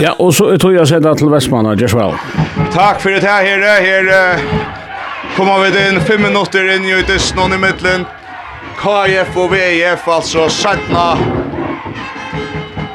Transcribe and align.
Ja, 0.00 0.12
og 0.18 0.34
så 0.34 0.56
tror 0.56 0.70
jeg 0.70 0.86
sender 0.86 1.14
til 1.14 1.30
Vestmanna, 1.30 1.74
Joshua. 1.74 2.12
Takk 2.70 3.00
for 3.02 3.10
det 3.10 3.22
her, 3.22 3.42
herre. 3.42 3.74
Her 3.82 4.38
kommer 5.36 5.58
vi 5.64 5.72
inn 5.88 5.98
fem 6.00 6.22
minutter 6.22 6.70
inn 6.74 6.86
i 6.86 7.02
Disney 7.08 7.54
i 7.54 7.58
midtelen. 7.58 8.06
KF 8.78 9.36
og 9.36 9.50
VF, 9.52 10.06
altså 10.08 10.48
Sætna. 10.48 11.10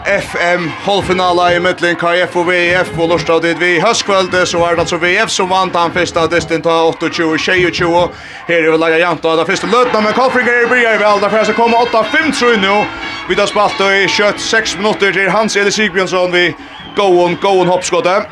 FM 0.04 0.66
halvfinala 0.84 1.46
i 1.56 1.60
midtelen 1.64 1.96
KF 1.96 2.36
og 2.36 2.50
VF 2.50 2.90
og 3.00 3.08
lortet 3.14 3.46
dit 3.46 3.60
vi 3.60 3.80
høstkvölde 3.80 4.42
så 4.46 4.60
var 4.60 4.76
det 4.76 4.84
altså 4.84 5.00
VF 5.00 5.32
som 5.32 5.48
vant 5.50 5.76
han 5.80 5.94
fyrsta 5.96 6.26
distin 6.28 6.62
ta 6.62 6.74
28-22 6.90 7.88
her 8.50 8.58
er 8.58 8.72
vi 8.74 8.82
laga 8.82 9.00
jant 9.00 9.26
og 9.26 9.40
det 9.40 9.48
første 9.48 9.70
løtna 9.72 10.02
men 10.04 10.16
Kolfringer 10.18 10.66
i 10.66 10.68
bryr 10.68 11.00
vel 11.00 11.24
derfor 11.24 11.40
er 11.40 11.48
så 11.48 11.56
kommer 11.56 11.88
8-5 11.88 12.36
tru 12.36 12.52
nu 12.60 12.84
vi 13.30 13.40
tar 13.40 13.48
spalt 13.48 13.80
og 13.80 13.96
i 13.96 14.10
kjøtt 14.12 14.44
6 14.44 14.78
minutter 14.82 15.16
til 15.16 15.32
Hans 15.32 15.56
Eli 15.56 15.72
Sigbjørnsson 15.72 16.36
vi 16.36 16.50
Gåon, 16.96 17.38
gåon 17.42 17.68
hoppskottet. 17.68 18.24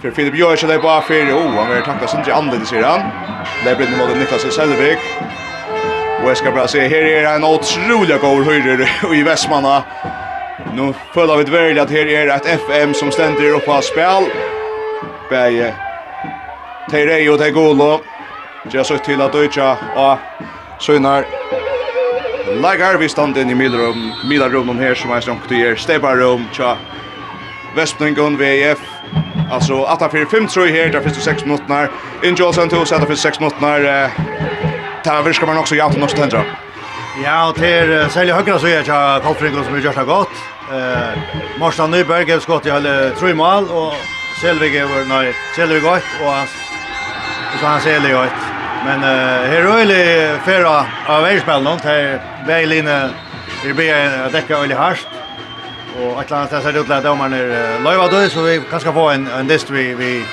För 0.00 0.10
Filip 0.10 0.36
gör 0.36 0.56
sig 0.56 0.68
där 0.68 0.78
bara 0.78 1.00
för, 1.00 1.14
oh, 1.14 1.54
han 1.54 1.74
vill 1.74 1.82
tacka 1.82 2.06
sin 2.06 2.24
till 2.24 2.32
anledning, 2.32 2.66
säger 2.66 2.82
han. 2.82 3.00
Det 3.64 3.76
blir 3.76 3.88
mot 3.98 4.16
Niklas 4.16 4.54
Selvik. 4.54 4.98
Och 6.22 6.30
jag 6.30 6.36
ska 6.36 6.52
bara 6.52 6.68
se, 6.68 6.88
här 6.88 7.02
är 7.02 7.34
en 7.34 7.44
otrolig 7.44 8.20
gåor 8.20 8.44
höjder 8.44 8.88
i 9.14 9.22
Västmanna. 9.22 9.82
Nu 10.74 10.94
följer 11.14 11.36
vi 11.36 11.44
väl 11.44 11.78
att 11.78 11.90
här 11.90 12.06
är 12.06 12.28
ett 12.28 12.46
FM 12.46 12.94
som 12.94 13.10
ständer 13.10 13.54
upp 13.54 13.66
på 13.66 13.80
spel. 13.80 14.24
Bäge. 15.30 15.74
Teirei 16.90 17.28
och 17.28 17.38
Teigolo. 17.38 18.00
Jag 18.72 18.86
såg 18.86 19.04
till 19.04 19.20
att 19.20 19.32
Deutsche 19.32 19.76
och 19.96 20.18
Sönar. 20.82 21.24
Lagar 22.62 22.96
vi 22.98 23.08
standen 23.08 23.50
i 23.50 23.54
middelrum, 23.54 24.12
middelrum 24.28 24.78
här 24.78 24.94
som 24.94 25.12
är 25.12 25.20
som 25.20 25.38
er 25.50 25.76
Steparum, 25.76 26.44
tja, 26.52 26.76
Vestningen 27.74 28.36
VF. 28.36 28.78
Alltså 29.50 29.82
att 29.82 30.10
för 30.10 30.24
5 30.24 30.46
tror 30.46 30.68
jag 30.68 30.74
här 30.74 30.92
där 30.92 31.00
finns 31.00 31.16
det 31.16 31.22
6 31.22 31.44
minuter. 31.44 31.90
In 32.22 32.34
Johnson 32.34 32.68
till 32.68 32.86
sätta 32.86 33.06
för 33.06 33.14
6 33.14 33.40
minuter. 33.40 34.04
Eh 34.04 34.10
Tavish 35.04 35.40
kommer 35.40 35.58
också 35.58 35.74
jätte 35.74 35.98
något 35.98 36.16
tända. 36.16 36.44
Ja, 37.24 37.48
och 37.48 37.54
till 37.54 38.06
sälja 38.10 38.34
högra 38.34 38.58
så 38.58 38.66
är 38.66 38.88
jag 38.88 39.22
Kolfring 39.22 39.64
som 39.64 39.80
gör 39.80 39.92
så 39.92 40.04
gott. 40.04 40.28
Eh 40.72 41.18
Marsta 41.60 41.86
Nyberg 41.86 42.32
har 42.32 42.40
skott 42.40 42.66
i 42.66 42.70
alla 42.70 43.10
tre 43.10 43.34
mål 43.34 43.64
och 43.64 43.94
Selvig 44.40 44.76
över 44.76 45.04
nej, 45.04 45.34
Selvig 45.56 45.82
gott 45.82 46.02
och 46.22 46.32
han 46.32 46.46
så 47.60 47.66
han 47.66 47.80
ser 47.80 48.12
gott. 48.12 48.40
Men 48.84 49.02
eh 49.02 49.50
här 49.50 49.80
är 49.80 49.86
det 49.86 50.38
förra 50.44 50.86
av 51.06 51.22
världsspel 51.22 51.62
någon 51.62 51.78
till 51.78 52.18
Berlin 52.46 52.88
Vi 53.62 53.68
det 53.68 53.74
blir 53.74 54.24
att 54.26 54.32
täcka 54.32 54.56
öle 54.56 54.74
harst 54.74 55.08
och 56.00 56.20
att 56.20 56.30
landa 56.30 56.60
så 56.60 56.66
det 56.66 56.78
låter 56.78 57.02
domaren 57.02 57.32
är 57.32 57.80
Löva 57.84 58.08
då 58.08 58.28
så 58.28 58.42
vi 58.42 58.62
kanske 58.70 58.92
få 58.92 59.08
en 59.08 59.26
en 59.26 59.46
dist 59.46 59.70
vi 59.70 59.94
vi 59.94 60.24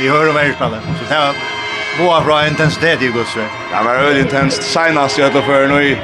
vi 0.00 0.08
hör 0.08 0.28
om 0.28 0.34
världsspelen. 0.34 0.80
Så 0.98 1.14
det 1.14 1.18
var 1.18 1.34
boa 1.98 2.20
bra 2.20 2.46
intensitet 2.46 3.02
i 3.02 3.06
Guds. 3.06 3.34
Det 3.34 3.84
var 3.84 3.94
öl 3.94 4.18
intenst. 4.18 4.62
Senast 4.62 5.18
jag 5.18 5.32
då 5.32 5.42
för 5.42 5.68
nu 5.68 5.96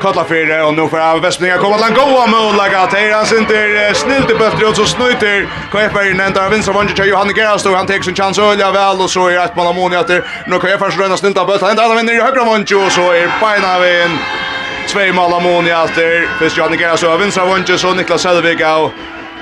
Kalla 0.00 0.24
för 0.24 0.46
det 0.46 0.62
och 0.62 0.74
nu 0.74 0.88
för 0.88 0.98
av 0.98 1.20
Västminga 1.20 1.58
kommer 1.58 1.76
att 1.76 1.94
goa 1.94 2.26
möjliga 2.26 2.86
till 2.86 3.12
han 3.12 3.26
synter 3.26 3.94
snilt 3.94 4.30
i 4.30 4.34
bättre 4.34 4.66
och 4.66 4.76
så 4.76 4.84
snuter 4.84 5.48
KFR 5.72 6.14
nämnda 6.14 6.48
vinstra 6.48 6.74
vanje 6.74 6.94
till 6.94 7.04
Johan 7.04 7.34
Gerastov 7.34 7.74
han 7.74 7.86
tar 7.86 8.02
sin 8.02 8.14
chans 8.14 8.38
öliga 8.38 8.70
väl 8.70 9.00
och 9.00 9.10
så 9.10 9.28
är 9.28 9.44
ett 9.44 9.56
mål 9.56 9.66
av 9.66 9.74
Moni 9.74 9.96
att 9.96 10.08
nu 10.46 10.58
KFR 10.58 10.90
så 10.90 11.00
rönna 11.00 11.16
snilta 11.16 11.44
bult 11.44 11.60
han 11.60 11.70
ända 11.70 11.94
vinner 11.94 12.12
i 12.12 12.20
högra 12.20 12.44
vanje 12.44 12.76
och 12.76 12.92
så 12.92 13.12
är 13.12 13.40
Bajnavin 13.40 14.18
två 14.96 15.12
mål 15.12 15.32
av 15.32 15.42
Moni 15.42 15.70
alltid. 15.70 16.28
Först 16.38 16.56
Janne 16.56 16.76
Gerhard 16.76 16.98
så 16.98 17.16
vinstra 17.16 17.46
vunche 17.46 17.78
så 17.78 17.94
Niklas 17.94 18.22
Selvig 18.22 18.62
av 18.62 18.90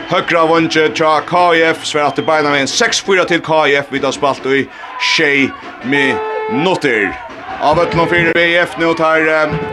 högra 0.08 0.46
vunche 0.46 0.88
tja 0.94 1.20
KF 1.20 1.84
svär 1.84 2.02
att 2.02 2.26
beina 2.26 2.50
med 2.50 2.60
en 2.60 2.66
6-4 2.66 3.24
till 3.24 3.40
KF 3.40 3.86
vid 3.88 4.04
att 4.04 4.14
spalt 4.14 4.46
i 4.46 4.68
Shea 5.00 5.48
med 5.82 6.16
Nutter. 6.52 7.20
Av 7.60 7.78
ett 7.78 7.96
lån 7.96 8.08
för 8.08 8.32
BF 8.34 8.78
nu 8.78 8.94
tar 8.94 9.16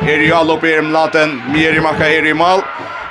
är 0.07 0.17
ju 0.19 0.33
all 0.33 0.51
upp 0.51 0.63
i 0.63 0.75
dem 0.75 0.91
laten 0.91 1.41
mer 1.53 1.73
i 1.73 1.79
marka 1.79 2.09
i 2.09 2.33
mål. 2.33 2.61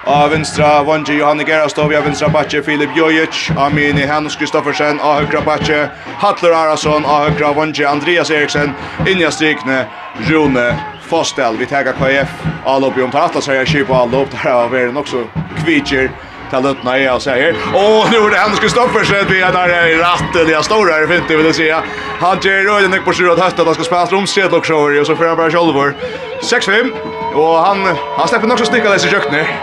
Av 0.04 0.30
vinstra 0.30 0.82
vunche 0.82 1.12
Johanne 1.12 1.44
Gerhard 1.48 1.70
står 1.70 1.88
vi 1.88 1.96
av 1.96 2.04
vinstra 2.04 2.28
Batje 2.28 2.62
Filip 2.62 2.90
Jojic, 2.96 3.50
Amini 3.56 4.06
Hans 4.06 4.36
Kristoffersen 4.36 5.00
av 5.00 5.14
högra 5.14 5.40
Batje 5.40 5.88
Hatler 6.18 6.50
Arason 6.50 7.04
av 7.04 7.28
högra 7.28 7.52
vunche 7.52 7.88
Andreas 7.88 8.30
Eriksen 8.30 8.72
in 9.06 9.20
i 9.20 9.32
strikne 9.32 9.86
Rune 10.18 10.76
Fostel, 11.10 11.56
vi 11.56 11.66
taggar 11.66 11.92
KF, 11.92 12.28
Alop, 12.64 12.96
om 12.96 13.10
tar 13.10 13.20
atlas 13.20 13.48
här, 13.48 13.64
Kipa 13.64 13.94
Alop, 13.94 14.28
där 14.30 14.50
har 14.50 14.68
vi 14.68 14.98
också 14.98 15.24
kvitcher 15.64 16.10
till 16.50 16.62
Lutna 16.62 16.98
är 16.98 17.14
och 17.14 17.22
säger 17.22 17.56
Åh, 17.74 18.10
nu 18.10 18.16
är 18.16 18.30
det 18.30 18.38
Hans 18.38 18.60
Kristoffersen, 18.60 19.26
vi 19.28 19.40
är 19.40 19.52
där 19.52 19.86
i 19.86 19.96
ratten, 19.96 20.48
jag 20.48 20.64
står 20.64 20.86
här 20.86 21.06
fint, 21.06 21.20
50 21.20 21.36
vill 21.36 21.46
jag 21.46 21.54
säga. 21.54 21.82
Han 22.20 22.38
ger 22.42 22.64
röjden 22.64 23.04
på 23.04 23.12
syr 23.12 23.28
att 23.28 23.38
hösta, 23.38 23.64
han 23.64 23.74
ska 23.74 23.84
spela 23.84 24.06
stromsed 24.06 24.54
och 24.54 24.66
så 24.66 25.00
och 25.00 25.06
så 25.06 25.16
får 25.16 25.24
han 25.24 25.36
bara 25.36 25.50
självor. 25.50 25.94
6-5, 26.42 26.92
och 27.34 27.58
han, 27.58 27.96
han 28.16 28.28
släpper 28.28 28.52
också 28.52 28.64
sticka 28.64 28.90
dess 28.90 29.06
i 29.06 29.08
kökner. 29.08 29.56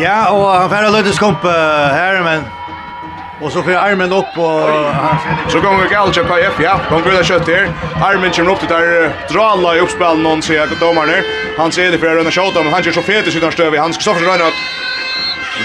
Ja, 0.00 0.30
och 0.30 0.48
han 0.48 0.68
får 0.68 0.92
löjdes 0.92 1.18
komp 1.18 1.42
här, 1.42 2.22
men 2.22 2.44
Och 3.42 3.52
så 3.52 3.62
får 3.62 3.72
armen 3.72 4.12
upp 4.12 4.38
och 4.38 5.50
så 5.52 5.60
går 5.60 5.82
vi 5.82 5.88
galt 5.88 6.16
på 6.16 6.22
KF 6.22 6.60
ja. 6.60 6.80
De 6.90 7.02
går 7.02 7.10
där 7.10 7.22
kött 7.22 7.46
där. 7.46 7.70
Armen 8.02 8.30
kommer 8.30 8.52
upp 8.52 8.58
till 8.58 8.68
där 8.68 9.12
dralla 9.32 9.76
i 9.76 9.80
uppspel 9.80 10.18
någon 10.18 10.42
så 10.42 10.52
jag 10.52 10.68
domarna. 10.80 11.12
Han 11.58 11.72
ser 11.72 11.90
det 11.90 11.98
för 11.98 12.16
den 12.16 12.30
skjuta 12.30 12.62
men 12.62 12.72
han 12.72 12.82
kör 12.82 12.92
så 12.92 13.02
fet 13.02 13.26
i 13.26 13.30
sitt 13.30 13.52
stöv. 13.52 13.76
Han 13.76 13.92
ska 13.92 14.02
så 14.02 14.14
försöka 14.14 14.46
att 14.46 14.54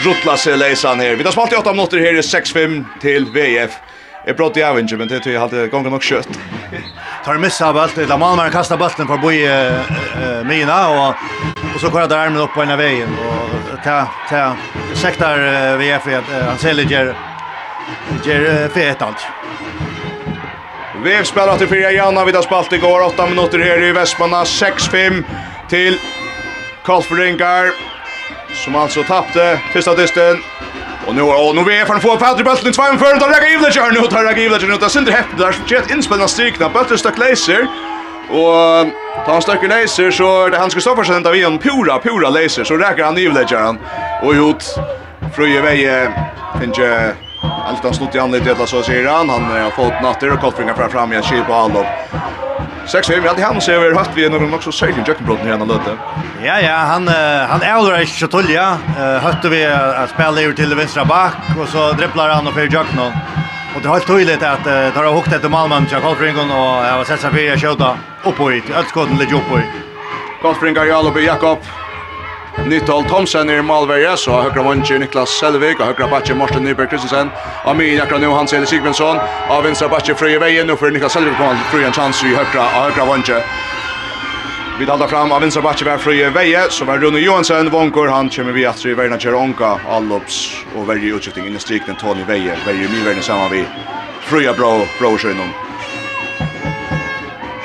rutla 0.06 0.38
sig 0.38 0.58
läsan 0.58 1.00
här. 1.00 1.16
Vi 1.16 1.24
tar 1.24 1.32
spalt 1.32 1.54
i 1.54 1.56
8 1.56 1.74
minuter 1.74 1.98
här 1.98 2.14
i 2.14 2.22
6-5 2.22 2.86
till 3.02 3.26
VF. 3.26 3.72
Jag 4.26 4.38
pratar 4.38 4.62
i 4.62 4.64
Avenger, 4.64 4.98
men 4.98 5.08
det 5.08 5.20
tror 5.20 5.36
jag 5.36 5.44
alltid 5.44 5.72
gången 5.72 5.92
nog 5.92 6.04
kött. 6.04 6.30
Tar 7.26 7.38
missa 7.38 7.74
bult, 7.74 7.98
eller 7.98 8.18
Malmö 8.18 8.50
kastar 8.50 8.78
bulten 8.78 9.08
för 9.08 9.18
boi 9.18 9.50
mina 10.44 10.90
och 10.90 11.16
och 11.76 11.82
så 11.82 11.92
kör 11.92 12.08
där 12.08 12.18
armen 12.18 12.42
upp 12.42 12.54
på 12.54 12.64
ena 12.64 12.76
vägen 12.76 13.10
och 13.74 13.84
ta 13.84 14.08
ta 14.30 14.56
sektar 14.94 15.78
VF 15.78 16.08
att 16.08 16.46
han 16.48 16.58
säljer 16.58 17.16
ger 18.26 18.42
är 18.42 18.70
fett 18.70 19.02
allt. 19.02 19.28
Vi 21.04 21.26
spelar 21.26 21.58
till 21.58 21.68
fyra 21.68 21.92
Janna 21.92 22.26
vid 22.26 22.36
spalt 22.36 22.74
igår. 22.74 23.02
8 23.02 23.28
minuter 23.28 23.60
här 23.60 23.84
i 23.84 23.92
Västmanna. 23.92 24.44
6-5 24.44 25.24
till 25.70 26.00
Kolfringar 26.86 27.72
Som 28.54 28.76
alltså 28.76 29.04
tappte 29.04 29.60
första 29.74 29.96
dysten. 29.96 30.38
Och 31.08 31.16
nu 31.16 31.22
och 31.22 31.56
nu 31.56 31.62
är 31.62 31.86
från 31.86 32.00
få 32.00 32.18
Patrik 32.18 32.46
Bulten 32.46 32.74
2 32.74 32.84
för 32.84 33.14
att 33.14 33.32
lägga 33.32 33.50
Ivlet 33.50 33.74
kör 33.74 33.92
nu 33.92 34.08
tar 34.08 34.24
jag 34.24 34.62
det 34.62 34.68
nu 34.68 34.78
tar 34.78 34.90
Sindre 34.90 35.14
Hepp 35.14 35.38
där 35.38 35.56
jet 35.68 35.92
inspelna 35.92 36.28
strikna 36.28 36.70
Bulten 36.70 36.98
stack 36.98 37.18
laser 37.18 37.68
och 38.30 38.88
tar 39.26 39.34
han 39.34 39.42
stack 39.42 39.64
laser 39.64 40.12
så 40.12 40.46
är 40.46 40.50
det 40.50 40.58
Hans 40.58 40.74
Kristoffersen 40.74 41.24
där 41.24 41.32
vi 41.32 41.44
en 41.44 41.58
pura 41.58 42.00
pura 42.00 42.30
laser 42.30 42.64
så 42.64 42.78
räcker 42.78 43.04
han 43.04 43.18
Ivlet 43.18 43.52
han 43.52 43.80
och 44.24 44.36
gjort 44.36 44.64
fröje 45.36 45.62
väje 45.62 46.14
finns 46.62 46.80
Allt 47.68 47.84
han 47.84 47.94
snott 47.94 48.16
i 48.16 48.20
anledning 48.20 48.56
till 48.56 48.68
så 48.68 48.84
säger 48.84 49.08
han. 49.10 49.30
Han 49.30 49.44
har 49.44 49.70
fått 49.70 50.02
natter 50.02 50.34
och 50.34 50.40
kottringar 50.40 50.74
fram 50.74 50.90
fram 50.90 51.14
i 51.14 51.16
en 51.16 51.22
kil 51.22 51.44
på 51.48 51.54
Allop. 51.54 51.86
6-5, 52.88 53.22
ja, 53.26 53.34
det 53.36 53.42
han 53.42 53.62
ser 53.62 53.80
vi 53.80 53.96
hatt 53.96 54.10
vi 54.16 54.30
någon 54.30 54.54
också 54.54 54.72
säkert 54.72 55.08
Jackbrotten 55.08 55.48
här 55.48 55.58
när 55.58 55.66
löte. 55.66 55.98
Ja, 56.44 56.60
ja, 56.62 56.76
han 56.76 57.08
han 57.50 57.62
äldrar 57.62 58.00
inte 58.00 58.12
så 58.12 58.28
tullja. 58.28 58.78
Hötte 59.22 59.50
vi 59.50 59.66
att 59.66 60.10
spela 60.10 60.42
över 60.42 60.54
till 60.54 60.76
vänstra 60.76 61.06
back 61.06 61.34
och 61.62 61.68
så 61.68 61.92
dribblar 61.92 62.30
han 62.30 62.48
och 62.48 62.54
för 62.54 62.74
Jacknon. 62.74 63.12
Och 63.76 63.82
det 63.82 63.88
har 63.88 63.96
helt 63.96 64.08
tydligt 64.08 64.44
att 64.44 64.64
det 64.64 64.92
har 64.96 65.14
hukt 65.16 65.34
efter 65.34 65.50
Malmö 65.50 65.76
och 65.76 66.04
Kottringen 66.04 66.52
och 66.52 66.86
jag 66.86 66.98
har 66.98 67.04
sett 67.04 67.20
sig 67.20 67.32
för 67.32 67.54
att 67.54 67.62
skjuta 67.62 67.98
upp 68.24 68.40
och 68.42 68.52
hit. 68.52 68.64
uppåt. 68.70 68.78
Ötskotten 68.78 69.18
ligger 69.18 69.36
uppåt. 69.36 69.60
Kottringar 70.42 70.86
Jakob 70.86 71.18
Jakob 71.18 71.60
Nyttal 72.66 73.04
Thomsen 73.04 73.50
i 73.50 73.62
Malverje, 73.62 74.18
så 74.18 74.42
høyre 74.42 74.64
vanje 74.66 74.98
Niklas 75.00 75.32
Selvik 75.40 75.80
og 75.80 75.92
høyre 75.92 76.08
backe 76.12 76.36
Morten 76.36 76.66
Nyberg 76.66 76.90
Kristensen. 76.90 77.30
og 77.66 77.76
min 77.78 77.96
jakra 77.96 78.18
nu 78.18 78.34
Hans 78.34 78.54
Eli 78.54 78.66
Sigmundsson, 78.66 79.20
og 79.50 79.64
vänstra 79.66 79.88
backe 79.88 80.16
Frøye 80.16 80.40
Veien, 80.40 80.70
og 80.70 80.80
for 80.80 80.90
Niklas 80.90 81.14
Selvik 81.14 81.38
kommer 81.38 81.56
fri 81.72 81.84
en 81.86 81.94
chans 81.94 82.24
i 82.24 82.34
høyre 82.34 82.60
og 82.60 82.92
høyre 82.92 83.08
vanje. 83.08 83.38
Vi 84.80 84.86
talar 84.86 85.08
fram 85.08 85.32
av 85.32 85.42
vänstra 85.42 85.62
backe 85.62 85.86
var 85.86 85.98
Frøye 85.98 86.34
Veie, 86.34 86.70
så 86.70 86.86
var 86.86 86.98
Rune 86.98 87.20
Johansen, 87.20 87.72
Vonkor, 87.72 88.08
han 88.08 88.30
kommer 88.30 88.52
vi 88.52 88.66
at 88.66 88.86
i 88.86 88.94
Verna 88.94 89.20
Cheronka, 89.20 89.78
Allops 89.90 90.64
og 90.76 90.88
Verje 90.88 91.14
utskiftningen 91.14 91.56
i 91.56 91.60
strikten 91.60 91.96
Tony 91.96 92.26
Veie, 92.28 92.58
Verje 92.66 92.90
mye 92.90 93.06
verden 93.06 93.24
sammen 93.24 93.52
vi. 93.52 93.64
Frøye 94.28 94.54
Bro, 94.54 94.88
Bro 95.00 95.18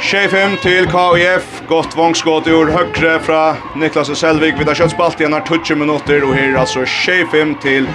Tjejfem 0.03 0.57
til 0.63 0.87
KIF, 0.91 1.63
gott 1.69 1.95
vångskott 1.97 2.47
ur 2.47 2.71
högre 2.71 3.21
fra 3.21 3.57
Niklas 3.75 4.09
och 4.09 4.17
Selvig. 4.17 4.59
Vi 4.59 4.65
tar 4.65 4.75
köttspalt 4.75 5.21
igjen 5.21 5.33
her 5.33 5.43
20 5.47 5.75
minutter, 5.75 6.25
og 6.25 6.35
her 6.35 6.49
er 6.53 6.59
altså 6.61 6.85
tjejfem 6.85 7.55
till 7.63 7.87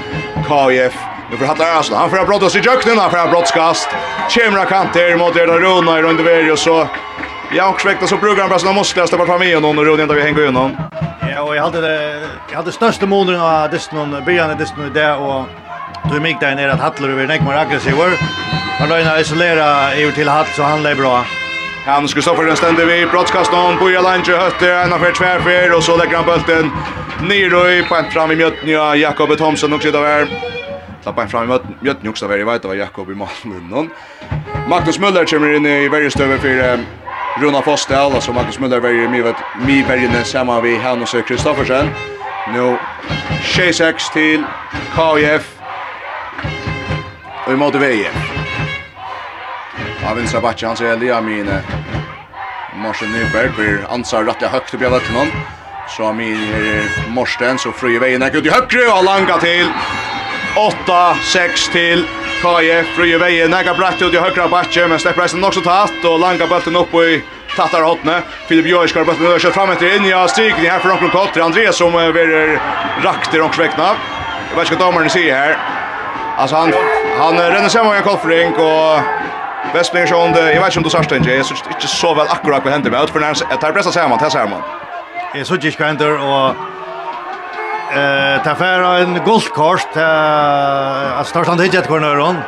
KIF. 0.48 0.96
Nu 1.32 1.38
får 1.38 1.46
Hattar 1.46 1.80
Asla, 1.80 1.98
han 1.98 2.10
får 2.10 2.26
brottas 2.26 2.56
i 2.56 2.60
jöknen, 2.60 2.98
han 2.98 3.12
får 3.12 3.32
brottskast. 3.32 3.90
Kjemra 4.30 4.66
kanter 4.66 5.18
mot 5.18 5.36
Erda 5.36 5.60
Rona 5.60 6.00
i 6.00 6.02
Rundeveri 6.02 6.52
och 6.52 6.60
så 6.60 6.88
Ja, 7.56 7.70
och 7.70 7.82
svekta 7.82 8.08
så 8.08 8.18
brukar 8.18 8.42
han 8.42 8.50
bara 8.50 8.60
sina 8.60 8.74
muskler 8.74 9.06
släppa 9.06 9.26
fram 9.26 9.44
igen 9.44 9.66
och 9.66 9.76
Rune 9.86 10.04
inte 10.04 10.16
vi 10.16 10.22
hänger 10.22 10.42
igenom. 10.42 10.78
Ja, 11.32 11.42
och 11.42 11.56
jag 11.56 11.64
hade 11.64 11.82
det 11.82 12.28
jag 12.50 12.58
hade 12.58 12.72
största 12.72 13.06
månaden 13.06 13.42
av 13.42 13.70
Disney 13.70 14.22
början 14.26 14.52
i 14.52 14.56
Disney 14.56 14.90
där 14.90 15.18
och 15.18 15.46
Du 16.12 16.20
mig 16.20 16.38
där 16.42 16.56
nere 16.56 16.74
att 16.74 16.80
Hattler 16.80 17.10
över 17.10 17.28
Neckmar 17.28 17.58
aggressiv. 17.58 17.94
Han 18.80 18.90
låg 18.90 19.20
isolera 19.22 19.94
över 19.94 20.12
till 20.12 20.30
Hatt 20.30 20.48
så 20.56 20.64
han 20.64 20.84
lä 20.84 20.96
bra. 20.96 21.26
Hans 21.88 22.14
Kristoffer 22.14 22.56
ständer 22.56 22.86
broadcast 22.86 23.12
brottskastan 23.12 23.78
på 23.78 23.92
Jalange 23.92 24.32
hötte 24.32 24.74
en 24.74 24.94
av 24.94 25.12
tvärfer 25.12 25.76
och 25.76 25.84
så 25.84 25.98
lägger 25.98 26.16
han 26.16 26.26
bulten 26.26 26.72
ner 27.22 27.70
i 27.70 27.84
på 27.84 28.04
fram 28.14 28.32
i 28.32 28.36
mjötten 28.36 28.70
ja 28.70 28.96
Jakob 28.96 29.38
Thomson 29.38 29.74
också 29.74 29.92
där. 29.92 30.28
Tappa 31.04 31.22
en 31.22 31.30
fram 31.30 31.52
i 31.52 31.60
mjötten 31.80 32.10
också 32.10 32.28
där 32.28 32.40
i 32.40 32.44
vet 32.44 32.66
vad 32.66 32.78
Jakob 32.78 33.12
i 33.12 33.16
målen. 33.16 33.90
Magnus 34.70 35.00
Müller 35.00 35.26
kommer 35.26 35.54
in 35.54 35.66
i 35.66 35.88
varje 35.88 36.12
stöve 36.12 36.38
för 36.38 36.80
Runa 37.42 37.62
Fostel 37.62 37.98
alltså 37.98 38.34
Magnus 38.34 38.60
Müller 38.60 38.80
var 38.80 38.90
ju 38.90 39.10
med 39.10 39.24
vet 39.24 39.36
mi 39.68 39.84
bergen 39.88 40.26
samma 40.26 40.62
vi 40.62 40.78
Hans 40.78 41.16
Kristoffersen. 41.28 41.90
Nu 42.54 42.78
6-6 43.44 44.14
till 44.14 44.44
KIF. 44.96 45.58
Och 47.46 47.54
i 47.54 47.56
mot 47.56 47.76
VF. 47.76 48.37
Av 50.10 50.16
vinstra 50.16 50.42
backen, 50.42 50.68
han 50.68 50.78
ser 50.78 50.86
Elia 50.86 51.22
Mine. 51.22 51.62
Morsen 52.74 53.12
Nyberg 53.12 53.50
blir 53.50 53.80
ansar 53.90 54.24
rättliga 54.24 54.52
högt 54.52 54.74
upp 54.74 54.82
i 54.82 54.86
vötterna. 54.86 55.26
Så 55.86 56.14
min 56.14 56.54
är 56.54 57.10
Morsten, 57.10 57.58
så 57.58 57.72
fri 57.72 58.00
vägen 58.00 58.24
ut 58.24 58.46
i 58.46 58.50
høyre 58.50 58.88
og 58.92 59.04
langa 59.04 59.38
till. 59.38 59.68
8-6 60.56 61.72
till 61.72 62.06
Kaje, 62.42 62.84
fri 62.84 63.18
vägen, 63.18 63.52
näga 63.52 63.74
bratt 63.74 64.02
ut 64.02 64.14
i 64.14 64.18
högra 64.18 64.48
backen, 64.48 64.90
men 64.90 65.00
slipper 65.00 65.22
reisen 65.22 65.40
nok 65.40 65.48
också 65.48 65.62
tatt 65.62 66.06
och 66.06 66.20
langa 66.20 66.48
bulten 66.48 66.76
upp 66.76 66.94
i 66.94 67.24
tattar 67.56 67.82
hotne. 67.82 68.22
Filip 68.48 68.66
Jörg 68.66 68.88
ska 68.88 69.06
bara 69.06 69.16
över 69.16 69.40
sig 69.40 69.52
fram 69.52 69.70
efter 69.70 69.96
in. 69.96 70.06
Ja, 70.06 70.28
stigen 70.28 70.72
här 70.72 70.80
för 70.80 70.90
Ronklund 70.90 71.14
Kotter, 71.14 71.42
Andreas 71.42 71.78
som 71.78 71.96
är 71.96 72.60
rakt 73.04 73.34
i 73.34 73.38
Ronksväckna. 73.38 73.96
Jag 74.50 74.56
vet 74.60 74.72
inte 74.72 74.84
vad 74.84 74.94
domaren 74.94 75.10
ser 75.10 75.34
här. 75.34 75.58
Alltså 76.38 76.56
han, 76.56 76.74
han 77.20 77.38
renner 77.38 77.70
sig 77.70 77.84
med 77.84 77.98
en 77.98 78.04
koffring 78.04 78.54
och 78.54 79.00
Vestlinger 79.74 80.08
sjón, 80.08 80.36
jeg 80.36 80.62
vet 80.62 80.72
ikke 80.72 80.80
om 80.82 80.86
du 80.86 80.90
sørste 80.90 81.20
ikke, 81.20 81.36
jeg 81.36 81.46
synes 81.46 81.64
ikke 81.74 81.90
så 81.92 82.14
vel 82.18 82.30
akkurat 82.32 82.64
hva 82.66 82.74
hender 82.74 82.94
med, 82.94 83.08
utfor 83.08 83.24
nærmest, 83.24 83.46
jeg 83.50 83.60
tar 83.62 83.76
pressa 83.76 83.92
sammen, 83.92 84.20
tar 84.20 84.48
man. 84.50 84.64
Jeg 85.36 85.46
synes 85.46 85.66
ikke 85.66 85.84
hva 85.84 85.90
hender, 85.92 86.14
og 86.24 86.56
eh, 87.92 88.38
tar 88.46 88.56
færa 88.60 88.94
en 89.04 89.20
guldkors, 89.26 89.88
altså 89.96 91.34
tar 91.34 91.50
stand 91.50 91.66
hidjet 91.66 91.90
hver 91.92 92.04
nøyron, 92.04 92.40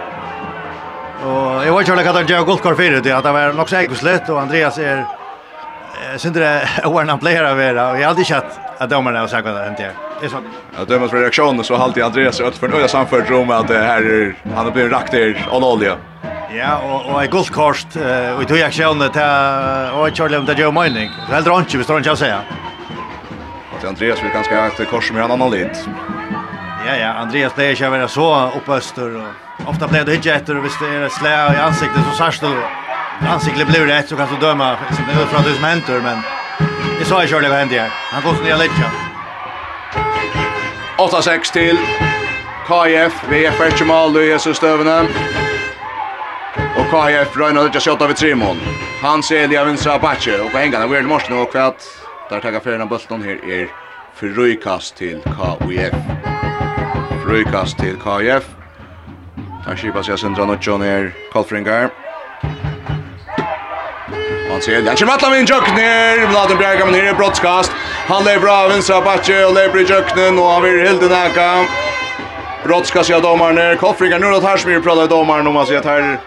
og 1.25 1.65
jeg 1.65 1.75
vet 1.75 1.91
ikke 1.91 2.07
hva 2.07 2.17
han 2.21 2.31
gjør 2.31 2.47
guldkors 2.53 2.79
fyrir, 2.79 3.03
det 3.03 3.13
at 3.13 3.27
det 3.27 3.35
var 3.35 3.53
nok 3.57 3.69
så 3.69 3.81
egguslitt, 3.83 4.31
og 4.31 4.41
Andreas 4.45 4.79
er, 4.79 5.03
jeg 6.11 6.23
synes 6.23 6.39
det 6.39 6.47
er 6.47 6.87
åren 6.87 7.11
han 7.11 7.21
pleier 7.21 7.45
å 7.45 7.55
være, 7.59 7.91
og 7.91 7.99
jeg 7.99 8.07
har 8.07 8.15
aldri 8.15 8.31
kjatt 8.31 8.65
att 8.79 8.89
domarna 8.89 9.19
har 9.19 9.27
sagt 9.27 9.45
vad 9.45 9.55
det 9.55 9.63
hänt. 9.63 9.77
Det 9.77 10.25
är 10.25 10.29
sant. 10.29 10.45
Ja, 10.77 10.85
dömas 10.85 11.11
för 11.11 11.17
reaktionen 11.17 11.63
så 11.63 11.75
har 11.75 11.83
alltid 11.83 12.03
Andreas 12.03 12.41
Ötfern 12.41 12.73
öra 12.73 12.87
samfört 12.87 13.29
rum 13.29 13.49
att 13.49 13.67
det 13.67 13.77
här 13.77 14.01
är, 14.01 14.35
han 14.55 14.65
har 14.65 14.71
blivit 14.71 14.91
rakt 14.91 15.11
där 15.11 15.47
av 15.51 15.63
olja. 15.63 15.97
Ja, 16.53 16.79
og 16.81 17.09
og 17.11 17.19
ei 17.21 17.27
guldkost 17.29 17.93
Vi 18.39 18.45
tog 18.49 18.57
jeg 18.57 18.73
sjøne 18.73 19.09
til 19.13 19.93
og 19.93 20.15
Charlie 20.15 20.39
om 20.39 20.45
det 20.47 20.57
gjør 20.57 20.71
mining. 20.73 21.11
Det 21.27 21.35
heldur 21.35 21.61
ikke, 21.61 21.77
hvis 21.77 21.87
det 21.87 21.99
ikke 22.01 22.15
å 22.15 22.19
si. 22.19 22.31
Og 23.73 23.85
Andreas 23.87 24.23
vil 24.23 24.33
ganske 24.33 24.55
ha 24.55 24.67
et 24.67 24.89
kors 24.89 25.11
med 25.13 25.23
en 25.23 25.35
annan 25.35 25.53
litt. 25.53 25.83
Ja, 26.87 26.95
ja, 26.95 27.11
Andreas 27.21 27.53
det 27.53 27.65
er 27.65 27.75
ikke 27.75 27.89
å 27.89 27.93
være 27.93 28.09
så 28.09 28.27
oppøster 28.57 29.15
og 29.21 29.67
ofta 29.69 29.87
blir 29.91 30.05
det 30.07 30.19
ikke 30.19 30.37
etter 30.39 30.61
hvis 30.63 30.77
det 30.81 30.89
er 30.89 31.09
slæ 31.19 31.35
i 31.53 31.61
ansiktet 31.61 32.07
så 32.07 32.15
sørst 32.23 32.41
du 32.41 32.51
ansiktet 33.27 33.67
blir 33.67 33.85
rett 33.85 34.09
så 34.09 34.15
kan 34.17 34.31
du 34.31 34.39
döma 34.39 34.71
som 34.95 35.05
det 35.05 35.17
er 35.19 35.27
fra 35.29 35.43
det 35.43 35.55
som 35.57 35.67
henter, 35.67 35.99
men 36.01 36.23
jeg 36.99 37.07
sa 37.07 37.19
ikke 37.19 37.33
Charlie 37.33 37.51
hva 37.51 37.59
hendte 37.61 37.79
her. 37.79 37.91
Han 38.13 38.23
går 38.23 38.41
ned 38.47 38.57
litt, 38.63 38.77
8-6 40.99 41.53
til 41.55 41.77
KF, 42.67 43.21
VF 43.29 43.61
er 43.61 43.71
ikke 43.75 43.87
mal, 43.87 44.11
du 44.13 44.19
er 44.23 44.37
så 44.41 44.53
støvende. 44.55 45.48
Og 46.77 46.85
KF 46.91 47.37
Röjna 47.37 47.61
ut 47.61 47.75
och 47.75 47.83
skjuter 47.83 48.07
vid 48.07 48.15
Trimon. 48.15 48.57
Han 49.01 49.23
ser 49.23 49.47
det 49.47 49.83
på 49.83 49.99
backe 49.99 50.41
och 50.41 50.55
er 50.55 51.01
det 51.01 51.07
morsen 51.07 51.33
og 51.33 51.51
kvart? 51.51 51.83
Der 52.29 52.39
takker 52.39 52.59
ferien 52.59 52.81
av 52.81 52.89
bulten 52.89 53.23
her 53.23 53.37
er 53.49 53.67
frukast 54.15 54.97
til 54.97 55.21
KF. 55.23 55.95
Frukast 57.23 57.77
til 57.77 57.95
KF. 57.97 58.45
Der 59.65 59.75
skipar 59.75 60.01
sig 60.01 60.19
sindra 60.19 60.41
John 60.41 60.49
och 60.49 60.67
John 60.67 60.81
är 60.81 61.11
Kolfringar. 61.33 61.89
Han 64.51 64.61
ser 64.61 64.81
det. 64.81 64.87
Han 64.87 64.97
kommer 64.97 65.13
alla 65.13 65.29
min 65.29 65.45
jökner. 65.45 66.27
Vladen 66.27 66.57
Bjerga 66.57 66.85
men 66.85 66.93
här 66.93 67.03
är 67.03 67.13
brottskast. 67.13 67.71
Han 68.07 68.23
lever 68.23 68.63
av 68.63 68.69
vänstra 68.69 69.01
backe 69.01 69.45
och 69.45 69.53
lever 69.53 69.79
i 69.79 69.83
jöknen 69.83 70.39
och 70.39 70.45
han 70.45 70.63
vill 70.63 70.87
helt 70.87 71.01
näka. 71.01 71.65
Brottskast 72.63 73.11
av 73.11 73.21
domaren. 73.21 73.77
Kolfringar 73.77 74.19
nu 74.19 74.31
då 74.31 74.41
tar 74.41 74.57
smyr 74.57 74.79
pratar 74.79 75.07
domaren 75.07 75.47
om 75.47 75.57
att 75.57 75.67
säga 75.67 75.79
att 75.79 75.85
här 75.85 76.19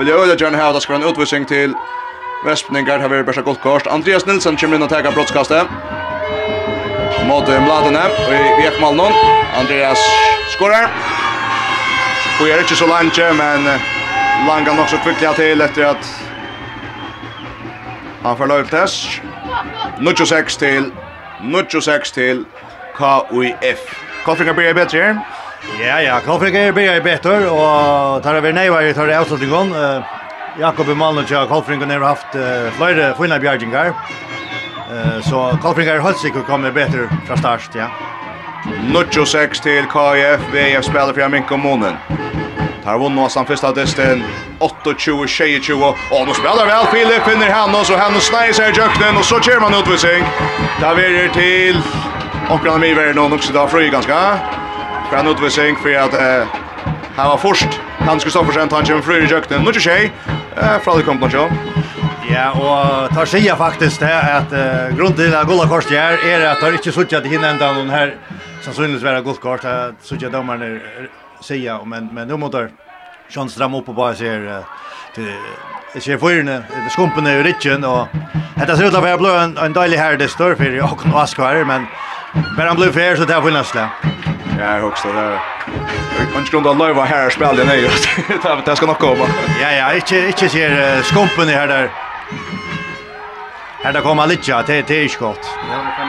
Vilja 0.00 0.14
øyla 0.16 0.34
gjerne 0.34 0.56
her, 0.56 0.72
da 0.72 0.80
skal 0.80 0.96
en 0.96 1.02
utvisning 1.08 1.48
till 1.48 1.74
Vespningar, 2.44 2.98
her 2.98 3.22
bästa 3.22 3.42
gott 3.42 3.60
Goldkost. 3.62 3.86
Andreas 3.86 4.26
Nilsson 4.26 4.56
kommer 4.56 4.76
in 4.76 4.82
och 4.82 4.88
teka 4.88 5.10
brottskastet. 5.10 5.66
Mot 7.28 7.48
Mladene, 7.48 8.04
och 8.26 8.34
i 8.34 8.62
Vekmalnon. 8.62 9.12
Andreas 9.58 9.98
skorar. 10.48 10.88
Och 12.40 12.48
är 12.48 12.58
inte 12.60 12.74
så 12.74 12.86
langt, 12.86 13.18
men 13.18 13.64
langan 14.46 14.78
också 14.78 14.96
kvickliga 14.96 15.32
till 15.32 15.60
efter 15.60 15.84
att 15.84 16.22
han 18.22 18.36
får 18.36 18.46
løy 18.46 18.64
test. 18.64 19.20
96 19.98 20.56
til, 20.56 20.92
96 21.42 22.12
til 22.12 22.44
KUIF. 22.96 23.78
Koffringar 24.24 24.54
blir 24.54 24.74
bättre 24.74 24.98
här. 24.98 25.39
Ja, 25.80 26.00
ja, 26.00 26.20
Klofrik 26.24 26.54
er 26.56 26.72
blir 26.72 26.88
jeg 26.88 27.02
betur, 27.04 27.44
og 27.52 28.22
tar 28.24 28.38
over 28.40 28.52
neivar 28.56 28.86
i 28.88 28.94
tar 28.96 29.12
avslutningen. 29.12 29.74
Jakob 30.60 30.88
Malnuch 30.96 31.32
og 31.36 31.48
Klofrik 31.48 31.84
har 31.84 32.04
haft 32.04 32.36
flere 32.78 33.12
fina 33.18 33.38
bjergingar, 33.38 33.92
så 35.22 35.50
Klofrik 35.60 35.88
er 35.88 36.00
helt 36.04 36.18
sikkert 36.18 36.46
kommer 36.46 36.72
bättre 36.72 37.08
fra 37.26 37.36
start, 37.36 37.74
ja. 37.74 37.90
0-6 38.92 39.62
til 39.62 39.86
KF, 39.88 40.42
VF 40.52 40.84
spiller 40.84 41.14
fra 41.16 41.28
Minko 41.28 41.56
Månen. 41.56 41.96
Tar 42.84 42.98
vunn 43.00 43.18
oss 43.20 43.36
samt 43.36 43.48
fyrsta 43.48 43.72
dysten, 43.76 44.24
28-22, 44.60 45.76
og 45.80 46.26
nå 46.26 46.36
spiller 46.36 46.68
vel 46.68 46.88
Filip, 46.92 47.24
finner 47.28 47.52
Hannes, 47.52 47.92
og 47.92 48.00
Hannes 48.00 48.28
sneier 48.28 48.56
seg 48.56 48.72
i 48.72 48.80
jøknen, 48.80 49.20
og 49.20 49.24
så 49.24 49.40
kjer 49.44 49.60
man 49.60 49.76
utvisning. 49.76 50.24
Da 50.80 50.94
verer 50.96 51.28
til, 51.36 51.80
omkring 52.48 52.72
av 52.74 52.80
mye 52.80 52.96
verden, 52.96 53.20
og 53.20 53.30
nok 53.36 53.44
sitter 53.44 53.60
av 53.60 53.76
ganske 53.96 54.24
för 55.10 55.16
en 55.16 55.26
utvisning 55.26 55.76
för 55.76 55.94
att 55.94 56.14
eh, 56.14 56.46
han 57.16 57.28
var 57.28 57.36
först. 57.36 57.80
Hans 57.98 58.24
Kristoffersen 58.24 58.68
tar 58.68 58.78
en 58.78 58.86
kjemme 58.86 59.02
fru 59.02 59.16
i 59.18 59.26
jøkkenen. 59.26 59.64
Nå 59.64 59.70
er 59.70 59.80
tjej, 59.82 60.12
eh, 60.56 60.76
fra 60.80 60.94
det 60.96 61.04
kom 61.04 61.18
på 61.18 61.28
noe. 61.28 61.48
Ja, 62.30 62.52
og 62.54 63.10
tar 63.14 63.26
sier 63.26 63.56
faktisk 63.58 64.00
det 64.00 64.12
at 64.12 64.52
uh, 64.54 64.94
grunnen 64.94 65.16
til 65.18 65.34
at 65.34 65.48
Gulla 65.48 65.66
Kors 65.66 65.88
gjør 65.90 66.22
er 66.22 66.44
at 66.46 66.60
tar 66.62 66.76
ikke 66.78 66.92
suttet 66.94 67.24
til 67.24 67.32
hinne 67.32 67.50
enda 67.50 67.72
noen 67.74 67.90
her 67.90 68.12
sannsynligvis 68.62 69.02
være 69.02 69.24
Gulla 69.26 69.42
Kors, 69.42 69.64
at 69.66 69.98
suttet 70.06 70.32
dommerne 70.32 70.78
sier, 71.42 71.82
men, 71.84 72.08
men 72.14 72.30
nå 72.30 72.38
måtte 72.38 72.68
Sjøn 73.30 73.50
stramme 73.50 73.78
opp 73.78 73.90
og 73.90 73.98
bare 73.98 74.14
sier 74.18 74.46
uh, 74.46 74.86
til 75.14 75.26
Jeg 75.94 76.02
ser 76.02 76.22
fyrene, 76.22 76.60
skumpene 76.94 77.34
i 77.34 77.42
rytjen, 77.42 77.82
og 77.84 78.14
dette 78.54 78.76
ser 78.76 78.86
ut 78.86 78.94
til 78.94 79.00
å 79.00 79.02
være 79.02 79.18
blå 79.18 79.34
en, 79.34 79.56
en 79.58 79.74
deilig 79.74 79.98
herre, 79.98 80.22
det 80.22 80.30
står 80.30 80.54
for 80.54 80.70
i 80.70 80.78
Åkken 80.86 81.10
og 81.10 81.24
Askvar, 81.24 81.58
men 81.66 81.90
bare 82.54 82.68
han 82.70 82.78
blir 82.78 82.94
fyr, 82.94 83.18
så 83.18 83.26
det 83.26 83.34
er 83.34 83.42
funnest 83.42 83.74
det. 83.74 83.88
Ja, 84.60 84.82
också 84.82 85.08
där. 85.08 85.40
Man 86.34 86.46
ska 86.46 86.60
då 86.60 86.72
lova 86.72 87.04
här 87.04 87.30
spel 87.30 87.56
det 87.56 87.64
nej. 87.64 87.90
Det 88.64 88.76
ska 88.76 88.86
nog 88.86 88.98
komma. 88.98 89.26
Ja, 89.62 89.72
ja, 89.72 89.94
inte 89.94 90.18
inte 90.18 90.48
ser 90.48 91.02
skumpen 91.02 91.48
här 91.48 91.66
där. 91.68 91.90
Här 93.82 93.92
där 93.92 94.00
kommer 94.00 94.26
lite 94.26 94.62
till 94.62 94.84
till 94.84 95.10
skott. 95.10 95.50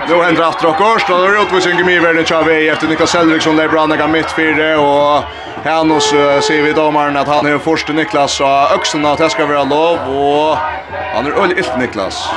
Nu 0.09 0.23
händer 0.23 0.43
att 0.43 0.63
Rockors 0.63 1.05
då 1.07 1.15
är 1.15 1.41
utvisning 1.41 1.79
i 1.79 1.83
Mivern 1.83 2.25
Chave 2.25 2.67
efter 2.67 2.87
Niklas 2.87 3.09
Selriksson 3.09 3.55
där 3.55 3.67
brann 3.67 3.91
jag 3.99 4.09
mitt 4.09 4.31
fyra 4.31 4.79
och 4.79 5.23
Hannos 5.63 6.09
ser 6.41 6.61
vi 6.61 6.73
domaren 6.73 7.17
att 7.17 7.27
han 7.27 7.45
är 7.45 7.57
första 7.57 7.93
Niklas 7.93 8.41
och 8.41 8.71
öxeln 8.73 9.05
att 9.05 9.17
det 9.17 9.29
ska 9.29 9.45
vara 9.45 9.63
lov 9.63 9.97
och 9.97 10.57
han 11.13 11.25
är 11.25 11.31
öll 11.31 11.55
Niklas 11.77 12.29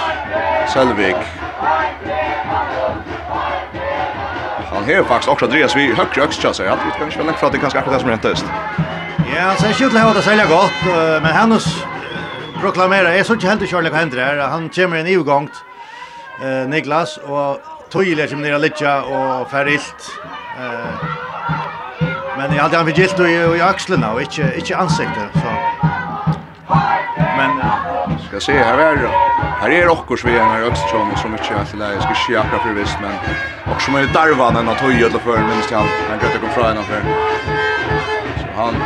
Selvik 0.75 1.17
han 4.87 4.95
har 4.95 5.05
faktiskt 5.05 5.29
också 5.29 5.45
Andreas 5.45 5.77
vi 5.77 5.95
högre 5.95 6.23
öxtja, 6.23 6.53
så 6.53 6.63
jag 6.63 6.71
hade 6.71 6.83
kanske 6.99 7.23
väl 7.23 7.35
för 7.35 7.47
att 7.47 7.53
det 7.53 7.59
kanske 7.59 7.79
akkurat 7.79 7.95
det 7.95 8.01
som 8.01 8.11
räntest. 8.11 8.45
Ja, 9.37 9.55
så 9.57 9.67
är 9.67 9.73
skjutla 9.73 10.15
det 10.15 10.23
sälja 10.23 10.47
gott, 10.47 10.73
men 11.23 11.33
Hannes 11.37 11.85
proklamera 12.61 13.15
är 13.15 13.23
så 13.23 13.33
inte 13.33 13.47
helt 13.47 13.69
kör 13.69 13.83
händer 13.93 14.19
här, 14.19 14.37
han 14.37 14.69
kommer 14.69 14.97
en 14.97 15.07
ivgångt, 15.07 15.53
eh, 16.43 16.69
Niklas, 16.69 17.17
och 17.17 17.61
tydliga 17.93 18.29
som 18.29 18.43
ner 18.43 18.59
lite 18.59 18.97
och 18.97 19.51
färdigt. 19.51 20.11
Eh, 20.61 21.09
men 22.39 22.55
jag 22.55 22.63
hade 22.63 22.77
han 22.77 22.87
förgilt 22.87 23.21
i, 23.21 23.57
i 23.59 23.61
axlarna 23.61 24.13
och 24.13 24.21
inte, 24.21 24.53
inte 24.57 24.77
ansiktet. 24.77 25.31
Så. 25.33 25.51
Men... 27.37 27.51
Ska 28.29 28.41
se, 28.41 28.53
här 28.53 28.79
är 28.79 28.97
det. 28.97 29.34
Här 29.65 29.71
är 29.71 29.89
också 29.89 30.27
vi 30.27 30.47
när 30.47 30.59
jag 30.59 30.75
tror 30.75 31.05
mig 31.05 31.17
så 31.17 31.29
mycket 31.29 31.57
att 31.57 31.73
lägga 31.73 32.01
ska 32.01 32.15
skicka 32.15 32.61
för 32.61 32.69
visst 32.73 32.99
men 32.99 33.21
och 33.67 33.83
som 33.83 33.95
är 33.95 34.07
darvan 34.07 34.57
en 34.57 34.69
att 34.69 34.81
höja 34.81 35.09
till 35.09 35.21
för 35.21 35.45
minst 35.45 35.71
han 35.71 35.93
han 36.07 36.19
går 36.19 36.27
att 36.27 36.33
komma 36.33 36.51
från 36.51 36.87
för 36.87 37.05
så 38.35 38.53
han 38.53 38.85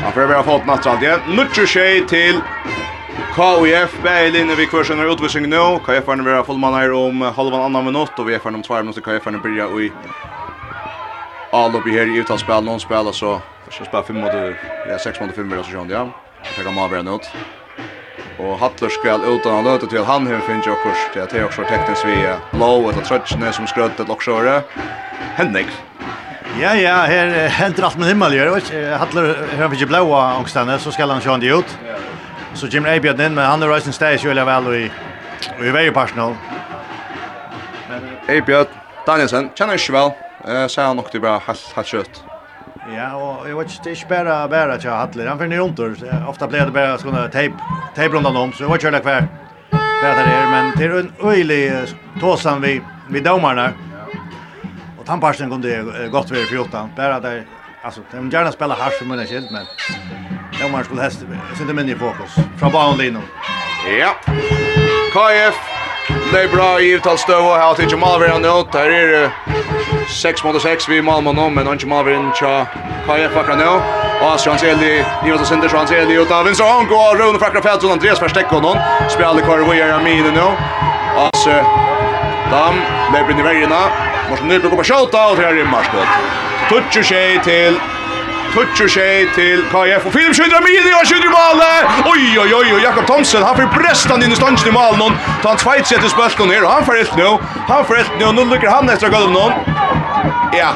Han 0.00 0.12
får 0.12 0.28
bara 0.28 0.42
fått 0.42 0.66
natt 0.66 0.86
allt 0.86 1.02
igen. 1.02 1.20
Nutcher 1.26 1.66
tjej 1.66 2.06
till 2.06 2.42
KUF 3.36 4.02
Berlin 4.02 4.56
vi 4.56 4.66
kvar 4.66 4.84
sen 4.84 5.00
utvisning 5.00 5.48
nu. 5.50 5.78
KUF 5.86 6.06
har 6.06 6.16
varit 6.16 6.46
fullman 6.46 6.74
här 6.74 6.92
om 6.92 7.20
halvan 7.20 7.62
annan 7.62 7.84
minut 7.84 8.18
och 8.18 8.28
vi 8.28 8.34
är 8.34 8.38
för 8.38 8.54
om 8.54 8.62
2 8.62 8.76
minuter 8.76 9.00
KUF 9.00 9.24
har 9.24 9.38
börja 9.38 9.68
och 9.68 9.82
i 9.82 9.92
all 11.50 11.76
uppe 11.76 11.90
här 11.90 12.06
i 12.06 12.16
utspel 12.16 12.64
någon 12.64 12.80
spelar 12.80 13.12
så 13.12 13.42
första 13.64 13.84
spel 13.84 14.02
5 14.02 14.16
minuter. 14.16 14.56
Ja 14.82 14.98
6 14.98 15.20
mot 15.20 15.34
5 15.34 15.48
minuter 15.48 15.70
så 15.70 15.76
sjön 15.76 15.88
ja. 15.90 16.10
Jag 16.56 16.64
kan 16.64 16.74
bara 16.74 16.88
vara 16.88 17.02
något. 17.02 17.34
Og 18.38 18.54
Hattler 18.60 18.92
skal 18.94 19.24
utan 19.26 19.56
han 19.56 19.66
løte 19.66 19.88
til 19.90 20.04
han 20.06 20.26
her 20.30 20.42
finnes 20.46 20.66
jokkurs 20.66 21.00
til 21.12 21.24
at 21.24 21.32
det 21.34 21.40
er 21.40 21.48
også 21.48 21.66
teknisk 21.66 22.06
vi 22.06 22.20
er 22.22 22.38
blå 22.52 22.70
etter 22.90 23.06
trøttene 23.08 23.50
som 23.54 23.66
skrøt 23.66 23.98
et 23.98 24.10
loksjøre. 24.10 24.60
Henning. 25.38 25.70
Ja, 26.58 26.72
ja, 26.78 26.96
her 27.06 27.34
henter 27.58 27.86
alt 27.86 27.98
med 27.98 28.10
himmel 28.12 28.34
gjør, 28.34 28.54
vet 28.56 28.70
Hattler, 28.98 29.34
her 29.50 29.64
han 29.64 29.74
finnes 29.74 29.98
jo 29.98 30.14
angstene, 30.18 30.78
så 30.78 30.94
skal 30.94 31.10
han 31.10 31.22
sjå 31.22 31.34
han 31.34 31.42
det 31.42 31.52
ut. 31.54 31.76
Så 32.58 32.70
Jim 32.70 32.86
Eibjørn 32.86 33.20
inn, 33.20 33.34
men 33.34 33.44
han 33.44 33.62
er 33.62 33.70
reisen 33.70 33.94
steg 33.94 34.18
så 34.18 34.30
veldig 34.30 34.46
vel 34.48 34.72
i, 34.74 34.84
i 35.62 35.74
veierparsen. 35.74 36.34
Eibjørn 38.28 38.78
Danielsen, 39.08 39.52
kjenner 39.56 39.78
ikke 39.78 39.94
vel, 39.94 40.10
eh, 40.44 40.66
sier 40.68 40.90
han 40.90 40.98
nok 40.98 41.10
til 41.10 41.22
bra, 41.24 41.38
helt, 41.46 41.70
helt 41.76 41.88
kjøtt. 41.88 42.27
Ja, 42.96 43.14
och 43.14 43.50
jag 43.50 43.56
vet 43.58 43.70
inte, 43.70 43.82
det 43.84 43.90
är 43.90 43.94
inte 43.94 44.08
bare 44.08 44.48
bara 44.48 44.72
att 44.74 44.84
jag 44.84 44.92
hade 44.92 45.28
Han 45.28 45.38
finner 45.38 45.56
runt 45.56 45.76
där. 45.76 46.28
Ofta 46.28 46.46
blir 46.46 46.60
det 46.60 46.70
bare 46.70 46.98
såna 46.98 47.22
tape, 47.22 47.52
tejp 47.94 48.14
rundt 48.14 48.26
om. 48.26 48.52
Så 48.52 48.62
jag 48.62 48.70
vet 48.70 48.84
inte 48.84 49.00
kvar. 49.00 49.28
Det 49.70 50.08
er, 50.08 50.46
men 50.50 50.72
det 50.76 50.84
er 50.84 50.98
en 50.98 51.12
öjlig 51.22 51.72
tåsan 52.20 52.60
vi, 52.60 52.80
vi 53.08 53.20
domarna. 53.20 53.72
Och 54.98 55.06
tandparsen 55.06 55.50
kunde 55.50 55.84
gott 56.10 56.30
vara 56.30 56.40
i 56.40 56.44
14. 56.44 56.90
Bara 56.96 57.20
där, 57.20 57.46
alltså, 57.82 58.00
de 58.10 58.30
gärna 58.30 58.52
spela 58.52 58.74
harsh 58.74 58.98
för 58.98 59.04
mina 59.04 59.26
skilt, 59.26 59.50
men 59.50 59.66
domarna 60.60 60.84
skulle 60.84 61.02
hästa. 61.02 61.24
Jag 61.48 61.58
sitter 61.58 61.74
minne 61.74 61.92
i 61.92 61.94
fokus. 61.94 62.34
Från 62.58 62.72
banan 62.72 62.98
Lino. 62.98 63.20
Ja. 64.00 64.14
KF 65.12 65.77
Det 66.32 66.42
är 66.42 66.48
bra 66.48 66.80
i 66.80 66.94
uttalsstöv 66.94 67.46
och 67.46 67.56
här 67.56 67.74
till 67.74 67.90
Jamal 67.90 68.20
Vera 68.20 68.38
nu. 68.38 68.48
Här 68.78 68.90
är 68.90 69.30
6 70.22 70.44
mot 70.44 70.62
6 70.62 70.88
vid 70.88 71.04
Malmö 71.04 71.32
nu, 71.32 71.50
men 71.50 71.66
han 71.66 71.78
Jamal 71.78 72.04
Vera 72.04 72.32
tja 72.34 72.66
KF 73.06 73.36
akkurat 73.36 73.58
nu. 73.58 73.68
Och 74.26 74.40
så 74.40 74.50
han 74.50 74.58
ser 74.58 74.76
det 74.76 74.96
i 75.26 75.30
vad 75.30 75.46
som 75.46 75.68
så 75.68 75.76
han 75.76 75.86
ser 75.86 76.06
det 76.06 76.14
ut 76.14 76.30
av 76.30 76.44
Vincent 76.44 76.68
Hanko 76.68 76.94
och 76.94 77.18
Rune 77.18 77.38
Fakra 77.38 77.62
Fält 77.62 77.84
och 77.84 77.90
Andreas 77.90 78.22
Versteck 78.22 78.52
och 78.52 78.62
någon. 78.62 78.76
Spelar 79.10 79.40
kvar 79.40 79.58
vad 79.58 79.76
gör 79.76 79.92
Amin 79.92 80.24
nu. 80.34 80.40
Och 81.22 81.36
så 81.36 81.50
Dam 82.50 82.74
lever 83.14 83.40
i 83.40 83.42
vägen. 83.42 83.72
Måste 84.30 84.44
nu 84.44 84.60
på 84.60 84.76
skjuta 84.76 85.28
och 85.28 85.36
här 85.36 85.56
är 85.56 85.64
Marskott. 85.64 86.08
Tutsu 86.68 87.00
och 87.00 87.44
till 87.44 87.80
toucher 88.54 88.88
sig 88.88 89.28
till 89.34 89.64
KF 89.72 90.06
och 90.06 90.12
Filip 90.12 90.36
skjuter 90.36 90.60
med 90.60 90.82
det 90.86 90.94
och 91.00 91.08
skjuter 91.08 91.30
målet. 91.38 91.84
Oj 92.12 92.38
oj 92.40 92.54
oj 92.54 92.72
och 92.74 92.80
Jakob 92.80 93.06
Thomsen 93.06 93.42
han 93.42 93.56
får 93.56 93.78
brästan 93.78 94.22
in 94.22 94.32
i 94.32 94.36
stangen 94.36 94.68
i 94.68 94.70
mål 94.70 94.96
någon. 94.98 95.12
Ta 95.42 95.48
han 95.48 95.58
tvåt 95.58 95.86
sätter 95.86 96.08
spöken 96.08 96.48
ner 96.48 96.64
och 96.64 96.70
han 96.70 96.84
får 96.84 97.00
ett 97.00 97.16
nu. 97.16 97.38
Han 97.68 97.84
får 97.84 97.98
ett 97.98 98.10
nu 98.18 98.24
och 98.24 98.34
nu 98.34 98.44
lyckas 98.44 98.72
han 98.72 98.86
nästa 98.86 99.08
gång 99.08 99.32
någon. 99.32 99.52
Ja, 100.52 100.70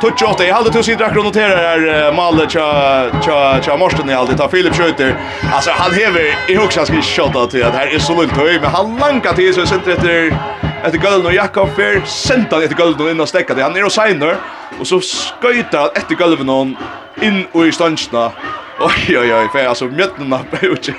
touch 0.00 0.22
åt 0.22 0.38
det. 0.38 0.50
Hade 0.50 0.70
tusen 0.70 0.96
drar 0.96 1.22
notera 1.22 1.56
här 1.56 2.12
målet 2.12 2.50
tja 2.50 3.06
tja 3.24 3.60
tja 3.62 3.76
Morsten 3.76 4.10
i 4.10 4.14
allt. 4.14 4.38
Ta 4.38 4.48
Filip 4.48 4.74
skjuter. 4.76 5.14
Alltså 5.52 5.70
han 5.70 5.92
häver 5.92 6.36
i 6.48 6.56
högsta 6.56 6.86
ska 6.86 7.02
shotta 7.02 7.46
till 7.46 7.64
att 7.64 7.74
här 7.74 7.94
är 7.94 7.98
så 7.98 8.14
lugnt 8.14 8.36
höj 8.36 8.60
men 8.60 8.70
han 8.70 8.96
lankar 8.96 9.32
till 9.32 9.54
så 9.54 9.66
centret 9.66 9.98
efter 9.98 10.38
efter 10.84 10.98
Gulden 10.98 11.26
och 11.26 11.32
Jakob 11.32 11.68
Fer. 11.76 12.02
Sentan 12.06 12.62
efter 12.62 13.10
in 13.10 13.20
och 13.20 13.28
stäcka 13.28 13.54
det. 13.54 13.62
Han 13.62 13.76
är 13.76 13.84
och 13.84 13.92
signar. 13.92 14.36
Och 14.80 14.86
så 14.86 15.00
sköjta 15.40 15.90
efter 15.94 16.14
golvet 16.14 16.46
någon 16.46 16.76
in 17.20 17.46
och 17.52 17.66
i 17.66 17.72
stansna. 17.72 18.32
Oj 18.80 19.18
oj 19.18 19.34
oj, 19.34 19.48
för 19.52 19.66
alltså 19.66 19.84
mitten 19.84 20.30
på 20.30 20.56
buchen. 20.60 20.94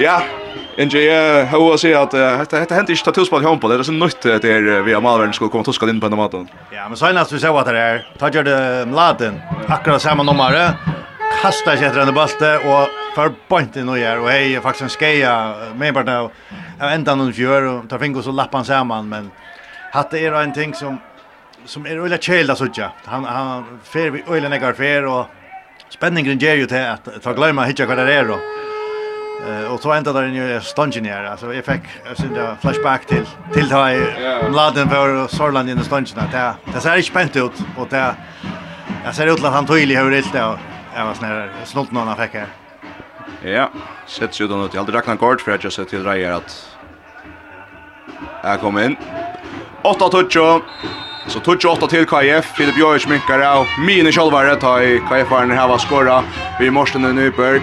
Ja. 0.00 0.22
Inge 0.76 0.98
jag 0.98 1.46
hur 1.46 1.74
att 1.74 1.80
säga 1.80 2.02
att 2.02 2.10
detta 2.10 2.58
det 2.66 2.74
hänt 2.74 2.88
inte 2.88 3.04
tattus 3.04 3.30
på 3.30 3.38
hon 3.38 3.58
på 3.60 3.68
det 3.68 3.74
är 3.74 3.82
så 3.82 3.92
nytt 3.92 4.22
det 4.22 4.44
är 4.44 4.82
vi 4.82 4.94
av 4.94 5.02
malvärden 5.02 5.32
skulle 5.32 5.50
komma 5.50 5.64
tuska 5.64 5.88
in 5.88 6.00
på 6.00 6.08
den 6.08 6.18
maten. 6.18 6.48
Ja, 6.70 6.88
men 6.88 6.96
senast 6.96 7.32
vi 7.32 7.38
såg 7.38 7.56
att 7.56 7.66
det 7.66 7.78
är 7.78 8.08
tager 8.18 8.42
det 8.42 8.86
mladen. 8.86 9.40
Akkurat 9.68 10.02
samma 10.02 10.22
nummer. 10.22 10.72
Kasta 11.42 11.76
sig 11.76 11.86
efter 11.86 12.06
den 12.06 12.14
balte 12.14 12.56
och 12.56 12.88
för 13.14 13.32
point 13.48 13.76
in 13.76 13.88
och 13.88 13.98
gör 13.98 14.18
och 14.18 14.30
hej 14.30 14.60
faktiskt 14.60 14.82
en 14.82 14.88
skeja 14.88 15.54
med 15.74 15.94
bara 15.94 16.30
ändan 16.80 17.18
någon 17.18 17.32
fjör 17.32 17.62
och 17.62 17.88
tar 17.88 17.98
fingrar 17.98 18.22
så 18.22 18.32
lappan 18.32 18.64
samman 18.64 19.08
men 19.08 19.30
hade 19.92 20.18
är 20.18 20.32
en 20.32 20.52
ting 20.52 20.74
som 20.74 20.98
som 21.64 21.86
är 21.86 21.96
öliga 21.96 22.18
kälda 22.18 22.56
så 22.56 22.66
sådär. 22.66 22.90
Han 23.04 23.24
han 23.24 23.64
fer 23.84 24.10
vi 24.10 24.24
öliga 24.28 24.48
negar 24.48 24.72
fer 24.72 25.04
och 25.06 25.26
spänningen 25.88 26.38
ger 26.38 26.54
ju 26.54 26.66
till 26.66 26.84
att 26.84 27.22
ta 27.22 27.32
glömma 27.32 27.64
hitta 27.64 27.86
vad 27.86 27.98
det 27.98 28.14
är 28.14 28.24
då. 28.24 28.38
Eh 29.48 29.72
och 29.72 29.80
så 29.80 29.92
ända 29.92 30.12
där 30.12 30.28
inne 30.28 30.60
stungen 30.60 31.04
här. 31.04 31.24
Alltså 31.24 31.54
jag 31.54 31.64
fick 31.64 31.82
sen 32.16 32.34
där 32.34 32.56
flashback 32.60 33.06
till 33.06 33.26
till 33.52 33.68
ta 33.68 33.90
i 33.90 34.00
laden 34.50 34.88
för 34.88 35.26
Sorland 35.26 35.70
i 35.70 35.84
stungen 35.84 36.06
där. 36.32 36.52
Det 36.72 36.80
ser 36.80 36.96
inte 36.96 37.08
spänt 37.08 37.36
ut 37.36 37.52
och 37.78 37.88
det 37.90 38.14
jag 39.04 39.14
ser 39.14 39.26
ut 39.26 39.44
att 39.44 39.52
han 39.52 39.66
tydligt 39.66 39.98
hur 39.98 40.10
det 40.10 40.38
är. 40.38 40.58
Jag 40.96 41.06
var 41.06 41.14
snär 41.14 41.50
snolt 41.64 41.92
någon 41.92 42.16
fick 42.16 42.34
här. 42.34 42.46
Ja, 43.42 43.70
sett 44.06 44.40
ju 44.40 44.46
då 44.48 44.56
något. 44.56 44.74
Jag 44.74 44.84
hade 44.84 44.98
räknat 44.98 45.18
kort 45.18 45.40
för 45.40 45.52
att 45.52 45.64
jag 45.64 45.72
sett 45.72 45.88
till 45.88 46.04
Rejer 46.04 46.32
att 46.32 46.76
Jag 48.42 48.60
kom 48.60 48.78
in. 48.78 48.96
8-2. 49.82 50.62
Så 51.30 51.40
tog 51.40 51.64
åtta 51.72 51.86
till 51.86 52.06
KF, 52.06 52.44
Filip 52.56 52.78
Jojic 52.78 53.06
minkar 53.06 53.40
av 53.40 53.66
mini 53.86 54.12
självare 54.12 54.56
ta 54.56 54.82
i 54.82 54.98
KF-aren 54.98 55.50
här 55.50 55.68
var 55.68 55.78
skora 55.78 56.22
i 56.60 56.70
Morsten 56.70 57.02
Nyberg. 57.02 57.60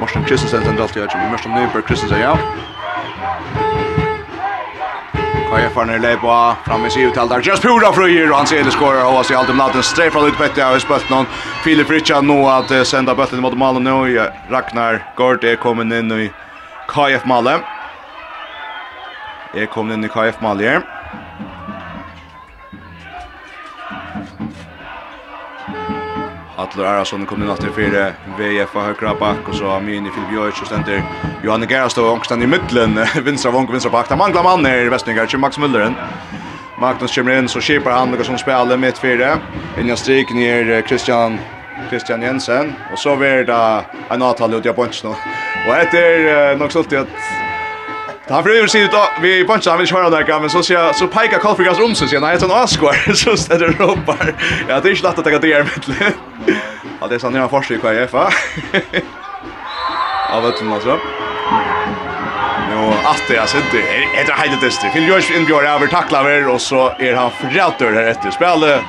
Morsten 0.00 0.24
Kristensen 0.24 0.64
sen 0.64 0.76
dalt 0.76 0.96
jag 0.96 1.04
i 1.04 1.30
Morsten 1.30 1.54
Nyberg 1.54 1.82
Kristensen 1.82 2.20
ja. 2.20 2.38
KF-aren 5.50 5.90
är 5.90 5.98
lejpa 5.98 6.56
fram 6.66 6.86
i 6.86 6.90
sig 6.90 7.02
uttal 7.02 7.28
där. 7.28 7.40
Just 7.40 7.62
pura 7.62 7.92
fröjer 7.92 8.30
och 8.30 8.36
han 8.36 8.46
ser 8.46 8.64
det 8.64 8.70
skorar 8.70 9.18
och 9.18 9.26
sig 9.26 9.36
alltid 9.36 9.56
ladd 9.56 9.76
en 9.76 9.82
strejf 9.82 10.12
från 10.12 10.26
utbätte 10.26 10.66
av 10.66 10.78
spött 10.78 11.10
någon. 11.10 11.26
Filip 11.64 11.90
Richard 11.90 12.24
nu 12.24 12.44
att 12.44 12.86
sända 12.86 13.14
bollen 13.14 13.40
mot 13.40 13.56
målet 13.56 13.82
nu. 13.82 14.30
Ragnar 14.50 15.06
Gård 15.16 15.44
är 15.44 15.56
kommen 15.56 15.92
in 15.92 16.12
i 16.12 16.30
KF-målet. 16.88 17.60
Är 19.54 19.66
kommen 19.66 19.92
in 19.92 20.04
i 20.04 20.08
KF-målet. 20.08 20.82
Atler 26.62 26.86
Arason 26.86 27.24
kom 27.26 27.42
inn 27.42 27.50
alltid 27.50 27.72
fyrir 27.74 28.12
VF 28.38 28.76
og 28.78 28.84
høyre 28.86 29.14
bak, 29.18 29.48
og 29.50 29.56
så 29.58 29.72
Amini 29.74 30.12
Filip 30.14 30.30
Jojic 30.30 30.60
og 30.62 30.68
stender 30.70 31.00
Johanne 31.42 31.66
Gerast 31.66 31.98
og 31.98 32.10
Ångstand 32.12 32.44
i 32.44 32.48
midtelen, 32.50 33.00
vinstra 33.26 33.50
vong 33.50 33.66
og 33.66 33.74
vinstra 33.74 33.90
bak. 33.90 34.10
Det 34.10 34.18
mangler 34.20 34.46
mann 34.46 34.68
her 34.68 34.84
i 34.86 34.92
Vestningar, 34.92 35.26
ikke 35.26 35.40
Max 35.42 35.58
Mulleren. 35.58 35.96
Magnus 36.78 37.14
kommer 37.14 37.38
inn, 37.38 37.50
så 37.50 37.62
kipar 37.62 37.96
han 37.96 38.14
noe 38.14 38.26
som 38.26 38.38
spiller 38.38 38.78
midt 38.78 39.00
fire. 39.02 39.34
Innan 39.78 39.98
strik 39.98 40.30
nir 40.34 40.70
Christian, 40.86 41.40
Christian 41.90 42.22
Jensen, 42.22 42.76
og 42.92 42.98
så 42.98 43.16
blir 43.18 43.46
det 43.48 43.62
en 44.14 44.22
avtale 44.22 44.58
ut 44.58 44.66
i 44.66 44.70
Abonsen. 44.70 45.16
Og 45.66 45.72
etter 45.78 46.54
nok 46.58 46.74
sånn 46.74 47.02
at 47.02 47.51
Han 48.32 48.44
prøver 48.44 48.66
sig 48.66 48.82
ut 48.84 48.94
vi 49.20 49.40
i 49.40 49.44
punch 49.44 49.66
han 49.68 49.78
vill 49.78 49.86
köra 49.86 50.10
där 50.10 50.40
men 50.40 50.50
så 50.50 50.62
ser 50.62 50.92
så 50.92 51.06
pekar 51.06 51.38
Kolfrigas 51.38 51.78
om 51.78 51.94
sig 51.94 52.08
sen 52.08 52.24
heter 52.24 52.48
han 52.48 52.64
Oscar 52.64 53.12
så 53.14 53.36
steder 53.36 53.66
det 53.68 53.84
ropar. 53.84 54.34
Ja 54.68 54.80
det 54.80 54.88
är 54.88 54.90
inte 54.90 55.02
lätt 55.08 55.18
att 55.18 55.24
ta 55.24 55.38
det 55.38 55.54
här 55.54 55.62
med. 55.62 56.12
Ja 57.00 57.06
det 57.08 57.14
är 57.14 57.18
sån 57.18 57.34
här 57.34 57.48
forskning 57.48 57.80
kvar 57.80 57.92
i 57.92 58.06
FA. 58.06 58.32
Av 60.30 60.46
att 60.46 60.62
man 60.64 60.80
så. 60.80 60.98
Nu 62.70 62.76
att 63.04 63.22
det 63.28 63.38
alltså 63.38 63.56
inte 63.56 63.78
är 64.20 64.26
det 64.26 64.32
helt 64.32 64.60
det. 64.60 64.90
Phil 64.92 65.08
Josh 65.08 65.36
in 65.36 65.44
Björn 65.44 65.66
över 65.66 65.86
tacklar 65.86 66.48
och 66.48 66.60
så 66.60 66.92
är 66.98 67.14
han 67.14 67.30
frätör 67.30 67.92
här 67.92 68.06
efter 68.06 68.30
spelet. 68.30 68.80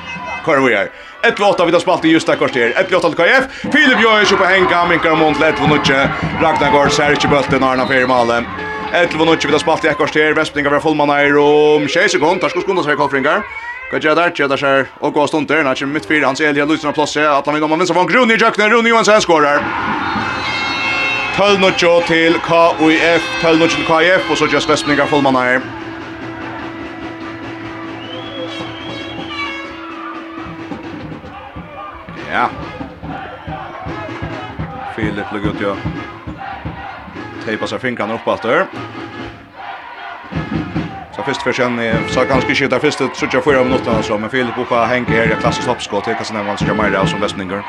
Kvar 0.44 0.56
vi 0.56 0.74
är. 0.74 0.88
1-8 1.22 1.66
vid 1.66 1.80
spalt 1.80 2.04
i 2.04 2.08
just 2.08 2.26
där 2.26 2.36
kvarter. 2.36 2.72
1-8 2.90 3.14
KF. 3.14 3.72
Filip 3.72 4.00
Josh 4.00 4.34
uppe 4.34 4.44
hänga 4.44 4.86
minkar 4.86 5.16
mont 5.16 5.40
lätt 5.40 5.56
på 5.56 5.66
nutje. 5.66 6.10
Ragnar 6.42 6.72
går 6.72 6.88
Sergio 6.88 7.28
Bulten 7.28 7.64
Arna 7.64 7.86
Firmalen. 7.86 8.44
11 8.94 9.18
minutter 9.18 9.48
vi 9.48 9.52
da 9.52 9.58
spalt 9.58 9.84
i 9.84 9.88
ett 9.88 9.96
kvarter, 9.96 10.34
Vespninga 10.34 10.70
var 10.70 10.80
fullmanna 10.80 11.16
i 11.24 11.30
rom, 11.32 11.88
20 11.88 12.08
sekund, 12.08 12.40
tar 12.40 12.48
skos 12.48 12.64
kundas 12.64 12.86
her 12.86 12.94
kolfringar. 12.94 13.42
Hva 13.90 13.98
gjør 13.98 14.14
der, 14.14 14.30
gjør 14.30 14.52
der 14.52 14.60
seg, 14.60 14.92
og 15.02 15.16
gå 15.16 15.24
stunder, 15.26 15.64
er 15.66 15.80
kommer 15.80 15.98
mitt 15.98 16.06
fire, 16.06 16.22
hans 16.28 16.40
Elia 16.40 16.62
Lutzen 16.64 16.92
av 16.92 16.94
plasset, 16.94 17.26
at 17.26 17.42
han 17.46 17.58
vil 17.58 17.66
om 17.66 17.74
han 17.74 17.82
vinner, 17.82 18.14
Rune 18.14 18.36
i 18.36 18.38
jøkken, 18.38 18.70
Rune 18.70 18.88
Johansen 18.92 19.20
skårer. 19.20 19.66
12-0 21.34 22.06
til 22.06 22.38
KUF, 22.46 23.28
12-0 23.42 23.74
til 23.74 23.84
KUF, 23.90 24.30
og 24.30 24.38
så 24.38 24.46
gjør 24.46 24.70
Vespninga 24.70 25.10
fullmanna 25.10 25.42
her. 25.42 25.60
Ja. 32.30 32.48
Filip 34.94 35.34
lugg 35.34 35.50
ut, 35.50 35.60
ja 35.60 36.13
tejpa 37.44 37.66
sig 37.66 37.78
fingrarna 37.78 38.14
upp 38.14 38.28
efter. 38.28 38.66
Så 41.16 41.22
först 41.22 41.42
för 41.42 41.52
sen 41.52 41.80
så 42.08 42.24
ganska 42.24 42.54
shit 42.54 42.70
där 42.70 42.78
först 42.78 42.98
så 42.98 43.26
jag 43.32 43.44
får 43.44 43.60
om 43.60 43.68
något 43.68 44.20
men 44.20 44.30
Filip 44.30 44.56
Bopa 44.56 44.84
Henke 44.84 45.12
här 45.12 45.26
jag 45.26 45.40
klassiskt 45.40 45.68
hoppskott 45.68 46.04
det 46.04 46.14
kan 46.14 46.46
man 46.46 46.58
ska 46.58 46.74
mer 46.74 47.06
som 47.06 47.20
Westninger. 47.20 47.62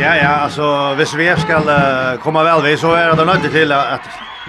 Ja 0.00 0.16
ja 0.16 0.28
alltså 0.28 0.94
hvis 0.94 1.14
vi 1.14 1.36
ska 1.36 1.56
uh, 1.56 2.18
komma 2.20 2.44
väl 2.44 2.62
vi 2.62 2.76
så 2.76 2.92
är 2.92 3.06
det 3.06 3.14
nödvändigt 3.14 3.52
till 3.52 3.72
att 3.72 4.00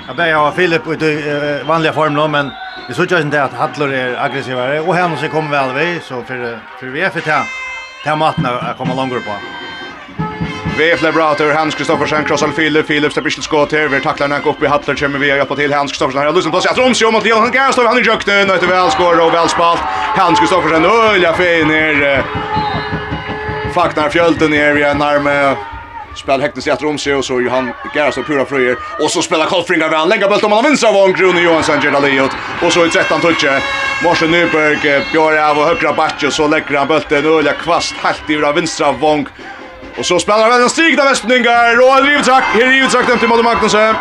att 0.09 0.17
börja 0.17 0.38
ha 0.38 0.51
Filip 0.51 0.88
ut 0.88 1.01
i 1.01 1.31
uh, 1.31 1.67
vanliga 1.67 1.93
form 1.93 2.15
då 2.15 2.27
men 2.27 2.51
vi 2.88 2.93
så 2.93 3.05
jag 3.09 3.21
inte 3.21 3.43
att 3.43 3.53
Hallor 3.53 3.93
är 3.93 4.25
aggressivare 4.25 4.79
och 4.79 4.95
han 4.95 5.17
så 5.17 5.27
kommer 5.27 5.51
väl 5.51 5.74
vi 5.74 6.00
så 6.00 6.21
för 6.21 6.59
för 6.79 6.88
vi 6.88 7.01
är 7.01 7.09
för 7.09 7.19
ta 7.19 7.43
ta 8.03 8.15
maten 8.15 8.45
att 8.45 8.77
komma 8.77 8.93
längre 8.93 9.19
på. 9.19 9.31
VF 10.77 11.01
Liberator, 11.01 11.51
Hans 11.51 11.75
Kristoffersen, 11.75 12.25
Krossal 12.25 12.51
Filip, 12.51 12.88
Filip 12.88 13.13
släpper 13.13 13.29
till 13.29 13.44
skott 13.44 13.72
här, 13.72 13.88
vi 13.88 14.01
tacklar 14.01 14.27
Nanko 14.27 14.50
upp 14.50 14.63
i 14.63 14.67
Hattler, 14.67 14.96
kommer 14.96 15.20
vi 15.20 15.27
hjälpa 15.27 15.55
till 15.55 15.74
Hans 15.74 15.91
Kristoffersen 15.91 16.22
här, 16.22 16.34
Lusen 16.34 16.51
på 16.51 16.62
sig, 16.62 16.74
tror 16.74 16.86
om 16.86 16.96
sig 16.96 17.08
om 17.08 17.15
att 17.15 17.25
Johan 17.25 17.51
Gerstov, 17.51 17.86
han 17.86 17.98
är 17.98 18.01
jökten, 18.01 18.50
och 18.50 18.55
ett 18.55 18.63
välskår 18.63 19.20
och 19.25 19.34
välspalt, 19.34 19.79
Hans 20.15 20.39
Kristoffersen, 20.39 20.86
ölja 20.86 21.34
fin 21.34 21.70
här, 21.70 22.24
Faknar 23.74 24.10
fjölten 24.10 24.51
ner 24.51 24.74
vi 24.74 24.84
en 24.84 25.01
arm, 25.01 25.55
spel 26.15 26.41
häktes 26.41 26.63
sig 26.63 26.74
att 26.74 26.84
om 26.84 26.98
och 27.17 27.25
så 27.25 27.41
Johan 27.41 27.72
och 28.17 28.25
pura 28.25 28.46
fröjer, 28.46 28.77
och 29.00 29.12
så 29.12 29.22
spelar 29.22 29.46
Kolfringar 29.46 29.89
väl 29.89 30.10
lägga 30.10 30.29
bult 30.29 30.44
om 30.44 30.51
han 30.51 30.63
vinsar 30.63 31.03
av 31.03 31.12
Grune 31.12 31.41
Johansson, 31.41 31.82
Gerda 31.84 32.00
Leot, 32.00 32.32
och 32.62 32.74
så 32.74 32.86
i 32.86 32.89
13-touche, 32.89 33.62
Morsen 34.03 34.32
Nyberg, 34.32 35.01
Björn 35.12 35.50
av 35.50 35.58
och 35.58 35.65
högra 35.65 35.94
backen, 35.94 36.32
så 36.32 36.48
lägger 36.48 36.77
han 36.77 36.88
bulten, 36.88 37.25
ölja 37.25 37.53
kvast, 37.53 37.96
helt 37.98 38.29
i 38.29 38.36
vänstra 38.36 38.91
vång, 38.91 39.27
Och 39.98 40.06
så 40.06 40.20
spelar 40.20 40.50
väl 40.50 40.62
en 40.62 40.70
stigna 40.70 41.04
västningar 41.04 41.82
och 41.82 41.98
en 41.98 42.06
rivtrack. 42.06 42.44
Här 42.44 42.62
är 42.62 42.82
rivtrack 42.82 43.20
till 43.20 43.30
Madde 43.30 43.44
Magnusson. 43.44 43.96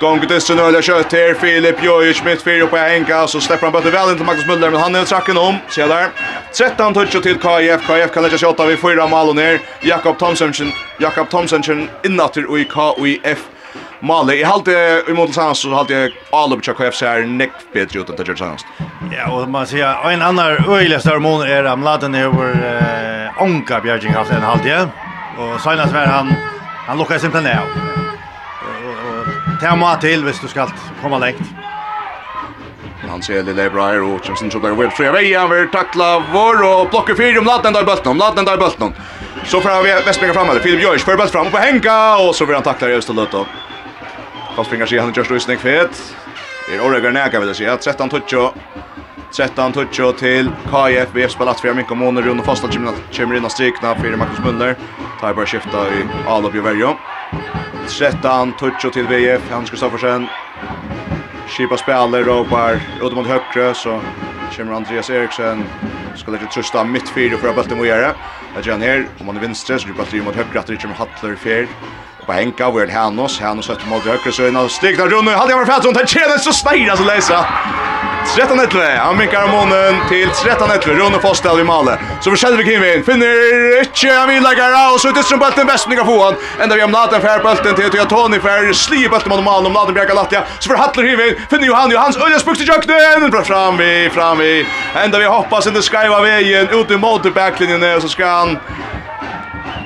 Gång 0.00 0.20
till 0.20 0.40
sin 0.40 0.58
öliga 0.58 0.82
kött 0.82 1.12
här. 1.12 1.34
Filip 1.34 1.84
Jojic 1.84 2.24
mitt 2.24 2.42
fyra 2.42 2.66
på 2.66 2.76
Henka. 2.76 3.26
Så 3.26 3.40
släpper 3.40 3.66
han 3.66 3.72
bötter 3.72 3.90
väl 3.90 4.10
in 4.10 4.16
till 4.16 4.24
Magnus 4.26 4.46
Müller. 4.46 4.70
Men 4.70 4.80
han 4.80 4.94
är 4.94 5.04
tracken 5.04 5.36
om. 5.36 5.56
Se 5.68 5.86
där. 5.86 6.08
13 6.52 6.94
toucher 6.94 7.20
till 7.20 7.38
KIF. 7.40 7.86
KIF 7.86 8.12
kan 8.12 8.22
lägga 8.22 8.38
sig 8.38 8.48
åtta 8.48 8.66
vid 8.66 8.78
fyra 8.78 9.06
mål 9.06 9.28
och 9.28 9.36
ner. 9.36 9.60
Jakob 9.82 10.18
Thomsen. 10.18 10.72
Jakob 10.98 11.30
Thomsensen 11.30 11.90
innatter 12.04 12.50
och 12.50 12.58
i 12.58 12.64
KIF. 12.64 13.38
Mali, 14.00 14.40
i 14.40 14.44
halte 14.44 15.02
i 15.08 15.12
mot 15.12 15.34
Sands 15.34 15.60
så 15.60 15.74
halte 15.74 15.94
jag 15.94 16.10
alla 16.32 16.56
på 16.56 16.74
KFC 16.74 17.02
här 17.02 17.20
Nick 17.20 17.50
bättre 17.72 18.00
ut 18.00 18.08
än 18.10 18.16
Tajir 18.16 18.34
Sands. 18.34 18.66
Ja, 19.16 19.30
och 19.32 19.48
man 19.48 19.66
ser 19.66 20.10
en 20.10 20.22
annan 20.22 20.46
öjlig 20.68 21.00
störmån 21.00 21.42
är 21.42 21.64
att 21.64 21.78
Mladen 21.78 22.14
över 22.14 22.50
eh, 23.36 23.42
Onka 23.42 23.80
Bjärging 23.80 24.12
haft 24.12 24.30
en 24.30 24.42
halvtid. 24.42 24.88
Och 25.38 25.60
senast 25.60 25.92
var 25.92 26.06
han, 26.06 26.34
han 26.86 26.98
lockade 26.98 27.20
simpelthen 27.20 27.52
ner. 27.52 27.62
Ta 29.60 29.76
mat 29.76 30.00
till 30.00 30.24
hvis 30.24 30.40
du 30.40 30.48
ska 30.48 30.68
komma 31.02 31.18
längt. 31.18 31.42
Han 33.08 33.22
ser 33.22 33.42
lille 33.42 33.70
Breyer 33.70 34.02
och 34.02 34.24
Chimsen 34.24 34.50
så 34.50 34.58
där 34.58 34.70
vill 34.70 34.90
fria 34.90 35.12
vägen, 35.12 35.40
han 35.40 35.50
vill 35.50 35.68
tackla 35.68 36.22
vår 36.32 36.62
och 36.62 36.90
blocka 36.90 37.16
fyra 37.16 37.38
om 37.38 37.44
Mladen 37.44 37.72
där 37.72 37.82
i 37.82 37.84
bulten, 37.84 38.10
om 38.10 38.16
Mladen 38.16 38.44
där 38.44 38.54
i 38.54 38.56
bulten. 38.56 38.94
Så 39.44 39.60
får 39.60 39.82
vi 39.82 39.90
Västbänka 39.90 40.34
fram 40.34 40.50
eller 40.50 40.60
Filip 40.60 40.82
Jörs 40.82 41.04
för 41.04 41.16
bult 41.16 41.30
fram 41.30 41.50
på 41.50 41.56
Henka 41.56 42.16
och 42.16 42.34
så 42.34 42.44
vill 42.44 42.54
han 42.54 42.64
tackla 42.64 42.96
och 42.96 43.28
då. 43.30 43.46
Kostbringar 44.56 44.86
sig 44.86 44.98
han 44.98 45.12
just 45.16 45.30
rysning 45.30 45.58
fet. 45.58 46.16
Det 46.68 46.74
är 46.74 46.80
Oregon 46.86 47.12
näka 47.14 47.40
vill 47.40 47.54
säga 47.54 47.76
13 47.76 48.08
touch 48.08 48.52
13 49.32 49.72
touch 49.72 50.18
till 50.18 50.50
KF 50.70 51.08
vi 51.12 51.28
spelat 51.28 51.60
för 51.60 51.74
mycket 51.74 51.96
månader 51.96 52.28
runt 52.28 52.44
fasta 52.44 52.68
gymna 52.70 52.92
kommer 53.12 53.36
in 53.36 53.44
och 53.44 53.52
strikna 53.52 53.94
för 53.94 54.16
Marcus 54.16 54.38
Müller. 54.38 54.76
Tar 55.20 55.34
bara 55.34 55.46
skifta 55.46 55.88
i 55.88 56.06
Alof 56.26 56.54
Juverjo. 56.54 56.96
13 57.98 58.52
touch 58.52 58.92
till 58.92 59.06
VF 59.06 59.50
Hans 59.50 59.70
Kristoffersen. 59.70 60.26
Skipa 61.48 61.76
spelare 61.76 62.22
ropar 62.22 62.80
ut 63.02 63.14
mot 63.14 63.26
högre 63.26 63.74
så 63.74 64.00
kommer 64.56 64.74
Andreas 64.74 65.10
Eriksen 65.10 65.64
ska 66.16 66.30
lägga 66.30 66.46
trusta 66.46 66.84
mitt 66.84 67.08
fyra 67.08 67.36
för 67.36 67.48
att 67.48 67.54
bulten 67.54 67.78
må 67.78 67.84
göra. 67.84 68.14
Jag 68.54 68.66
gör 68.66 68.78
ner 68.78 69.08
om 69.18 69.26
man 69.26 69.36
är 69.36 69.40
vänster 69.40 69.78
så 69.78 69.88
det 69.88 69.94
bulten 69.94 70.24
mot 70.24 70.34
högre 70.34 70.60
att 70.60 70.66
det 70.66 70.76
kommer 70.76 70.94
Hattler 70.94 71.36
fel 71.36 71.66
på 72.28 72.32
Henka, 72.32 72.64
hänka 72.64 72.84
och 72.84 72.90
Hanos. 72.90 73.40
Hanos 73.40 73.70
efter 73.70 73.86
mot 73.86 74.04
høyre 74.04 74.32
så 74.32 74.46
innan 74.48 74.68
stegna 74.68 75.04
runt 75.04 75.28
och 75.28 75.34
var 75.34 75.48
jag 75.50 75.56
varit 75.56 75.68
färdson. 75.68 75.94
Det 75.94 76.08
känns 76.08 76.44
så 76.44 76.52
snära 76.52 76.96
så 76.96 77.04
läsa. 77.04 77.46
13 78.36 78.60
11. 78.60 78.84
Han 78.96 79.16
minkar 79.16 79.46
månen 79.46 79.94
till 80.08 80.28
13 80.30 80.70
11. 80.70 80.92
Rune 80.98 81.18
Fostel 81.20 81.60
i 81.60 81.64
Male. 81.64 81.98
Så 82.20 82.30
for 82.30 82.56
vi 82.56 82.64
Kevin. 82.64 83.04
Finner 83.04 83.32
ikke 83.82 84.12
han 84.12 84.28
vill 84.28 84.42
lägga 84.42 84.90
och 84.92 85.00
så 85.00 85.08
ut 85.08 85.24
som 85.24 85.38
bulten 85.38 85.66
best, 85.66 85.88
niga 85.88 86.04
få 86.04 86.24
han. 86.24 86.34
Ända 86.60 86.74
vi 86.74 86.80
hamnat 86.80 87.12
en 87.12 87.20
fær 87.20 87.42
bulten 87.42 87.74
till 87.74 87.90
till 87.90 88.06
Tony 88.06 88.40
fær, 88.40 88.72
sli 88.72 89.08
bulten 89.08 89.28
mot 89.28 89.44
Malen 89.44 89.66
om 89.66 89.72
Laden 89.72 89.94
Bjerga 89.94 90.14
Latja. 90.14 90.42
Så 90.58 90.68
for 90.68 90.76
Hattler 90.76 91.04
Kevin. 91.08 91.34
Finner 91.50 91.66
Johan 91.66 91.90
Johans 91.90 92.16
Ølja 92.16 92.38
spukst 92.38 92.62
i 92.62 92.64
jöknen. 92.64 93.30
Bra 93.30 93.42
fram 93.42 93.76
vi 93.76 94.10
fram 94.14 94.38
vi. 94.38 94.66
Ända 95.04 95.18
vi 95.18 95.24
hoppas 95.24 95.66
inte 95.66 95.82
skriva 95.82 96.20
vägen 96.20 96.68
ut 96.68 96.90
i 96.90 96.96
mot 96.96 97.34
backlinjen 97.34 98.00
så 98.00 98.08
ska 98.08 98.26
han 98.26 98.58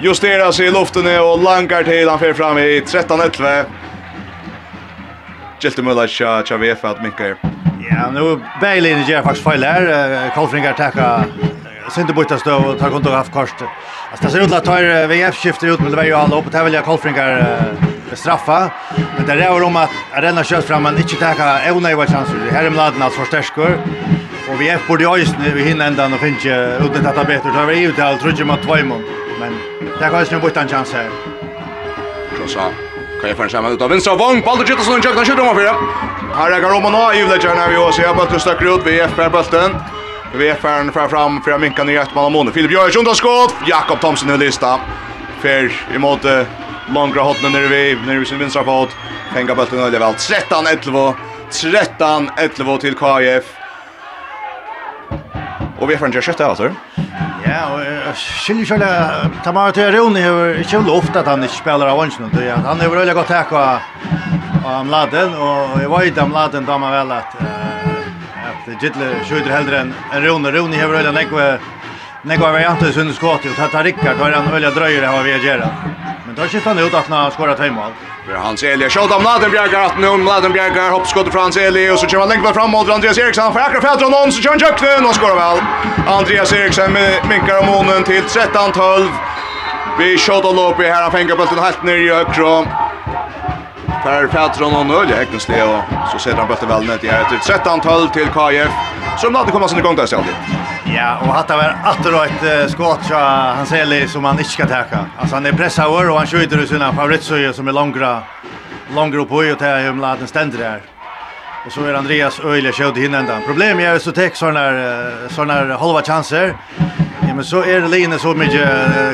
justerar 0.02 0.52
sig 0.52 0.66
i 0.66 0.70
luften 0.70 1.20
och 1.20 1.42
langar 1.42 1.82
till 1.82 2.08
han 2.08 2.18
fer 2.18 2.32
fram 2.32 2.58
i 2.58 2.80
13-11. 2.80 3.64
Gilti 5.60 5.82
Mulla 5.82 6.06
tja 6.06 6.42
tja 6.46 6.56
VF 6.56 6.84
att 6.84 7.02
mycket. 7.02 7.36
Ja, 7.90 8.10
nu 8.10 8.40
Berlin 8.60 9.02
gör 9.02 9.22
faktiskt 9.22 9.44
fel 9.44 9.64
här. 9.64 10.30
Kolfringar 10.34 10.72
tacka 10.72 11.24
Sinte 11.90 12.12
borta 12.12 12.38
stå 12.38 12.54
och 12.56 12.78
tar 12.78 12.90
kontor 12.90 13.14
av 13.14 13.24
kort. 13.24 13.54
Alltså 14.10 14.26
det 14.26 14.30
ser 14.30 14.40
ut 14.40 14.52
att 14.52 14.64
tar 14.64 15.06
VF 15.06 15.36
skiftar 15.36 15.66
ut 15.66 15.80
med 15.80 15.92
det 15.92 15.96
var 15.96 16.04
ju 16.04 16.14
alla 16.14 16.38
upp 16.38 16.46
och 16.46 16.52
tävla 16.52 16.82
Kolfringar 16.82 17.58
straffa. 18.12 18.70
Men 19.16 19.26
det 19.26 19.36
rör 19.36 19.62
om 19.62 19.76
att 19.76 19.90
Arena 20.12 20.44
körs 20.44 20.64
fram 20.64 20.82
men 20.82 20.96
inte 20.98 21.16
tacka 21.16 21.72
onödiga 21.72 22.06
chanser. 22.06 22.36
Här 22.52 22.64
är 22.64 22.70
Mladen 22.70 23.02
alltså 23.02 23.20
förstärker. 23.20 23.78
Och 24.50 24.60
vi 24.60 24.68
är 24.68 24.78
på 24.78 24.96
det 24.96 25.06
nu 25.38 25.50
vi 25.54 25.62
hinner 25.62 25.86
ändan 25.86 26.12
och 26.12 26.20
finns 26.20 26.44
ju 26.44 26.78
detta 26.94 27.24
bättre. 27.24 27.50
Det 27.50 27.66
var 27.66 27.72
ju 27.72 27.92
till 27.92 28.18
tror 28.20 28.34
jag 28.38 28.46
mot 28.46 28.62
två 28.62 28.74
men 29.40 29.71
Det 29.98 30.08
kan 30.10 30.26
snu 30.26 30.38
bort 30.38 30.56
en 30.56 30.68
chans 30.68 30.92
här. 30.92 31.10
Krossa. 32.36 32.70
Kan 33.20 33.28
jag 33.28 33.36
få 33.36 33.44
ut 33.44 33.54
av 33.54 33.72
utav 33.72 33.90
vänstra 33.90 34.14
vång. 34.14 34.40
Baldur 34.40 34.64
Gittasson 34.66 34.98
och 34.98 35.04
Jökna 35.04 35.24
skjuter 35.24 35.50
om 35.50 35.56
fyra. 35.56 35.74
Här 36.34 36.50
räcker 36.50 36.76
om 36.76 36.84
och 36.84 36.92
nå 36.92 37.12
i 37.12 37.22
vi 37.70 37.76
och 37.76 37.94
ser 37.94 38.14
på 38.14 38.22
att 38.22 38.32
du 38.32 38.38
stackar 38.38 38.74
ut 38.74 38.86
vid 38.86 39.00
FR-bulten. 39.02 39.70
VFR-en 40.34 40.92
fram 40.92 41.08
fram 41.08 41.42
för 41.42 41.50
att 41.50 41.60
minka 41.60 41.84
ner 41.84 42.00
ett 42.00 42.14
man 42.14 42.24
av 42.24 42.32
månen. 42.32 42.52
Filip 42.52 42.70
Björns 42.70 42.96
underskott. 42.96 43.54
Jakob 43.66 44.00
Thomsen 44.00 44.30
i 44.30 44.38
lista. 44.38 44.80
Fär 45.40 45.72
emot 45.94 46.24
långra 46.94 47.22
hotten 47.22 47.52
nere 47.52 47.66
vi. 47.66 47.98
nere 48.06 48.18
vi 48.18 48.24
sin 48.24 48.38
vinstra 48.38 48.64
fot. 48.64 48.90
Fänga 49.34 49.54
bulten 49.54 49.82
och 49.82 49.92
väl. 49.92 50.02
13-11. 50.02 51.14
13-11 51.50 52.78
till 52.78 52.94
KIF. 52.94 53.44
Och 55.78 55.90
vi 55.90 55.94
är 55.94 55.98
från 55.98 56.12
Jörsjötta 56.12 56.46
alltså. 56.46 56.70
Ja, 57.42 57.62
og 57.74 58.14
skiljer 58.18 59.30
Tamara 59.42 59.72
Tyrone 59.74 60.22
har 60.22 60.60
ikke 60.62 60.82
vel 60.82 60.92
ofte 60.94 61.22
at 61.22 61.30
hann 61.30 61.42
ikke 61.42 61.58
spiller 61.58 61.90
av 61.90 61.98
vansjen. 61.98 62.30
Han 62.66 62.82
har 62.82 62.92
veldig 62.92 63.16
godt 63.18 63.32
takk 63.32 63.52
av 63.58 64.84
Mladen, 64.86 65.34
og 65.34 65.80
jeg 65.82 65.90
var 65.90 66.06
ikke 66.06 66.22
av 66.22 66.30
Mladen 66.30 66.68
da 66.68 66.78
man 66.78 66.94
vel 66.94 67.16
at 67.18 67.34
at 68.42 68.68
Gittler 68.78 69.14
skjuter 69.26 69.50
heldur 69.50 69.74
enn 69.80 69.92
Rune. 70.22 70.50
Rune 70.54 70.78
har 70.78 70.90
veldig 70.92 71.14
nekve 71.16 71.46
Nej 72.24 72.36
går 72.36 72.52
vi 72.52 72.66
inte 72.66 72.92
sönder 72.92 73.14
skott 73.14 73.40
och 73.44 73.70
tar 73.72 73.84
Rickard 73.84 74.16
har 74.16 74.32
han 74.32 74.54
öliga 74.54 74.70
dröjer 74.70 75.06
har 75.06 75.22
vi 75.22 75.30
gör. 75.30 75.68
Men 76.26 76.34
då 76.34 76.42
skiftar 76.42 76.74
han 76.74 76.78
ut 76.78 76.94
att 76.94 77.06
han 77.06 77.30
skorar 77.30 77.54
två 77.54 77.72
mål. 77.72 77.90
Det 78.26 78.32
är 78.32 78.36
Hans 78.36 78.62
Eli 78.62 78.90
skjuter 78.90 79.16
om 79.16 79.22
Ladenbjerg 79.22 79.76
att 79.76 79.98
nu 79.98 80.24
Ladenbjerg 80.24 80.90
hoppskott 80.90 81.32
från 81.32 81.42
Hans 81.42 81.56
Eli 81.56 81.90
och 81.90 81.98
så 81.98 82.06
kör 82.06 82.18
han 82.18 82.28
längre 82.28 82.52
fram 82.54 82.70
mot 82.70 82.90
Andreas 82.90 83.18
Eriksson 83.18 83.52
för 83.52 83.60
Akra 83.60 83.80
Fältron 83.80 84.10
någon 84.10 84.32
så 84.32 84.42
kör 84.42 84.50
han 84.50 84.58
Jöknen 84.58 85.06
och 85.06 85.14
skorar 85.14 85.34
väl. 85.34 85.58
Andreas 86.18 86.52
Eriksson 86.52 86.92
minkar 87.28 87.58
om 87.60 87.66
månen 87.66 88.04
till 88.04 88.22
13-12. 88.22 89.08
Vi 89.98 90.18
skjuter 90.18 90.54
lopp 90.54 90.80
i 90.80 90.84
här 90.84 91.02
han 91.02 91.12
fänger 91.12 91.36
bulten 91.36 91.58
helt 91.58 91.82
ner 91.82 91.96
i 91.96 92.08
högra. 92.08 92.64
Per 94.02 94.28
Fältron 94.28 94.74
och 94.74 94.86
Nölje 94.86 95.16
Häckensle 95.16 95.62
och 95.62 95.82
så 96.12 96.18
sätter 96.18 96.38
han 96.38 96.48
bulten 96.48 96.68
väl 96.68 96.84
ner 96.86 97.04
i 97.04 97.08
här 97.08 97.24
till 97.24 97.54
13-12 97.54 98.12
till 98.12 98.28
KF. 98.28 98.72
Så 99.18 99.26
de 99.26 99.32
laddar 99.32 99.50
komma 99.50 99.68
sin 99.68 99.78
igång 99.78 99.96
där 99.96 100.06
stället. 100.06 100.26
Ja, 100.94 101.18
och 101.20 101.26
hatta 101.26 101.56
var 101.56 101.76
åter 102.00 102.24
ett 102.24 102.70
skott 102.70 103.04
så 103.04 103.14
han 103.14 103.66
ser 103.66 104.06
som 104.06 104.24
han 104.24 104.38
inte 104.38 104.50
ska 104.50 104.66
täcka. 104.66 105.06
Alltså 105.18 105.36
han 105.36 105.46
är 105.46 105.52
pressad 105.52 105.86
över 105.86 106.10
och 106.10 106.18
han 106.18 106.26
skjuter 106.26 106.58
ut 106.58 106.68
sina 106.68 106.92
favoritsöje 106.92 107.52
som 107.52 107.68
är 107.68 107.72
långra. 107.72 108.22
Långra 108.94 109.20
upp 109.20 109.32
och 109.32 109.58
ta 109.58 109.64
hem 109.64 110.00
laden 110.00 110.26
ständer 110.26 110.58
där. 110.58 110.80
Och 111.66 111.72
så 111.72 111.84
är 111.84 111.94
Andreas 111.94 112.40
Öjle 112.40 112.72
skjut 112.72 112.96
in 112.96 113.14
ända. 113.14 113.38
Problemet 113.46 113.86
är 113.86 113.98
så 113.98 114.12
täck 114.12 114.36
såna 114.36 114.70
såna 115.28 115.76
halva 115.76 116.02
chanser. 116.02 116.54
Ja, 117.28 117.34
men 117.34 117.44
så 117.44 117.62
är 117.62 117.80
det 117.80 117.88
Line 117.88 118.18
så 118.18 118.34
mycket 118.34 118.68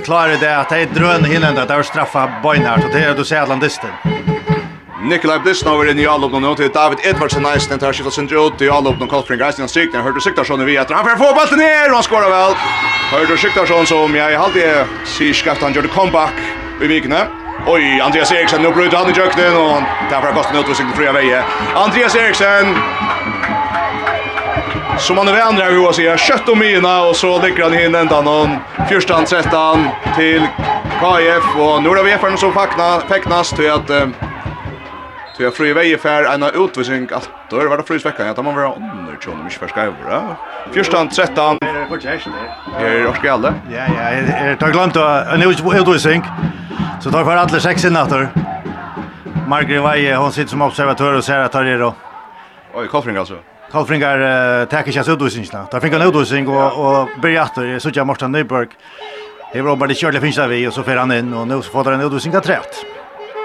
klarare 0.04 0.36
det 0.36 0.58
att 0.58 0.68
det 0.68 0.78
är 0.78 0.86
drön 0.86 1.24
hinna 1.24 1.48
ända 1.48 1.64
där 1.64 1.82
straffa 1.82 2.30
Boynar 2.42 2.78
så 2.78 2.88
det 2.92 3.04
är 3.04 3.14
då 3.14 3.24
ser 3.24 3.42
Atlantistan. 3.42 3.90
Nikolaj 4.98 5.38
Blisnov 5.44 5.78
er 5.84 5.92
inne 5.92 6.02
i 6.02 6.06
allåpen 6.10 6.42
nå 6.42 6.56
til 6.58 6.70
David 6.74 7.04
Edvardsen 7.06 7.44
Eisen 7.46 7.78
tar 7.78 7.94
skiftet 7.94 8.16
sin 8.16 8.26
ut 8.34 8.62
i 8.62 8.68
allåpen 8.68 9.04
og 9.06 9.10
Kolfring 9.12 9.42
Eisen 9.46 9.62
han 9.62 9.70
strykner. 9.70 10.02
Hørte 10.02 10.20
Siktarsson 10.24 10.64
vi 10.66 10.74
etter. 10.74 10.96
Han 10.98 11.06
får 11.06 11.20
få 11.20 11.28
ballen 11.36 11.60
ned 11.62 11.92
og 11.92 11.94
han 12.00 12.06
skårer 12.06 12.32
vel. 12.32 12.56
Hørte 13.12 13.36
Siktarsson 13.38 13.86
som 13.86 14.16
jeg 14.18 14.34
alltid 14.34 14.90
sier 15.06 15.38
skapt 15.38 15.62
han 15.62 15.76
gjør 15.76 15.86
det 15.86 15.92
comeback 15.94 16.34
i 16.82 16.90
vikene. 16.90 17.20
Oj, 17.66 17.84
Andreas 18.02 18.32
Eriksen, 18.32 18.62
nu 18.62 18.72
bryter 18.74 18.96
han 18.96 19.10
i 19.10 19.14
köknen 19.14 19.56
och 19.56 19.82
därför 20.10 20.32
kostar 20.32 20.52
han 20.52 20.60
utvisning 20.62 20.88
till 20.88 20.96
fria 20.96 21.12
väje. 21.12 21.44
Andreas 21.74 22.16
Eriksen, 22.16 22.74
som 24.98 25.16
man 25.16 25.28
är 25.28 25.32
vänner 25.32 25.66
av 25.66 25.72
hur 25.72 25.92
säger, 25.92 26.16
kött 26.16 26.48
och 26.48 26.58
mina 26.58 27.02
och 27.02 27.16
så 27.16 27.42
ligger 27.42 27.62
han 27.62 27.74
in 27.74 27.94
ändan 27.94 28.24
någon. 28.24 28.56
Fyrstan, 28.88 29.24
trettan 29.24 29.88
till 30.16 30.46
KF 31.00 31.56
och 31.56 31.82
nu 31.82 31.88
är 31.90 31.94
det 31.94 32.02
VFN 32.02 32.36
som 32.36 32.52
fäcknas 33.08 33.50
till 33.50 33.70
att 33.70 33.90
Så 35.38 35.44
jag 35.44 35.54
fru 35.54 35.68
i 35.68 35.72
väg 35.72 36.00
för 36.00 36.24
en 36.24 36.42
utvisning 36.42 37.08
allt 37.12 37.30
då 37.50 37.56
var 37.68 37.76
det 37.76 37.82
frys 37.82 38.06
veckan. 38.06 38.26
Jag 38.26 38.36
tar 38.36 38.42
man 38.42 38.54
var 38.54 38.64
under 38.64 39.16
tjonen 39.20 39.44
mycket 39.44 39.58
för 39.58 39.68
skriva. 39.68 40.36
Första 40.72 41.06
13. 41.06 41.58
Är 42.80 43.04
det 43.04 43.14
ska 43.14 43.32
alla? 43.32 43.54
Ja 43.70 43.84
ja, 43.96 44.46
jag 44.46 44.58
tar 44.58 44.70
glömt 44.70 44.96
en 44.96 45.42
utvisning. 45.80 46.22
Så 47.00 47.10
tar 47.10 47.24
för 47.24 47.36
alla 47.36 47.60
sex 47.60 47.84
innatter. 47.84 48.28
Margrin 49.46 49.82
Vaje, 49.82 50.16
hon 50.16 50.32
sitter 50.32 50.50
som 50.50 50.62
observatör 50.62 51.14
och 51.14 51.24
ser 51.24 51.38
att 51.38 51.52
det 51.52 51.58
är 51.58 51.78
då. 51.78 51.94
Oj, 52.74 52.88
Kolfring 52.88 53.16
alltså. 53.16 53.38
Kolfringar 53.70 54.18
uh, 54.60 54.68
tackar 54.68 54.92
sig 54.92 55.14
utvisningarna. 55.14 55.66
Där 55.70 55.80
fick 55.80 55.92
han 55.92 56.02
utvisning 56.02 56.48
och, 56.48 57.00
och 57.00 57.08
började 57.22 57.80
så 57.80 57.90
jag 57.94 58.06
Morten 58.06 58.32
Nyberg. 58.32 58.68
Det 59.52 59.62
var 59.62 59.76
bara 59.76 59.86
det 59.86 59.94
körde 59.94 60.20
finns 60.20 60.36
där 60.36 60.48
vi 60.48 60.68
och 60.68 60.72
så 60.72 60.82
får 60.82 60.96
han 60.96 61.12
in 61.12 61.34
och 61.34 61.48
nu 61.48 61.62
så 61.62 61.70
får 61.70 61.84
han 61.84 61.94
en 61.94 62.06
utvisning 62.06 62.36
av 62.36 62.40
trätt. 62.40 62.84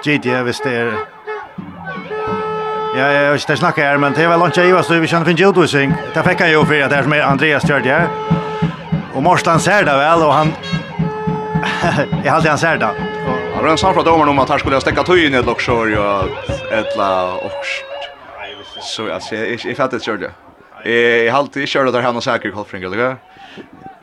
GT 0.06 0.26
visst 0.26 0.66
är 0.66 0.94
Ja, 2.96 3.12
jag 3.12 3.28
har 3.28 3.34
inte 3.34 3.58
snackat 3.58 3.84
här, 3.84 3.98
men 3.98 4.14
det 4.14 4.28
var 4.28 4.38
långt 4.38 4.58
jag 4.58 4.74
var 4.74 4.82
så 4.82 4.94
vi 4.94 5.08
kände 5.08 5.26
finns 5.26 5.42
utvisning. 5.42 5.94
Det 6.14 6.24
fick 6.24 6.42
jag 6.42 6.50
ju 6.50 6.66
för 6.66 6.82
att 6.82 6.90
det 6.90 6.96
är 6.96 7.04
som 7.04 7.14
Andreas 7.14 7.68
körde 7.68 7.90
här. 7.90 8.08
Och 9.14 9.24
Morsland 9.24 9.62
ser 9.62 9.84
det 9.84 9.98
väl 9.98 10.22
och 10.22 10.34
han... 10.34 10.54
jag 12.24 12.32
hade 12.32 12.50
han 12.50 12.58
ser 12.58 12.78
det. 12.78 12.90
Han 13.56 13.64
var 13.64 13.72
en 13.72 13.78
samfra 13.78 14.04
domaren 14.04 14.30
om 14.30 14.40
att 14.40 14.50
han 14.50 14.60
skulle 14.60 14.76
ha 14.76 14.82
stäckat 14.82 15.08
höjn 15.08 15.34
i 15.34 15.38
ett 15.38 15.46
lockshår 15.46 16.00
och 16.00 16.24
ett 16.74 16.98
la 16.98 17.34
och... 17.34 17.66
Så 18.82 19.08
jag 19.08 19.78
fattar 19.78 19.96
inte 19.96 20.06
körde. 20.06 20.32
Jag 21.26 21.32
har 21.32 21.40
alltid 21.40 21.68
kört 21.68 21.94
där 21.94 22.02
han 22.02 22.16
och 22.16 22.24
säker 22.24 22.50
i 22.50 22.52
eller 22.86 22.98
hur? 22.98 23.16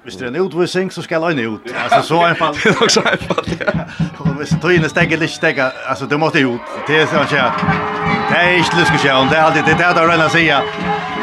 Hvis 0.02 0.16
det 0.16 0.22
er 0.22 0.28
en 0.28 0.46
utvisning, 0.46 0.92
så 0.92 1.02
skal 1.02 1.22
han 1.22 1.38
ut. 1.38 1.60
Alltså 1.82 2.02
så 2.02 2.24
en 2.24 2.36
fall. 2.36 2.54
Det 2.64 2.68
är 2.70 2.82
också 2.82 3.00
en 3.00 3.18
ja. 3.60 3.82
Och 4.18 4.26
hvis 4.26 4.50
tøyene 4.62 4.84
inte 4.84 5.16
litt, 5.16 5.20
lite 5.20 5.64
altså, 5.64 5.88
alltså 5.88 6.06
du 6.06 6.16
måste 6.16 6.38
ut. 6.38 6.60
Det 6.86 7.00
är 7.00 7.06
så 7.06 7.16
att 7.16 7.30
säga. 7.30 7.52
Det 8.30 8.36
är 8.36 8.56
inte 8.56 8.76
diskussion, 8.76 9.28
det 9.28 9.36
er 9.36 9.42
alltid 9.42 9.64
det 9.64 9.72
er 9.72 9.94
där 9.94 10.26
å 10.26 10.28
si. 10.28 10.46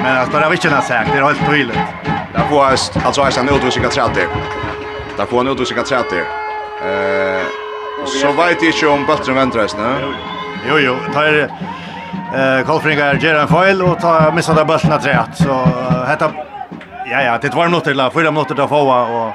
Men 0.03 0.17
altså, 0.17 0.39
det 0.39 0.45
er 0.45 0.53
ikke 0.53 0.69
noe 0.69 0.81
sagt, 0.81 1.09
det 1.11 1.17
er 1.17 1.25
helt 1.25 1.49
tydligt. 1.49 1.77
Där 2.33 2.47
får 2.49 2.65
alltså 2.65 3.21
alltså 3.21 3.39
en 3.39 3.49
utvisning 3.49 3.85
att 3.85 3.93
sätta. 3.93 4.21
Där 5.17 5.25
får 5.25 5.41
en 5.41 5.47
utvisning 5.47 5.79
att 5.79 5.87
sätta. 5.87 6.15
Eh 6.15 7.45
så 8.05 8.31
vet 8.31 8.61
jag 8.61 8.73
inte 8.73 8.87
om 8.87 9.05
bättre 9.05 9.33
väntras, 9.33 9.75
nej. 9.77 10.03
Jo 10.69 10.77
jo, 10.77 10.95
tar 11.13 11.49
eh 12.35 12.65
Kolfringar 12.65 13.15
gör 13.15 13.35
en 13.35 13.47
feil 13.47 13.81
og 13.81 13.99
tar 13.99 14.31
missar 14.31 14.55
där 14.55 14.65
bollen 14.65 14.91
att 14.91 15.37
Så 15.37 15.67
detta 16.07 16.31
Ja, 17.11 17.21
ja, 17.21 17.37
det 17.37 17.53
var 17.53 17.65
minutter 17.65 17.91
eller 17.91 18.09
fyra 18.09 18.31
minutter 18.31 18.55
til 18.55 18.65
å 18.65 18.67
få, 18.67 18.79
og 18.83 19.31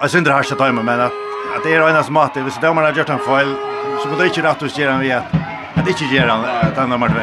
jeg 0.00 0.24
det 0.24 0.32
har 0.32 0.46
ikke 0.46 0.56
tøyme, 0.56 0.80
men 0.80 1.00
at, 1.04 1.12
at 1.52 1.66
det 1.66 1.74
er 1.76 1.82
en 1.84 1.98
som 2.04 2.16
at, 2.22 2.38
hvis 2.40 2.56
dømerne 2.62 2.88
har 2.88 2.96
gjort 2.96 3.12
en 3.12 3.20
feil, 3.20 3.50
så 4.00 4.08
kan 4.08 4.16
det 4.16 4.28
ikke 4.30 4.44
rett 4.46 4.62
og 4.62 4.70
slett 4.70 4.80
gjøre 4.80 4.94
han 4.94 5.04
ved, 5.04 5.20
at 5.76 5.90
ikke 5.92 6.08
gjøre 6.08 6.30
han, 6.30 6.46
at 6.70 6.80
han 6.80 6.88
nummer 6.88 7.12
2. 7.12 7.16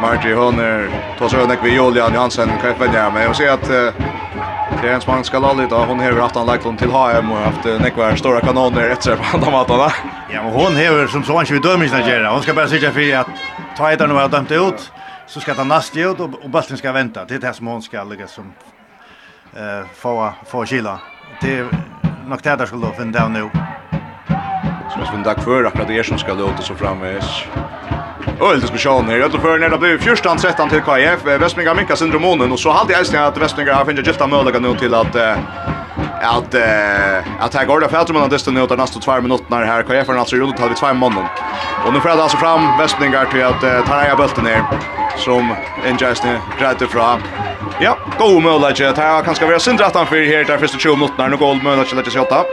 Marti 0.00 0.32
Hunner, 0.32 0.88
tås 1.18 1.34
önek 1.34 1.60
vi 1.62 1.74
Julian 1.74 2.16
Jansen, 2.16 2.48
Kajpenja, 2.62 3.10
men 3.10 3.22
jag 3.22 3.28
vill 3.28 3.36
säga 3.36 3.52
att 3.52 3.68
det 3.68 4.88
är 4.88 4.94
en 4.94 5.00
som 5.00 5.14
man 5.14 5.24
ska 5.24 5.38
lalla 5.38 5.62
lite, 5.62 5.74
hon 5.74 6.00
har 6.00 6.12
haft 6.12 6.36
en 6.36 6.46
läkland 6.46 6.78
till 6.78 6.90
HM 6.90 7.32
och 7.32 7.38
haft 7.38 7.64
nekvar 7.64 8.16
stora 8.16 8.40
kanoner 8.40 8.88
efter 8.88 9.02
sig 9.02 9.16
på 9.16 9.36
andra 9.36 9.50
matarna. 9.50 9.92
Ja, 10.30 10.42
men 10.42 10.52
hon 10.52 10.76
har 10.76 11.06
som 11.06 11.24
så 11.24 11.32
han 11.32 11.40
inte 11.40 11.52
vid 11.52 11.62
dömningsna 11.62 12.00
gärna, 12.00 12.30
hon 12.30 12.42
ska 12.42 12.54
bara 12.54 12.68
sitta 12.68 12.90
för 12.90 13.16
att 13.16 13.28
ta 13.76 13.92
ett 13.92 14.00
av 14.00 14.08
de 14.08 14.16
har 14.16 14.28
dömt 14.28 14.50
ut, 14.50 14.92
så 15.32 15.40
ska 15.40 15.54
ta 15.54 15.64
nästa 15.64 16.00
ut 16.00 16.20
och, 16.20 16.44
och 16.44 16.50
bollen 16.50 16.76
ska 16.76 16.92
vänta. 16.92 17.24
Det 17.24 17.34
är 17.34 17.38
det 17.38 17.54
som 17.54 17.66
hon 17.66 17.82
ska 17.82 18.04
lägga 18.04 18.26
som 18.26 18.52
eh 19.56 19.86
få 19.94 20.32
få 20.46 20.64
kila. 20.64 21.00
Det 21.40 21.58
är 21.58 21.62
nog 22.26 22.38
det 22.42 22.56
där 22.56 22.66
skulle 22.66 22.86
då 22.86 22.92
finna 22.92 23.28
nu. 23.28 23.50
Så 24.92 24.98
måste 24.98 25.16
vi 25.16 25.22
dag 25.22 25.42
för 25.42 25.64
akkurat 25.64 25.88
det 25.88 26.06
som 26.06 26.18
ska 26.18 26.34
låta 26.34 26.62
så 26.62 26.74
framvis. 26.74 27.44
Och 28.40 28.60
diskussion 28.60 29.04
här. 29.06 29.16
Jag 29.16 29.30
tror 29.30 29.40
för 29.40 29.58
när 29.58 29.68
det 29.68 29.78
blir 29.78 29.98
14 29.98 30.36
13 30.36 30.68
till 30.68 30.80
KF 30.80 31.24
Västmingar 31.24 31.74
Minka 31.74 31.96
syndromonen 31.96 32.52
och 32.52 32.60
så 32.60 32.70
hade 32.70 32.92
jag 32.92 33.02
äsnat 33.02 33.20
att 33.20 33.42
Västmingar 33.42 33.74
har 33.74 33.84
funnit 33.84 34.06
gifta 34.06 34.26
möjliga 34.26 34.58
nu 34.58 34.74
till 34.74 34.94
att 34.94 35.16
att 36.22 36.54
eh 36.54 37.42
att 37.44 37.54
jag 37.54 37.66
går 37.66 37.80
det 37.80 37.88
för 37.88 37.96
att 37.96 38.08
man 38.08 38.28
dösta 38.28 38.50
nu 38.50 38.62
utan 38.64 38.78
nästa 38.78 39.00
2 39.00 39.20
minuter 39.20 39.64
här 39.66 39.82
kan 39.82 39.96
jag 39.96 40.06
för 40.06 40.14
alltså 40.14 40.36
runt 40.36 40.56
tar 40.56 40.74
2 40.74 40.94
månader. 40.94 41.28
Och 41.86 41.92
nu 41.92 42.00
får 42.00 42.10
jag 42.10 42.20
alltså 42.20 42.36
fram 42.36 42.78
Westningar 42.78 43.24
till 43.24 43.44
att 43.44 43.64
uh, 43.64 43.86
ta 43.86 44.02
ner 44.02 44.16
bulten 44.16 44.44
ner 44.44 44.62
som 45.16 45.54
Ingesne 45.88 46.40
grädde 46.58 46.86
fra. 46.86 47.18
Ja, 47.80 47.96
god 48.18 48.42
möjlighet 48.42 48.96
Det 48.96 49.02
jag 49.02 49.24
kan 49.24 49.34
ska 49.34 49.46
vara 49.46 49.58
syndrattan 49.58 50.06
för 50.06 50.16
här 50.16 50.44
där 50.44 50.58
första 50.58 50.78
20 50.78 50.96
minuterna 50.96 51.28
nu 51.28 51.36
går 51.36 51.54
möjlighet 51.54 51.98
att 51.98 52.14
jag 52.14 52.26
ska 52.26 52.44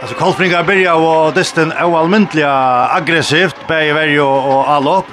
Alltså 0.00 0.16
Kolfringa 0.16 0.62
börjar 0.62 0.94
och 0.94 1.32
distan 1.32 1.72
är 1.72 1.98
allmäntliga 1.98 2.52
aggressivt 2.90 3.56
på 3.66 3.74
i 3.74 3.92
varje 3.92 4.20
och 4.20 4.70
all 4.70 4.88
upp. 4.88 5.04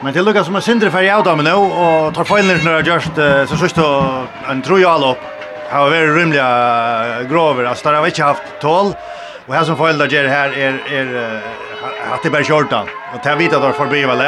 Men 0.00 0.12
det 0.12 0.22
lukkar 0.22 0.42
som 0.42 0.56
en 0.56 0.62
sindre 0.62 0.90
färg 0.90 1.10
av 1.10 1.24
dem 1.24 1.38
nu 1.38 1.52
och 1.52 2.14
tar 2.14 2.24
fejlen 2.24 2.60
när 2.64 2.72
jag 2.72 2.86
gjørst, 2.86 3.14
så 3.48 3.56
sist 3.56 3.78
en 4.50 4.62
tro 4.62 4.88
all 4.88 5.04
opp 5.04 5.37
har 5.70 5.90
varit 5.90 6.16
rymliga 6.16 7.22
grover. 7.22 7.64
Alltså 7.64 7.88
där 7.88 7.94
har 7.94 8.02
vi 8.02 8.08
inte 8.08 8.22
haft 8.22 8.42
tål. 8.60 8.94
Och 9.46 9.54
här 9.54 9.64
som 9.64 9.76
föräldrar 9.76 10.06
gör 10.06 10.24
här 10.28 10.58
är, 10.58 10.92
är 10.92 11.40
Hattiberg 12.10 12.44
Kjortan. 12.44 12.86
Och 13.14 13.20
det 13.22 13.28
här 13.28 13.36
vet 13.36 13.52
att 13.52 13.62
de 13.62 13.72
får 13.72 13.86
bli 13.86 14.04
vad 14.04 14.18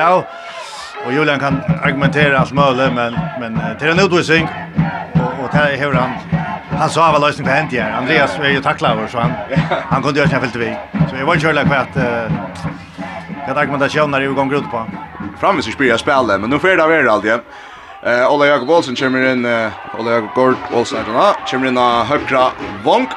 Och 1.07 1.13
Julian 1.13 1.41
kan 1.41 1.63
argumentera 1.83 2.39
allt 2.39 2.53
möjligt, 2.53 2.93
men, 2.95 3.19
men 3.41 3.61
är 3.87 3.89
en 3.89 3.99
utvisning. 3.99 4.49
Och, 5.15 5.45
och 5.45 5.49
det 5.53 5.59
här 5.59 5.71
är 5.71 5.77
hur 5.77 5.93
han 5.93 6.11
han 6.79 6.91
sa 6.91 7.13
väl 7.13 7.21
lösning 7.21 7.47
på 7.47 7.53
hänt 7.53 7.73
här. 7.73 7.93
Andreas 7.93 8.39
är 8.39 8.49
ju 8.49 8.63
tacklad 8.63 8.99
så 9.11 9.19
han 9.19 9.33
han 9.89 10.03
kunde 10.03 10.19
göra 10.19 10.29
sin 10.31 10.41
fält 10.41 10.57
vi. 10.57 10.77
Så 11.11 11.17
jag 11.17 11.27
var 11.27 11.35
ju 11.35 11.41
körlig 11.41 11.69
för 11.69 11.75
att 11.75 11.97
eh 11.97 12.33
jag 13.47 13.59
argumentation 13.59 14.11
när 14.11 14.21
det 14.21 14.27
gång 14.27 14.53
ut 14.53 14.71
på. 14.71 14.87
Framvis 15.41 15.65
så 15.65 15.71
spelar 15.71 15.91
jag 15.91 16.01
spel 16.01 16.27
men 16.27 16.51
nu 16.51 16.59
får 16.59 16.69
det 16.69 16.77
vara 16.77 17.13
allt 17.13 17.25
igen. 17.25 17.41
Eh 18.03 18.33
Ola 18.33 18.47
Jakob 18.47 18.71
Olsen 18.71 18.97
kommer 18.97 19.33
in 19.33 19.45
eh 19.45 19.71
Ola 19.99 20.11
Jakob 20.11 20.35
Gord 20.35 20.57
Olsen 20.73 20.99
där 20.99 21.13
då. 21.13 21.35
Kommer 21.51 21.67
in 21.67 21.79
av 21.79 22.05
högra 22.05 22.47
vång. 22.85 23.09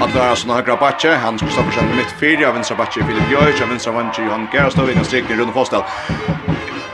Att 0.00 0.14
vara 0.14 0.36
såna 0.36 0.54
högra 0.54 0.76
backe. 0.76 1.14
Han 1.14 1.38
ska 1.38 1.46
stå 1.46 1.62
på 1.62 1.70
sjön 1.70 1.96
mitt 1.96 2.14
fyra 2.20 2.48
av 2.48 2.54
vänstra 2.54 2.76
backe 2.76 3.04
Filip 3.04 3.28
Björk 3.28 3.62
av 3.62 3.68
vänstra 3.68 3.92
vänster 3.92 4.22
Johan 4.22 4.48
Gerstov 4.52 4.90
i 4.90 4.94
den 4.94 5.04
striker 5.04 5.34
runt 5.34 5.54
fastall. 5.54 5.82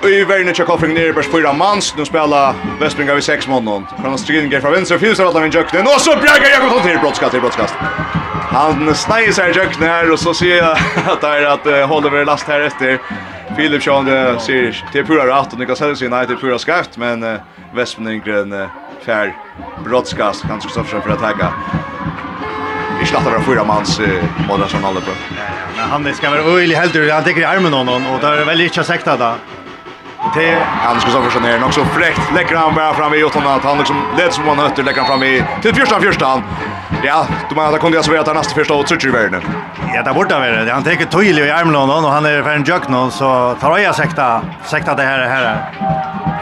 Vi 0.03 0.25
värnar 0.25 0.53
check 0.53 0.69
offering 0.69 0.95
ner 0.95 1.13
på 1.13 1.23
fyra 1.23 1.53
mans. 1.53 1.95
Nu 1.97 2.05
spelar 2.05 2.55
Västbringa 2.81 3.15
vid 3.15 3.25
6 3.25 3.49
månader. 3.49 3.83
Från 4.03 4.19
striken 4.19 4.51
går 4.51 4.61
från 4.61 4.73
vänster 4.73 4.99
finns 4.99 5.21
alla 5.21 5.41
med 5.41 5.55
jöknen 5.55 5.83
och 5.83 6.01
så 6.01 6.11
braggar 6.11 6.51
Jakob 6.51 6.83
till 6.83 6.99
brottskast 6.99 7.31
till 7.31 7.41
brottskast. 7.41 7.75
Han 8.51 8.95
snäjer 8.95 9.33
sig 9.33 9.57
jöknen 9.57 10.13
och 10.13 10.19
så 10.19 10.35
ser 10.35 10.57
jag 10.57 10.79
att 11.07 11.21
det 11.21 11.29
är 11.29 11.45
att 11.45 11.89
håller 11.89 12.11
vi 12.11 12.25
last 12.25 12.47
här 12.49 12.61
efter. 12.61 12.99
Filip 13.59 13.83
Sean 13.83 14.05
det 14.05 14.41
ser 14.41 14.85
det 14.93 15.05
pura 15.05 15.41
rätt 15.41 15.53
och 15.53 15.59
Niklas 15.59 15.81
Hellsing 15.81 16.11
nej 16.11 16.27
det 16.27 16.37
pura 16.37 16.59
skaft 16.59 16.97
men 16.97 17.23
uh, 17.23 17.39
Westmengren 17.75 18.53
uh, 18.53 18.69
fär 19.07 19.37
brottskast 19.85 20.43
kan 20.43 20.61
ska 20.61 20.85
försöka 20.85 21.03
för 21.03 21.11
att 21.11 21.21
tagga. 21.21 21.53
Vi 23.01 23.07
startar 23.07 23.31
med 23.31 23.45
fyra 23.47 23.65
mans 23.65 24.01
uh, 24.01 24.25
mål 24.49 24.69
som 24.69 24.85
håller 24.85 25.01
på. 25.01 25.11
Men 25.77 25.91
han 25.91 26.15
ska 26.15 26.31
vara 26.31 26.41
öjlig 26.41 26.77
helt 26.77 26.97
ur 26.97 27.11
han 27.11 27.25
täcker 27.25 27.41
i 27.41 27.45
armen 27.45 27.73
honom 27.73 28.07
och 28.07 28.21
där 28.21 28.33
är 28.33 28.45
väl 28.45 28.61
inte 28.61 28.85
säkert 28.85 29.05
där. 29.05 29.35
Det 30.35 30.59
han 30.65 31.01
ska 31.01 31.11
försöka 31.11 31.47
ner 31.47 31.65
också 31.65 31.85
fräckt 31.85 32.35
lägger 32.35 32.57
han 32.57 32.75
bara 32.75 32.95
fram 32.95 33.15
i 33.15 33.25
åttonde 33.25 33.55
att 33.55 33.65
han 33.65 33.79
liksom 33.79 34.03
led 34.19 34.33
som 34.33 34.49
han 34.49 34.59
hötter 34.59 34.83
lägger 34.83 34.99
han 34.99 35.07
fram 35.07 35.23
i 35.23 35.45
till 35.63 35.75
första 35.75 36.01
första 36.01 36.27
han 36.27 36.43
Ja, 37.03 37.27
du 37.49 37.55
menar 37.55 37.73
det 37.73 37.79
kunde 37.79 37.97
jag 37.97 38.05
så 38.05 38.11
vara 38.11 38.21
att 38.21 38.27
han 38.27 38.37
nästa 38.37 38.55
första 38.55 38.75
och 38.75 38.87
trycker 38.87 39.09
i 39.09 39.11
världen. 39.11 39.43
Ja, 39.95 40.03
det 40.03 40.13
borta 40.13 40.39
vara 40.39 40.65
det. 40.65 40.73
Han 40.73 40.83
tar 40.83 40.91
tydlig 40.91 41.45
i 41.45 41.51
armlån 41.51 41.91
och 42.05 42.11
han 42.11 42.27
är 42.27 42.43
för 42.43 42.51
en 42.51 42.65
jöck 42.65 42.89
nu 42.89 43.11
så 43.11 43.57
tar 43.61 43.79
jag 43.79 43.95
sekta 43.95 44.43
sekta 44.65 44.95
det 44.95 45.03
här 45.03 45.19
här. 45.19 45.57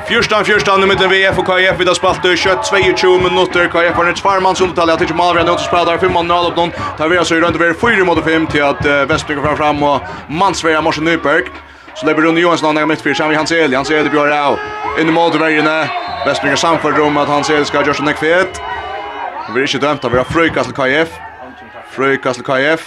Fyrstan, 0.09 0.45
fyrstan 0.45 0.81
nu 0.81 0.87
mitten 0.87 1.11
VF 1.11 1.39
och 1.39 1.47
KF 1.47 1.81
vid 1.81 1.97
spalt 1.97 2.25
och 2.25 2.37
kött 2.37 2.73
22 2.97 3.19
minuter. 3.19 3.69
KF 3.69 3.97
har 3.97 4.05
nytt 4.05 4.19
farman 4.19 4.57
som 4.57 4.69
detalj 4.69 4.93
att 4.93 5.01
inte 5.01 5.15
Malvra 5.15 5.43
nu 5.43 5.59
spelar 5.59 5.99
5 5.99 6.13
mål 6.13 6.47
upp 6.47 6.57
någon. 6.57 6.71
Tar 6.99 7.09
vi 7.09 7.25
så 7.25 7.35
runt 7.35 7.57
över 7.57 7.75
4 7.97 8.05
mot 8.05 8.25
5 8.25 8.47
till 8.47 8.65
att 8.65 8.87
Västbrygge 8.87 9.43
fram 9.43 9.57
fram 9.57 9.83
och 9.83 10.01
Mansvera 10.29 10.81
Morsen 10.81 11.05
Nyberg. 11.05 11.43
Så 11.95 12.07
lägger 12.07 12.23
Rune 12.23 12.41
Johansson 12.41 12.75
när 12.75 12.87
mitt 12.87 13.01
fyrstan 13.01 13.29
vid 13.29 13.39
Hans 13.39 13.53
Eli. 13.53 13.77
Hans 13.77 13.91
Eli 13.91 14.11
björ 14.11 14.47
av. 14.47 14.59
In 15.01 15.09
i 15.09 15.13
mål 15.13 15.31
till 15.31 15.41
vägen. 15.41 15.69
Västbrygge 16.27 16.57
samför 16.57 17.01
om 17.01 17.17
att 17.17 17.29
Hans 17.29 17.51
Eli 17.51 17.65
ska 17.65 17.81
göra 17.83 17.95
sin 17.95 18.15
kvitt. 18.15 18.63
Vi 19.47 19.53
blir 19.55 19.67
ikke 19.69 19.79
dømt 19.79 20.05
av 20.05 20.11
å 20.11 20.17
være 20.17 20.31
Frøykas 20.33 20.67
til 20.67 20.75
KF. 20.75 21.19
Frøykas 21.95 22.41
til 22.41 22.47
KF. 22.47 22.87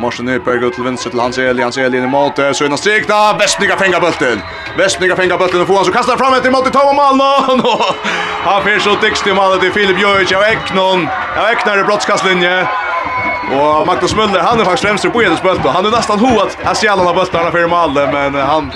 Morsen 0.00 0.28
Nyberg 0.28 0.66
ut 0.66 0.74
til 0.76 0.84
venstre 0.84 1.10
til 1.10 1.20
Hans 1.20 1.38
Eli. 1.40 1.62
Hans 1.64 1.78
Eli 1.80 1.96
inn 1.98 2.04
i 2.04 2.10
måte. 2.12 2.50
Så 2.54 2.66
innan 2.68 2.80
strikna. 2.80 3.32
Vestnyga 3.40 3.76
fengar 3.80 4.00
bulten. 4.04 4.42
Vestnyga 4.76 5.16
fengar 5.16 5.40
bulten 5.40 5.64
og 5.64 5.68
får 5.70 5.80
han 5.80 5.88
så 5.88 5.94
kastar 5.96 6.20
fram 6.20 6.36
etter 6.36 6.52
i 6.52 6.52
Tom 6.52 6.70
Toma 6.76 6.92
Malmon. 7.00 7.64
Han 8.46 8.62
finner 8.64 8.80
så 8.82 8.96
dykst 8.98 9.26
i 9.26 9.32
målet 9.32 9.60
til 9.62 9.72
Filip 9.72 10.00
Jovic 10.02 10.32
av 10.34 10.42
Eknon. 10.48 11.04
Av 11.38 11.52
Eknar 11.52 11.78
i 11.78 11.84
brottskastlinje. 11.86 12.56
Og 13.52 13.86
Magnus 13.86 14.14
Müller, 14.18 14.40
han 14.42 14.60
er 14.60 14.64
faktisk 14.64 14.88
fremst 14.88 15.04
i 15.04 15.10
bojedes 15.12 15.40
bulten. 15.44 15.70
Han 15.70 15.86
er 15.86 15.94
nesten 15.94 16.18
hoat. 16.18 16.56
Han 16.64 16.74
stjeler 16.74 17.04
han 17.04 17.12
av 17.12 17.20
bulten 17.20 17.38
han 17.38 17.54
fyrir 17.54 17.70
målet, 17.70 18.10
men 18.10 18.34
han 18.34 18.72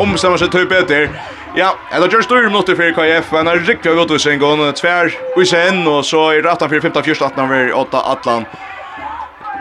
omstemmer 0.00 0.40
seg 0.40 0.52
typ 0.54 0.72
bättre. 0.72 1.10
Ja, 1.54 1.76
eller 1.90 2.08
just 2.08 2.24
stor 2.24 2.42
minutter 2.42 2.74
för 2.74 2.92
KF, 2.92 3.32
men 3.32 3.46
en 3.46 3.58
riktig 3.58 3.90
utvisning 3.90 4.38
går 4.38 4.72
tvär 4.72 5.14
och 5.36 5.46
sen 5.46 5.86
och 5.86 6.06
så 6.06 6.32
i 6.32 6.42
rattan 6.42 6.68
för 6.68 6.80
15 6.80 7.02
första 7.02 7.26
attan 7.26 7.44
över 7.44 7.72
8 7.72 7.98
Atlan. 7.98 8.44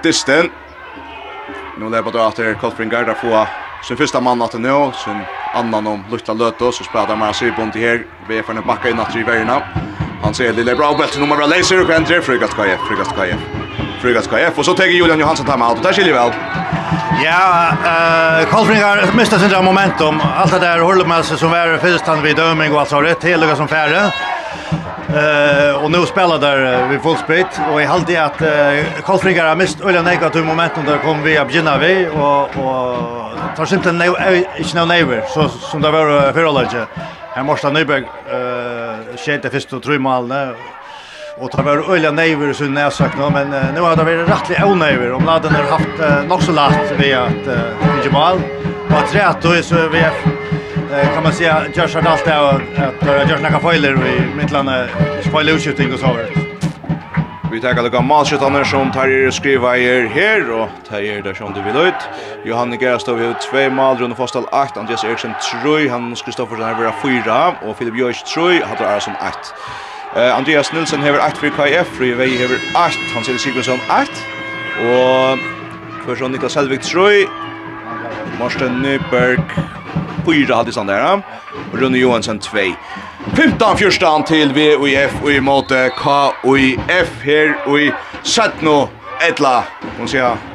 Disten. 0.03 0.49
Nu 1.77 1.89
lägger 1.89 2.11
då 2.11 2.19
åter 2.19 2.53
Kolfring 2.53 2.89
Garda 2.89 3.15
få 3.15 3.47
sin 3.87 3.97
första 3.97 4.21
man 4.21 4.41
att 4.41 4.53
nå, 4.53 4.91
sin 4.91 5.21
annan 5.53 5.87
om 5.87 6.03
lukta 6.11 6.33
löto 6.33 6.71
så 6.71 6.83
spelar 6.83 7.15
man 7.15 7.33
sig 7.33 7.51
på 7.51 7.61
inte 7.61 7.79
här. 7.79 8.05
Vi 8.27 8.37
är 8.37 8.43
för 8.43 8.53
en 8.53 8.67
backa 8.67 8.89
i 8.89 8.93
natt 8.93 9.15
i 9.15 9.23
värna. 9.23 9.61
Han 10.23 10.33
ser 10.33 10.53
det 10.53 10.75
bra 10.75 10.93
bättre 10.93 11.19
nummer 11.21 11.47
läser 11.47 11.81
och 11.81 11.87
kan 11.87 12.05
träffa 12.05 12.25
frugat 12.25 12.49
KF, 12.49 12.79
frigast 12.87 13.15
KF. 13.15 13.78
Frygas 14.01 14.27
KF 14.27 14.57
och 14.57 14.65
så 14.65 14.73
tar 14.73 14.83
Julian 14.83 15.19
Johansson 15.19 15.45
time 15.45 15.65
out 15.65 15.77
och 15.77 15.83
där 15.83 15.93
skiljer 15.93 16.13
väl. 16.13 16.31
Ja, 17.23 17.67
eh 17.85 18.41
uh, 18.41 18.49
Kolfringar 18.49 19.15
miste 19.17 19.39
sin 19.39 19.65
momentum. 19.65 20.21
Allt 20.35 20.51
det 20.51 20.59
där 20.59 20.79
håller 20.79 21.05
man 21.05 21.23
sig 21.23 21.37
som 21.37 21.53
är 21.53 21.77
förstand 21.77 22.21
vid 22.21 22.35
döming 22.35 22.73
och 22.73 22.79
alltså 22.79 23.01
rätt 23.01 23.23
heliga 23.23 23.55
som 23.55 23.67
färre. 23.67 24.01
Eh 25.15 25.69
uh, 25.69 25.83
och 25.83 25.91
nu 25.91 26.05
spelar 26.05 26.37
där 26.39 26.87
vi 26.87 26.99
full 26.99 27.17
speed 27.17 27.45
och 27.73 27.81
i 27.81 27.85
halvtid 27.85 28.17
att 28.17 28.41
uh, 28.41 28.47
Kolfringar 29.03 29.45
har 29.45 29.55
mist 29.55 29.81
öliga 29.81 30.01
negativ 30.01 30.45
momentum 30.45 30.85
där 30.85 30.97
kom 30.97 31.23
vi 31.23 31.37
att 31.37 31.47
begynna 31.47 31.77
vi 31.77 32.07
och 32.13 32.41
och 32.41 32.97
tar 33.55 33.65
sig 33.65 33.77
inte 33.77 33.91
nej 33.91 34.47
inte 34.57 34.77
någon 34.77 34.87
neighbor 34.87 35.21
så 35.33 35.49
som 35.49 35.81
det 35.81 35.91
var 35.91 36.33
förra. 36.33 36.87
Här 37.33 37.43
måste 37.43 37.69
Nyberg 37.69 38.03
eh 38.31 38.37
uh, 38.37 39.17
skjuta 39.17 39.49
första 39.49 39.79
tre 39.79 39.99
målen 39.99 40.55
Och 41.41 41.51
tar 41.51 41.63
väl 41.63 41.77
öliga 41.77 42.11
nejver 42.11 42.53
så 42.53 42.63
när 42.63 42.89
sagt 42.89 43.17
nå 43.17 43.29
men 43.29 43.53
uh, 43.53 43.73
nu 43.73 43.81
har 43.81 43.95
det 43.95 44.03
varit 44.03 44.29
rättligt 44.29 44.63
onejver 44.63 45.11
om 45.13 45.25
laden 45.25 45.55
har 45.55 45.63
haft 45.63 45.99
uh, 45.99 46.29
nog 46.29 46.43
så 46.43 46.51
lätt 46.51 46.93
vi 46.97 47.13
att 47.13 47.47
uh, 47.47 48.05
Jamal 48.05 48.37
var 48.89 49.01
trätt 49.01 49.41
då 49.41 49.63
så 49.63 49.75
vi 49.75 49.99
uh, 49.99 51.13
kan 51.13 51.23
man 51.23 51.33
säga 51.33 51.63
Josh 51.73 51.95
har 51.95 52.11
allt 52.11 52.25
det 52.25 52.39
att 52.39 53.07
göra 53.07 53.23
Josh 53.23 53.41
några 53.41 53.59
foiler 53.59 54.07
i 54.07 54.35
mittlanda 54.35 54.87
spoiler 55.29 55.57
shooting 55.57 55.93
och 55.93 55.99
så 55.99 56.07
vidare. 56.07 56.29
Vi 57.51 57.61
tar 57.61 57.69
alla 57.69 57.89
gamla 57.89 58.25
som 58.65 58.91
tar 58.91 59.07
er 59.07 59.29
skriva 59.29 59.77
er 59.77 60.05
här 60.05 60.51
och 60.51 60.69
tar 60.89 60.99
er 60.99 61.21
där 61.21 61.33
som 61.33 61.53
du 61.53 61.61
vill 61.61 61.87
ut. 61.87 62.09
Johanne 62.45 62.77
Gerstov 62.77 63.19
har 63.19 63.33
två 63.51 63.75
mål 63.75 63.97
runt 63.97 64.17
fastal 64.17 64.43
8, 64.43 64.79
Andreas 64.79 65.03
Eriksson 65.03 65.33
3, 65.63 65.89
Hans 65.89 66.21
Kristoffersen 66.21 66.65
har 66.65 66.73
varit 66.73 67.23
4 67.23 67.53
och 67.65 67.77
Filip 67.77 67.95
Joyce 67.95 68.25
3, 68.35 68.63
Hattar 68.63 68.85
Arason 68.85 69.13
8. 69.15 69.88
Uh, 70.15 70.35
Andreas 70.35 70.73
Nilsson 70.73 71.01
hever 71.01 71.19
8 71.19 71.37
for 71.37 71.49
KF, 71.49 71.87
Fri 71.97 72.11
Vei 72.17 72.29
hever 72.29 72.57
8, 72.75 72.97
Hans 73.13 73.29
Eli 73.29 73.37
Sigurdsson 73.37 73.79
8, 73.93 74.09
og 74.89 75.43
for 76.01 76.17
sånn 76.17 76.33
Niklas 76.33 76.57
Helvig 76.57 76.81
Trøy, 76.81 77.27
Morsten 78.39 78.81
Nyberg, 78.81 79.53
Pyra 80.25 80.63
hadde 80.63 80.73
stand 80.73 80.89
der, 80.89 81.21
og 81.21 81.77
Rune 81.77 82.01
Johansen 82.01 82.41
2. 82.41 82.65
15-14 83.37 84.25
til 84.25 84.55
VUIF 84.57 85.21
og 85.21 85.29
i 85.29 85.39
måte 85.45 85.85
KUIF 86.01 87.17
her 87.21 87.53
og 87.67 87.77
i 87.77 87.91
Sætno 88.25 88.87
Etla, 89.21 89.59
må 89.91 90.07
man 90.07 90.09
sier 90.09 90.48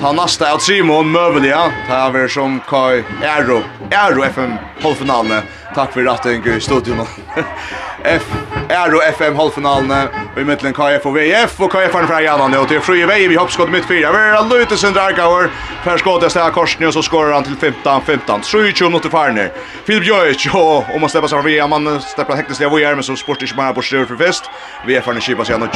Ta 0.00 0.12
nästa 0.12 0.52
av 0.52 0.58
Simon 0.58 1.12
Möveliga. 1.12 1.72
Ta 1.88 1.94
över 1.94 2.28
som 2.28 2.60
Kai 2.68 3.04
Ero. 3.22 3.62
Ero 3.90 4.22
FM 4.22 4.52
halvfinalen. 4.82 5.42
Tack 5.74 5.92
för 5.92 6.00
du 6.44 6.56
i 6.56 6.60
studion. 6.60 7.06
F 8.02 8.22
Ero 8.68 9.00
FM 9.00 9.36
halvfinalen. 9.36 10.08
Vi 10.36 10.44
möter 10.44 10.72
Kai 10.72 10.94
FF 10.94 11.06
VF 11.06 11.60
och 11.60 11.72
Kai 11.72 11.84
FF 11.84 12.06
från 12.06 12.22
Gärna 12.22 12.48
nu 12.48 12.64
till 12.66 12.80
Fröje 12.80 13.06
Vej. 13.06 13.28
Vi 13.28 13.36
hoppskott 13.36 13.70
mitt 13.70 13.84
fyra. 13.84 14.12
Vi 14.12 14.18
är 14.18 14.58
lite 14.58 14.76
sönder 14.76 15.00
Arkaur. 15.00 15.50
Per 15.84 15.96
skott 15.96 16.20
där 16.20 16.28
ställa 16.28 16.50
korsen 16.50 16.86
och 16.86 16.92
så 16.92 17.02
skorar 17.02 17.32
han 17.32 17.44
till 17.44 17.56
15 17.56 18.02
15. 18.02 18.42
27 18.42 18.88
mot 18.88 19.06
Farner. 19.10 19.52
Filip 19.84 20.04
Jojic 20.04 20.46
och 20.54 20.94
om 20.94 21.00
man 21.00 21.10
släpper 21.10 21.28
sig 21.28 21.42
från 21.42 21.70
man 21.70 22.00
släpper 22.00 22.36
hektiskt 22.36 22.60
jag 22.60 22.70
var 22.70 22.94
men 22.94 23.02
så 23.02 23.16
sport 23.16 23.42
inte 23.42 23.54
bara 23.54 23.72
på 23.72 23.82
stöd 23.82 24.08
för 24.08 24.16
fest. 24.16 24.50
VF 24.86 25.06
har 25.06 25.14
ni 25.14 25.20
kipas 25.20 25.48
igen 25.48 25.62
och 25.62 25.68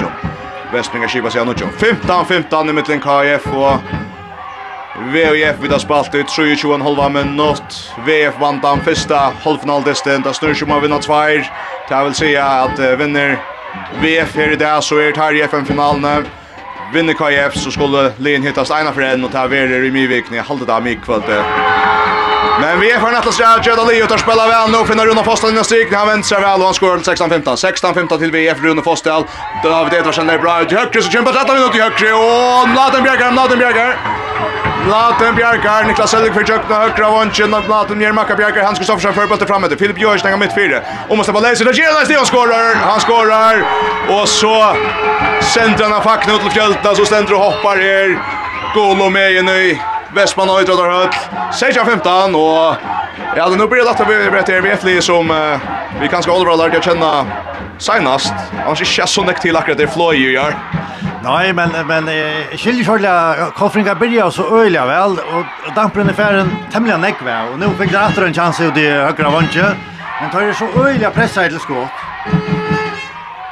Vestminga 0.72 1.08
kipas 1.08 1.34
igen 1.34 1.48
och 1.48 1.58
15 1.78 2.26
15 2.26 2.68
i 2.68 2.72
mitten 2.72 3.00
KF 3.00 3.46
och 3.46 3.72
VF 5.02 5.56
vid 5.60 5.72
har 5.72 5.78
spalt 5.78 6.14
ut 6.14 6.30
23 6.30 6.76
halva 6.82 7.08
minutt. 7.08 7.92
VF 8.06 8.34
vann 8.40 8.60
den 8.60 8.80
första 8.84 9.32
halvfinaldisten. 9.44 10.22
Det 10.22 10.34
snurr 10.34 10.54
som 10.54 10.70
av 10.70 10.82
vinna 10.82 10.98
tvär. 10.98 11.50
Det 11.88 12.04
vill 12.04 12.14
säga 12.14 12.44
att 12.44 12.78
vinner 12.78 13.38
VF 14.02 14.36
här 14.36 14.52
idag 14.52 14.84
så 14.84 14.98
är 14.98 15.12
det 15.12 15.20
här 15.20 15.34
i 15.34 15.40
FN-finalen. 15.40 16.26
Vinner 16.92 17.12
KF 17.12 17.56
så 17.56 17.70
skulle 17.70 18.12
Lien 18.16 18.42
hittas 18.42 18.70
ena 18.70 18.92
för 18.92 19.02
en 19.02 19.24
och 19.24 19.32
ta 19.32 19.46
värre 19.46 19.86
i 19.86 19.90
Mivik. 19.90 20.30
Ni 20.30 20.38
halde 20.38 20.64
det 20.64 20.80
mig 20.80 21.00
kväll. 21.04 21.22
Men 22.60 22.80
vi 22.80 22.90
är 22.90 23.00
för 23.00 23.10
nästa 23.10 23.32
sträd. 23.32 23.66
Jöda 23.66 23.84
Leo 23.84 24.06
tar 24.06 24.16
spela 24.16 24.46
väl. 24.48 24.70
Nu 24.70 24.86
finner 24.86 25.06
Rune 25.06 25.24
Fostal 25.24 25.50
innan 25.50 25.64
strik. 25.64 25.92
Han 25.92 26.08
vänder 26.08 26.26
sig 26.26 26.40
väl 26.40 26.60
och 26.60 26.64
han 26.66 26.74
skår 26.74 26.96
16-15. 26.96 27.42
16-15 27.44 28.18
till 28.18 28.32
VF 28.32 28.62
Rune 28.62 28.82
Fostal. 28.82 29.24
David 29.64 29.94
Edvarsen 29.94 30.30
är 30.30 30.38
bra 30.38 30.62
ut 30.62 30.72
i 30.72 30.74
högre 30.74 31.02
så 31.02 31.10
kämpar 31.10 31.32
13 31.32 31.56
minuter 31.56 31.78
i 31.78 31.80
högre. 31.80 32.12
Och 32.12 32.68
Naden 32.68 33.02
Bjergar, 33.02 33.32
Naden 33.32 33.58
Bjergar. 33.58 33.96
Blaten 34.84 35.34
Bjarkar, 35.34 35.84
Niklas 35.84 36.10
Söderqvist 36.10 36.48
för 36.48 36.54
Jökna 36.54 36.74
högra 36.74 37.10
vånchen 37.10 37.54
och 37.54 37.64
Blaten 37.64 37.98
ner 37.98 38.12
Macka 38.12 38.36
Bjarkar, 38.36 38.62
Hans 38.62 38.78
Kristoffersson 38.78 39.14
för 39.14 39.26
bollen 39.26 39.46
framåt. 39.46 39.78
Filip 39.78 39.96
Björk 39.96 40.20
stänger 40.20 40.36
mitt 40.36 40.54
fyra. 40.54 40.80
Och 41.08 41.16
måste 41.16 41.32
bara 41.32 41.40
läsa 41.40 41.64
det 41.64 41.76
Gerald 41.76 42.06
Steen 42.06 42.26
skorar. 42.26 42.74
Han 42.74 43.00
skorar 43.00 43.64
och 44.08 44.28
så 44.28 44.76
centrarna 45.54 46.00
facknar 46.00 46.34
ut 46.34 46.40
till 46.40 46.50
Fjälta 46.50 46.94
så 46.94 47.04
ständer 47.04 47.34
och 47.34 47.40
hoppar 47.40 47.76
här. 47.76 48.18
Golo 48.74 49.08
med 49.10 49.32
i 49.32 49.80
Västman 50.14 50.48
har 50.48 50.60
utrådar 50.60 50.90
höll. 50.90 51.08
16-15 51.52 52.34
och 52.34 52.76
ja, 53.36 53.48
nu 53.48 53.66
blir 53.66 53.84
det 53.84 53.90
att 53.90 54.00
vi 54.00 54.30
berättar 54.30 54.52
här 54.52 54.60
vetlig 54.60 55.02
som 55.02 55.30
uh, 55.30 55.58
vi 56.00 56.08
kanske 56.08 56.30
håller 56.30 56.44
bra 56.44 56.56
lärt 56.56 56.76
att 56.76 56.84
känna 56.84 57.26
senast. 57.78 58.32
Annars 58.66 58.80
är 58.80 58.84
det 58.84 59.02
inte 59.02 59.06
så 59.06 59.24
näkt 59.24 59.42
till 59.42 59.56
akkurat 59.56 59.78
det 59.78 59.88
flöjer 59.88 60.20
ju 60.20 60.32
gör. 60.32 60.54
Nej, 61.24 61.52
men 61.52 61.70
men 61.86 62.06
skiljer 62.56 62.84
själva 62.84 63.50
Kolfringa 63.56 63.94
börjar 63.94 64.30
så 64.30 64.60
öliga 64.60 64.86
väl 64.86 65.10
och 65.12 65.74
dampen 65.74 66.08
är 66.08 66.12
färden 66.12 66.56
tämligen 66.72 67.00
näck 67.00 67.22
va 67.22 67.44
och 67.52 67.58
nu 67.58 67.68
fick 67.78 67.92
det 67.92 68.06
åter 68.06 68.26
en 68.26 68.34
chans 68.34 68.60
ut 68.60 68.76
i 68.76 68.90
högra 68.90 69.30
vånche. 69.30 69.66
Men 70.20 70.30
tar 70.30 70.40
det 70.40 70.54
så 70.54 70.86
öliga 70.86 71.10
pressa 71.10 71.48
till 71.48 71.60
skott. 71.60 71.88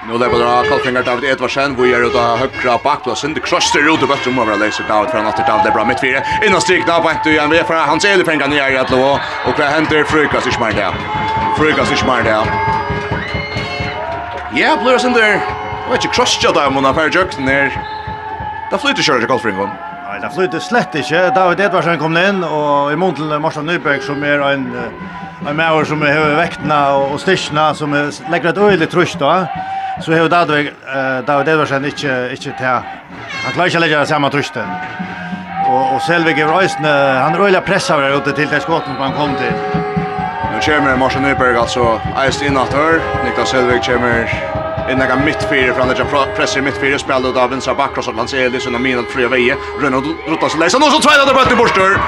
Nu 0.08 0.18
där 0.18 0.28
bara 0.28 0.68
Kolfringa 0.68 1.02
David 1.02 1.24
Edvardsen 1.24 1.76
vi 1.82 1.94
är 1.94 2.06
ute 2.06 2.18
högra 2.18 2.78
backplatsen 2.84 3.34
det 3.34 3.40
krossar 3.40 3.94
ut 3.94 4.00
det 4.00 4.06
bättre 4.06 4.30
om 4.30 4.38
över 4.38 4.56
läser 4.56 4.84
David 4.88 5.10
från 5.10 5.26
åter 5.26 5.44
David 5.46 5.72
bra 5.72 5.84
mitt 5.84 6.00
fyra 6.00 6.20
in 6.46 6.54
och 6.54 6.62
strikna 6.62 7.00
på 7.00 7.10
ett 7.10 7.26
igen 7.26 7.50
vi 7.50 7.58
för 7.58 7.74
hans 7.74 8.04
elfringa 8.04 8.46
ner 8.46 8.70
i 8.70 8.78
att 8.78 8.88
då 8.88 9.20
och 9.46 9.54
det 9.56 9.64
händer 9.64 10.04
frukas 10.04 10.46
i 10.46 10.50
smart 10.50 10.76
där. 10.76 10.94
Frukas 11.58 11.92
i 11.92 11.96
smart 11.96 12.24
där. 12.24 12.44
Ja, 14.54 14.78
blösen 14.82 15.12
där. 15.12 15.57
Jeg 15.88 15.94
vet 15.94 16.04
ikke 16.04 16.16
krosskja 16.18 16.50
da 16.52 16.66
om 16.68 16.74
hun 16.76 16.84
jøkken 16.84 17.46
her. 17.48 17.76
Da 18.68 18.76
flyter 18.76 19.00
kjører 19.00 19.22
ikke 19.22 19.30
golfringen. 19.30 19.70
Nei, 20.04 20.18
da 20.20 20.28
flyter 20.28 20.60
slett 20.60 20.92
ikke. 21.00 21.22
David 21.32 21.62
Edvardsen 21.64 21.96
kom 21.96 22.16
inn, 22.20 22.42
og 22.44 22.92
i 22.92 22.98
mån 23.00 23.16
til 23.16 23.32
Marsan 23.40 23.64
Nyberg, 23.64 24.02
som 24.04 24.20
er 24.20 24.44
en, 24.50 24.66
en 25.48 25.56
maver 25.56 25.88
som 25.88 26.04
har 26.04 26.34
vektene 26.36 26.76
og 26.92 27.16
styrkene, 27.22 27.64
som 27.80 27.96
er 27.96 28.12
legger 28.28 28.52
et 28.52 28.60
øyelig 28.66 28.90
trusj 28.92 29.16
da. 29.16 29.32
Så 30.04 30.12
har 30.12 30.28
David, 30.28 30.74
uh, 30.84 31.24
David 31.24 31.54
Edvardsen 31.54 31.88
ikke, 31.88 32.18
ikke 32.36 32.52
til. 32.60 32.92
Han 33.46 33.56
klarer 33.56 33.72
ikke 33.72 33.80
å 33.80 33.84
legge 33.86 34.04
det 34.04 34.12
samme 34.12 34.32
trusjen. 34.36 34.76
Og, 35.70 35.82
og 35.94 36.04
Selvig 36.04 36.36
er 36.36 36.52
øyne, 36.52 36.94
han 37.24 37.32
er 37.32 37.46
øyelig 37.48 37.64
presset 37.64 37.96
over 37.96 38.20
ute 38.20 38.36
til 38.36 38.52
det 38.52 38.60
skåten 38.60 38.92
som 38.92 39.08
han 39.08 39.16
kom 39.16 39.32
til. 39.40 39.56
Nu 40.52 40.60
kommer 40.60 41.00
Marsan 41.00 41.24
Nyberg, 41.24 41.56
altså 41.64 41.96
eist 42.20 42.44
innattør. 42.44 43.00
Niklas 43.24 43.56
Selvig 43.56 43.80
kommer 43.88 44.57
en 44.88 45.02
egen 45.02 45.24
mittfyrir 45.24 45.72
fra 45.72 45.82
han 45.82 45.90
är 45.90 46.04
mittfyrir 46.04 46.62
mittfyrer 46.62 46.98
spelar 46.98 47.42
av 47.42 47.50
vänstra 47.50 47.74
back 47.74 47.98
og 47.98 48.04
Lans 48.06 48.16
lands 48.16 48.34
Elis 48.34 48.66
och 48.66 48.80
Mina 48.80 49.02
fria 49.02 49.28
veie 49.28 49.56
Ronald 49.80 50.06
Ruttas 50.28 50.56
leisa 50.56 50.78
Nå 50.78 50.90
så 50.90 51.00
tveida 51.00 51.24
det 51.24 51.34
bøtt 51.34 51.52
i 51.52 51.56
borster 51.56 51.98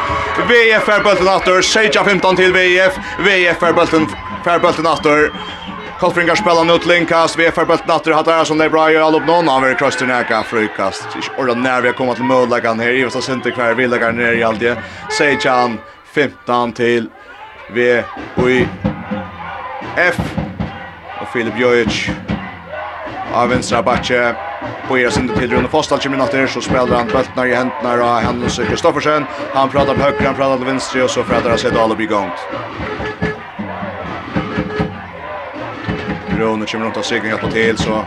VF 0.49 0.88
er 0.88 1.03
bøtten 1.05 1.29
atter 1.29 1.62
Seja 1.62 2.05
15 2.05 2.37
til 2.37 2.53
VF 2.53 2.97
VF 3.27 3.62
er 3.62 3.73
bøtten 3.73 4.07
bollen 4.45 4.62
bøtten 4.62 4.87
atter 4.87 5.31
Kolfringar 6.01 6.35
spelar 6.35 6.64
nu 6.64 6.79
till 6.79 6.90
inkast. 6.90 7.38
Vi 7.38 7.47
är 7.47 7.51
förbält 7.51 7.87
natter. 7.87 8.12
Hattar 8.12 8.33
här 8.33 8.45
som 8.45 8.59
det 8.59 8.64
är 8.64 8.69
bra. 8.69 8.93
Jag 8.93 9.05
har 9.05 9.16
upp 9.16 9.27
någon 9.27 9.49
av 9.49 9.64
er 9.64 9.75
kröster 9.75 10.07
näka. 10.07 10.43
Frukast. 10.43 11.07
Orda 11.38 11.55
när 11.55 11.81
vi 11.81 11.88
har 11.88 11.95
kommit 11.95 12.14
till 12.14 12.25
mödlagan 12.25 12.81
här. 12.81 12.90
Ivas 12.90 13.14
har 13.14 13.21
synte 13.21 13.51
kvar. 13.51 13.75
Vi 13.75 13.87
lägger 13.87 14.12
ner 14.12 14.33
i 14.33 14.43
allt 14.43 14.61
det. 14.61 14.79
Sejan 15.19 15.79
15 16.05 16.73
till 16.73 17.09
V 17.75 18.03
och 18.35 18.51
i 18.51 18.69
F. 19.97 20.21
Och 21.21 21.29
Filip 21.33 21.59
Jojic 21.59 22.11
av 23.33 23.49
vänstra 23.49 23.83
backe. 23.83 24.35
Bojer 24.88 25.11
sin 25.11 25.29
till 25.29 25.51
Rune 25.51 25.69
Fostal 25.69 26.01
20 26.01 26.09
minuter 26.09 26.47
så 26.47 26.61
spelar 26.61 26.97
han 26.97 27.07
bultarna 27.07 27.47
i 27.47 27.55
händerna 27.55 28.05
han 28.05 28.25
Hannes 28.25 28.57
Kristoffersen. 28.57 29.25
Han 29.55 29.69
pratar 29.69 29.95
på 29.95 30.03
höger 30.03 30.27
han 30.27 30.35
pratar 30.35 30.59
på 30.59 30.64
vänster 30.64 31.05
och 31.05 31.11
så 31.11 31.23
pratar 31.23 31.49
han 31.49 31.59
sig 31.59 31.71
då 31.71 31.81
Alibi 31.81 32.07
gång. 32.07 32.31
Rune 36.38 36.66
kommer 36.66 36.85
runt 36.85 36.97
av 36.97 37.03
sig 37.03 37.27
hjälpa 37.27 37.51
till 37.51 37.79
så 37.79 38.05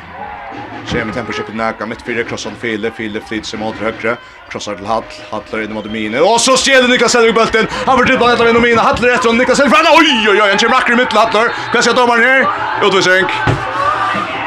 Kjem 0.85 1.07
med 1.07 1.25
på 1.25 1.53
näka, 1.53 1.85
mitt 1.85 2.01
fyra 2.01 2.23
krossar 2.23 2.51
fille 2.61 2.91
fille 2.91 3.21
flyt 3.21 3.45
seg 3.45 3.59
mot 3.59 3.75
högre 3.75 4.17
krossar 4.49 4.75
till 4.75 4.85
Hall, 4.85 5.03
Hallar 5.31 5.63
in 5.63 5.73
mot 5.73 5.85
Mine, 5.85 6.19
och 6.19 6.41
så 6.41 6.57
stjeler 6.57 6.87
Niklas 6.87 7.13
Hedvig 7.13 7.33
bulten 7.35 7.67
han 7.85 7.97
får 7.97 8.05
dribbla 8.05 8.33
etter 8.33 8.59
Mine, 8.59 8.81
Hallar 8.81 9.15
etter 9.15 9.33
Niklas 9.33 9.59
Hedvig, 9.59 9.77
oj 9.99 10.29
oj 10.29 10.41
oj 10.41 10.51
en 10.51 10.57
kommer 10.57 10.91
i 10.91 10.95
midten, 10.95 11.17
Hallar, 11.17 11.53
hva 11.73 11.81
sier 11.81 11.95
domaren 11.95 12.23
här 12.23 12.47
Utvisning. 12.87 13.72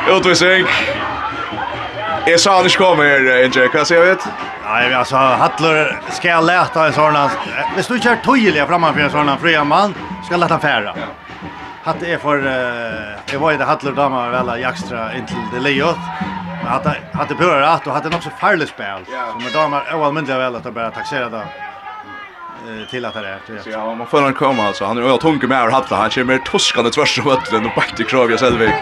Utvisning. 0.06 0.66
Jeg 2.26 2.40
sa 2.40 2.56
han 2.56 2.66
ikke 2.66 2.78
kom 2.78 3.00
her, 3.02 3.24
Inge, 3.42 3.66
hva 3.72 3.82
sier 3.86 4.04
vi 4.04 4.12
ut? 4.14 4.26
men 4.66 4.94
altså, 4.98 5.18
Hattler 5.40 5.92
skal 6.14 6.30
jeg 6.30 6.46
lete 6.46 6.84
en 6.88 6.94
sånn, 6.94 7.18
hvis 7.74 7.90
du 7.90 7.94
ikke 7.96 8.12
er 8.16 8.22
tydelig 8.24 8.66
fremme 8.70 8.90
for 8.92 9.02
en 9.04 9.12
sånn 9.14 9.32
fria 9.42 9.62
mann, 9.66 9.94
skal 10.24 10.36
jeg 10.36 10.42
lete 10.42 10.56
han 10.56 10.64
fære. 10.64 10.94
Ja. 11.02 11.10
Hatt 11.86 12.02
er 12.02 12.18
for, 12.22 12.42
uh, 12.42 13.14
jeg 13.30 13.38
var 13.42 13.54
i 13.54 13.60
det 13.60 13.68
Hattler 13.68 13.94
dama 13.94 14.24
vel 14.32 14.50
jakstra 14.58 15.08
inntil 15.18 15.44
det 15.52 15.62
leiot, 15.62 16.08
men 16.62 16.66
hatt 16.70 16.90
er 16.90 17.38
børet 17.38 17.86
og 17.86 17.94
hatt 17.94 18.06
er 18.06 18.14
nok 18.14 18.26
så 18.26 18.34
farlig 18.40 18.66
spil, 18.70 19.06
som 19.06 19.42
er 19.42 19.54
damer 19.54 19.86
er 19.86 19.98
ualmyndelig 19.98 20.38
vel 20.42 20.58
at 20.58 20.66
jeg 20.66 20.74
bare 20.74 20.94
takserer 20.94 21.30
det 21.34 21.44
till 22.90 23.04
att 23.04 23.14
det 23.14 23.20
är. 23.20 23.62
Så 23.62 23.70
ja, 23.70 23.94
man 23.94 24.06
får 24.06 24.20
han 24.20 24.34
komma 24.34 24.66
alltså. 24.66 24.84
Han 24.84 24.98
är 24.98 25.12
ju 25.12 25.18
tunga 25.18 25.46
med 25.46 25.72
hatta. 25.72 25.96
Han 25.96 26.10
kommer 26.10 26.38
toskande 26.38 26.90
tvärs 26.90 27.18
över 27.18 27.30
öllen 27.30 27.66
och 27.66 27.72
bakt 27.76 28.00
i 28.00 28.04
Kravia 28.04 28.38
Selvik. 28.38 28.74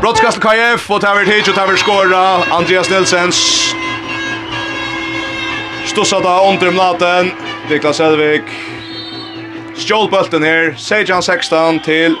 Brottskast 0.00 0.40
KF 0.40 0.90
och 0.90 1.00
tar 1.00 1.24
hit 1.24 1.48
och 1.48 1.54
tar 1.54 1.76
skora 1.76 2.54
Andreas 2.56 2.90
Nilsens. 2.90 3.74
Stossada 5.86 6.50
under 6.50 6.72
natten. 6.72 7.30
Niklas 7.70 7.96
Selvik. 7.96 8.42
Stjålbulten 9.78 10.42
her, 10.42 10.74
Sejan 10.76 11.22
16 11.22 11.80
til 11.80 12.16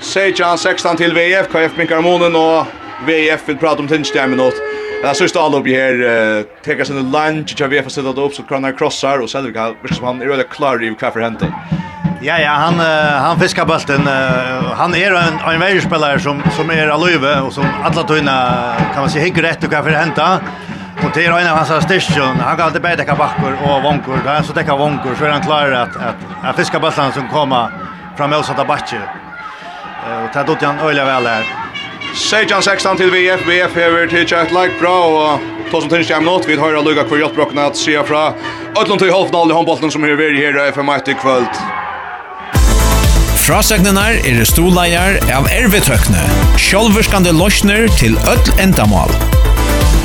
Sejan 0.00 0.58
16 0.58 0.96
til 0.96 1.14
VF, 1.14 1.46
KF 1.52 1.76
Minkarmonen 1.78 2.34
og 2.36 2.66
VF 3.06 3.46
vil 3.46 3.58
prate 3.62 3.84
om 3.84 3.88
tinsdjemmen 3.88 4.40
åt. 4.40 4.71
Den 5.02 5.14
sista 5.14 5.40
uppe 5.40 5.70
här 5.70 5.94
uh, 5.94 6.44
tekar 6.64 6.84
sig 6.84 6.96
lunch 6.96 7.62
och 7.62 7.72
vi 7.72 7.78
har 7.78 7.88
sätta 7.88 8.20
upp 8.20 8.34
så 8.34 8.42
kan 8.42 8.64
han 8.64 8.76
crossar 8.76 9.18
och 9.18 9.30
sen 9.30 9.44
vi 9.46 9.52
kan 9.52 9.74
som 9.90 10.06
han 10.06 10.22
är 10.22 10.26
väldigt 10.26 10.50
klar 10.50 10.84
i 10.84 10.94
kvar 10.94 11.10
för 11.10 11.20
händen. 11.20 11.52
Ja 12.20 12.38
ja, 12.38 12.50
han 12.50 12.74
uh, 12.80 13.22
han 13.26 13.40
fiskar 13.40 13.66
bulten. 13.66 14.00
Uh, 14.00 14.72
han 14.74 14.94
är 14.94 15.10
en 15.10 15.54
en 15.54 15.60
vägerspelare 15.60 16.20
som 16.20 16.42
som 16.56 16.70
är 16.70 16.88
alöve 16.88 17.40
och 17.40 17.52
som 17.52 17.64
alla 17.84 18.02
tunna 18.02 18.36
kan 18.92 19.00
man 19.02 19.10
säga 19.10 19.24
hygg 19.24 19.42
rätt 19.42 19.64
och 19.64 19.70
kvar 19.70 19.82
för 19.82 19.90
hända. 19.90 20.40
Och 21.04 21.10
det 21.14 21.26
är 21.26 21.38
en 21.38 21.48
av 21.48 21.56
hans 21.56 21.84
station. 21.84 22.36
Han 22.40 22.56
kan 22.56 22.66
alltid 22.66 22.82
bättre 22.82 23.14
backor 23.18 23.52
och 23.64 23.82
vonkor. 23.82 24.18
Där 24.24 24.34
han 24.34 24.44
så 24.44 24.52
täcker 24.52 24.76
vonkor 24.76 25.14
så 25.18 25.24
är 25.24 25.30
han 25.30 25.42
klar 25.42 25.70
att, 25.72 25.96
att, 25.96 26.16
att 26.42 26.56
fiska 26.56 26.80
bulten 26.80 27.12
som 27.12 27.28
kommer 27.28 27.68
fram 28.16 28.30
med 28.30 28.38
oss 28.38 28.50
att 28.50 28.66
backa. 28.66 28.96
Uh, 28.96 30.24
och 30.24 30.32
tar 30.32 30.44
dotter 30.44 30.66
han 30.66 30.78
öliga 30.78 31.04
väl 31.04 31.24
där. 31.24 31.61
Sejan 32.12 32.62
16 32.62 32.98
til 33.00 33.08
VF, 33.08 33.40
VF 33.48 33.72
hever 33.72 34.08
til 34.10 34.26
Kjart 34.28 34.50
Like 34.52 34.76
bra, 34.80 34.92
og 34.92 35.40
to 35.70 35.80
som 35.80 35.88
tynnes 35.88 36.10
jam 36.10 36.26
nåt, 36.28 36.44
vi 36.44 36.58
høyra 36.60 36.82
lukka 36.84 37.06
kvar 37.08 37.22
hjelpbrokkene 37.22 37.64
at 37.70 37.78
sida 37.80 38.02
fra 38.04 38.34
Øtlund 38.76 39.00
til 39.00 39.12
halvfinal 39.12 39.48
i 39.48 39.56
håndbolten 39.56 39.92
som 39.94 40.04
hever 40.04 40.36
her 40.36 40.58
i 40.60 40.66
FM1 40.74 41.08
i 41.08 41.16
kvöld. 41.22 41.62
Frasegnenar 43.42 44.20
er 44.28 44.44
stoleier 44.44 45.16
av 45.32 45.48
ervetøkne, 45.50 46.20
sjolverskande 46.60 47.32
løsner 47.32 47.88
til 47.96 48.20
øtl 48.28 48.60
endamal. 48.60 49.10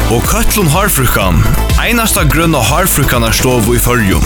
Og 0.08 0.24
Køtlund 0.32 0.72
Harfrukan, 0.72 1.44
einasta 1.84 2.24
grunn 2.32 2.56
av 2.56 2.64
Harfrukan 2.72 3.28
er 3.28 3.36
stov 3.36 3.68
i 3.76 3.84
fyrjum. 3.84 4.24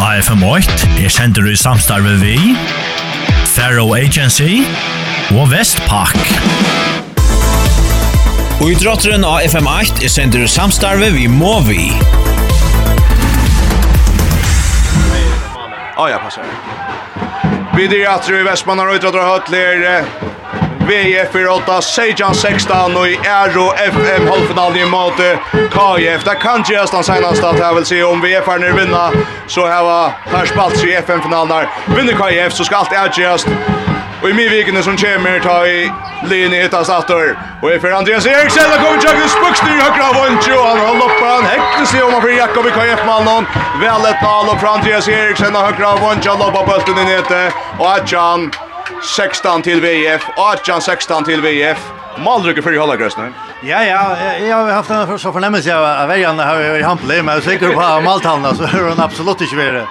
av 0.00 0.24
FM1 0.24 1.04
er 1.04 1.12
sender 1.12 1.52
i 1.52 1.56
samstarve 1.60 2.16
vi 2.24 2.38
Faro 3.50 3.94
Agency 3.94 4.60
og 5.34 5.48
Vestpak. 5.50 6.14
Og 8.60 8.68
i 8.70 8.76
drotteren 8.78 9.24
av 9.26 9.42
FM8 9.42 10.04
er 10.06 10.12
sender 10.12 10.46
samstarve 10.50 11.08
vi 11.16 11.26
må 11.26 11.56
vi. 11.66 11.88
Ja, 15.96 16.06
ja, 16.12 16.20
passer. 16.22 16.46
Vi 17.74 17.88
dyrer 17.90 18.38
i 18.38 18.46
Vestmannen 18.46 18.86
og 18.86 19.00
utdratter 19.00 19.26
høytler 19.26 20.06
VF 20.88 21.34
8 21.50 21.82
Sejan 21.82 22.34
16 22.34 22.96
og 22.96 23.08
i 23.08 23.16
Aero 23.28 23.66
FM 23.76 24.26
halvfinalen 24.26 24.76
i 24.80 24.86
måte 24.88 25.28
KF. 25.52 26.24
Det 26.24 26.36
kan 26.40 26.64
gjøres 26.66 26.90
den 26.90 27.04
seneste 27.04 27.46
at 27.46 27.60
jeg 27.60 27.76
vil 27.76 27.86
si 27.86 28.02
om 28.02 28.22
VF 28.24 28.48
er 28.48 28.62
nere 28.64 28.78
vinna, 28.78 29.04
så 29.46 29.66
her 29.68 29.84
var 29.86 30.16
her 30.32 30.48
spalt 30.50 30.80
i 30.84 30.96
FM-finalen 31.02 31.52
her. 31.52 31.68
Vinner 31.96 32.16
KF, 32.18 32.56
så 32.56 32.64
skal 32.64 32.84
alt 32.84 32.96
er 32.96 33.12
gjøres. 33.12 33.46
Og 34.22 34.30
i 34.30 34.32
midvikene 34.36 34.82
som 34.84 34.96
kommer, 35.00 35.38
tar 35.40 35.64
i 35.64 35.86
linje 36.28 36.62
hittast 36.62 36.92
atter. 36.92 37.30
Og 37.62 37.70
i 37.72 37.78
for 37.80 37.94
Andreas 37.96 38.26
Eriksen, 38.28 38.68
da 38.68 38.76
kommer 38.82 39.00
Jagnes 39.00 39.36
Buxner 39.40 39.72
i 39.72 39.80
høyre 39.80 40.08
av 40.08 40.18
Vondtjo. 40.18 40.58
Han 40.60 40.80
holder 40.84 41.06
opp, 41.06 41.22
han 41.24 41.48
hekter 41.48 41.86
seg 41.88 42.04
om 42.04 42.12
han 42.12 42.24
for 42.24 42.34
Jakob 42.34 42.68
i 42.68 42.74
KF-mannen. 42.74 43.48
Vel 43.80 44.08
et 44.10 44.24
mål, 44.24 44.50
og 44.52 44.58
for 44.60 44.74
Andreas 44.74 45.08
Eriksen 45.08 45.56
av 45.56 45.70
høyre 45.70 45.92
av 45.94 46.02
Vondtjo, 46.04 46.34
han 46.34 46.44
lopper 46.44 46.68
bulten 46.68 47.00
i 47.00 47.06
nete. 47.08 47.40
Og 47.78 47.86
Adjan, 47.94 48.50
16 49.02 49.62
til 49.62 49.82
VF, 49.82 50.22
18-16 50.38 51.24
til 51.24 51.42
VF. 51.42 51.92
Malrykker 52.18 52.62
för 52.62 52.72
i 52.72 52.96
grøsne. 52.96 53.32
Ja, 53.62 53.80
ja, 53.82 54.00
jeg 54.46 54.54
har 54.54 54.72
haft 54.72 54.90
en 54.90 55.18
så 55.18 55.32
fornemmelse 55.32 55.76
av 55.76 55.84
att 55.84 56.08
väljarna 56.08 56.44
har 56.44 56.56
varit 56.70 56.84
hamplig, 56.84 57.24
men 57.24 57.34
jag 57.34 57.36
är 57.36 57.50
säker 57.50 57.72
på 57.74 57.80
att 57.80 58.04
Maltalna 58.04 58.54
så 58.54 58.64
hör 58.64 58.88
hon 58.88 59.00
absolut 59.00 59.40
inte 59.40 59.56
värre. 59.56 59.86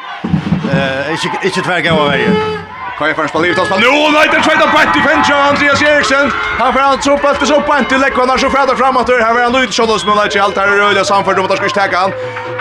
Eh, 0.73 1.11
inte, 1.11 1.27
inte 1.43 1.61
tvärga 1.61 1.93
av 1.93 2.09
värjan. 2.09 2.35
Kaj 2.99 3.15
för 3.15 3.23
en 3.23 3.29
spall, 3.29 3.43
spel. 3.43 3.79
Nu, 3.79 4.11
nej, 4.13 4.27
den 4.31 4.41
tvättar 4.41 4.67
bänt 4.73 4.95
i 4.97 5.01
fänsja 5.09 5.35
Andreas 5.35 5.81
Eriksen. 5.81 6.31
Han 6.59 6.73
får 6.73 6.79
alltså 6.79 7.15
upp 7.15 7.23
efter 7.23 7.45
så 7.45 7.61
på 7.61 7.77
inte 7.77 7.93
lägga 7.93 8.05
läckvarna 8.05 8.37
så 8.37 8.49
fräda 8.49 8.75
framåt. 8.75 9.09
Här 9.09 9.33
var 9.33 9.41
han 9.41 9.51
Lydskjold 9.51 9.91
och 9.91 10.01
smullar 10.01 10.25
inte 10.25 10.43
allt. 10.43 10.57
Här 10.57 10.67
är 10.67 10.77
Röjla 10.77 11.03
samförd 11.03 11.39
om 11.39 11.45
att 11.45 11.59
han 11.59 11.69
ska 11.69 11.83
inte 11.83 11.97
han. 11.97 12.11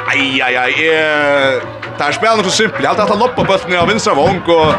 Aj, 0.09 0.43
aj, 0.43 0.57
aj. 0.57 0.89
Eh, 0.89 1.63
där 1.99 2.13
spelar 2.13 2.37
nog 2.37 2.45
så 2.45 2.51
simpelt. 2.51 2.87
Allt 2.87 2.99
att 2.99 3.09
han 3.09 3.19
loppar 3.19 3.45
bulten 3.45 3.79
av 3.79 3.89
vinstra 3.89 4.15
vång 4.15 4.43
och 4.47 4.75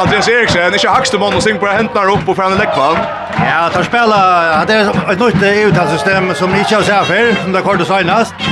Andreas 0.00 0.28
Eriksen, 0.28 0.74
ikke 0.74 0.88
hakste 0.88 1.18
mann 1.20 1.34
og 1.36 1.42
synger 1.44 1.60
på 1.60 1.68
hendene 1.68 2.12
opp 2.14 2.28
og 2.32 2.36
fremme 2.38 2.56
lekvann. 2.56 3.00
Ja, 3.36 3.66
tar 3.72 3.84
spela, 3.84 4.20
det 4.68 4.78
er 4.78 4.88
et 5.12 5.20
nytt 5.20 5.44
EU-system 5.44 6.30
som 6.38 6.54
ikke 6.56 6.78
har 6.78 6.86
sett 6.88 7.10
før, 7.10 7.28
som 7.42 7.52
det 7.52 7.62
kort 7.66 7.84
og 7.84 7.88
signast. 7.90 8.48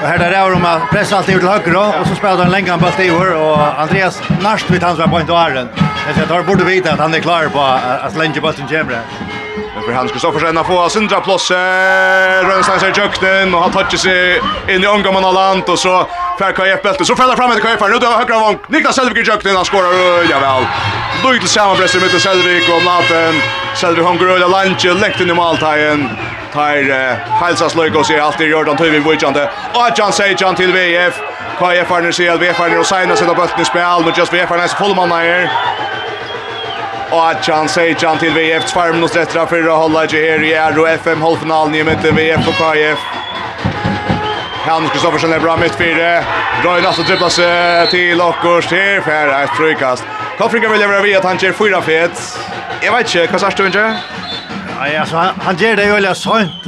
Og 0.00 0.04
her 0.08 0.18
der 0.18 0.34
er 0.34 0.56
om 0.56 0.66
å 0.66 0.74
presse 0.90 1.14
alt 1.14 1.30
ut 1.30 1.38
til 1.38 1.46
høyre, 1.46 1.84
og 2.00 2.02
så 2.08 2.18
spelar 2.18 2.42
han 2.42 2.50
lenge 2.54 2.74
en 2.74 2.82
bøtt 2.82 2.98
i 3.04 3.10
år, 3.14 3.30
og 3.38 3.82
Andreas 3.84 4.18
Narst 4.42 4.70
vet 4.74 4.82
han 4.82 4.98
som 4.98 5.06
er 5.06 5.14
på 5.14 5.22
en 5.22 5.30
toaren. 5.30 5.70
Jeg 6.08 6.26
tar 6.26 6.46
borde 6.50 6.66
vite 6.66 6.90
at 6.90 7.02
han 7.02 7.14
er 7.14 7.22
klar 7.22 7.50
på 7.54 7.62
at 7.62 8.18
lenge 8.18 8.42
bøtten 8.42 8.66
kommer. 8.66 8.98
Men 9.74 9.84
för 9.84 9.92
han 9.92 10.08
Kristoffer 10.08 10.40
sen 10.40 10.64
få 10.64 10.88
Sindra 10.88 11.20
Plosse, 11.20 11.54
Rönstein 12.42 12.80
sig 12.80 12.90
i 12.90 13.54
och 13.54 13.62
han 13.62 13.72
touchar 13.72 13.98
sig 13.98 14.40
in 14.68 14.84
i 14.84 14.86
omgången 14.86 15.24
av 15.24 15.34
land 15.34 15.62
och 15.68 15.78
så 15.78 16.06
Fär 16.38 16.52
KF 16.52 16.82
bälte 16.82 17.04
så 17.04 17.16
fäller 17.16 17.36
fram 17.36 17.50
med 17.50 17.62
KF 17.62 17.80
nu 17.80 17.98
då 17.98 18.06
högra 18.06 18.38
vång. 18.38 18.58
Niklas 18.66 18.94
Selvik 18.96 19.16
i 19.16 19.30
jukten 19.30 19.56
han 19.56 19.64
skorar 19.64 19.92
ja 20.30 20.38
väl. 20.38 20.64
Lugg 21.24 21.40
till 21.40 21.48
sammanpress 21.48 21.94
med 21.94 22.20
Selvik 22.20 22.68
och 22.68 22.84
Natten. 22.84 23.34
Selvik 23.74 24.04
hon 24.04 24.18
gröda 24.18 24.46
lunch 24.46 24.84
läkt 24.84 25.20
in 25.20 25.30
i 25.30 25.34
måltagen. 25.34 26.10
Tar 26.52 27.16
Halsas 27.40 27.74
Lugg 27.74 27.96
och 27.96 28.06
ser 28.06 28.20
alltid 28.20 28.48
Jordan 28.48 28.76
Tuvin 28.76 29.02
vujande. 29.02 29.50
Och 29.74 29.88
Jan 29.96 30.12
Sejan 30.12 30.54
till 30.54 30.72
VF. 30.72 31.20
KF 31.58 31.88
har 31.88 32.00
nu 32.00 32.12
ser 32.12 32.32
att 32.32 32.40
VF 32.40 32.58
har 32.58 32.68
nu 32.68 32.78
och 32.78 32.86
signar 32.86 33.34
bulten 33.34 33.60
i 33.60 33.64
spel. 33.64 34.02
Men 34.04 34.12
just 34.16 34.32
VF 34.32 34.50
är 34.50 34.56
nästan 34.56 34.86
fullman 34.86 35.12
här. 35.12 35.50
Och 37.10 37.48
Jan 37.48 37.68
Sejan 37.68 38.18
till 38.18 38.32
VF. 38.32 38.64
2 38.72 38.92
minutter 38.92 39.20
etter 39.20 39.46
för 39.46 39.68
att 39.68 39.78
hålla 39.78 40.04
ikke 40.04 40.16
her 40.16 40.44
i 40.44 40.74
RO 40.74 40.86
FM 40.86 41.22
halvfinalen 41.22 41.74
i 41.74 41.84
midten 41.84 42.16
VF 42.16 42.48
och 42.48 42.54
KF. 42.54 42.98
Hans 44.68 44.90
Kristoffersen 44.92 45.32
er 45.32 45.40
bra 45.40 45.54
mitt 45.56 45.76
fire. 45.80 46.08
Røy 46.64 46.82
natt 46.84 46.98
och 46.98 47.04
dribblar 47.08 47.28
sig 47.28 47.88
til 47.90 48.16
Lockors. 48.16 48.66
Här 48.66 49.00
för 49.00 49.28
ett 49.28 49.50
frukast. 49.56 50.04
Koffringa 50.38 50.68
vill 50.68 50.80
leverera 50.80 51.02
via 51.02 51.18
att 51.18 51.24
han 51.24 51.38
kör 51.38 51.52
fyra 51.52 51.82
fet. 51.82 52.38
Jag 52.82 52.92
vet 52.92 53.14
inte, 53.14 53.32
hva 53.32 53.38
säger 53.38 53.56
du 53.56 53.66
inte? 53.66 53.96
Nej, 54.80 54.96
alltså 54.96 55.16
han, 55.16 55.34
han 55.40 55.56
ger 55.56 55.76
det 55.76 55.84
ju 55.84 55.96
eller 55.96 56.14
sånt. 56.14 56.66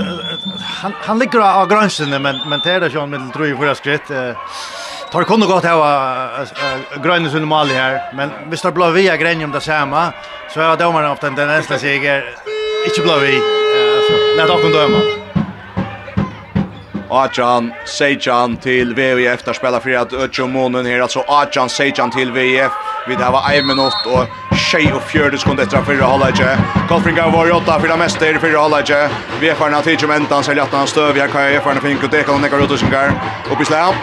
Han, 0.82 0.92
han 1.00 1.18
ligger 1.18 1.40
av 1.40 1.68
gränsen, 1.68 2.22
men, 2.22 2.40
men 2.46 2.60
det 2.64 2.72
är 2.72 2.80
det 2.80 2.90
som 2.90 3.10
med 3.10 3.32
tror 3.32 3.46
i 3.46 3.56
fyra 3.56 3.74
skritt. 3.74 4.10
Eh, 4.10 4.32
tar 5.12 5.24
kunde 5.24 5.46
gått 5.46 5.64
här 5.64 5.78
gröna 7.02 7.30
sin 7.30 7.44
mål 7.44 7.66
här, 7.68 8.12
men 8.14 8.30
vi 8.50 8.56
står 8.56 8.70
blå 8.72 8.90
via 8.90 9.16
gränsen 9.16 9.44
om 9.44 9.52
det 9.52 9.60
samma. 9.60 10.12
Så 10.54 10.60
jag 10.60 10.78
domaren 10.78 11.10
ofta 11.10 11.30
den 11.30 11.48
nästa 11.48 11.78
seger. 11.78 12.24
Inte 12.86 13.00
blå 13.00 13.18
vi. 13.18 13.34
Alltså, 13.96 14.54
låt 14.54 14.64
oss 14.64 14.72
döma. 14.72 15.19
Ajan 17.10 17.72
Sejan 17.84 18.56
till 18.56 18.94
VVF 18.94 19.44
där 19.44 19.52
spelar 19.52 19.80
för 19.80 19.90
att 19.90 20.12
Ötjo 20.12 20.46
Monen 20.46 20.86
här 20.86 21.00
alltså 21.00 21.24
Ajan 21.28 21.68
Sejan 21.68 22.10
till 22.10 22.32
VVF 22.32 22.72
vi 23.08 23.14
där 23.14 23.30
var 23.30 23.52
1 23.52 23.66
minut 23.66 23.92
och 24.06 24.56
Shea 24.56 24.96
och 24.96 25.02
fjärde 25.02 25.38
sekunder 25.38 25.64
efter 25.64 25.82
förra 25.82 26.04
halvleken. 26.04 26.58
Kolfringa 26.88 27.28
var 27.28 27.46
ju 27.46 27.52
åtta 27.52 27.80
för 27.80 27.88
det 27.88 27.96
mesta 27.96 28.30
i 28.30 28.34
förra 28.34 28.60
halvleken. 28.60 29.10
VFarna 29.40 29.82
tidigt 29.82 30.08
men 30.08 30.26
han 30.30 30.44
så 30.44 30.60
att 30.60 30.72
han 30.72 30.86
stöv 30.86 31.18
jag 31.18 31.30
kan 31.30 31.42
ju 31.44 31.56
erfarna 31.56 31.80
fink 31.80 32.02
och 32.02 32.10
det 32.10 32.22
kan 32.22 32.34
hon 32.34 32.62
ut 32.64 32.70
och 32.70 32.78
singar. 32.78 33.12
Upp 33.52 33.60
i 33.60 33.64
slam. 33.64 33.94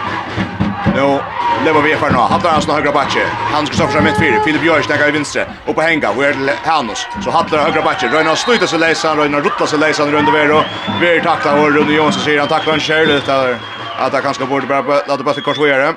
Nu 0.94 1.18
lever 1.64 1.82
vi 1.82 1.96
för 1.96 2.10
nu. 2.10 2.18
Hattar 2.18 2.50
Hansson 2.50 2.74
högra 2.74 2.92
backe. 2.92 3.26
Han 3.52 3.66
ska 3.66 3.76
stoppa 3.76 4.00
mitt 4.00 4.18
fyra. 4.18 4.40
Filip 4.44 4.62
Björk 4.62 4.84
stäcker 4.84 5.08
i 5.08 5.10
vänster. 5.10 5.46
Och 5.66 5.74
på 5.74 5.80
hänga. 5.82 6.12
Where 6.12 6.52
Hanus. 6.64 7.06
Så 7.24 7.30
Hattar 7.30 7.58
högra 7.58 7.82
backe. 7.82 8.06
Röna 8.06 8.36
sluta 8.36 8.66
sig 8.66 8.78
läsa. 8.78 9.16
Röna 9.16 9.40
ruttar 9.40 9.66
sig 9.66 9.78
läsa 9.78 10.06
runt 10.06 10.28
över 10.28 10.52
och 10.52 10.64
vi 11.00 11.20
tacklar 11.20 11.58
och 11.58 11.72
Rune 11.72 11.92
Jonsson 11.92 12.22
säger 12.22 12.38
han 12.38 12.48
tacklar 12.48 12.74
en 12.74 12.80
själv 12.80 13.10
ut 13.10 13.26
där. 13.26 13.56
Att 13.98 14.12
han 14.12 14.22
kanske 14.22 14.44
borde 14.44 14.66
bara 14.66 14.82
låta 15.08 15.22
bara 15.22 15.34
kors 15.34 15.58
vidare. 15.58 15.94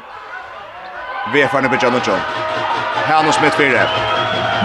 Vi 1.33 1.41
är 1.41 1.47
förne 1.47 1.69
på 1.69 1.75
Jonathan. 1.85 2.19
Hanus 3.07 3.41
mitt 3.41 3.53
fyra. 3.53 4.11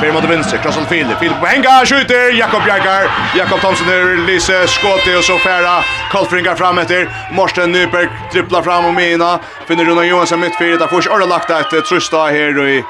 Fer 0.01 0.13
mot 0.13 0.25
vänster, 0.25 0.59
Claesson 0.59 0.87
Filip. 0.87 1.19
Filip 1.19 1.41
på 1.41 1.47
hänga, 1.47 1.87
skjuter 1.87 2.39
Jakob 2.39 2.65
Bjergar. 2.65 3.11
Jakob 3.37 3.61
Thomsen 3.61 3.89
ur 3.89 4.27
Lise 4.27 4.67
Skåti 4.67 5.17
och 5.19 5.25
så 5.25 5.39
färra 5.39 5.85
Kolfringar 6.13 6.55
fram 6.55 6.79
efter. 6.79 7.09
Morsten 7.33 7.73
Nyberg 7.73 8.09
dribblar 8.33 8.63
fram 8.63 8.85
och 8.85 8.95
mina. 8.95 9.39
Finner 9.69 9.85
Runa 9.85 10.05
Johansson 10.05 10.41
mittfältet. 10.41 10.81
Där 10.81 10.87
får 10.87 11.01
sig 11.01 11.13
Örla 11.13 11.27
lagt 11.27 11.51
ett 11.51 11.85
trösta 11.85 12.17
här 12.17 12.69
i 12.69 12.85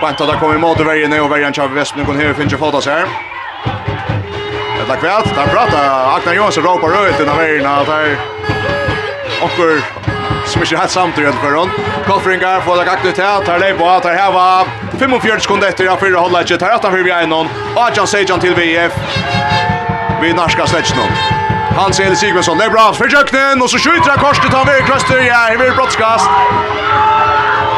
Banta 0.00 0.26
där 0.26 0.38
kommer 0.38 0.58
mot 0.58 0.78
ner 0.78 1.22
och 1.22 1.32
värjan 1.32 1.52
kör 1.52 1.68
Westman 1.68 2.04
går 2.04 2.14
här 2.14 2.34
finner 2.34 2.56
fotas 2.56 2.86
här. 2.86 3.04
Det 4.78 4.84
där 4.88 4.96
kväll, 4.96 5.22
där 5.34 5.46
pratar 5.46 6.16
Agnar 6.16 6.34
Johansson 6.34 6.64
ropar 6.64 7.08
ut 7.08 7.18
den 7.18 7.28
av 7.28 7.36
värjan 7.36 7.66
att 7.66 7.86
här. 7.86 8.16
Och 9.42 9.50
som 10.46 10.62
ikke 10.62 10.76
er 10.76 10.82
helt 10.84 10.94
samtidig 10.94 11.30
enn 11.30 11.38
for 11.42 11.56
henne. 11.56 11.90
Kolfringar 12.06 12.64
får 12.66 12.80
lagt 12.80 12.94
aktivitet, 12.96 13.46
tar 13.46 13.60
leip 13.62 13.78
på, 13.80 13.90
tar 14.04 14.18
heva 14.18 14.46
45 14.98 15.44
sekunder 15.46 15.72
etter, 15.72 15.88
ja, 15.88 15.96
fyrre 16.00 16.22
holder 16.22 16.46
ikke, 16.46 16.58
tar 16.62 16.76
18 16.78 16.94
for 16.94 17.06
vi 17.06 17.14
er 17.14 17.28
noen, 17.30 17.52
og 17.74 17.84
Adjan 17.86 18.10
Sejan 18.10 18.42
til 18.42 18.56
VF. 18.58 18.98
Vi 20.22 20.34
narska 20.36 20.66
slett 20.70 20.92
noen. 20.98 21.40
Hans 21.72 22.00
Eli 22.00 22.16
Sigmundsson, 22.16 22.58
det 22.60 22.66
er 22.68 22.74
bra 22.74 22.90
for 22.92 23.08
kjøkkenen, 23.08 23.62
og 23.64 23.70
så 23.72 23.80
skjuter 23.80 24.12
han 24.12 24.20
korset, 24.20 24.52
han 24.52 24.68
vil 24.68 24.84
krøster, 24.86 25.22
ja, 25.24 25.46
han 25.48 25.60
vil 25.62 25.72
brottskast. 25.78 26.28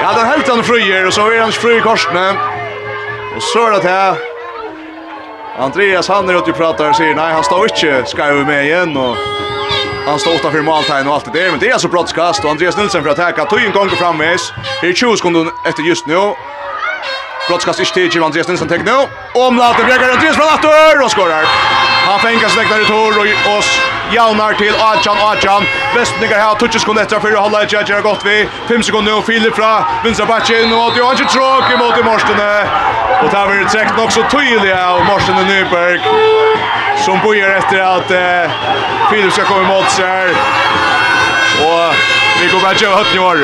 Ja, 0.03 0.11
den 0.19 0.27
helt 0.27 0.51
han 0.51 0.65
fryer, 0.67 1.07
og 1.07 1.15
så 1.15 1.29
er 1.31 1.45
han 1.45 1.55
fri 1.55 1.79
i 1.79 1.85
korsene. 1.85 2.27
Og 3.37 3.43
så 3.53 3.69
er 3.69 3.79
det 3.79 3.89
her. 3.89 4.21
Andreas, 5.59 6.11
han 6.11 6.29
er 6.29 6.43
ute 6.43 6.51
og 6.51 6.59
prater, 6.59 6.91
og 6.91 6.99
sier, 6.99 7.15
nei, 7.15 7.31
han 7.33 7.47
står 7.47 7.71
ikke, 7.71 8.03
skal 8.11 8.41
jo 8.41 8.47
med 8.49 8.65
igjen, 8.67 8.97
og... 8.99 9.44
Han 10.07 10.19
står 10.19 10.35
utanför 10.35 10.63
måltagen 10.63 11.09
och 11.09 11.15
allt 11.15 11.25
det 11.25 11.41
där. 11.41 11.51
Men 11.51 11.61
det 11.61 11.69
är 11.69 11.73
alltså 11.73 11.89
brottskast 11.89 12.45
och 12.45 12.51
Andreas 12.51 12.77
Nilsson 12.77 13.03
för 13.03 13.11
att 13.11 13.17
täcka. 13.17 13.45
Tog 13.45 13.61
en 13.61 13.73
gång 13.73 13.91
framvis. 13.91 14.53
Det 14.81 14.87
är 14.89 14.93
20 14.93 15.17
sekunder 15.17 15.47
efter 15.65 15.83
just 15.83 16.07
nu. 16.07 16.35
Brottskast 17.49 17.81
i 17.81 17.85
stig 17.85 18.19
av 18.19 18.25
Andreas 18.25 18.49
Nilsson 18.49 18.69
täcker 18.69 18.85
nu. 18.85 19.07
Omlaten 19.41 19.87
bjägar 19.87 20.11
Andreas 20.11 20.37
från 20.37 20.49
Attor 20.49 21.05
och 21.05 21.11
skorar. 21.11 21.45
Han 22.07 22.21
fängas 22.21 22.57
lägnar 22.57 22.81
i 22.81 22.85
torr 22.85 23.19
och 23.19 23.59
oss. 23.59 23.81
Jaunar 24.15 24.53
til 24.53 24.75
Achan 24.91 25.17
Achan. 25.31 25.63
Vestningar 25.95 26.39
här 26.39 26.55
touches 26.55 26.83
skon 26.83 26.99
efter 26.99 27.21
för 27.21 27.37
hålla 27.37 27.63
ett 27.63 27.73
jag 27.73 28.03
gott 28.03 28.25
vi. 28.25 28.49
5 28.69 28.83
sekunder 28.83 29.13
nu 29.13 29.23
Filip 29.23 29.55
fra 29.55 29.85
vänstra 30.05 30.27
backen 30.27 30.73
och 30.73 30.93
det 30.95 31.03
har 31.03 31.13
inte 31.13 31.25
tråk 31.25 31.65
emot 31.75 31.99
i 31.99 32.03
Morstene. 32.03 32.69
Och 33.23 33.31
där 33.31 33.47
blir 33.47 33.65
det 33.65 33.71
säkert 33.71 33.99
också 33.99 34.21
tydliga 34.31 34.89
av 34.91 35.05
Morstene 35.05 35.43
Nyberg 35.43 36.01
som 37.05 37.19
bojar 37.25 37.49
efter 37.49 37.81
att 37.81 38.11
eh, 38.11 38.51
Filip 39.11 39.33
ska 39.33 39.45
komma 39.45 39.61
emot 39.61 39.91
sig 39.91 40.07
här. 40.07 40.29
Och 41.65 41.95
vi 42.41 42.53
går 42.53 42.61
bara 42.63 42.75
köra 42.75 42.97
högt 42.97 43.15
i 43.15 43.19
år. 43.19 43.39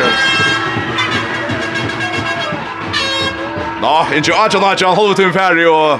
Nå, 3.82 4.06
inte 4.14 4.34
Achan 4.34 4.64
Achan 4.64 4.94
håller 4.94 5.14
till 5.14 5.24
en 5.24 5.32
färg 5.32 5.66
och 5.66 5.92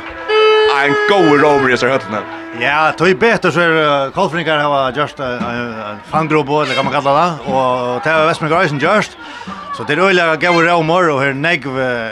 en 0.85 0.95
god 1.09 1.41
rover 1.41 1.75
i 1.75 1.77
sig 1.77 1.91
hötten. 1.91 2.40
Ja, 2.61 2.93
tog 2.93 3.19
bättre 3.19 3.53
så 3.53 3.61
är 3.61 4.11
Kolfringar 4.11 4.59
har 4.59 4.93
just 4.93 5.21
en 5.21 5.99
fangrobo, 6.11 6.61
eller 6.61 6.75
kan 6.75 6.85
man 6.85 6.95
kalla 6.95 7.13
det, 7.13 7.53
och 7.53 8.01
det 8.05 8.13
var 8.13 8.27
Westman 8.27 8.51
Grisen 8.51 8.79
just. 8.79 9.17
Så 9.77 9.83
det 9.85 9.93
är 9.93 9.99
öliga 9.99 10.37
gav 10.37 10.55
romor 10.55 11.11
och 11.11 11.21
här 11.21 11.33
negv, 11.33 11.71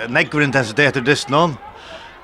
negv 0.09 0.43
intensitet 0.43 0.97
i 0.97 1.01
distan. 1.01 1.57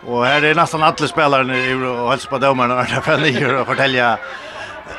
Och 0.06 0.26
här 0.26 0.44
är 0.44 0.54
nästan 0.54 0.82
alla 0.82 1.06
spelare 1.08 1.58
i 1.58 1.74
och 1.74 2.10
hälsar 2.10 2.30
på 2.30 2.38
domarna 2.38 2.74
när 2.74 2.94
det 2.94 3.00
fäller 3.00 3.60
och 3.60 3.66
fortälja 3.66 4.18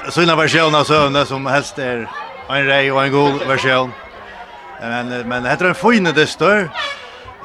sina 0.10 0.36
versioner 0.36 0.80
av 0.80 1.26
som 1.26 1.46
helst 1.46 1.80
är 1.80 2.10
en 2.50 2.66
rej 2.66 2.92
och 2.92 3.04
en 3.04 3.12
god 3.12 3.48
version. 3.48 3.92
Men, 4.82 5.30
men 5.30 5.44
det 5.44 5.50
heter 5.50 5.66
en 5.66 5.76
fin 5.76 6.04
då. 6.40 6.68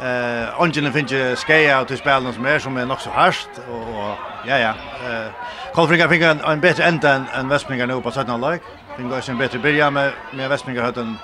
Eh, 0.02 0.60
Angelen 0.60 0.92
finge 0.92 1.36
skeja 1.36 1.80
ut 1.80 1.90
i 1.90 1.96
spelen 1.96 2.32
som 2.32 2.46
är 2.46 2.58
som 2.58 2.76
är 2.76 2.86
nog 2.86 3.00
så 3.00 3.10
harst 3.10 3.48
och 3.68 4.16
ja 4.46 4.58
ja. 4.58 4.74
Eh, 5.08 5.30
Kolfringa 5.74 6.08
fick 6.08 6.22
en, 6.22 6.40
en 6.40 6.60
bättre 6.60 6.84
ända 6.84 7.14
än, 7.14 7.24
än 7.34 7.48
Västmingar 7.48 7.86
nu 7.86 8.00
på 8.00 8.10
17 8.10 8.40
lag. 8.40 8.58
Finge 8.96 9.20
en 9.28 9.38
bättre 9.38 9.58
börja 9.58 9.90
med 9.90 10.12
med 10.32 10.48
Västmingar 10.48 10.82
hade 10.82 11.00
en 11.00 11.16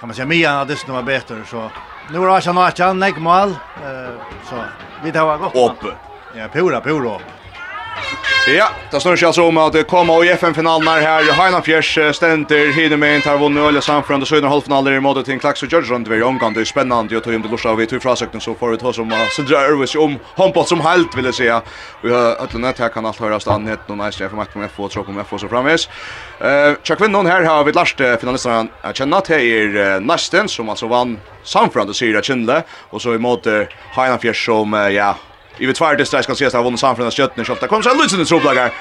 kan 0.00 0.08
man 0.08 0.14
säga 0.14 0.26
mer 0.26 0.48
än 0.48 0.66
det 0.66 0.76
som 0.76 0.94
var 0.94 1.02
bättre 1.02 1.44
så 1.46 1.70
nu 2.10 2.18
har 2.18 2.42
jag 2.44 2.54
något 2.54 2.80
annat 2.80 3.16
än 3.16 3.22
mål 3.22 3.50
eh 3.50 4.10
så 4.48 4.64
vi 5.04 5.12
tar 5.12 5.38
gott. 5.38 5.84
Upp. 5.84 5.94
Ja, 6.34 6.48
pura 6.48 6.80
pura 6.80 7.16
upp. 7.16 7.22
Ja, 8.46 8.70
det 8.90 9.00
snurrar 9.00 9.16
sig 9.16 9.26
alltså 9.26 9.42
om 9.42 9.56
att 9.56 9.72
det 9.72 9.82
kommer 9.82 10.24
i 10.24 10.28
FN-finalen 10.28 10.88
här. 10.88 11.32
Heina 11.32 11.62
Fjärs 11.62 11.98
ständer 12.16 12.72
hinner 12.72 12.96
med 12.96 13.16
en 13.16 13.22
tar 13.22 13.38
vunnit 13.38 13.62
öliga 13.62 13.82
samförande 13.82 14.26
södra 14.26 14.48
halvfinaler 14.48 14.92
i 14.92 15.00
måte 15.00 15.22
till 15.22 15.32
en 15.32 15.38
klax 15.38 15.62
och 15.62 15.72
Jörgen. 15.72 16.04
Det 16.04 16.16
är 16.16 16.22
omgående 16.22 16.64
spännande. 16.64 17.14
Jag 17.14 17.24
tog 17.24 17.34
in 17.34 17.42
det 17.42 17.48
lorsa 17.48 17.70
av 17.70 17.76
vi 17.76 17.86
tog 17.86 18.02
frasökning 18.02 18.40
så 18.40 18.54
får 18.54 18.70
vi 18.70 18.76
ta 18.76 18.92
som 18.92 19.12
Sindra 19.36 19.56
Örvis 19.56 19.94
om 19.94 20.18
handboll 20.36 20.66
som 20.66 20.80
helt 20.80 21.16
vill 21.16 21.24
jag 21.24 21.34
säga. 21.34 21.62
Vi 22.02 22.12
har 22.12 22.20
ötlar 22.20 22.60
nät 22.60 22.78
här 22.78 22.88
kan 22.88 23.06
allt 23.06 23.20
höras 23.20 23.48
an 23.48 23.66
hett 23.66 23.90
och 23.90 23.98
nice 23.98 24.28
för 24.28 24.36
matchen 24.36 24.60
med 24.60 24.70
få 24.70 24.88
tråk 24.88 25.08
om 25.08 25.24
FO 25.24 25.38
så 25.38 25.48
framvis. 25.48 25.88
Eh, 26.40 26.72
tja 26.82 26.96
kvinnan 26.96 27.26
här 27.26 27.42
har 27.42 27.64
vi 27.64 27.72
Lars 27.72 27.94
finalisterna 28.20 28.66
att 28.80 28.96
känna 28.96 29.20
till 29.20 29.36
er 29.36 30.00
Nasten 30.00 30.48
som 30.48 30.68
alltså 30.68 30.86
vann 30.86 31.20
samförande 31.42 31.94
syra 31.94 32.22
Kindle 32.22 32.62
och 32.90 33.02
så 33.02 33.14
i 33.14 33.18
måte 33.18 33.68
Heina 33.90 34.18
Fjärs 34.18 34.46
som 34.46 34.72
ja, 34.72 35.16
i 35.58 35.66
vet 35.66 35.76
tvär 35.76 35.96
det 35.96 36.06
strax 36.06 36.26
kan 36.26 36.32
ses 36.32 36.54
att 36.54 36.64
vunnit 36.64 36.80
samförna 36.80 37.10
skötten 37.10 37.44
skjuta. 37.44 37.66
Kom 37.68 37.82
så 37.82 37.90
en 37.90 37.96
lutsen 37.98 38.24
tropplagar. 38.24 38.72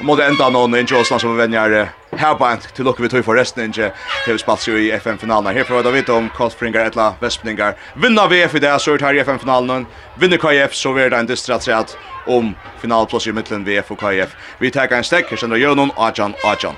Mot 0.00 0.20
ända 0.20 0.48
någon 0.48 0.74
i 0.74 0.80
Jostland 0.88 1.20
som 1.20 1.36
vänjer 1.36 1.88
Herbank 2.16 2.72
till 2.74 2.84
lucka 2.84 3.02
vi 3.02 3.08
tog 3.08 3.24
för 3.24 3.34
resten 3.34 3.64
inte. 3.64 3.92
Det 4.26 4.38
spats 4.38 4.68
ju 4.68 4.78
i 4.78 4.90
FM 4.90 5.18
finalen. 5.18 5.56
Här 5.56 5.64
för 5.64 5.80
att 5.80 5.94
veta 5.94 6.12
om 6.14 6.28
Kostfringar 6.28 6.80
etla 6.80 7.14
Vespningar. 7.20 7.74
Vinna 7.94 8.26
VF 8.26 8.54
i 8.54 8.58
det 8.58 8.78
så 8.78 8.94
ut 8.94 9.00
här 9.00 9.14
i 9.14 9.18
FM 9.18 9.38
finalen. 9.38 9.86
Vinner 10.18 10.36
KF 10.36 10.74
så 10.74 10.92
blir 10.92 11.10
det 11.10 11.16
en 11.16 11.26
distrat 11.26 11.96
om 12.26 12.54
finalplats 12.80 13.26
i 13.26 13.32
mitten 13.32 13.64
VF 13.64 13.90
och 13.90 13.98
KF. 13.98 14.28
Vi 14.58 14.70
tar 14.70 14.92
en 14.92 15.04
stäck 15.04 15.30
här 15.30 15.36
sen 15.36 15.50
då 15.50 15.56
gör 15.56 15.74
någon 15.74 15.90
Ajan 15.96 16.34
Ajan. 16.44 16.74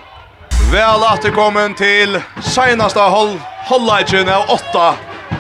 Väl 0.73 1.01
återkommen 1.15 1.75
till 1.75 2.21
senaste 2.43 3.01
håll 3.01 3.41
hålllägen 3.69 4.29
av 4.29 4.43
åtta 4.49 4.95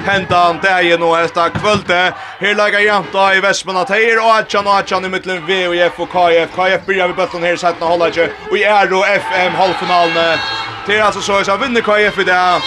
hendan 0.08 0.58
dagen 0.62 1.02
og 1.02 1.18
esta 1.20 1.50
kvölde. 1.50 2.12
Her 2.40 2.54
lagar 2.54 2.80
janta 2.80 3.34
i 3.34 3.42
Vestmanna 3.42 3.84
Teir 3.84 4.20
og 4.22 4.30
Atjan 4.38 4.66
og 4.66 4.78
Atjan 4.78 5.04
i 5.04 5.12
mittlen 5.12 5.44
V 5.46 5.58
og 5.68 5.76
F 5.92 6.00
og 6.00 6.10
KF. 6.14 6.54
KF 6.56 6.86
byrjar 6.86 7.12
vi 7.12 7.18
bøtten 7.20 7.44
her 7.44 7.56
setten 7.56 7.82
og 7.82 8.06
ikkje. 8.08 8.30
Og 8.50 8.58
i 8.58 8.64
Ero 8.64 9.04
FM 9.04 9.56
halvfinalene. 9.60 10.28
Det 10.86 10.98
er 10.98 11.04
altså 11.04 11.22
så 11.22 11.42
jeg 11.44 11.60
vinner 11.60 11.84
KF 11.84 12.18
i 12.18 12.24
dag. 12.24 12.60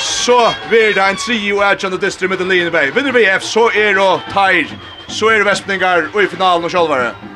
Så 0.00 0.38
blir 0.68 0.94
det 0.94 1.04
en 1.10 1.16
tri 1.16 1.38
og 1.52 1.64
Atjan 1.70 1.92
og 1.92 2.02
Distri 2.02 2.30
mittlen 2.30 2.48
linjevei. 2.48 2.90
Vinner 2.94 3.12
VF 3.12 3.42
så 3.42 3.68
er 3.74 3.94
det 3.98 4.10
Teir. 4.32 4.74
Så 5.08 5.30
er 5.30 5.42
det 5.42 5.50
Vestmanningar 5.50 6.10
og 6.14 6.22
i 6.22 6.28
finalen 6.28 6.64
og 6.64 6.70
sjálvare. 6.70 7.33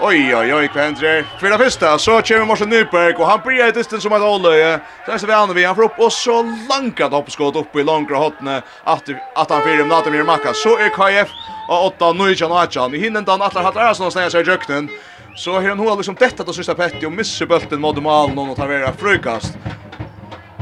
Oj, 0.00 0.34
oj, 0.34 0.52
oj, 0.54 0.68
hva 0.70 0.84
hender 0.84 1.06
her? 1.08 1.24
Kvira 1.40 1.56
fyrsta, 1.58 1.96
så 1.98 2.20
kommer 2.22 2.44
Morsen 2.44 2.68
Nyberg, 2.70 3.14
och 3.14 3.26
han 3.26 3.40
blir 3.44 3.72
distans 3.72 4.02
som 4.02 4.12
ett 4.12 4.22
hållöje. 4.22 4.80
Så 5.06 5.12
är 5.12 5.18
det 5.18 5.26
väl 5.26 5.54
vi, 5.54 5.64
han 5.64 5.74
får 5.74 5.82
upp 5.82 5.98
och 5.98 6.12
så 6.12 6.42
långt 6.42 6.98
langt 6.98 7.32
skott 7.32 7.56
upp 7.56 7.76
i 7.76 7.82
langra 7.82 8.16
hotne, 8.16 8.62
att 8.84 9.08
att 9.34 9.50
han 9.50 9.62
fyrir 9.62 9.82
om 9.82 9.88
natten 9.88 10.12
vi 10.12 10.22
makka. 10.22 10.54
Så 10.54 10.78
är 10.78 10.88
KF 10.88 11.28
och 11.68 11.86
8, 11.86 12.12
9, 12.12 12.44
18. 12.44 12.94
I 12.94 12.98
hinnen 12.98 13.24
dan 13.24 13.42
Atlar 13.42 13.62
Hattar 13.62 13.80
Arasen 13.80 14.06
og 14.06 14.12
snegar 14.12 14.30
seg 14.30 14.46
i 14.46 14.50
jøkkenen. 14.50 14.88
Så 15.36 15.58
her 15.60 15.68
han 15.68 15.78
hoa 15.78 15.94
liksom 15.94 16.14
detta 16.14 16.44
då 16.44 16.52
sista 16.52 16.74
petti 16.74 17.06
och 17.06 17.12
missar 17.12 17.46
bulten 17.46 17.80
mot 17.80 18.02
mål 18.02 18.34
någon 18.34 18.50
och 18.50 18.56
tar 18.56 18.66
vara 18.66 18.92
frukast. 18.92 19.58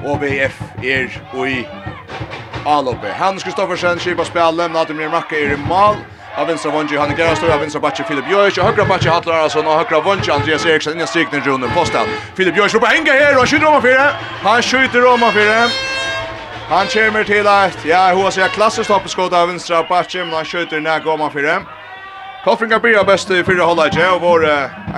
Och 0.04 0.22
VF 0.22 0.62
är 0.82 1.22
og 1.34 1.48
i 1.48 1.68
Alope. 2.64 3.12
Hans 3.18 3.44
Kristoffersen, 3.44 3.98
Kipa 3.98 4.24
Spjall, 4.24 4.56
Natumir 4.70 5.08
Makka 5.08 5.36
er 5.36 5.52
i 5.52 5.56
mål. 5.56 5.96
Av 6.38 6.46
vänstra 6.46 6.70
vånge 6.70 6.98
Hanne 6.98 7.14
Gerastor, 7.16 7.50
av 7.50 7.60
vinstra 7.60 7.80
backe 7.80 8.04
Filip 8.04 8.24
Björk, 8.24 8.58
högra 8.58 8.84
backe 8.84 9.10
Hatlar 9.10 9.34
Arason 9.34 9.66
och 9.66 9.72
högra 9.72 10.00
vånge 10.00 10.32
Andreas 10.32 10.66
Eriksson 10.66 10.92
innan 10.92 11.06
strikning 11.06 11.40
runt 11.40 11.74
postan. 11.74 12.06
Filip 12.34 12.54
Björk 12.54 12.80
på 12.80 12.86
hänga 12.86 13.12
här 13.12 13.38
och 13.38 13.48
skjuter 13.48 13.66
om 13.76 13.82
fyra. 13.82 14.10
Han 14.42 14.62
skjuter 14.62 15.06
om 15.12 15.32
fyra. 15.32 15.68
Han 16.68 16.86
kommer 16.86 17.24
till 17.24 17.46
att, 17.46 17.84
ja, 17.84 18.12
hur 18.14 18.30
ska 18.30 18.40
jag 18.40 18.50
klassiskt 18.50 18.90
hoppa 18.90 19.08
skott 19.08 19.32
av 19.32 19.48
vinstra 19.48 19.82
backe, 19.82 20.18
men 20.18 20.34
han 20.34 20.44
skjuter 20.44 20.80
när 20.80 21.00
går 21.00 21.18
man 21.18 21.30
fyra. 21.32 21.62
Koffringar 22.44 22.80
blir 22.80 23.04
bäst 23.04 23.30
i 23.30 23.44
fyra 23.44 23.64
hållet, 23.64 23.94
ja, 23.96 24.14
och 24.14 24.20
vår 24.20 24.46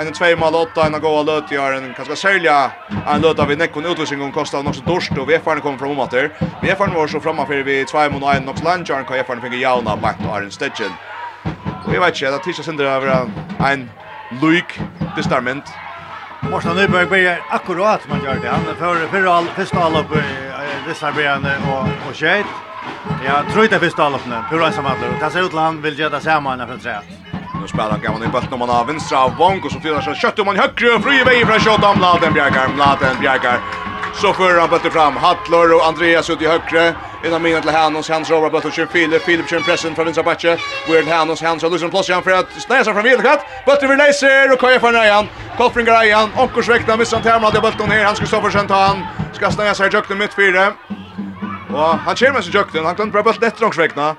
en 0.01 0.12
två 0.12 0.36
mål 0.36 0.55
åtta, 0.55 0.86
en 0.86 1.01
goa 1.01 1.22
löt 1.22 1.51
gör 1.51 1.72
en 1.72 1.93
ganska 1.93 2.16
sälja 2.16 2.70
en 3.09 3.20
löt 3.20 3.39
av 3.39 3.51
Nekon 3.51 3.86
utvisning 3.86 4.22
och 4.22 4.34
kostar 4.34 4.68
också 4.68 4.80
dorst 4.80 5.12
och 5.18 5.30
VFaren 5.30 5.61
kommer 5.61 5.78
från 5.78 5.91
omater. 5.91 6.30
VFaren 6.62 6.95
var 6.95 7.07
så 7.07 7.20
framme 7.20 7.47
för 7.47 7.55
vi 7.55 7.84
två 7.84 8.11
mål 8.11 8.22
och 8.22 8.34
en 8.34 8.49
också 8.49 8.64
landjar, 8.64 9.05
kan 9.05 9.16
VFaren 9.16 9.41
fick 9.41 9.55
jauna 9.55 9.97
bakt 9.97 10.20
och 10.20 10.32
har 10.32 10.43
en 10.43 10.51
stetchen. 10.51 10.93
Og 11.89 11.95
jeg 11.95 12.01
vet 12.03 12.16
ikke, 12.18 12.30
det 12.32 12.36
er 12.36 12.49
ikke 12.53 12.62
sindra 12.66 12.97
av 13.01 13.30
en 13.64 13.84
luik 14.43 14.74
testament. 15.16 15.70
Morsan 16.53 16.76
Nyberg 16.76 17.09
blir 17.09 17.39
akkurat 17.49 18.05
som 18.05 18.12
han 18.12 18.26
gjør 18.26 18.43
det. 18.43 18.51
Han 18.53 18.66
får 18.76 19.01
fyrre 19.09 19.36
første 19.57 19.80
allopp 19.80 20.12
i 20.20 20.24
distribuerende 20.84 21.55
og 21.72 22.12
skjøyt. 22.12 22.53
Ja, 23.24 23.41
tror 23.49 23.72
det 23.72 23.80
første 23.80 24.05
alloppene, 24.05 24.43
pura 24.51 24.68
ensam 24.68 24.86
alle. 24.93 25.14
Det 25.16 25.32
ser 25.32 25.49
ut 25.49 25.51
til 25.57 25.64
han 25.64 25.80
vil 25.82 25.97
gjøre 25.97 26.18
det 26.18 26.22
samme 26.28 26.53
enn 26.53 26.68
for 26.68 26.84
tre. 26.84 27.01
Nu 27.57 27.66
spelar 27.66 27.97
han 27.97 28.05
gammal 28.05 28.28
i 28.28 28.32
bult 28.36 28.53
om 28.53 28.66
man 28.66 28.76
har 28.76 28.84
vinstra 28.84 29.24
av 29.24 29.36
Vonk 29.41 29.64
och 29.64 29.72
så 29.72 29.80
fyller 29.80 30.01
han 30.01 30.14
kött 30.14 30.39
om 30.39 30.47
man 30.47 30.57
högre 30.57 30.95
och 30.95 31.03
fri 31.03 31.20
i 31.20 31.24
väg 31.24 31.47
från 31.47 31.61
kött 31.61 31.84
av 31.84 31.97
Mladen 31.97 32.32
Bjergar, 32.32 32.68
Mladen 32.76 33.20
Bjergar 33.20 33.88
Så 34.21 34.33
för 34.33 34.59
han 34.61 34.71
bötter 34.71 34.91
fram 34.91 35.16
Hattler 35.16 35.75
och 35.75 35.87
Andreas 35.87 36.31
ut 36.31 36.43
i 36.43 36.47
högre. 36.47 36.95
Innan 37.25 37.43
minnet 37.43 37.62
till 37.62 37.71
Hannos, 37.73 38.09
Hans 38.09 38.31
Robert 38.31 38.53
bötter 38.53 38.71
kör 38.71 38.87
Filip, 38.87 39.23
Filip 39.23 39.51
kör 39.51 39.61
pressen 39.61 39.95
från 39.95 40.05
vänstra 40.05 40.23
backe. 40.25 40.59
Weird 40.89 41.09
Hannos, 41.09 41.43
Hans 41.43 41.62
har 41.62 41.71
Lusen 41.71 41.91
igen 41.91 42.23
för 42.23 42.31
att 42.31 42.53
snäsa 42.53 42.85
sig 42.85 42.95
från 42.95 43.03
Vilkatt. 43.03 43.47
Bötter 43.66 43.89
vill 43.89 43.99
läser 43.99 44.53
och 44.53 44.61
Kaja 44.61 44.81
för 44.81 45.05
igen. 45.05 45.29
Kolfringar 45.57 46.01
Ryan, 46.01 46.31
Onkors 46.37 46.69
väckna, 46.69 46.97
missar 46.97 47.16
han 47.16 47.25
tävlan, 47.25 47.53
det 47.55 47.61
bötter 47.61 47.87
ner, 47.87 48.05
han 48.05 48.16
ska 48.16 48.27
stå 48.27 48.41
för 48.41 48.51
sen 48.51 48.66
ta 48.66 48.87
han. 48.87 49.07
Ska 49.33 49.51
snäsa 49.51 49.75
sig 49.75 49.89
i 49.89 49.95
jökten 49.95 50.19
mitt 50.19 50.35
fyra. 50.35 50.73
Och 51.75 51.99
han 51.99 52.16
kör 52.16 52.33
med 52.33 52.45
sig 52.45 52.55
jökten, 52.55 52.85
han 52.85 52.95
kan 52.95 53.11
bra 53.11 53.23
bötter 53.23 53.47
efter 53.47 53.64
Onkors 53.64 53.79
väckna. 53.79 54.16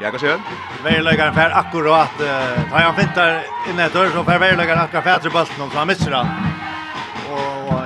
Jag 0.00 0.20
ser. 0.20 0.38
Värlögaren 0.84 1.34
för 1.34 1.50
akkurat. 1.50 2.10
Uh, 2.20 2.70
tar 2.70 2.78
han 2.78 2.94
fintar 2.96 3.42
in 3.70 3.78
ett 3.78 3.92
dörr 3.92 4.10
så 4.14 4.24
för 4.24 4.38
värlögaren 4.38 4.78
akkurat 4.78 5.04
kan 5.04 5.20
fätra 5.20 5.46
så 5.46 5.78
han 5.78 5.86
missar 5.86 6.10
han. 6.10 6.26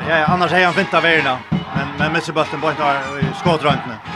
Ja, 0.08 0.18
ja, 0.18 0.24
annars 0.24 0.52
är 0.52 0.64
han 0.64 0.74
fint 0.74 0.94
av 0.94 1.02
Men 1.76 1.86
men 1.98 2.12
med 2.12 2.22
sig 2.22 2.34
bulten 2.34 2.60
bort 2.60 2.74
i 3.22 3.44
skådröntgen. 3.44 4.15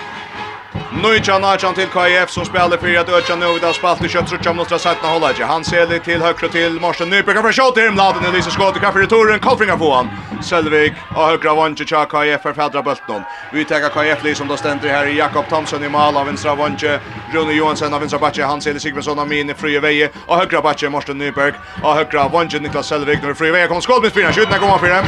Nujja 0.92 1.38
Najan 1.38 1.74
til 1.74 1.86
KF 1.86 2.30
som 2.30 2.44
spelar 2.44 2.76
för 2.76 2.98
att 2.98 3.08
Öjan 3.08 3.40
nu 3.40 3.54
vidare 3.54 3.74
spalt 3.74 4.04
i 4.04 4.08
köttrutsam 4.08 4.56
mot 4.56 4.72
Rasatna 4.72 5.08
Hollaje. 5.08 5.44
Han 5.44 5.64
ser 5.64 5.98
till 5.98 6.22
högre 6.22 6.48
till 6.48 6.80
Morsen 6.80 7.10
Nyberg 7.10 7.42
för 7.42 7.52
skott 7.52 7.78
i 7.78 7.90
Mladen 7.90 8.24
Elise 8.24 8.50
skott 8.50 8.76
i 8.76 8.80
kaffet 8.80 9.02
returen 9.02 9.38
Kolfringa 9.38 9.76
på 9.76 9.94
han. 9.94 10.08
Selvik 10.42 10.92
och 11.14 11.26
högra 11.26 11.54
vanje 11.54 11.76
till 11.76 11.86
KF 11.86 12.42
för 12.42 12.52
fädra 12.52 12.82
bulten. 12.82 13.22
Vi 13.52 13.64
tar 13.64 13.88
KF 13.88 14.24
liksom 14.24 14.48
då 14.48 14.56
ständer 14.56 14.88
här 14.88 15.06
i 15.06 15.18
Jakob 15.18 15.48
Thomsen 15.48 15.84
i 15.84 15.88
mål 15.88 16.16
av 16.16 16.26
vänstra 16.26 16.54
vanje. 16.54 17.00
Rune 17.32 17.52
Johansson 17.52 17.94
av 17.94 18.00
vänstra 18.00 18.18
backe 18.18 18.44
han 18.44 18.60
ser 18.60 18.78
Sigmundsson 18.78 19.18
av 19.18 19.28
min 19.28 19.54
fria 19.54 19.80
väge 19.80 20.08
och 20.26 20.36
högra 20.36 20.60
backe 20.60 20.88
Morsen 20.88 21.18
Nyberg 21.18 21.52
och 21.82 21.94
högra 21.94 22.28
vanje 22.28 22.58
Niklas 22.58 22.86
Selvik 22.86 23.18
när 23.22 23.34
fria 23.34 23.52
väje 23.52 23.66
kommer 23.66 23.80
skott 23.80 24.02
med 24.02 24.12
fyra 24.12 24.32
skjutna 24.32 24.58
kommer 24.58 24.78
fyra. 24.78 25.04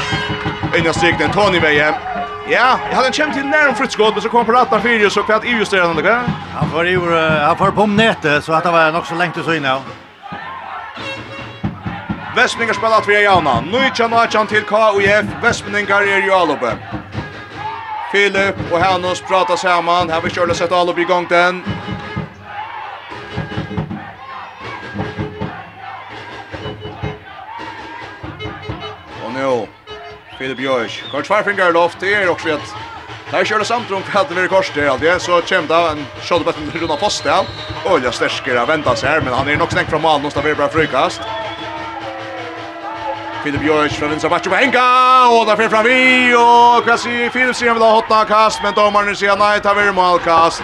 Innan 0.79 0.95
strikten 0.95 1.31
Tony 1.31 1.61
väje. 1.61 1.95
Ja, 2.49 2.79
jag 2.91 2.97
hade 2.97 3.13
känt 3.13 3.35
till 3.35 3.47
när 3.47 3.69
en 3.69 3.75
fruktskott 3.75 4.15
men 4.15 4.23
så 4.23 4.29
kom 4.29 4.47
på 4.47 4.53
rattar 4.53 4.81
fyra 4.81 5.11
så 5.11 5.23
kvart 5.23 5.45
i 5.45 5.49
just 5.49 5.71
det 5.71 5.81
ändå. 5.81 6.03
Han 6.55 6.71
var 6.73 6.85
ju 6.85 7.01
han 7.41 7.57
var 7.59 7.71
på 7.71 7.87
nätet 7.87 8.45
så 8.45 8.53
att 8.53 8.65
det 8.65 8.71
var 8.71 8.93
nog 8.93 9.07
så 9.07 9.15
länge 9.15 9.33
till 9.33 9.45
så 9.45 9.55
inne. 9.55 9.81
Västmingar 12.37 12.73
spelar 12.73 13.01
två 13.01 13.13
jauna. 13.13 13.61
Nu 13.61 13.91
tjänar 13.95 14.29
han 14.33 14.47
till 14.47 14.63
KUF. 14.63 15.27
Vestmingar 15.43 16.03
är 16.03 16.23
ju 16.23 16.33
alloppe. 16.33 16.79
Filip 18.13 18.73
och 18.73 18.79
Hannes 18.79 19.21
pratar 19.21 19.57
samman. 19.57 20.11
Här 20.11 20.21
vi 20.21 20.31
körde 20.31 20.55
sett 20.55 20.73
alloppe 20.73 21.01
igång 21.01 21.27
den. 21.29 21.63
Och 29.25 29.33
nu 29.33 29.67
Filip 30.43 30.59
Björk. 30.59 31.05
Kort 31.11 31.27
farfingar 31.27 31.73
loft 31.73 32.01
det 32.01 32.15
är 32.15 32.29
också 32.29 32.55
att 32.55 32.75
där 33.31 33.45
kör 33.45 33.59
det 33.59 33.65
samt 33.65 33.91
runt 33.91 34.05
för 34.05 34.21
att 34.21 34.29
det 34.29 34.35
blir 34.35 34.49
kors 34.49 34.71
där 34.75 34.89
alltid 34.89 35.21
så 35.21 35.43
kämda 35.43 35.91
en 35.91 36.07
shot 36.23 36.45
på 36.45 36.53
den 36.53 36.81
runda 36.81 36.97
posten. 36.97 37.45
Olja 37.85 38.13
stärker 38.13 38.67
väntar 38.67 38.95
sig 38.95 39.09
här 39.09 39.21
men 39.21 39.33
han 39.35 39.49
är 39.49 39.57
nog 39.57 39.73
snäckt 39.73 39.91
från 39.91 40.03
mål 40.03 40.13
någonstans 40.13 40.45
blir 40.45 40.55
bra 40.55 40.69
frukast. 40.69 41.21
Filip 43.45 43.61
Björk 43.61 43.93
från 43.93 44.11
vänstra 44.11 44.31
backen 44.31 44.51
på 44.51 44.57
Henka 44.57 45.29
och 45.29 45.47
där 45.47 45.69
fram 45.69 45.85
vi 45.85 46.35
och 46.35 46.87
Kasi 46.87 47.31
Filip 47.31 47.57
ser 47.57 47.73
vill 47.73 47.83
ha 47.83 47.95
hotta 47.95 48.25
kast 48.25 48.63
men 48.63 48.75
domaren 48.75 49.17
säger 49.17 49.37
nej 49.37 49.61
tar 49.61 49.75
vi 49.75 49.93
målkast. 49.93 50.63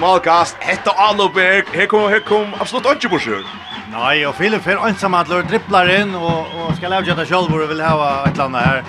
Målkast. 0.00 0.56
Hetta 0.58 0.90
Alloberg. 0.90 1.62
Här 1.72 1.86
kommer 1.86 2.08
här 2.08 2.20
kom 2.20 2.54
absolut 2.58 2.86
inte 2.86 3.08
på 3.08 3.18
sjön. 3.18 3.44
Nej, 3.92 4.26
och 4.26 4.34
Filip 4.34 4.66
är 4.66 4.88
ensam 4.88 5.14
att 5.14 5.28
lura 5.28 5.42
dribblar 5.42 6.00
in 6.00 6.14
och 6.14 6.38
och 6.40 6.76
ska 6.76 6.88
lägga 6.88 7.14
det 7.14 7.26
själv 7.26 7.54
och 7.54 7.70
vill 7.70 7.80
ha 7.80 8.26
ett 8.26 8.36
land 8.36 8.56
här. 8.56 8.84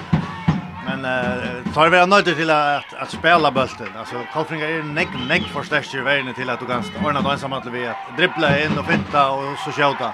Men 0.85 1.05
eh 1.05 1.73
tar 1.73 1.89
vi 1.89 1.97
ändå 1.97 2.21
till 2.21 2.49
att 2.49 2.93
att 2.93 3.11
spela 3.11 3.51
bulten. 3.51 3.87
Alltså 3.99 4.15
Kolfringar 4.33 4.67
är 4.67 4.83
neck 4.83 5.07
neck 5.27 5.43
för 5.53 5.63
störst 5.63 5.95
i 5.95 5.99
världen 5.99 6.33
till 6.33 6.49
att 6.49 6.59
du 6.59 6.65
kan 6.65 6.83
ordna 7.05 7.21
då 7.21 7.29
ensam 7.29 7.53
att 7.53 7.65
vi 7.65 7.87
att 7.87 8.17
dribbla 8.17 8.59
in 8.59 8.77
och 8.77 8.85
finta 8.85 9.31
och 9.31 9.57
så 9.65 9.71
skjuta. 9.71 10.13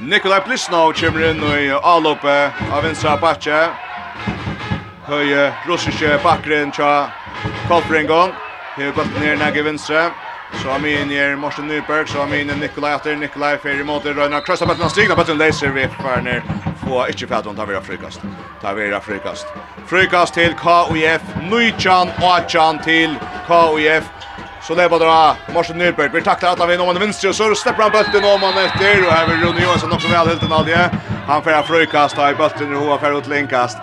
Nikolaj 0.00 0.40
Plisnov 0.40 0.92
kommer 0.92 1.30
in 1.30 1.42
i 1.42 1.70
alloppe 1.82 2.50
av 2.72 2.82
vänstra 2.82 3.16
backe. 3.16 3.68
Höje 5.04 5.52
russiske 5.66 6.18
bakgrunden 6.22 6.72
tja 6.72 7.08
Kolfringon. 7.68 8.30
Här 8.76 8.92
går 8.92 9.20
ner 9.20 9.36
näge 9.36 9.62
vänstra. 9.62 10.10
Så 10.62 10.70
har 10.70 10.78
min 10.78 11.08
ner 11.08 11.36
Morten 11.36 11.68
Nyberg, 11.68 12.08
så 12.08 12.18
har 12.18 12.26
min 12.26 12.46
Nikolaj 12.46 12.94
Atter, 12.94 13.16
Nikolaj 13.16 13.58
Ferry 13.62 13.82
mot 13.82 14.06
i 14.06 14.14
Krossa 14.46 14.66
på 14.66 14.74
den 14.74 14.90
stigna 14.90 15.14
på 15.14 15.22
den 15.22 15.38
laser 15.38 15.68
vi 15.68 15.88
farner. 15.88 16.42
Få 16.84 17.06
ikke 17.06 17.26
tar 17.26 17.46
om 17.46 17.56
frikast. 17.82 18.20
Tar 18.20 18.68
Tavira 18.68 19.00
frikast. 19.00 19.46
Frikast 19.86 20.34
til 20.34 20.54
KUF, 20.54 21.22
Nychan 21.50 22.08
Achan 22.22 22.78
til 22.84 23.18
KUF. 23.46 24.10
Så 24.66 24.74
det 24.74 24.90
var 24.90 24.98
da 24.98 25.52
Morten 25.54 25.78
Nyberg 25.78 26.12
Vi 26.12 26.20
taklet 26.20 26.50
alle 26.50 26.66
vi 26.66 26.76
om 26.76 26.88
han 26.88 27.00
vinstre, 27.00 27.28
og 27.28 27.34
så 27.34 27.54
slipper 27.54 27.82
han 27.82 27.92
bøtten 27.92 28.24
om 28.24 28.40
han 28.40 28.58
etter, 28.64 29.04
og 29.06 29.12
her 29.12 29.28
vil 29.28 29.44
Rune 29.46 29.62
Johansson 29.62 29.92
også 29.92 30.08
vel 30.08 30.28
helt 30.28 30.42
en 30.42 30.52
alje. 30.52 30.90
Han 31.26 31.42
færer 31.42 31.62
frikast, 31.62 32.18
i 32.18 32.34
bøtten, 32.34 32.74
og 32.74 32.80
hun 32.80 32.90
har 32.90 32.98
ut 33.18 33.28
linkast. 33.30 33.78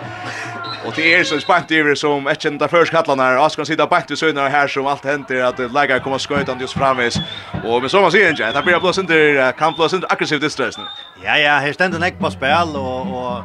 Och 0.86 0.92
det 0.96 1.14
är 1.14 1.24
så 1.24 1.40
spänt 1.40 1.70
över 1.70 1.94
som 1.94 2.26
ett 2.26 2.42
kända 2.42 2.68
förskallan 2.68 3.20
här. 3.20 3.32
Jag 3.32 3.52
ska 3.52 3.64
sitta 3.64 3.86
bakt 3.86 4.10
i 4.10 4.16
sönder 4.16 4.48
här 4.50 4.68
som 4.68 4.86
allt 4.86 5.04
händer 5.04 5.44
att 5.44 5.72
lägga 5.72 6.00
kommer 6.00 6.18
skötan 6.18 6.60
just 6.60 6.72
framis. 6.72 7.18
Och 7.64 7.82
med 7.82 7.90
så 7.90 8.00
man 8.00 8.12
ser 8.12 8.30
inte, 8.30 8.52
det 8.52 8.62
blir 8.62 8.80
blås 8.80 8.98
inte 8.98 9.54
kan 9.58 9.72
blås 9.74 9.92
inte 9.94 10.06
aggressivt 10.10 10.40
distress 10.40 10.78
nu. 10.78 10.84
Ja 11.24 11.38
ja, 11.38 11.52
här 11.52 11.72
ständer 11.72 11.98
näck 11.98 12.18
på 12.18 12.30
spel 12.30 12.76
och 12.76 13.00
och 13.00 13.42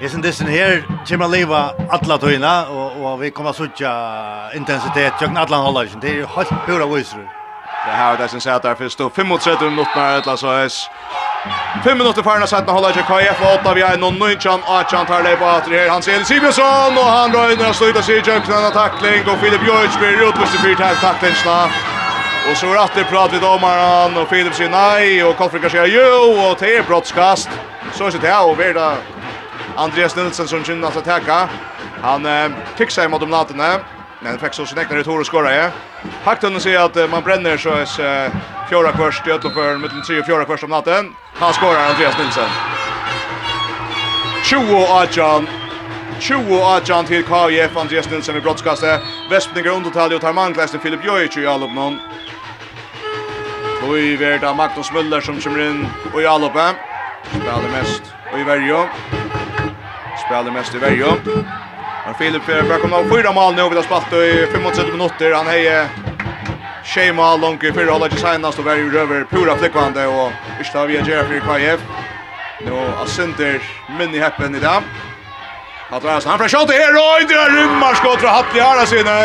Jag 0.00 0.10
syns 0.10 0.38
det 0.38 0.44
här 0.50 0.84
kommer 1.08 1.28
leva 1.28 1.70
alla 1.90 2.18
tøyna, 2.18 2.66
och 2.68 3.12
och 3.12 3.22
vi 3.22 3.30
kommer 3.30 3.52
söka 3.52 3.92
intensitet 4.54 5.12
jag 5.20 5.36
alla 5.36 5.56
håller 5.56 5.88
Det 6.00 6.08
är 6.08 6.26
helt 6.26 6.66
pura 6.66 6.86
visru. 6.86 7.24
Det 7.86 7.92
här 7.92 8.18
det 8.18 8.28
som 8.28 8.40
säger 8.40 8.56
att 8.56 8.62
det 8.62 8.76
finns 8.76 8.96
då 8.96 9.10
35 9.10 9.28
minuter 9.70 10.12
eller 10.12 10.36
så 10.36 10.48
alltså 10.48 10.88
5 11.84 11.98
minutter 11.98 12.22
farna 12.22 12.46
sætna 12.46 12.72
hålla 12.72 12.88
ikke 12.88 13.02
KF 13.10 13.42
og 13.42 13.58
8 13.58 13.74
vi 13.74 13.82
er 13.86 13.98
noen 14.02 14.16
19 14.18 14.62
18 14.78 15.06
tar 15.06 15.22
det 15.22 15.36
på 15.38 15.48
at 15.48 15.68
her. 15.70 15.90
Hans 15.90 16.08
Eli 16.08 16.24
Sibjøsson 16.24 16.98
og 17.02 17.10
han 17.12 17.36
røyner 17.36 17.68
og 17.68 17.74
slutter 17.74 18.02
sig 18.02 18.22
jøkken 18.26 18.52
av 18.52 18.72
takling 18.74 19.28
og 19.28 19.38
Filip 19.42 19.60
Bjørts 19.60 19.98
blir 20.00 20.16
med 20.38 20.46
sin 20.46 20.64
fyrt 20.64 20.82
her 20.84 20.96
taklingsna 21.02 21.58
og 22.48 22.56
så 22.56 22.72
er 22.72 22.82
at 22.84 22.94
det 22.94 23.06
prat 23.10 23.32
vi 23.32 23.38
domaren 23.42 24.16
og 24.16 24.28
Filip 24.30 24.54
sier 24.54 24.70
nei 24.70 25.22
og 25.22 25.36
Kolfrika 25.36 25.68
sier 25.68 25.86
jo 25.90 26.08
og 26.46 26.60
det 26.60 26.76
er 26.78 26.86
brottskast. 26.88 27.50
Så 27.94 28.06
er 28.06 28.10
det 28.10 28.30
her 28.30 28.46
og 28.46 28.58
Verda 28.58 28.96
Andreas 29.76 30.16
Nilsen 30.16 30.48
som 30.48 30.64
kynner 30.64 30.94
seg 30.94 31.04
teka 31.04 31.46
han 32.02 32.26
eh, 32.26 32.52
kikser 32.78 33.08
mot 33.08 33.22
om 33.22 33.30
natene 33.30 33.78
Men 34.20 34.38
fick 34.38 34.54
så 34.54 34.66
sin 34.66 34.78
egna 34.78 35.02
hår 35.02 35.20
och 35.20 35.26
skora, 35.26 35.54
ja. 35.54 35.70
Hakton 36.24 36.60
säger 36.60 36.80
att 36.80 37.10
man 37.10 37.22
bränner 37.22 37.56
så 37.56 37.70
är 37.70 38.30
fjärra 38.68 38.92
kvörs 38.92 39.22
till 39.22 39.32
Ötloför, 39.32 39.76
mellan 39.76 40.02
tre 40.02 40.20
och 40.20 40.26
fjärde 40.26 40.44
kvart 40.44 40.62
om 40.62 40.70
natten. 40.70 41.14
Han 41.34 41.54
skorar 41.54 41.90
Andreas 41.90 42.18
Nilsen. 42.18 42.48
20 44.44 44.86
Adjan. 44.88 45.48
20 46.20 46.60
Adjan 46.60 47.04
till 47.04 47.24
KIF, 47.24 47.76
Andreas 47.76 48.10
Nilsen 48.10 48.36
i 48.36 48.40
brottskastet. 48.40 49.00
Vespninger 49.30 49.70
undertalje 49.70 50.16
och 50.16 50.22
tar 50.22 50.32
manklästen 50.32 50.80
Filip 50.80 51.04
Jojic 51.04 51.36
i 51.36 51.46
Alopnon. 51.46 52.00
Och 53.88 53.98
i 53.98 54.16
värda 54.16 54.54
Magnus 54.54 54.90
Müller 54.92 55.20
som 55.20 55.40
kommer 55.40 55.70
in 55.70 55.86
och 56.12 56.22
i 56.22 56.26
Alopen. 56.26 56.74
Spelar 57.30 57.68
mest 57.72 58.02
och 58.30 58.38
i 58.38 58.42
Värjö. 58.42 58.86
Spelar 60.26 60.50
mest 60.50 60.74
i 60.74 60.78
Värjö. 60.78 61.12
Men 62.06 62.14
Filip 62.14 62.46
börjar 62.46 62.78
komma 62.78 63.00
upp 63.00 63.14
fyra 63.14 63.32
mål 63.32 63.54
nu 63.54 63.68
vid 63.68 63.78
att 63.78 63.84
spalt 63.84 64.12
i 64.12 64.46
35 64.52 64.92
minuter. 64.92 65.32
Han 65.32 65.46
är 65.46 65.88
Tjej 66.84 67.12
mål 67.12 67.40
långt 67.40 67.64
i 67.64 67.72
fyra 67.72 67.92
hållet 67.92 68.14
i 68.14 68.16
senast 68.16 68.58
och 68.58 68.66
värjer 68.66 68.94
över 68.94 69.24
pura 69.24 69.56
flickvande 69.56 70.06
och 70.06 70.32
första 70.58 70.86
via 70.86 71.00
Jeffrey 71.00 71.40
Kajev. 71.40 71.80
Nu 72.64 72.70
har 72.70 73.06
Sinter 73.06 73.62
mini 73.98 74.18
häppen 74.18 74.54
i 74.54 74.58
dag. 74.58 74.82
Att 75.90 76.02
Hatlas 76.02 76.24
han 76.24 76.38
från 76.38 76.48
skott 76.48 76.70
här 76.70 76.94
och 76.94 77.28
det 77.28 77.60
rymmar 77.60 77.94
skott 77.94 78.20
från 78.20 78.30
Hatli 78.30 78.60
här 78.60 78.86
sina. 78.86 79.16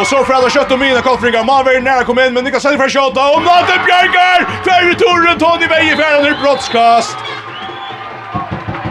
Och 0.00 0.06
så 0.06 0.24
för 0.24 0.34
alla 0.34 0.50
kött 0.50 0.72
och 0.72 0.78
mina 0.78 1.00
koffringar. 1.00 1.44
Man 1.44 1.64
var 1.64 1.80
nära 1.80 2.04
kom 2.04 2.18
in 2.18 2.34
men 2.34 2.44
Niklas 2.44 2.62
Sandberg 2.62 2.90
skott 2.90 3.16
och 3.16 3.42
Matte 3.42 3.80
Björker. 3.86 4.38
Färre 4.64 4.94
torren 4.94 5.38
Tony 5.38 5.66
Veje 5.66 5.96
färre 5.96 6.28
i 6.28 6.34
brottskast. 6.42 7.16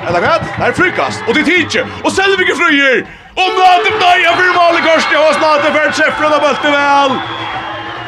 Eller 0.07 0.21
vad? 0.21 0.41
Det 0.59 0.65
är 0.65 0.71
frukast. 0.71 1.23
Och 1.27 1.33
det 1.33 1.43
tidigt. 1.43 1.85
Och 2.03 2.11
säljer 2.11 2.37
vilka 2.37 2.55
fröjer. 2.55 3.05
Och 3.41 3.51
nåt 3.59 3.99
dig 4.01 4.21
jag 4.23 4.37
vill 4.37 4.53
måla 4.59 4.81
kors. 4.81 5.07
Jag 5.13 5.23
har 5.25 5.33
snart 5.33 5.63
det 5.63 5.69
vart 5.69 5.95
chef 5.95 6.13
från 6.19 6.31
bulten 6.31 6.71
väl. 6.71 7.11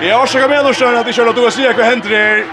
Jag 0.02 0.18
har 0.18 0.28
sagt 0.28 0.50
med 0.50 0.66
och 0.66 0.76
kör 0.76 0.94
att 0.94 1.06
det 1.06 1.14
kör 1.14 1.28
att 1.28 1.36
du 1.36 1.52
ser 1.52 1.74
vad 1.74 1.86
händer 1.86 2.10
här. 2.10 2.46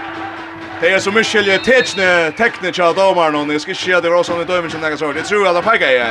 Det 0.81 0.89
är 0.89 0.99
så 0.99 1.11
mycket 1.11 1.47
jag 1.47 1.63
täckne 1.63 2.31
täckne 2.31 2.73
chat 2.73 2.97
av 2.97 3.15
man 3.15 3.35
och 3.35 3.47
det 3.47 3.59
ska 3.59 3.73
ske 3.73 3.99
det 3.99 4.09
var 4.09 4.23
sån 4.23 4.45
dömen 4.45 4.71
som 4.71 4.83
jag 4.83 4.99
sa. 4.99 5.13
Det 5.13 5.21
tror 5.21 5.47
alla 5.47 5.61
pekar 5.61 5.87
jag. 5.87 6.07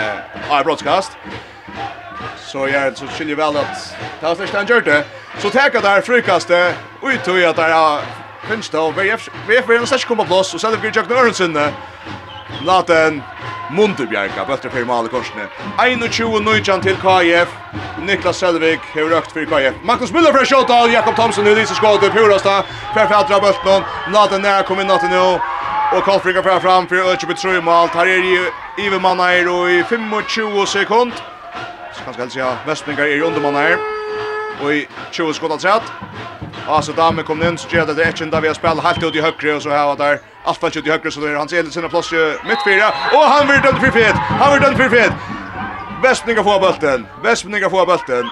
Ja, 0.51 0.62
broadcast. 0.64 1.12
Så 2.39 2.68
jag 2.68 2.99
så 2.99 3.07
skiljer 3.07 3.37
väl 3.37 3.57
att 3.57 3.97
det 4.20 4.26
har 4.26 4.35
förstått 4.35 4.70
gjort 4.70 4.85
det. 4.85 5.05
Så 5.39 5.51
täcka 5.51 5.80
där 5.80 6.01
frukastet 6.01 6.74
ut 7.03 7.28
och 7.28 7.39
att 7.39 7.57
där 7.57 8.01
finns 8.49 8.70
det 8.70 8.78
och 8.78 8.99
vi 8.99 9.16
vi 9.49 9.61
vi 9.68 9.78
måste 9.78 9.99
komma 9.99 10.24
plats 10.24 10.55
och 10.55 10.61
sen 10.61 10.70
det 10.70 10.78
blir 10.78 10.93
jag 10.95 11.07
knörsen. 11.07 11.59
Laten 12.64 13.22
Munterbjerga, 13.70 14.44
bøtter 14.44 14.70
fyrir 14.70 14.86
Mali 14.86 15.09
Korsne. 15.09 15.48
21-19 15.78 16.82
til 16.82 16.96
KF. 17.00 17.55
Niklas 18.03 18.36
Selvik 18.36 18.84
har 18.94 19.09
røkt 19.14 19.32
fyrir 19.32 19.48
KF. 19.48 19.80
Magnus 19.84 20.12
Müller 20.12 20.34
fyrir 20.34 20.50
sjóta 20.50 20.82
og 20.84 20.92
Jakob 20.92 21.16
Thomsen 21.16 21.46
i 21.46 21.55
lyser 21.57 21.78
skåte 21.78 22.11
purasta. 22.12 22.61
Fyrir 22.92 23.09
fyrir 23.09 23.18
aðra 23.20 23.40
bøtten. 23.46 23.88
Laten 24.12 24.44
nær 24.44 24.66
kommer 24.68 24.84
inn 24.84 24.92
natten 24.92 25.14
nå. 25.14 25.40
Og 25.92 26.05
Kolfrika 26.05 26.42
fyrir 26.44 26.61
fram 26.61 26.88
fyrir 26.88 27.09
Øtjebet 27.14 27.40
Trøymal. 27.40 27.90
Tar 27.94 28.07
er 28.07 28.22
i 28.24 28.36
Ivemann 28.84 29.20
og 29.48 29.70
i 29.70 29.82
25 29.88 30.66
sekund. 30.66 31.12
Så 31.92 32.05
kanskje 32.05 32.22
helst 32.22 32.36
ja, 32.36 32.55
Vestmingar 32.66 33.05
er 33.05 33.16
i 33.16 33.22
undermann 33.22 33.57
her 33.57 34.01
och 34.62 34.74
i 34.74 34.88
20 35.10 35.32
skott 35.32 35.52
att 35.52 35.60
sätt. 35.60 35.82
Alltså 36.66 36.92
damen 36.92 37.24
kom 37.24 37.42
in 37.42 37.58
så 37.58 37.76
gör 37.76 37.86
det 37.86 37.94
rätt 37.94 38.20
ända 38.20 38.40
vi 38.40 38.48
har 38.48 38.54
spelat 38.54 38.84
helt 38.84 39.02
ut 39.02 39.14
i 39.14 39.20
högre 39.20 39.54
och 39.54 39.62
så 39.62 39.70
här 39.70 39.86
var 39.86 39.96
där 39.96 40.20
allt 40.44 40.58
fallet 40.58 40.76
ut 40.76 40.86
i 40.86 40.90
högre 40.90 41.10
så 41.10 41.20
då 41.20 41.26
är 41.26 41.34
hans 41.34 41.52
Elin 41.52 41.70
sina 41.70 41.88
plats 41.88 42.12
mitt 42.48 42.64
fyra 42.66 42.88
och 42.88 43.24
han 43.32 43.48
vill 43.48 43.60
dömt 43.60 43.80
för 43.80 43.90
fet. 43.90 44.14
Han 44.14 44.52
vill 44.52 44.62
dömt 44.62 44.76
för 44.76 44.88
fet. 44.88 45.12
Västninga 46.02 46.44
får 46.44 46.60
bollen. 46.60 47.06
Västninga 47.22 47.70
får 47.70 47.86
bollen. 47.86 48.30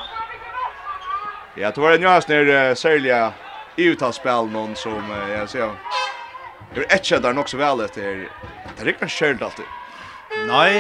Ja, 1.54 1.70
det 1.70 1.80
var 1.80 1.92
en 1.92 2.02
jas 2.02 2.28
ner 2.28 2.74
Serlia 2.74 3.32
i 3.76 3.84
uttalsspel 3.84 4.46
någon 4.46 4.76
som 4.76 5.02
jag 5.38 5.48
ser. 5.48 5.70
Det 6.74 6.92
är 6.92 7.14
inte 7.14 7.18
där 7.18 7.38
också 7.38 7.56
så 7.56 7.56
väl 7.56 7.80
att 7.80 7.94
det 7.94 8.04
är 8.04 8.28
riktigt 8.80 9.10
skönt 9.10 9.42
alltid. 9.42 9.64
Nej, 10.46 10.78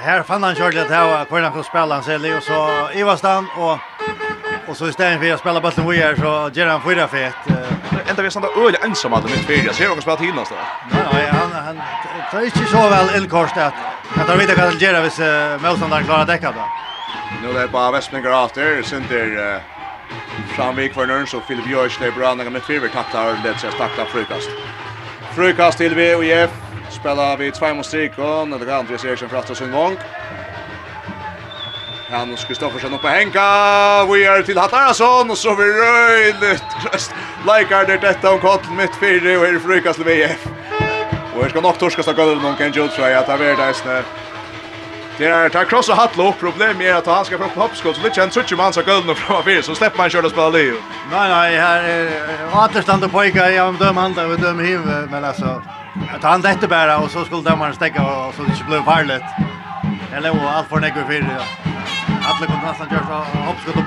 här 0.00 0.22
fann 0.22 0.42
han 0.42 0.54
kört 0.54 0.74
det 0.74 0.94
här 0.94 1.24
kvar 1.24 1.40
han 1.40 1.52
får 1.52 1.62
spela 1.62 1.94
han 1.94 2.04
Serlia 2.04 2.36
och 2.36 2.42
så 2.42 2.88
Ivastan 2.94 3.46
och 3.56 3.78
Och 4.70 4.76
så 4.76 4.88
istället 4.88 5.20
för 5.20 5.32
att 5.32 5.40
spela 5.40 5.60
bollen 5.60 5.88
vi 5.88 6.02
är 6.02 6.16
så 6.16 6.50
ger 6.54 6.66
han 6.66 6.82
fyra 6.82 7.08
fet. 7.08 7.34
Ända 8.08 8.22
vi 8.22 8.30
sånt 8.30 8.46
där 8.46 8.66
öl 8.66 8.76
ensam 8.84 9.12
hade 9.12 9.28
mitt 9.28 9.46
fyra. 9.46 9.72
Ser 9.72 9.88
någon 9.88 10.02
spela 10.02 10.16
till 10.16 10.34
nästa. 10.34 10.54
Nej, 11.12 11.26
han 11.32 11.52
han 11.52 11.80
tar 12.30 12.44
inte 12.44 12.66
så 12.66 12.88
väl 12.88 13.16
illkost 13.16 13.56
att 13.56 13.74
att 14.20 14.28
han 14.28 14.38
vet 14.38 14.58
vad 14.58 14.78
det 14.78 14.84
gör 14.84 15.02
hvis 15.02 15.18
motståndaren 15.62 16.04
klarar 16.04 16.26
täcka 16.26 16.52
då. 16.56 16.64
Nu 17.42 17.58
är 17.58 17.62
det 17.62 17.68
bara 17.68 17.90
Westminger 17.90 18.44
efter 18.44 18.60
där. 19.08 19.60
Framvik 20.56 20.94
för 20.94 21.06
Nörns 21.06 21.30
så 21.30 21.40
Filip 21.40 21.64
Björk 21.64 22.00
där 22.00 22.10
bra 22.10 22.34
när 22.34 22.50
med 22.50 22.62
fyra 22.62 22.88
tacklar 22.92 23.36
det 23.44 23.58
så 23.58 23.70
tacklar 23.70 24.04
frukast. 24.04 24.50
Frukast 25.36 25.78
till 25.78 25.94
VOF 25.94 26.50
spelar 26.90 27.36
vi 27.36 27.50
två 27.50 27.74
mot 27.74 27.86
Strikon 27.86 28.52
och 28.52 28.60
det 28.60 28.66
kan 28.66 28.74
Andreas 28.74 29.04
Eriksson 29.04 29.28
framstår 29.28 29.54
sin 29.54 29.72
gång. 29.72 29.96
Hannes 32.10 32.44
Kristoffersen 32.44 32.94
oppe 32.94 33.08
Henka. 33.08 33.40
vi 34.12 34.24
är 34.24 34.42
till 34.42 34.58
Hattarason, 34.58 35.30
och 35.30 35.38
så 35.38 35.54
vi 35.54 35.64
röjligt. 35.64 36.64
røst. 36.92 37.14
Leikar 37.46 37.84
der 37.86 37.98
dette 37.98 38.28
om 38.28 38.38
kottlen 38.40 38.76
mitt 38.76 38.94
fyrre, 39.00 39.38
og 39.38 39.46
her 39.46 39.58
frukas 39.58 39.96
till 39.96 40.04
VF. 40.04 40.46
Och 41.34 41.42
her 41.42 41.48
ska 41.48 41.60
nog 41.60 41.78
torskast 41.78 42.08
av 42.08 42.14
gulvet 42.14 42.42
noen 42.42 42.56
kan 42.56 42.72
jord, 42.72 42.90
tror 42.90 43.06
att 43.06 43.28
at 43.28 43.38
det 43.38 43.46
er 43.46 43.56
det 43.56 44.04
Det 45.18 45.26
är 45.26 45.48
ta 45.48 45.64
kross 45.64 45.88
og 45.88 45.96
hatlo, 45.96 46.32
problemet 46.40 46.82
är 46.82 46.94
att 46.94 47.06
han 47.06 47.24
ska 47.24 47.38
få 47.38 47.60
hoppskott, 47.60 47.96
så 47.96 48.02
litt 48.02 48.14
kjent 48.14 48.34
suttje 48.34 48.56
mann 48.56 48.72
som 48.72 48.84
gulvet 48.84 49.18
fra 49.18 49.42
fyra 49.42 49.62
så 49.62 49.74
släpper 49.74 49.98
man 49.98 50.10
köra 50.10 50.26
och 50.26 50.30
spela 50.30 50.48
liv. 50.48 50.74
Nej, 51.10 51.28
nej. 51.28 51.56
Här 51.56 51.82
är 51.82 52.64
aterstand 52.64 53.12
pojkar. 53.12 53.40
Jag 53.40 53.54
jeg 53.54 53.64
om 53.64 53.76
døm 53.76 53.96
handa 53.96 54.26
og 54.26 54.40
døm 54.40 54.58
hiv, 54.58 54.80
men 55.10 55.24
alltså, 55.24 55.62
att 56.14 56.22
han 56.22 56.40
detta 56.40 56.66
bara 56.66 56.98
och 56.98 57.10
så 57.10 57.24
skulle 57.24 57.42
dömaren 57.42 57.74
stäcka 57.74 58.02
och 58.02 58.34
så 58.34 58.42
det 58.42 58.50
inte 58.50 58.64
blev 58.64 58.84
farligt. 58.84 59.24
Eller 60.12 60.30
lever 60.32 60.50
alt 60.56 60.68
for 60.68 60.78
nekve 60.82 61.06
fyrir, 61.06 61.30
ja. 61.30 61.44
Kom 62.40 62.62
nesten 62.64 62.90
gjørs 62.90 63.10
av 63.10 63.24
hoppskutt 63.46 63.76
og 63.76 63.86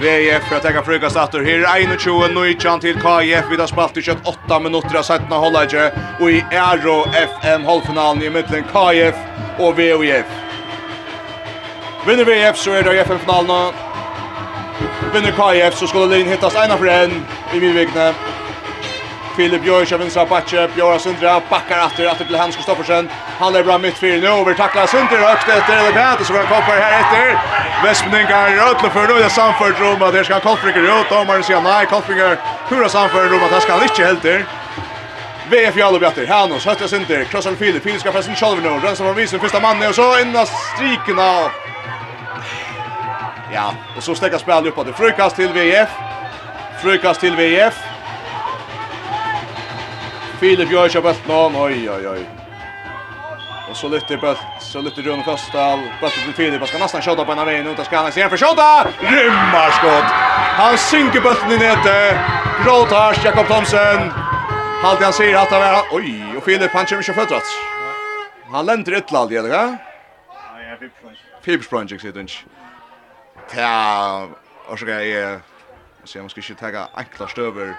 VF 0.00 0.42
för 0.48 0.56
att 0.56 0.62
ta 0.62 0.82
fruka 0.82 1.10
stater. 1.10 1.40
Her 1.44 1.60
er 1.60 1.96
21, 1.98 2.34
19 2.34 2.80
til 2.80 2.94
KIF. 2.94 3.50
vid 3.50 3.60
har 3.60 3.66
spalt 3.66 3.96
i 3.96 4.02
kjøtt 4.02 4.24
8 4.24 4.58
minutter 4.60 4.96
av 4.96 5.02
sättna 5.02 5.36
holdager. 5.36 5.90
Og 6.20 6.30
i 6.32 6.40
Aero 6.52 7.04
FM 7.12 7.64
halvfinalen 7.64 8.22
i 8.22 8.28
mitten 8.28 8.64
KIF 8.72 9.16
og 9.58 9.76
VOF. 9.76 10.30
Vinner 12.06 12.24
VF 12.24 12.56
så 12.56 12.72
er 12.72 12.82
det 12.82 13.00
FM-finalen. 13.04 13.74
Vinner 15.12 15.32
KIF 15.36 15.74
så 15.74 15.86
skulle 15.86 16.16
Linn 16.16 16.28
hittas 16.28 16.54
ena 16.54 16.76
för 16.78 16.86
en 16.86 17.26
i 17.54 17.60
midvikne. 17.60 18.14
Filip 19.40 19.62
Björk 19.62 19.92
av 19.92 19.98
vänstra 19.98 20.26
backe, 20.26 20.68
Björk 20.74 21.00
Sundra 21.00 21.42
backar 21.50 21.86
efter 21.86 22.06
efter 22.06 22.24
till 22.24 22.34
Hans 22.34 22.56
Kristoffersen. 22.56 23.08
Han 23.38 23.54
är 23.54 23.62
bra 23.62 23.78
mittfält 23.78 24.22
nu 24.22 24.28
över 24.28 24.54
tacklar 24.54 24.86
Sundra 24.86 25.16
högt 25.16 25.48
efter 25.48 25.76
det 25.76 25.92
Peter 25.92 26.24
så 26.24 26.32
kan 26.32 26.42
koppar 26.42 26.76
här 26.84 27.00
efter. 27.00 27.24
Westman 27.84 28.20
rötle 28.20 28.56
rötla 28.56 28.90
för 28.90 29.06
då 29.08 29.14
det 29.14 29.30
Sanford 29.30 29.74
Roma 29.78 30.10
där 30.10 30.24
ska 30.24 30.40
Kolfinger 30.40 31.00
ut 31.00 31.12
och 31.12 31.26
man 31.26 31.42
ser 31.42 31.60
nej 31.60 31.86
Kolfinger 31.86 32.36
hur 32.68 32.88
Sanford 32.88 33.30
Roma 33.30 33.48
där 33.50 33.60
ska 33.60 33.72
han 33.72 33.82
inte 33.82 34.04
helt 34.04 34.22
där. 34.22 34.44
VF 35.50 35.76
Jallo 35.76 35.98
Bjatter, 35.98 36.26
Hanos, 36.26 36.66
Hötta 36.66 36.88
Sinter, 36.88 37.24
Krossar 37.24 37.54
Filip, 37.54 37.82
Filip 37.82 38.00
ska 38.00 38.12
pressen 38.12 38.34
själv 38.34 38.62
nu, 38.62 38.68
Rönsa 38.68 39.04
från 39.04 39.14
Visen, 39.14 39.40
första 39.40 39.60
mannen 39.60 39.88
och 39.88 39.94
så 39.94 40.20
innan 40.20 40.46
strikerna. 40.46 41.22
av... 41.22 41.50
Ja, 43.54 43.74
och 43.96 44.02
så 44.02 44.14
stäcker 44.14 44.38
spelet 44.38 44.66
upp 44.66 44.78
att 44.78 44.86
det 44.86 44.92
frukast 44.92 45.36
till 45.36 45.52
VF, 45.52 45.88
frukast 46.82 47.20
till 47.20 47.36
VF, 47.36 47.74
Filip 50.40 50.70
gör 50.72 50.88
sig 50.88 51.02
bult 51.02 51.28
någon. 51.28 51.56
Oj 51.56 51.90
oj 51.90 52.08
oj. 52.08 52.22
Och 53.70 53.76
så 53.76 53.88
lyfter 53.88 54.16
bult 54.16 54.38
så 54.60 54.80
lyfter 54.80 55.02
Rune 55.02 55.22
Kostal. 55.22 55.78
Bulten 56.00 56.22
till 56.24 56.34
Filip. 56.34 56.60
Han 56.60 56.68
Ska 56.68 56.78
nästan 56.78 57.02
skjuta 57.02 57.24
på 57.24 57.32
en 57.32 57.38
av 57.38 57.46
vägen 57.46 57.66
utan 57.66 57.84
ska 57.84 57.96
han 57.96 58.12
se 58.12 58.28
för 58.28 58.36
skjuta. 58.36 58.88
Rymmar 59.00 59.70
skott. 59.70 60.10
Han 60.60 60.78
synker 60.78 61.20
bulten 61.20 61.52
i 61.52 61.58
nätet. 61.58 62.18
Gråtars 62.64 63.24
Jakob 63.24 63.46
Thomsen. 63.46 64.10
Halt 64.82 65.02
han 65.02 65.12
ser 65.12 65.36
att 65.36 65.50
han 65.50 65.62
är 65.62 65.82
oj 65.92 66.36
och 66.36 66.44
Filip 66.44 66.72
han 66.72 66.86
kommer 66.86 67.02
ju 67.02 67.12
fötrat. 67.12 67.42
Han 68.52 68.66
länder 68.66 68.92
ett 68.92 69.10
lall 69.12 69.32
eller 69.32 69.48
va? 69.48 69.76
Ja, 70.28 70.62
jag 70.70 70.78
vill 70.80 70.90
plunge. 71.00 71.18
Fibs 71.42 71.68
plunge 71.68 71.98
sitter 71.98 72.20
inte. 72.20 72.32
Ja, 73.56 74.28
och 74.66 74.78
så 74.78 74.84
ska 74.84 75.02
jag 75.04 75.40
Så 76.04 76.18
om 76.18 76.24
jag 76.24 76.30
ska 76.30 76.52
inte 76.52 76.72
ta 76.72 76.88
enkla 76.94 77.28
stöver 77.28 77.74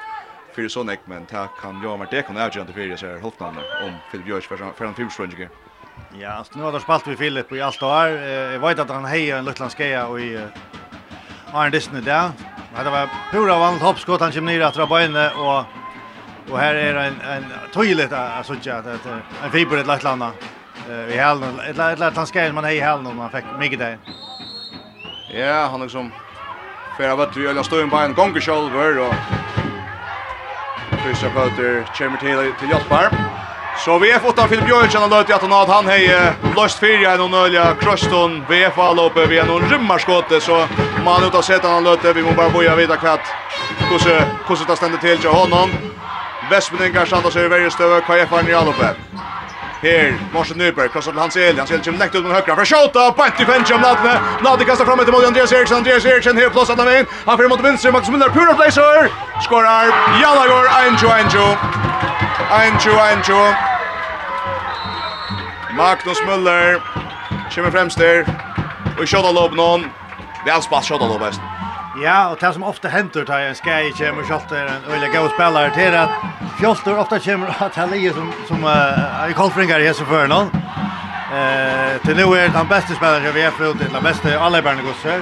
för 0.55 0.67
sån 0.67 0.89
ek 0.89 0.99
men 1.05 1.25
ta 1.25 1.47
kan 1.47 1.81
jag 1.83 1.97
vart 1.97 2.11
det 2.11 2.21
kan 2.21 2.35
jag 2.37 2.55
inte 2.55 2.73
för 2.73 2.87
det 2.87 2.97
så 2.97 3.07
här 3.07 3.19
halvnan 3.19 3.63
om 3.83 3.93
Philip 4.11 4.25
Björk 4.25 4.43
för 4.43 4.57
för 4.77 4.85
en 4.85 4.93
filmstrunge. 4.93 5.49
Ja, 6.19 6.43
så 6.43 6.57
nu 6.57 6.63
har 6.63 6.71
det 6.71 6.79
spalt 6.79 7.07
vi 7.07 7.15
Filip 7.15 7.51
i 7.51 7.61
allt 7.61 7.83
år. 7.83 8.07
Jag 8.07 8.59
vet 8.59 8.79
att 8.79 8.89
han 8.89 9.05
hejar 9.05 9.37
en 9.37 9.45
liten 9.45 9.69
skeja 9.69 10.07
och 10.07 10.19
i 10.19 10.47
Arne 11.53 11.69
Disney 11.69 12.01
där. 12.01 12.31
Men 12.75 12.85
det 12.85 12.91
var 12.91 13.09
pura 13.31 13.59
vanligt 13.59 13.83
hoppskott 13.83 14.21
han 14.21 14.31
kom 14.31 14.45
ner 14.45 14.61
att 14.61 14.73
dra 14.73 15.03
inne 15.03 15.29
och 15.29 15.65
och 16.51 16.59
här 16.59 16.75
är 16.75 16.95
en 16.95 17.21
en 17.21 17.45
toilet 17.73 18.13
alltså 18.13 18.55
jag 18.63 18.77
att 18.77 19.05
en 19.43 19.51
fiber 19.51 19.77
ett 19.77 19.87
lätt 19.87 20.03
landa. 20.03 20.31
Vi 21.07 21.17
hällde 21.17 21.47
ett 21.69 21.77
lätt 21.77 21.99
lätt 21.99 22.29
skeja 22.29 22.53
man 22.53 22.63
hejar 22.63 22.85
hällde 22.85 23.13
man 23.13 23.31
fick 23.31 23.45
mycket 23.59 23.79
där. 23.79 23.97
Ja, 25.33 25.67
han 25.71 25.81
liksom 25.81 26.11
Fera 26.97 27.15
vart 27.15 27.37
vi 27.37 27.47
ölla 27.47 27.63
stå 27.63 27.81
en 27.81 28.13
gånger 28.13 28.39
själv 28.39 28.99
och 28.99 29.13
Christian 31.03 31.31
Pöter 31.31 31.85
kommer 31.97 32.17
till 32.17 32.53
till 32.59 32.69
Jotbar. 32.69 33.09
Så 33.77 33.99
vi 33.99 34.11
VF 34.11 34.21
utan 34.29 34.49
Filip 34.49 34.65
Björksen 34.65 35.03
och 35.03 35.09
löjt 35.09 35.29
att 35.29 35.41
han 35.41 35.51
har 35.51 35.67
han 35.67 35.87
hej 35.87 36.33
Lost 36.55 36.79
fyra 36.79 37.15
i 37.15 37.17
någon 37.17 37.33
ölja 37.33 37.75
Croston. 37.81 38.45
VF 38.49 38.75
har 38.75 38.95
loppet 38.95 39.29
via 39.29 39.45
någon 39.45 39.69
rymmarskott 39.69 40.43
så 40.43 40.67
man 41.05 41.23
ut 41.23 41.33
har 41.33 41.41
sett 41.41 41.63
han 41.63 41.83
löjt 41.83 42.05
vi 42.15 42.21
måste 42.21 42.37
bara 42.37 42.49
boja 42.49 42.75
vidare 42.75 42.97
kvatt 42.97 43.25
hur 43.89 43.99
hur 44.47 44.67
det 44.67 44.75
ständer 44.75 44.97
till 44.97 45.17
till 45.17 45.29
honom 45.29 45.69
Vestmeningar 46.49 47.05
sandar 47.05 47.29
sig 47.29 47.45
i 47.45 47.47
varje 47.47 47.71
stöv 47.71 48.01
KF 48.01 48.29
har 48.29 48.43
ni 48.43 48.53
alloppet 48.53 48.97
Her, 49.81 50.13
Morsen 50.33 50.57
Nyberg, 50.57 50.91
krossar 50.91 51.11
til 51.11 51.19
Hans 51.19 51.35
Eli, 51.35 51.57
Hans 51.57 51.71
Eli 51.71 51.81
kommer 51.83 51.99
lekt 51.99 52.15
ut 52.15 52.23
mot 52.23 52.33
høyre, 52.33 52.55
fra 52.55 52.65
Sjota, 52.69 53.07
bant 53.17 53.39
i 53.41 53.45
fengt 53.49 53.71
om 53.73 53.81
Nadne, 53.81 54.13
Nadne 54.45 54.65
kastar 54.69 54.85
fram 54.85 54.99
etter 55.01 55.15
mot 55.15 55.25
Andreas 55.25 55.51
Eriksson. 55.57 55.77
Andreas 55.81 56.05
Eriksson 56.05 56.37
her 56.37 56.51
plås 56.53 56.69
han 56.69 56.83
av 56.83 56.91
inn, 56.93 57.07
han 57.25 57.39
fyrir 57.39 57.49
mot 57.49 57.63
vinstre, 57.65 57.91
Magnus 57.95 58.13
Müller, 58.13 58.29
pura 58.35 58.53
placer, 58.59 59.09
skorar, 59.41 59.89
Janagor, 60.21 60.69
1-2-1-2, 60.85 61.57
1-2-1-2, 62.61 63.39
Magnus 65.81 66.21
Müller, 66.29 66.77
kommer 67.55 67.73
fremst 67.73 67.97
der, 67.97 68.29
og 68.99 69.01
i 69.01 69.09
Sjota 69.09 69.33
låp 69.33 69.57
noen, 69.57 69.89
det 70.45 70.53
er 70.53 70.61
spalt 70.61 70.85
Sjota 70.85 71.09
låp 71.09 71.25
best. 71.25 71.50
Ja, 71.95 72.29
och 72.29 72.37
det 72.39 72.53
som 72.53 72.63
ofta 72.63 72.87
händer 72.87 73.25
tar 73.25 73.39
en 73.39 73.55
skai 73.55 73.91
kommer 73.91 74.23
skott 74.23 74.51
är 74.51 74.65
en 74.65 74.93
öliga 74.93 75.21
god 75.21 75.31
spelare 75.31 75.71
till 75.73 75.95
att 75.95 76.09
Fjoltor 76.59 76.97
ofta 76.97 77.19
kommer 77.19 77.47
att 77.59 77.75
han 77.75 77.89
ligger 77.89 78.13
som 78.13 78.33
som 78.47 78.63
uh, 78.63 79.31
i 79.31 79.33
Kolfringar 79.33 79.79
här 79.79 79.93
så 79.93 80.05
för 80.05 80.27
någon. 80.27 80.47
Eh, 81.33 82.01
till 82.05 82.15
nu 82.15 82.23
är 82.23 82.47
han 82.47 82.67
bästa 82.67 82.93
spelaren 82.93 83.33
vi 83.33 83.41
har 83.41 83.51
fått 83.51 83.77
till 83.79 83.93
den 83.93 84.03
bästa 84.03 84.39
alla 84.39 84.61
bärna 84.61 84.81
gossar. 84.81 85.21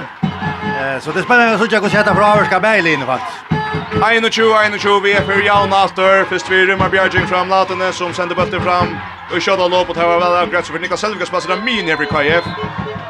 Eh, 0.80 1.00
så 1.00 1.12
det 1.12 1.22
spelar 1.22 1.58
så 1.58 1.66
jag 1.70 1.82
går 1.82 1.88
sätta 1.88 2.14
för 2.14 2.22
Averska 2.22 2.60
Berlin 2.60 3.06
faktiskt. 3.06 3.60
Ein 4.02 4.24
og 4.24 4.32
tju, 4.32 4.54
ein 4.54 4.74
og 4.74 4.80
tju, 4.80 5.00
vi 5.00 5.12
er 5.12 5.22
for 5.22 5.42
Jan 5.44 5.72
aftur, 5.72 6.24
først 6.30 6.50
vi 6.50 6.66
rymmer 6.66 6.88
Bjarging 6.88 7.26
fram 7.28 7.50
latene 7.50 7.92
som 7.92 8.14
sender 8.14 8.34
bøtter 8.34 8.60
fram, 8.60 8.94
og 9.30 9.42
kjødda 9.42 9.66
låp 9.68 9.90
og 9.90 9.96
tæva 9.96 10.18
vel 10.18 10.64
så 10.64 10.72
for 10.72 10.78
Niklas 10.78 11.00
Selvika 11.00 11.26
spasser 11.26 11.52
av 11.52 11.62
min 11.64 11.88
i 11.88 11.94
KF. 11.94 12.46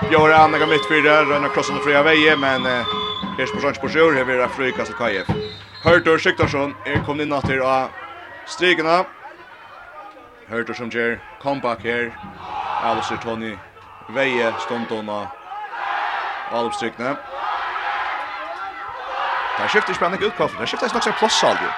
Bjørn 0.09 0.33
Anna 0.33 0.59
gammit 0.59 0.89
fyrir, 0.89 1.25
Rønner 1.31 1.49
Krossen 1.55 1.77
og 1.77 1.85
fria 1.85 2.03
veie, 2.03 2.37
men 2.37 2.67
Uh, 2.67 3.00
Kers 3.37 3.53
på 3.55 3.61
Sancho 3.61 3.89
Sjur 3.89 4.17
har 4.17 4.29
vært 4.29 4.55
frikast 4.57 4.93
til 4.93 4.99
KF. 5.01 5.33
Hørtur 5.85 6.19
Siktarsson 6.21 6.75
er 6.87 7.01
kommet 7.07 7.27
inn 7.27 7.35
etter 7.37 7.63
av 7.65 7.91
strikene. 8.51 9.03
Hørtur 10.51 10.77
som 10.77 10.91
gjør 10.93 11.19
comeback 11.43 11.85
her. 11.87 12.11
Alistair 12.85 13.21
Tony 13.23 13.55
veie 14.15 14.53
stundona 14.65 15.27
Alpstrikne. 16.53 17.15
Det 19.61 19.71
skifter 19.71 19.95
spennende 19.95 20.27
ut, 20.27 20.37
Koffer. 20.37 20.61
Det 20.61 20.69
skifter 20.69 20.95
nok 20.95 21.05
som 21.05 21.19
plass 21.21 21.43
aldri. 21.45 21.71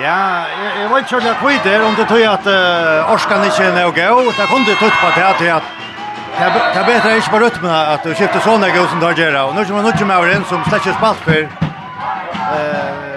Ja, 0.00 0.18
jeg 0.78 0.90
vet 0.90 1.04
ikke 1.04 1.16
om 1.16 1.24
det 1.26 1.32
er 1.34 1.40
kvitt 1.42 1.66
om 1.84 1.96
det 1.98 2.06
tog 2.08 2.22
at 2.24 2.46
uh, 2.48 3.12
Orskan 3.12 3.44
ikke 3.44 3.66
er 3.68 3.74
noe 3.76 3.92
gå. 3.92 4.30
Det 4.38 4.46
kunne 4.48 4.76
tog 4.80 4.94
på 5.02 5.10
det 5.18 5.32
til 5.42 5.50
at 5.58 5.83
Det 6.34 6.80
er 6.80 6.86
bedre 6.86 7.16
ikke 7.16 7.30
på 7.30 7.38
rytmen 7.44 7.70
at 7.70 8.02
du 8.02 8.10
skifter 8.10 8.42
sånne 8.42 8.68
gøy 8.74 8.86
som 8.90 9.00
du 9.00 9.06
har 9.06 9.14
gjør. 9.18 9.36
Og 9.46 9.54
nå 9.54 9.64
kommer 9.68 9.86
noen 9.86 10.08
med 10.10 10.32
inn 10.34 10.46
som 10.50 10.64
slett 10.66 10.82
ikke 10.82 10.96
spalt 10.98 11.20
før. 11.26 11.44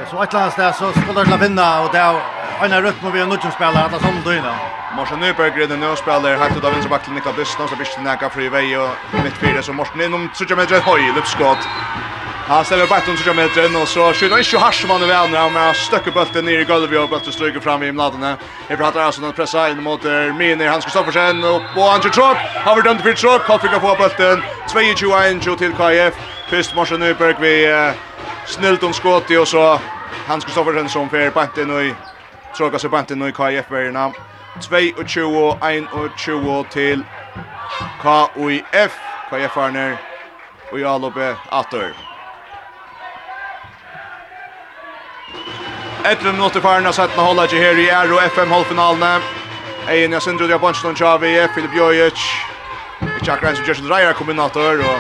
Så 0.08 0.20
et 0.22 0.34
eller 0.34 0.42
annet 0.42 0.54
sted 0.54 0.76
så 0.78 0.92
skulle 0.96 1.24
du 1.26 1.38
finne, 1.42 1.66
og 1.82 1.90
det 1.94 2.02
er 2.02 2.20
en 2.64 2.76
rytmen 2.86 3.14
vi 3.14 3.20
har 3.24 3.30
noen 3.30 3.56
spiller, 3.56 3.80
at 3.82 3.92
det 3.92 4.00
er 4.00 4.06
sånn 4.06 4.22
døgnet. 4.26 4.76
Morsen 4.98 5.20
Nyberg 5.22 5.58
er 5.58 5.68
den 5.70 5.82
nye 5.84 5.98
spiller, 6.00 6.38
helt 6.40 6.58
ut 6.58 6.64
av 6.66 6.78
vinsterbakken 6.78 7.18
Nikla 7.18 7.34
Dysten, 7.38 7.68
så 7.68 7.76
blir 7.76 7.90
det 7.92 8.06
nækka 8.06 8.30
fri 8.34 8.48
vei 8.54 8.66
og 8.80 9.18
midt 9.26 9.42
fire, 9.42 9.66
så 9.66 9.74
Morsen 9.76 10.02
innom, 10.02 10.30
så 10.34 10.46
kommer 10.48 10.70
det 10.70 10.78
et 10.78 10.88
høy 10.88 11.10
løpskott. 11.18 11.68
Han 12.48 12.66
ställer 12.66 12.88
bara 12.88 13.02
runt 13.02 13.26
med 13.26 13.36
meter 13.36 13.82
och 13.82 13.88
så 13.88 14.14
skjuter 14.14 14.36
han 14.36 14.42
ju 14.42 14.58
Harsman 14.58 15.02
över 15.02 15.16
andra 15.16 15.50
med 15.50 15.76
stöcker 15.76 16.12
bulten 16.12 16.46
ner 16.46 16.60
i 16.60 16.64
golvet 16.64 17.00
och 17.00 17.10
bulten 17.10 17.34
stryker 17.34 17.60
fram 17.60 17.84
i 17.84 17.92
mladen. 17.92 18.38
Vi 18.68 18.78
pratar 18.78 19.00
alltså 19.00 19.22
när 19.22 19.32
pressa 19.32 19.70
in 19.70 19.84
mot 19.84 20.04
Mini 20.36 20.66
Hans 20.66 20.86
sen 21.14 21.44
och 21.44 21.74
på 21.74 21.82
Andrew 21.82 22.10
Trop. 22.10 22.38
Har 22.66 22.76
vi 22.76 22.82
dömt 22.82 23.02
för 23.02 23.14
Trop 23.14 23.46
kan 23.46 23.60
fick 23.60 23.72
få 23.72 23.96
bulten 23.96 24.44
22-1 24.68 25.58
till 25.58 25.74
KF. 25.74 26.14
Först 26.50 26.76
Morsen 26.76 27.00
Nyberg 27.00 27.36
vi 27.40 27.94
snällt 28.44 28.84
om 28.84 28.94
skott 28.94 29.32
och 29.32 29.48
så 29.48 29.80
Hans 30.28 30.46
sen 30.46 30.90
som 30.90 31.10
för 31.10 31.32
bulten 31.32 31.70
och 31.70 31.82
tråka 32.58 32.80
sig 32.80 32.90
bulten 32.90 33.22
och 33.22 33.34
KF 33.34 33.72
värna. 33.72 34.14
22-1 34.60 36.64
till 36.70 37.06
KIF. 38.02 39.02
KIF 39.30 39.58
är 39.58 39.72
ner. 39.72 39.98
Och 40.70 40.80
jag 40.80 41.02
lovar 41.02 41.36
åter. 41.52 42.07
11 46.04 46.32
minutter 46.32 46.62
farna 46.62 46.94
sättna 46.94 47.24
hålla 47.24 47.46
ikke 47.46 47.60
her 47.60 47.80
i 47.80 47.90
Aero 47.92 48.20
FM 48.20 48.52
halvfinalen. 48.52 49.22
Ejen 49.90 50.12
jag 50.12 50.22
syndrod 50.22 50.50
jag 50.50 50.62
bunch 50.62 50.84
lunch 50.84 51.02
av 51.02 51.26
i 51.26 51.48
Filip 51.56 51.76
Jojic. 51.76 52.20
Ich 53.22 53.30
har 53.30 53.38
gränsen 53.38 53.66
just 53.66 53.84
drar 53.84 54.14
kombinator 54.14 54.80
och 54.80 55.00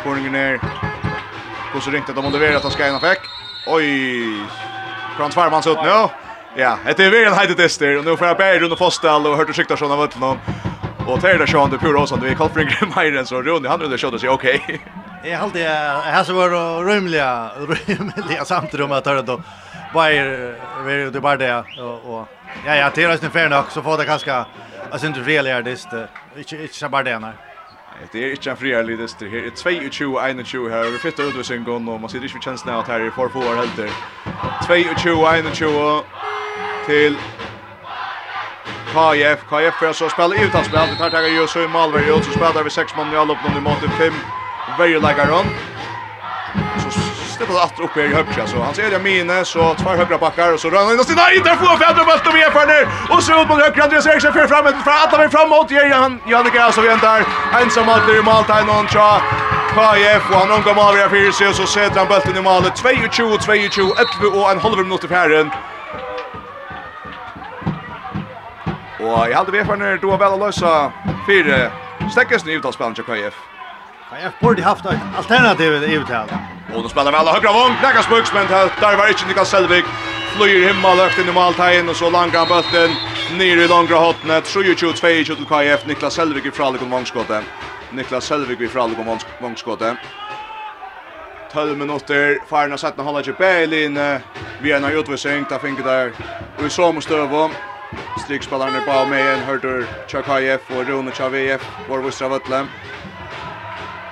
spårningen 0.00 0.34
är. 0.34 0.60
Och 1.74 1.82
så 1.82 1.90
ringt 1.90 2.08
att 2.08 2.16
de 2.16 2.24
hade 2.24 2.38
velat 2.38 2.56
att 2.56 2.62
han 2.62 2.72
ska 2.72 2.88
in 2.88 2.94
och 2.94 3.00
fick. 3.00 3.18
Oj. 3.66 3.86
Frans 5.16 5.34
Farmans 5.34 5.66
ut 5.66 5.76
nå? 5.76 6.10
Ja, 6.56 6.78
det 6.96 7.00
er 7.00 7.10
väl 7.10 7.34
hade 7.34 7.54
tester 7.54 7.98
og 7.98 8.04
nå 8.04 8.16
får 8.16 8.26
jeg 8.26 8.36
bare 8.36 8.58
rundt 8.58 8.72
och 8.72 8.78
fastställ 8.78 9.26
och 9.26 9.36
hörte 9.36 9.52
sikta 9.52 9.76
såna 9.76 9.96
vart 9.96 10.18
någon. 10.18 10.38
Och 11.06 11.20
Taylor 11.20 11.46
Sean 11.46 11.70
det 11.70 11.78
pura 11.78 12.00
oss 12.00 12.12
att 12.12 12.22
vi 12.22 12.34
kallar 12.34 12.50
Frank 12.50 12.96
Myren 12.96 13.26
så 13.26 13.42
Ronny 13.42 13.68
han 13.68 13.80
hade 13.80 13.98
skjutit 13.98 14.20
sig 14.20 14.28
okej. 14.28 14.80
Jag 15.24 15.50
jeg 15.54 16.14
har 16.14 16.24
så 16.24 16.32
vært 16.32 16.86
rymliga 16.86 17.50
rymliga 17.58 18.44
samtidigt 18.44 18.88
med 18.88 18.98
att 18.98 19.06
höra 19.06 19.22
då 19.22 19.40
Bayer 19.92 20.26
är 20.26 21.10
det 21.10 21.20
bara 21.20 21.36
det 21.36 21.64
och 21.78 22.14
och 22.14 22.28
ja 22.66 22.74
ja 22.76 22.90
det 22.94 23.04
är 23.04 23.08
ju 23.08 23.30
fair 23.30 23.48
nog 23.48 23.64
så 23.70 23.82
får 23.82 23.98
det 23.98 24.04
kanske 24.04 24.44
alltså 24.90 25.06
inte 25.06 25.20
är 25.46 25.62
det 25.62 25.70
inte 25.70 26.08
inte 26.62 26.88
bara 26.88 27.02
det 27.02 27.18
när 27.18 27.32
Det 28.12 28.24
är 28.24 28.30
inte 28.30 28.50
en 28.50 28.56
friare 28.56 28.82
lidest 28.82 29.18
det 29.18 29.28
här. 29.28 29.50
22 29.90 30.42
21 30.42 30.72
här. 30.72 30.90
Vi 30.90 30.98
fittar 30.98 31.24
ut 31.24 31.46
sen 31.46 31.64
gång 31.64 31.88
och 31.88 32.00
man 32.00 32.10
ser 32.10 32.24
inte 32.24 32.38
chansen 32.40 32.74
att 32.74 32.88
här 32.88 33.00
i 33.00 33.10
för 33.10 33.28
får 33.28 33.56
helt 33.56 33.76
där. 33.76 33.90
22 35.02 35.54
21 35.54 36.04
till 36.86 37.16
KF. 38.92 39.40
KF 39.48 39.74
för 39.74 39.92
så 39.92 40.08
spel 40.08 40.32
utan 40.32 40.64
spel. 40.64 40.88
Det 40.90 40.96
tar 40.96 41.10
tagga 41.10 41.28
ju 41.28 41.46
så 41.46 41.62
i 41.62 41.68
Malmö 41.68 42.10
och 42.12 42.24
så 42.24 42.30
spelar 42.32 42.64
vi 42.64 42.70
sex 42.70 42.96
man 42.96 43.12
i 43.12 43.16
all 43.16 43.30
upp 43.30 43.38
nu 43.54 43.60
mot 43.60 43.80
5. 43.98 44.12
Very 44.78 44.94
like 44.94 45.22
around. 45.22 45.48
Så 46.78 47.09
steppar 47.40 47.54
åter 47.54 47.84
upp 47.84 47.96
här 47.96 48.02
i 48.02 48.14
högra 48.14 48.46
så 48.46 48.62
han 48.62 48.74
ser 48.74 48.90
det 48.90 48.98
mine 48.98 49.44
så 49.44 49.74
två 49.74 49.90
högra 49.90 50.18
backar 50.18 50.52
och 50.52 50.60
så 50.60 50.70
rör 50.70 50.84
han 50.84 50.92
in 50.92 51.00
och 51.00 51.06
sina 51.06 51.32
inte 51.32 51.50
får 51.50 51.76
fäder 51.82 52.04
bult 52.04 52.26
och 52.26 52.34
vi 52.34 52.40
ner 52.72 52.88
och 53.14 53.22
så 53.22 53.42
ut 53.42 53.48
mot 53.48 53.62
högra 53.62 53.84
Andreas 53.84 54.06
Eriksson 54.06 54.32
för 54.32 54.46
fram 54.46 54.64
för 54.64 54.90
att 54.90 55.12
han 55.12 55.30
framåt 55.30 55.70
ger 55.70 55.94
han 55.94 56.20
Janne 56.26 56.50
Gras 56.50 56.78
och 56.78 56.84
väntar 56.84 57.24
ensam 57.62 57.88
åter 57.88 58.18
i 58.18 58.22
mål 58.22 58.44
där 58.46 58.64
någon 58.64 58.88
tja 58.88 59.22
KF 59.74 60.30
och 60.30 60.36
han 60.36 60.50
omgår 60.50 60.74
mål 60.74 60.94
via 60.94 61.08
för 61.08 61.48
och 61.48 61.54
så 61.54 61.66
sätter 61.66 61.98
han 61.98 62.08
bulten 62.08 62.36
i 62.36 62.42
målet 62.42 62.76
22 63.10 63.38
22 63.70 63.94
11 64.22 64.38
och 64.38 64.50
en 64.50 64.60
halv 64.60 64.78
minut 64.78 65.04
i 65.04 65.14
herren 65.14 65.50
Og 69.00 69.28
jeg 69.28 69.36
hadde 69.36 69.52
vi 69.52 69.64
for 69.64 69.76
når 69.76 69.96
du 69.96 70.10
har 70.10 70.18
vel 70.18 70.36
å 70.36 70.44
løse 70.46 70.72
fire 71.26 71.70
stekkes 72.10 72.44
nye 72.44 72.58
utavspillene 72.60 72.94
til 72.94 73.04
KF. 73.04 73.49
Jag 74.12 74.32
borde 74.40 74.62
haft 74.62 74.86
ett 74.86 75.00
alternativ 75.16 75.72
i 75.72 75.94
uttal. 75.94 76.28
Och 76.74 76.82
då 76.82 76.88
spelar 76.88 77.12
vi 77.12 77.18
alla 77.18 77.32
högra 77.32 77.52
vång, 77.52 77.76
knäckas 77.80 78.08
buks, 78.08 78.32
men 78.34 78.46
där 78.46 78.96
var 78.96 79.08
inte 79.08 79.26
Niklas 79.26 79.50
Selvig. 79.50 79.84
Flyr 80.36 80.68
himmel, 80.68 80.96
löft 80.96 81.18
in 81.18 81.28
i 81.28 81.32
maltegn, 81.32 81.88
och 81.88 81.96
så 81.96 82.10
langar 82.10 82.46
bulten 82.46 82.90
ner 83.38 83.56
i 83.56 83.68
långa 83.68 83.96
hotnet. 83.96 84.44
22-22 84.44 85.24
till 85.24 85.46
KF, 85.46 85.86
Niklas 85.86 86.14
Selvig 86.14 86.46
i 86.46 86.50
Fralikon 86.50 86.90
vångskottet. 86.90 87.44
Niklas 87.90 88.24
Selvig 88.24 88.62
i 88.62 88.68
Fralikon 88.68 89.18
vångskottet. 89.40 89.96
12 91.52 91.78
minutter, 91.78 92.38
farna 92.48 92.78
setten 92.78 93.04
håller 93.04 93.24
ikke 93.26 93.38
bæl 93.42 93.72
inn, 93.74 93.96
vi 94.62 94.70
er 94.70 94.78
nøy 94.78 95.00
utvisning, 95.00 95.48
da 95.50 95.58
finner 95.58 95.82
der, 95.82 96.12
og 96.58 96.66
i 96.66 96.70
som 96.70 97.00
støvå, 97.02 97.48
strikspillerne 98.22 98.84
ba 98.86 99.00
med 99.04 99.32
en, 99.32 99.42
hørter 99.48 99.82
Tjakajev 100.06 100.70
og 100.70 100.86
Rune 100.86 101.10
Tjavejev, 101.10 101.64
vår 101.88 102.04
vissra 102.06 102.30
vøtlem, 102.30 102.70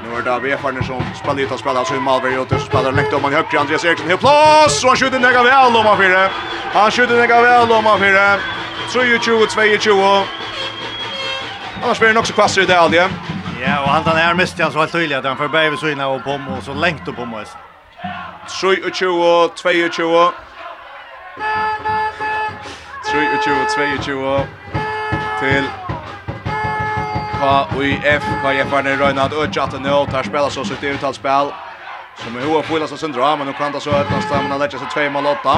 Nu 0.02 0.18
är 0.18 0.22
det 0.22 0.34
av 0.34 0.46
Efarne 0.46 0.84
som 0.84 1.02
spelar 1.22 1.40
ut 1.40 1.52
och 1.52 1.58
spelar 1.58 1.84
så 1.84 1.94
i 1.94 2.00
Malberg 2.00 2.38
och 2.38 2.60
spelar 2.60 2.92
läkt 2.92 3.14
om 3.14 3.24
han 3.24 3.32
högre 3.32 3.60
Andreas 3.60 3.84
Eriksson 3.84 4.08
helt 4.08 4.20
plats 4.20 4.84
och 4.84 4.88
han 4.88 4.96
skjuter 4.96 5.18
nega 5.18 5.42
väl 5.42 5.76
om 5.76 5.86
han 5.86 5.98
fyra. 5.98 6.28
Han 6.72 6.90
skjuter 6.90 7.16
nega 7.16 7.42
väl 7.42 7.72
om 7.72 7.86
han 7.86 7.98
fyra. 7.98 8.38
3-22-22. 8.90 10.24
Annars 11.84 11.98
blir 11.98 12.12
det 12.12 12.18
också 12.18 12.32
kvasser 12.32 12.62
i 12.62 12.66
det 12.66 12.80
aldrig. 12.80 13.02
Ja, 13.66 13.82
och 13.82 13.88
han 13.88 14.04
tar 14.04 14.14
här 14.14 14.34
mest 14.34 14.58
jag 14.58 14.72
så 14.72 14.78
helt 14.78 14.92
tydligt 14.92 15.18
att 15.18 15.24
han 15.24 15.36
för 15.36 15.48
bäver 15.48 15.76
så 15.76 15.88
inne 15.88 16.04
och 16.04 16.24
på 16.24 16.30
och 16.30 16.62
så 16.62 16.74
längt 16.74 17.08
upp 17.08 17.16
på 17.16 17.24
mig. 17.24 17.44
3-22-22. 18.62 20.30
3-22-22 23.12 24.44
till 25.40 25.64
KIF, 27.38 28.24
KIF 28.42 28.72
er 28.74 28.96
røyna 28.98 29.24
at 29.28 29.32
øtja 29.32 29.68
at 29.68 29.76
nå, 29.78 29.98
tar 30.10 30.26
spela 30.26 30.48
så 30.50 30.64
sitt 30.66 30.82
uttalt 30.82 31.20
spel, 31.20 31.52
som 32.18 32.34
er 32.34 32.48
hoa 32.48 32.64
fulla 32.66 32.88
som 32.90 32.98
syndra, 32.98 33.36
men 33.38 33.46
nu 33.46 33.52
kan 33.54 33.70
ta 33.70 33.78
så 33.78 33.94
øtna 33.94 34.18
men 34.42 34.50
han 34.50 34.60
letja 34.64 34.80
seg 34.80 34.90
2 34.90 35.04
mål 35.14 35.30
8. 35.36 35.54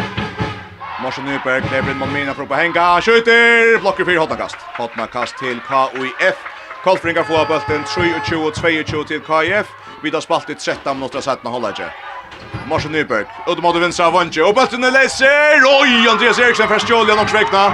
Morsen 1.00 1.24
Nyberg 1.24 1.64
lever 1.72 1.94
inn 1.94 2.02
mot 2.02 2.12
Mina 2.12 2.36
for 2.36 2.44
å 2.44 2.60
henga, 2.60 3.00
skjuter, 3.00 3.80
blokker 3.80 4.04
4 4.04 4.20
hotnakast. 4.20 4.68
Hotnakast 4.76 5.40
til 5.40 5.64
KIF, 5.64 6.44
Kolfringar 6.84 7.24
får 7.24 7.48
bulten 7.48 7.88
23-22 7.88 9.04
til 9.08 9.24
KIF, 9.24 9.72
vidar 10.04 10.20
spalt 10.20 10.52
i 10.52 10.60
13 10.60 10.92
minutter 11.00 11.24
av 11.24 11.48
holder 11.48 11.80
hållet 11.80 12.19
Marsen 12.68 12.92
Nyberg. 12.92 13.24
Udde 13.46 13.62
mot 13.62 14.00
av 14.00 14.12
vanje. 14.12 14.42
og 14.42 14.54
bollen 14.54 14.84
är 14.84 14.90
läser. 14.90 15.62
Oj, 15.80 16.08
Andreas 16.10 16.38
Eriksson 16.38 16.68
først 16.68 16.86
Stjolja 16.86 17.14
någon 17.14 17.26
kväckna. 17.26 17.70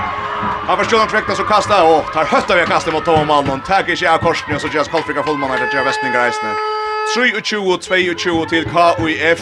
Han 0.67 0.77
förstår 0.77 0.99
någon 0.99 1.07
kväckna 1.07 1.35
så 1.35 1.43
kastar 1.43 1.83
och 1.85 2.13
tar 2.13 2.25
hötta 2.25 2.57
vi 2.57 2.67
kastar 2.67 2.93
mot 2.93 3.05
Tom 3.05 3.27
Malmon. 3.27 3.61
Tack 3.61 3.89
i 3.89 3.97
sig 3.97 4.19
korsningen 4.23 4.61
så 4.61 4.69
just 4.75 4.91
Karlfrika 4.91 5.23
Fullman 5.23 5.51
där 5.51 5.75
Jeff 5.75 5.87
Westninger 5.87 6.25
Eisner. 6.25 6.55
22 7.43 7.79
22 8.17 8.45
till 8.45 8.65
KUF. 8.65 9.41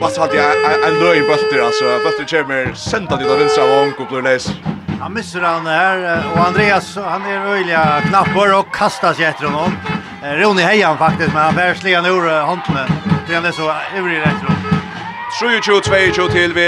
Vad 0.00 0.18
hade 0.18 0.36
jag 0.36 0.88
en 0.88 0.98
löj 0.98 1.20
bulter 1.20 1.62
alltså. 1.64 1.84
Bulter 1.84 2.42
kommer 2.42 2.74
sända 2.74 3.16
till 3.16 3.26
vänstra 3.26 3.64
av 3.64 3.82
Onko 3.82 4.04
blir 4.04 4.22
läs. 4.22 4.50
Han 5.00 5.14
missar 5.14 5.40
han 5.40 5.66
här 5.66 6.22
och 6.32 6.46
Andreas 6.46 6.96
han 6.96 7.22
är 7.22 7.46
öjliga 7.46 8.02
knappar 8.08 8.58
och 8.58 8.74
kastar 8.74 9.14
sig 9.14 9.24
efter 9.24 9.44
honom. 9.46 9.72
Ronny 10.22 10.62
hejan 10.62 10.98
faktiskt 10.98 11.34
men 11.34 11.42
han 11.42 11.54
bär 11.54 11.74
sligan 11.74 12.06
ur 12.06 12.40
handen 12.40 13.15
det 13.26 13.52
så 13.52 13.74
ivrig 13.96 14.18
rätt 14.18 14.42
då. 14.48 14.52
22-22 15.46 16.32
till 16.32 16.58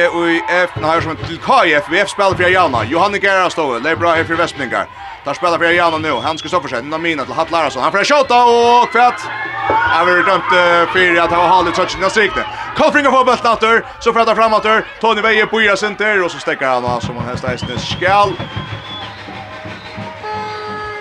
F, 0.48 0.70
nej 0.82 1.02
som 1.02 1.16
till 1.16 1.38
KF, 1.38 1.84
vi 1.90 2.00
F 2.00 2.08
spelar 2.08 2.34
för 2.34 2.48
Jana, 2.48 2.84
Johanne 2.84 3.18
Gerastov, 3.18 3.82
det 3.82 3.90
är 3.90 3.96
bra 3.96 4.14
här 4.14 4.24
för 4.24 4.34
Västningar. 4.34 4.86
Där 5.24 5.34
spelar 5.34 5.58
för 5.58 5.64
Jana 5.64 5.98
nu, 5.98 6.12
han 6.12 6.38
ska 6.38 6.48
stå 6.48 6.60
för 6.60 6.68
sig, 6.68 6.82
Namina 6.82 7.24
till 7.24 7.34
Hatt 7.34 7.50
Lararsson, 7.50 7.82
han 7.82 7.92
får 7.92 8.04
skjuta 8.04 8.44
och 8.44 8.92
kvätt! 8.92 9.20
Jag 9.68 10.04
vill 10.04 10.24
dömt 10.24 10.44
för 10.92 11.16
att 11.18 11.30
ha 11.30 11.36
har 11.36 11.56
hållit 11.56 11.74
touchen 11.74 12.04
i 12.06 12.10
sikte. 12.10 12.46
Kolfringar 12.76 13.10
får 13.10 13.24
bulten 13.24 13.52
åter, 13.52 13.84
så 14.00 14.12
får 14.12 14.20
han 14.20 14.26
ta 14.26 14.34
fram 14.34 14.54
åter, 14.54 14.84
Tony 15.00 15.20
Veje 15.20 15.46
på 15.46 15.62
Ira 15.62 15.76
Center 15.76 16.24
och 16.24 16.30
så 16.30 16.38
stäcker 16.38 16.66
han 16.66 17.00
som 17.00 17.16
han 17.16 17.26
hästar 17.26 17.54
i 17.54 17.78
skall. 17.78 18.32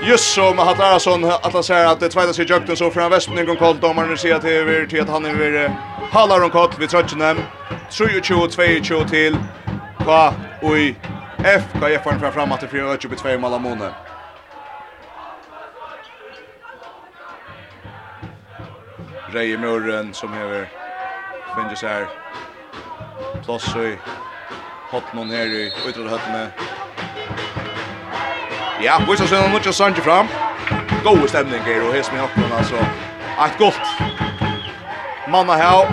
Just 0.08 0.34
som 0.34 0.58
Hatt 0.58 0.80
Arason 0.80 1.24
att 1.24 1.54
han 1.54 1.64
säger 1.64 1.88
att 1.88 2.00
det 2.00 2.10
tvärdas 2.10 2.36
sig 2.36 2.46
jökten 2.50 2.78
så 2.78 2.92
från 2.92 3.12
västningen 3.12 3.46
kom 3.46 3.58
kallt 3.58 3.82
domaren 3.82 4.18
ser 4.18 4.40
till 4.40 4.50
över 4.50 4.86
till 4.86 5.02
att 5.02 5.10
han 5.10 5.26
är 5.26 5.30
över 5.30 5.76
hallar 6.12 6.44
om 6.44 6.50
kallt 6.50 6.80
vid 6.80 6.90
trötchen 6.90 7.38
3-2-2 7.90 9.10
till 9.10 9.36
Kva 10.04 10.34
och 10.62 10.78
i 10.78 10.96
FKF 11.44 12.04
fram 12.04 12.32
fram 12.32 12.52
att 12.52 12.62
det 12.62 12.68
blir 12.68 12.84
ökjub 12.84 13.14
i 13.14 13.16
två 13.16 13.38
mål 13.38 13.62
månader. 13.62 13.94
Reje 19.28 19.58
Murren 19.58 20.14
som 20.14 20.34
hever 20.34 20.68
finnes 21.56 21.84
her. 21.84 22.10
Plass 23.46 23.76
i 23.76 23.98
hotten 24.92 25.30
her 25.30 25.48
i 25.48 25.72
utrede 25.88 26.10
høttene. 26.10 26.52
Ja, 28.82 29.02
vi 29.10 29.18
ser 29.18 29.26
sen 29.26 29.52
mycket 29.54 29.76
sange 29.76 30.02
fram. 30.02 30.28
God 31.04 31.30
stämning 31.30 31.62
här 31.62 31.88
och 31.88 31.94
häst 31.94 32.12
med 32.12 32.22
hoppen 32.22 32.44
alltså. 32.58 32.76
Ett 33.46 33.58
gott. 33.60 33.88
Manna 35.28 35.56
här 35.56 35.88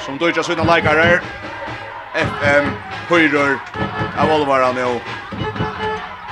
som 0.00 0.18
döjer 0.18 0.42
sina 0.42 0.74
likare. 0.74 1.20
FM 2.14 2.64
Høyrer 3.08 3.58
av 4.18 4.40
Olvara 4.40 4.72
nå. 4.72 5.00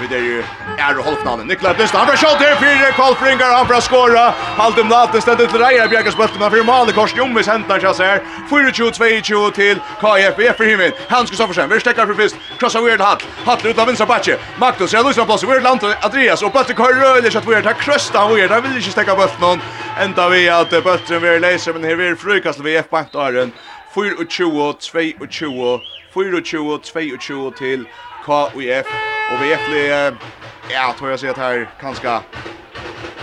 Vi 0.01 0.17
er 0.17 0.21
ju 0.21 0.45
er 0.79 1.03
Holfnanen. 1.03 1.47
Niklas 1.47 1.77
Blist, 1.77 1.95
han 1.95 2.07
fra 2.07 2.17
skjått 2.17 2.43
her, 2.43 2.57
fire 2.61 2.91
kvalfringar, 2.97 3.53
han 3.57 3.67
fra 3.67 3.81
skåra. 3.81 4.25
Halden 4.59 4.89
Naten 4.89 5.23
stendet 5.23 5.51
til 5.51 5.63
Reier, 5.63 5.89
Bjergas 5.89 6.17
Bøtten, 6.19 6.43
han 6.43 6.53
fyrir 6.53 6.67
Mali 6.69 6.93
Kors, 6.97 7.15
Jummis 7.17 7.49
hentan 7.51 7.81
kjass 7.83 8.01
her. 8.03 8.23
24-22 8.51 9.43
til 9.59 9.83
KF, 10.03 10.41
Efer 10.49 10.71
Himin, 10.71 10.97
Hans 11.11 11.31
Kristoffersen, 11.31 11.71
vi 11.71 11.81
stekkar 11.81 12.09
for 12.11 12.19
fyrst, 12.19 12.41
krossa 12.61 12.83
Weird 12.85 13.03
Hatt, 13.05 13.27
Hatt 13.47 13.67
ut 13.67 13.79
av 13.79 13.89
vinstra 13.91 14.07
batje, 14.09 14.39
Magnus, 14.61 14.95
jeg 14.95 15.05
lusen 15.05 15.25
av 15.25 15.31
plass, 15.31 15.47
Weird 15.49 15.65
Lant, 15.67 15.87
Andreas, 16.03 16.43
og 16.43 16.53
Bøtten 16.55 16.79
kvar 16.79 16.97
røylig, 16.99 17.33
kjatt 17.35 17.49
Weird, 17.49 17.69
han 17.69 17.79
krösta 17.81 18.25
han 18.25 18.35
Weird, 18.35 18.55
han 18.55 18.65
vil 18.67 18.81
ikke 18.81 18.97
stekka 18.97 19.17
Bøtten, 19.19 19.63
enda 20.05 20.29
vi 20.33 20.47
at 20.53 20.75
Bøtten 20.85 21.23
vil 21.23 21.43
leise, 21.43 21.73
men 21.73 21.87
her 21.89 21.99
vil 22.01 22.17
frukast 22.19 22.65
vi 22.65 22.79
F-Bank 22.83 23.13
Daren, 23.15 23.53
24, 23.95 24.75
22, 24.81 25.81
24, 26.15 26.79
22 26.83 27.53
til 27.59 27.87
KUF. 28.25 28.95
Og 29.31 29.41
vi 29.41 29.53
er 29.53 30.44
Ja, 30.69 30.95
tror 30.99 31.11
jag 31.11 31.21
ser 31.21 31.31
att 31.31 31.37
här 31.37 31.69
kanske 31.81 32.21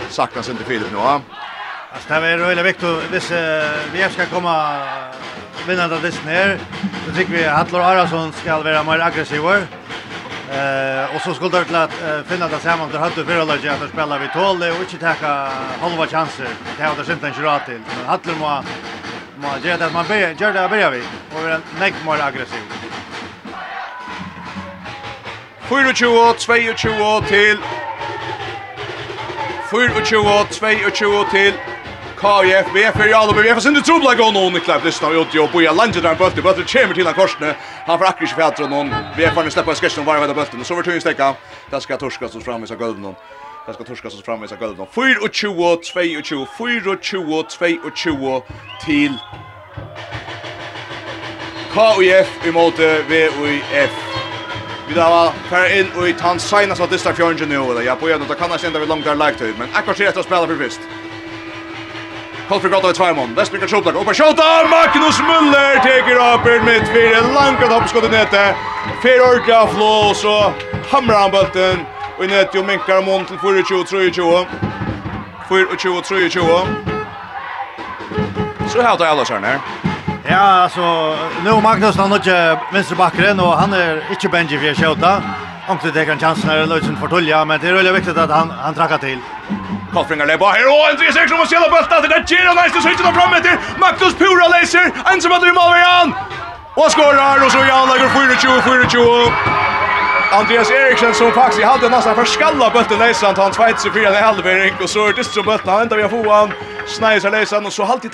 saknas 0.08 0.48
inte 0.48 0.64
Filip 0.64 0.90
nu, 0.90 0.96
va? 0.96 1.20
Alltså 1.92 2.08
det 2.08 2.14
är 2.14 2.36
väldigt 2.36 2.66
viktigt 2.66 2.88
hvis 3.10 3.30
vi 3.92 4.08
ska 4.12 4.26
komma 4.26 4.82
vinnande 5.66 5.98
dess 6.00 6.18
här 6.18 6.58
Så 7.06 7.14
tycker 7.14 7.32
vi 7.32 7.44
att 7.44 7.56
Hattler 7.56 7.80
Arason 7.80 8.32
ska 8.32 8.58
vara 8.58 8.82
mer 8.82 9.00
aggressiv. 9.00 9.40
Eh 9.46 11.14
och 11.14 11.20
så 11.20 11.34
skulle 11.34 11.58
det 11.58 11.64
till 11.64 11.76
att 11.76 12.02
uh, 12.02 12.22
finna 12.26 12.48
det 12.48 12.58
samman 12.58 12.90
till 12.90 12.98
Hattler 12.98 13.24
förra 13.24 13.44
laget 13.44 13.82
att 13.82 13.88
spela 13.88 14.18
vi 14.18 14.28
tål 14.28 14.62
och 14.62 14.80
inte 14.80 14.98
täcka 14.98 15.50
halva 15.80 16.06
chanser. 16.06 16.48
Det 16.76 16.82
har 16.82 17.04
det 17.06 17.12
inte 17.12 17.26
en 17.26 17.34
jurat 17.38 17.66
till. 17.66 17.80
Men 17.96 18.06
Hattler 18.06 18.34
må 18.34 18.62
må 19.36 19.48
göra 19.62 19.76
det 19.76 19.90
man 19.92 20.06
börjar 20.08 20.30
göra 20.30 20.52
det 20.52 20.64
att 20.64 20.70
börja 20.70 20.90
vid 20.90 21.04
och 21.34 21.42
vara 21.42 21.60
näkt 21.80 22.04
mer 22.06 22.22
aggressiv. 22.22 22.62
24, 25.72 26.34
22 26.38 27.22
til 27.28 27.58
24, 29.70 30.90
22 30.90 31.24
til 31.30 31.52
KF, 32.16 32.66
VF 32.74 33.00
er 33.00 33.08
i 33.08 33.14
alle 33.16 33.42
Vi 33.42 33.54
får 33.54 33.64
sinne 33.64 33.80
trobla 33.80 34.12
gå 34.18 34.26
noen 34.34 34.52
Niklaip 34.52 34.84
Lysna 34.84 35.08
vi 35.08 35.22
utgjå 35.22 35.46
Boja 35.54 35.72
langer 35.72 36.04
der 36.04 36.18
bøtte 36.20 36.44
Bøtte 36.44 36.66
kommer 36.68 36.94
til 36.94 37.08
han 37.08 37.16
korsene 37.16 37.54
Han 37.86 37.98
får 37.98 38.10
akkurat 38.10 38.28
ikke 38.28 38.40
fjatra 38.42 38.68
noen 38.68 38.92
VF 39.16 39.40
er 39.40 39.50
slipper 39.50 39.72
en 39.72 39.80
sketch 39.80 39.96
Noen 39.96 40.10
varvet 40.10 40.28
av 40.28 40.36
bøtten 40.36 40.64
Så 40.64 40.76
var 40.76 40.84
tøyen 40.84 41.00
stekka 41.00 41.32
Det 41.72 41.82
skal 41.82 41.98
torskast 42.04 42.36
oss 42.36 42.44
framvis 42.44 42.76
av 42.76 42.78
gulden 42.78 43.16
Det 43.66 43.74
skal 43.78 43.88
torskast 43.88 44.20
oss 44.20 44.26
framvis 44.28 44.52
av 44.52 44.60
gulden 44.60 44.86
24, 44.92 45.80
22 45.88 46.46
24, 46.60 47.80
22 47.96 48.42
til 48.84 49.16
KF 51.72 52.44
i 52.44 52.52
måte 52.60 52.98
VUF 53.08 54.21
Vi 54.88 54.94
da 54.94 55.30
fer 55.50 55.70
inn 55.78 55.90
og 55.96 56.08
i 56.08 56.12
tann 56.18 56.40
seinas 56.42 56.80
av 56.82 56.90
dista 56.90 57.12
fjörnjen 57.14 57.48
nu, 57.48 57.60
eller 57.60 57.82
ja, 57.86 57.94
på 57.96 58.08
igjen, 58.08 58.24
da 58.28 58.34
kan 58.38 58.50
jeg 58.54 58.64
kjenne 58.64 58.82
vi 58.82 58.88
langt 58.90 59.06
der 59.06 59.18
lagtøy, 59.18 59.52
men 59.58 59.70
akkurat 59.72 59.96
sier 60.00 60.10
etter 60.10 60.24
å 60.24 60.26
spela 60.26 60.48
for 60.50 60.58
fyrst. 60.58 60.86
Kolfri 62.48 62.68
Grotta 62.72 62.90
i 62.90 62.96
Tvajmon, 62.98 63.36
Vestbrinker 63.38 63.70
Sjoblag, 63.70 63.96
oppa 63.96 64.12
Sjota, 64.14 64.48
Magnus 64.68 65.20
Müller 65.24 65.78
teker 65.86 66.18
opp 66.20 66.46
i 66.50 66.58
mitt 66.66 66.90
fire, 66.92 67.22
langt 67.32 67.62
opp 67.68 67.88
skott 67.88 68.10
i 68.10 68.12
nettet, 68.12 68.58
fyr 69.04 69.22
ordra 69.24 69.62
flå, 69.72 69.94
så 70.18 70.36
hamrar 70.92 71.24
han 71.24 71.34
bulten, 71.34 71.86
og 72.18 72.24
i 72.26 72.32
nete 72.34 72.58
jo 72.58 72.66
minkar 72.66 73.00
mån 73.06 73.24
til 73.30 73.38
24-23, 73.40 74.46
24-23, 75.48 76.92
Så 78.72 78.82
här 78.82 78.96
tar 78.96 79.06
alla 79.06 79.24
kärnor. 79.24 79.91
Ja, 80.28 80.36
alltså 80.36 81.16
nu 81.44 81.60
Magnus 81.62 81.96
han 81.96 82.10
har 82.10 82.16
inte 82.16 82.58
vänsterbacken 82.72 83.40
och 83.40 83.52
han 83.58 83.72
är 83.72 84.02
inte 84.10 84.28
Benji 84.28 84.58
för 84.58 84.74
skjuta. 84.74 85.22
Om 85.68 85.78
det 85.82 85.90
där 85.90 86.04
kan 86.04 86.18
chansen 86.18 86.50
är 86.50 86.66
lösen 86.66 86.96
för 86.96 87.08
Tulja, 87.08 87.44
men 87.44 87.60
det 87.60 87.68
är 87.68 87.72
väldigt 87.72 87.94
viktigt 87.94 88.18
att 88.18 88.30
han 88.30 88.50
han 88.50 88.74
trackar 88.74 88.98
till. 88.98 89.18
Kolfringar 89.92 90.26
lever 90.26 90.46
här 90.46 90.66
och 90.74 90.90
en 90.90 90.96
3-6 90.96 91.32
och 91.32 91.48
skjuter 91.48 91.70
bulten 91.74 92.02
till 92.02 92.10
det 92.10 92.30
ger 92.30 92.62
nice 92.62 92.82
så 92.82 92.88
inte 92.88 93.02
fram 93.02 93.30
med 93.30 93.58
Magnus 93.76 94.14
Pura 94.14 94.48
läser 94.48 94.90
en 95.12 95.20
som 95.22 95.30
hade 95.30 95.48
i 95.48 95.52
mål 95.52 95.74
igen. 95.76 96.08
Och 96.74 96.92
skorar 96.92 97.44
och 97.44 97.52
så 97.52 97.58
Jan 97.58 97.88
lägger 97.88 98.08
4-2 98.08 99.32
Andreas 100.32 100.70
Eriksson 100.70 101.14
som 101.14 101.32
faktiskt 101.32 101.64
hade 101.64 101.88
nästan 101.88 102.14
förskalla 102.14 102.70
bulten 102.70 102.98
läsan 102.98 103.34
han 103.36 103.52
2-4 103.52 104.18
i 104.18 104.22
halvering 104.22 104.74
och 104.82 104.90
så 104.90 105.06
är 105.08 105.12
det 105.12 105.24
så 105.24 105.42
bulten 105.42 105.80
ända 105.80 105.96
vi 105.96 106.02
vi 106.02 106.08
får 106.08 106.34
han. 106.34 106.52
Snajs 106.86 107.24
läsan 107.24 107.66
och 107.66 107.72
så 107.72 107.82
alltid 107.84 108.12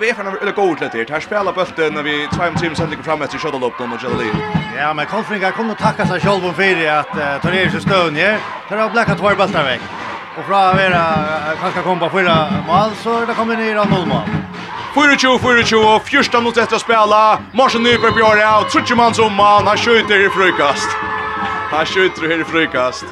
VF 0.00 0.16
har 0.16 0.36
eller 0.42 0.52
god 0.52 0.80
lite 0.80 1.12
här. 1.12 1.20
Spelar 1.20 1.52
bollen 1.52 1.94
när 1.94 2.02
vi 2.02 2.28
två 2.32 2.58
timmar 2.60 2.74
sen 2.74 2.90
ligger 2.90 3.02
fram 3.02 3.22
efter 3.22 3.38
upp 3.64 3.80
och 3.80 4.02
Jelly. 4.02 4.30
Ja, 4.76 4.94
men 4.94 5.06
Kolfringa 5.06 5.50
kommer 5.50 5.72
att 5.72 5.78
tacka 5.78 6.06
sig 6.06 6.20
själv 6.20 6.46
om 6.46 6.54
för 6.54 6.88
att 6.88 7.16
uh, 7.16 7.40
ta 7.42 7.50
ner 7.50 7.70
sig 7.70 7.80
stön 7.80 8.14
här. 8.16 8.38
Där 8.68 8.76
har 8.76 8.90
blackat 8.90 9.18
två 9.18 9.28
bollar 9.28 9.64
väg. 9.64 9.80
Och 10.38 10.44
från 10.44 10.56
att 10.56 10.84
vara 11.46 11.56
kanske 11.60 11.82
komma 11.82 12.08
på 12.08 12.18
fyra 12.18 12.36
mål 12.66 12.90
så 13.02 13.26
det 13.26 13.34
kommer 13.34 13.56
ner 13.56 13.76
av 13.76 13.90
noll 13.90 14.06
mål. 14.06 14.28
24-24 14.94 15.96
och 15.96 16.02
14 16.02 16.44
mot 16.44 16.56
efter 16.56 16.76
att 16.76 16.82
spela. 16.82 17.38
Marsen 17.52 17.82
Nyberg 17.82 18.12
Björn 18.12 18.62
och 18.62 18.70
Trutjeman 18.70 19.14
som 19.14 19.34
man. 19.34 19.66
Han 19.66 19.76
skjuter 19.76 20.26
i 20.26 20.28
frukast. 20.28 20.88
Han 21.70 21.86
skjuter 21.86 22.40
i 22.40 22.44
frukast. 22.44 23.04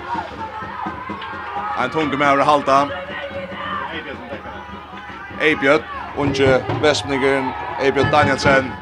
Han 1.77 1.91
tunga 1.91 2.17
med 2.17 2.29
över 2.29 2.45
halta. 2.45 2.89
Eibjörn 5.41 5.98
unge 6.19 6.65
Vestningeren, 6.83 7.55
Eibjørn 7.83 8.11
Danielsen. 8.13 8.73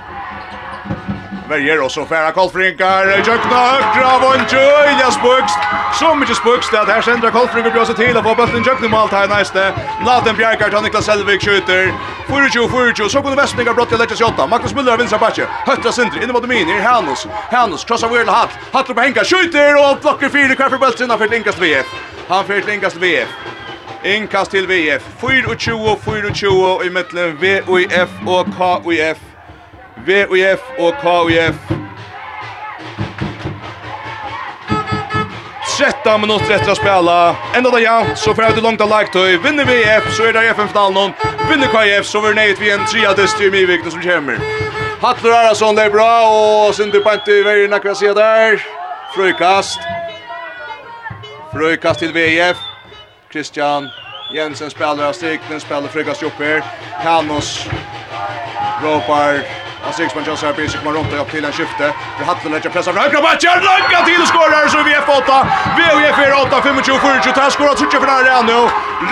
Verger 1.48 1.82
også 1.82 2.04
færa 2.08 2.30
Kolfrinkar, 2.30 3.02
Jøkna 3.28 3.58
Høgra, 3.70 4.12
Vonju, 4.22 4.64
Ilja 4.90 5.10
Spukst. 5.18 5.60
Så 5.98 6.14
mykje 6.14 6.34
det 6.70 6.78
at 6.78 6.94
her 6.94 7.00
sender 7.00 7.30
Kolfrinkar 7.30 7.70
blir 7.70 7.84
till 7.84 7.94
til 7.96 8.18
å 8.18 8.22
få 8.22 8.34
bøtten 8.34 8.66
Jøkna 8.66 8.88
malt 8.88 9.14
her 9.14 9.28
næste. 9.30 9.62
Naten 10.06 10.36
Bjerkar 10.36 10.70
til 10.70 10.82
Niklas 10.82 11.04
Selvig 11.04 11.40
skjuter. 11.40 11.92
24-24, 12.28 13.08
så 13.08 13.22
kunne 13.22 13.42
Vestningar 13.42 13.74
brott 13.74 13.88
til 13.88 13.98
Lekjes 13.98 14.20
Jotta. 14.20 14.46
Magnus 14.46 14.74
Müller 14.74 14.98
vinner 14.98 15.18
bakke. 15.18 15.46
Høtta 15.66 15.92
Sindri, 15.92 16.22
inne 16.22 16.32
mot 16.32 16.48
Mini, 16.48 16.78
Hanus. 16.86 17.26
Hanus, 17.52 17.84
krossar 17.84 18.10
Wirl 18.10 18.30
Hatt. 18.30 18.58
Hatt 18.74 18.90
på 18.94 19.00
Henka, 19.00 19.24
skjuter 19.24 19.78
og 19.78 20.00
blokker 20.02 20.28
fire 20.28 20.56
kvar 20.56 20.74
for 20.74 20.82
bøtten. 20.82 21.10
Han 21.10 21.18
fyrir 21.18 21.52
VF. 21.62 21.94
Han 22.28 22.44
fyrir 22.44 22.88
til 22.90 23.00
VF. 23.00 23.55
Inkast 24.06 24.50
til 24.50 24.68
VF. 24.68 25.02
24, 25.20 25.96
24 26.04 26.86
i 26.86 26.88
mittlen 26.88 27.38
VUF 27.40 28.10
og 28.26 28.46
KUF. 28.46 29.18
VUF 30.06 30.60
og 30.78 30.94
KUF. 31.02 31.56
13 35.76 36.20
minutter 36.20 36.54
etter 36.54 36.70
å 36.70 36.76
spille. 36.78 37.16
Enda 37.58 37.72
da 37.74 37.80
ja, 37.82 37.96
så 38.14 38.30
får 38.30 38.46
jeg 38.46 38.56
ut 38.56 38.62
langt 38.68 38.84
av 38.84 38.92
lagtøy. 38.94 39.40
Vinner 39.42 39.66
VF, 39.66 40.06
så 40.14 40.28
er 40.28 40.38
det 40.38 40.44
FN-finalen. 40.54 41.16
Vinner 41.50 41.72
KF, 41.74 42.06
så 42.06 42.22
er 42.22 42.30
det 42.30 42.38
nøyt 42.38 42.62
vi 42.62 42.70
en 42.76 42.86
triadist 42.86 43.42
i 43.42 43.50
Mivikne 43.50 43.90
som 43.90 44.06
kommer. 44.06 44.38
Hattler 45.02 45.34
Arason, 45.40 45.74
det 45.76 45.88
er 45.90 45.92
bra, 45.98 46.12
og 46.30 46.72
Sinti 46.78 47.02
Panti, 47.02 47.42
hva 47.42 47.58
er 47.58 47.66
det 47.66 48.14
der? 48.22 48.64
Frøykast. 49.18 49.82
Frøykast 51.50 52.06
til 52.06 52.14
VF. 52.14 52.75
Christian 53.32 53.90
Jensen 54.32 54.70
spelar 54.70 55.04
av 55.04 55.12
strikten, 55.12 55.60
spelar 55.60 55.88
frikast 55.88 56.22
upp 56.22 56.38
här. 56.38 56.62
Kanos 57.02 57.66
ropar 58.82 59.65
Alltså 59.86 60.02
Eriksson 60.02 60.24
Johnson 60.24 60.48
här 60.48 60.78
kommer 60.78 60.98
runt 60.98 61.12
och 61.12 61.20
upp 61.20 61.30
till 61.30 61.44
en 61.44 61.52
skifte. 61.52 61.92
För 62.18 62.24
Hattel 62.24 62.50
lägger 62.52 62.70
pressa 62.70 62.92
från 62.92 63.02
högra 63.02 63.20
backen. 63.22 63.56
Långa 63.68 64.04
till 64.04 64.20
och 64.22 64.28
skorar 64.28 64.68
så 64.68 64.82
vi 64.82 64.94
är 64.94 65.02
8. 65.02 65.46
Vi 65.76 65.84
är 66.06 66.42
8 66.42 66.62
25 66.62 66.76
40. 66.84 67.32
Tar 67.32 67.50
skorar 67.50 67.74
tycker 67.74 67.98
för 68.00 68.06
där 68.06 68.42
nu. 68.42 68.60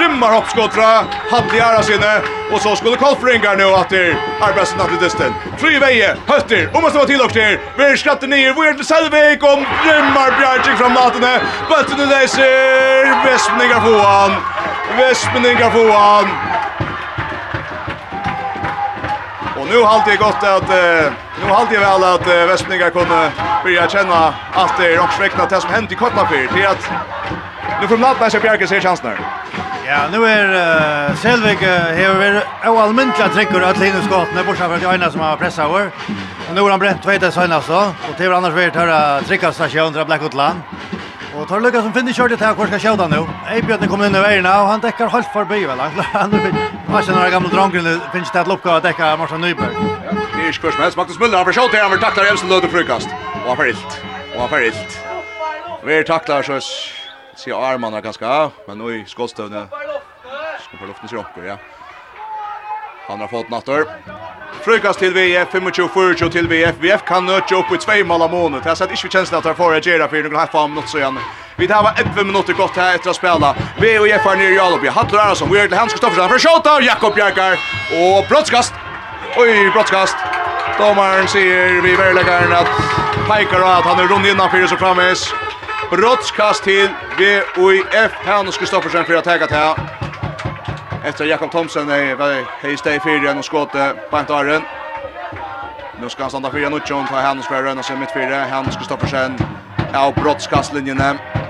Rymmar 0.00 0.32
hoppskott 0.32 0.72
från 0.74 1.04
Hattel 1.30 1.84
sinne 1.84 2.20
och 2.52 2.60
så 2.60 2.76
skulle 2.76 2.96
Kolfringar 2.96 3.56
nu 3.56 3.64
att 3.64 3.88
det 3.88 4.06
är 4.46 4.52
bäst 4.54 4.74
att 4.80 4.90
det 4.92 5.04
distan. 5.04 5.34
Tre 5.60 5.78
väje. 5.78 6.16
Hötter. 6.26 6.70
och 6.74 6.82
måste 6.82 6.98
vara 6.98 7.06
till 7.06 7.20
och 7.20 7.32
till. 7.32 7.58
Vi 7.78 7.96
skrattar 7.96 8.26
ner. 8.26 8.54
Vi 8.54 8.68
är 8.68 8.74
till 8.74 8.86
Selvik 8.86 9.42
om 9.42 9.60
rymmar 9.86 10.30
Bjarke 10.38 10.76
från 10.76 10.92
Natene. 10.92 11.40
Bulten 11.68 12.08
läser. 12.08 13.24
Västningar 13.24 13.80
på 13.80 13.98
han. 14.08 14.32
Västningar 14.98 15.70
på 15.70 15.92
han. 15.98 16.26
nu 19.74 19.80
har 19.80 20.02
det 20.06 20.16
gott 20.16 20.42
att 20.42 20.68
nu 21.40 21.48
har 21.52 21.66
det 21.70 21.78
väl 21.78 22.04
att 22.14 22.26
Västningar 22.26 22.90
kunde 22.90 23.32
börja 23.64 23.88
känna 23.88 24.34
att 24.52 24.72
det 24.78 24.86
är 24.92 24.96
rocksväckna 24.96 25.46
det 25.46 25.60
som 25.60 25.70
hänt 25.70 25.92
i 25.92 25.94
Kotlafyr 25.94 26.46
till 26.54 26.66
att 26.66 26.90
nu 27.80 27.88
får 27.88 27.96
Lappberg 27.98 28.30
så 28.30 28.40
Bjarke 28.40 28.66
ser 28.66 28.80
chansen. 28.80 29.12
Ja, 29.86 29.98
nu 30.12 30.26
är 30.26 30.46
uh, 31.10 31.16
Selvik 31.16 31.62
har 31.62 32.34
uh, 32.34 32.70
oallmäntliga 32.70 33.28
trycker 33.28 33.60
att 33.60 33.78
Linus 33.78 34.08
Gatne 34.10 34.44
bortsett 34.44 34.66
från 34.66 34.80
Jajna 34.80 35.10
som 35.10 35.20
har 35.20 35.36
pressat 35.36 35.66
över. 35.70 35.90
Och 36.48 36.54
nu 36.54 36.60
har 36.60 36.70
han 36.70 36.80
bränt 36.80 37.02
två 37.02 37.10
ett 37.10 37.34
senast 37.34 37.68
då. 37.68 37.92
Och 38.10 38.16
till 38.16 38.32
annars 38.32 38.54
vet 38.54 38.74
höra 38.74 39.20
tryckas 39.20 39.54
station 39.54 39.92
till 39.92 40.04
Blackwoodland. 40.04 40.60
Och 41.36 41.48
tar 41.48 41.60
lukka 41.60 41.82
som 41.82 41.92
finner 41.92 42.12
kjørt 42.12 42.38
til 42.38 42.54
hvor 42.54 42.66
ska 42.66 42.78
skjuta 42.78 43.06
nu. 43.08 43.26
Eibjørn 43.50 43.88
kommer 43.88 44.06
in 44.06 44.16
i 44.16 44.20
vägen 44.20 44.46
och 44.46 44.68
han 44.70 44.80
täcker 44.80 45.08
halt 45.08 45.26
förbi 45.32 45.64
väl. 45.66 45.80
Han 45.80 46.32
har 46.88 47.02
kjenner 47.02 47.30
gamle 47.30 47.48
drongen 47.48 48.00
finns 48.12 48.30
det 48.32 48.40
att 48.40 48.48
lucka 48.48 48.70
att 48.72 48.82
täcka 48.82 49.16
Marsen 49.16 49.40
Nyberg. 49.40 49.74
Det 50.36 50.48
är 50.48 50.52
skurs 50.52 50.78
med. 50.78 50.96
Magnus 50.96 51.18
Müller, 51.18 51.36
han 51.36 51.44
får 51.44 51.78
han 51.82 51.90
var 51.90 51.98
taklar 51.98 52.24
Jemsen 52.24 52.48
løte 52.48 52.68
frukast. 52.68 53.08
Og 53.42 53.48
han 53.48 53.56
får 53.56 53.66
illt. 53.66 54.02
Og 54.34 54.40
han 54.40 54.48
får 54.48 54.60
illt. 54.60 55.00
Vi 55.84 56.04
tacklar 56.04 56.42
så 56.42 56.60
ser 57.36 57.52
armarna 57.52 58.00
ganska 58.00 58.50
men 58.68 58.78
nu 58.78 59.00
i 59.00 59.04
skottstövne. 59.06 59.66
Ska 60.62 60.76
på 60.76 60.86
luften 60.86 61.08
så 61.08 61.16
okker, 61.16 61.42
ja. 61.44 61.56
Han 63.06 63.20
har 63.20 63.28
fått 63.28 63.50
nattor. 63.50 63.84
Frukast 64.64 64.98
til 64.98 65.12
VF, 65.12 65.52
25-40 65.52 66.30
til 66.32 66.46
VF. 66.48 66.78
VF 66.80 67.02
kan 67.04 67.26
nøtje 67.28 67.58
opp 67.58 67.72
i 67.74 67.78
tvei 67.78 67.98
mål 68.06 68.22
av 68.24 68.30
måned. 68.32 68.62
Det 68.62 68.70
har 68.70 68.78
sett 68.80 68.94
ikke 68.96 69.10
kjenslen 69.12 69.42
at 69.42 69.48
han 69.50 69.56
får 69.58 69.74
for 69.74 69.76
å 69.76 69.80
gjøre 69.90 70.06
for 70.08 70.28
noen 70.28 70.38
halvfam 70.40 70.70
minutter 70.72 70.92
så 70.92 71.00
igjen. 71.02 71.18
Vi 71.58 71.68
tar 71.68 71.90
11 71.92 72.24
minutter 72.24 72.56
godt 72.58 72.78
her 72.80 72.96
etter 72.96 73.12
å 73.12 73.14
spille. 73.14 73.50
Vi 73.82 73.90
og 74.00 74.08
Jeff 74.08 74.24
er 74.26 74.40
nere 74.40 74.54
i 74.54 74.56
Jalopje. 74.56 74.94
Hattler 74.96 75.20
Arason, 75.20 75.52
vi 75.52 75.60
er 75.60 75.68
til 75.68 75.78
Hans 75.78 75.92
Kristoffersen 75.92 76.32
for 76.32 76.42
Sjåta 76.46 76.78
Jakob 76.82 77.14
Bjerkar. 77.14 77.60
Og 78.00 78.24
brottskast. 78.30 78.80
Oi, 79.36 79.68
brottskast. 79.74 80.16
Domaren 80.78 81.28
sier 81.28 81.82
vi 81.84 81.92
verleggeren 82.00 82.56
at 82.56 82.70
peikar 83.28 83.62
at 83.68 83.84
han 83.84 84.00
er 84.00 84.08
rundt 84.08 84.32
innanfyrir 84.32 84.72
så 84.72 84.80
framvis. 84.80 85.28
Brottskast 85.92 86.64
til 86.64 86.88
VOIF, 87.20 88.16
Hans 88.24 88.58
Kristoffersen 88.58 89.04
for 89.04 89.20
å 89.20 89.22
ta 89.22 89.36
det 89.44 89.52
her. 89.52 90.13
Efter 91.04 91.24
Jakob 91.24 91.50
Thomsen 91.50 91.90
är 91.90 92.14
väl 92.14 92.44
hej 92.60 92.76
stay 92.76 93.00
för 93.00 93.20
fyra 93.20 93.38
och 93.38 93.44
skåte 93.44 93.94
på 94.10 94.16
ett 94.16 94.30
arren. 94.30 94.62
Nu 96.00 96.08
ska 96.08 96.22
han 96.22 96.30
stanna 96.30 96.50
fyra 96.50 96.68
nu 96.68 96.80
John 96.86 97.06
tar 97.06 97.22
han 97.22 97.42
ska 97.42 97.62
röna 97.62 97.82
sig 97.82 97.96
mitt 97.96 98.12
fyra. 98.12 98.44
Han 98.50 98.72
ska 98.72 98.84
stoppa 98.84 99.06
sen 99.06 99.38
av 99.94 100.14
brottskastlinjen 100.14 101.02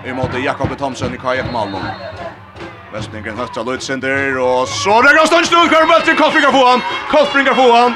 i 0.07 0.13
mot 0.13 0.39
Jakob 0.45 0.79
Thomsen 0.79 1.15
i 1.15 1.19
kajen 1.19 1.53
Malmö. 1.53 1.79
Västningen 2.93 3.39
höstra 3.39 3.63
Lutzender 3.63 4.39
och 4.39 4.69
så 4.69 5.03
det 5.03 5.15
går 5.15 5.27
stund 5.27 5.47
stund 5.47 5.71
kör 5.71 5.87
bollen 5.87 6.17
Kolfringar 6.17 6.53
på 6.53 6.67
han. 6.67 6.81
Kolfringar 7.11 7.55
på 7.55 7.73
han. 7.73 7.95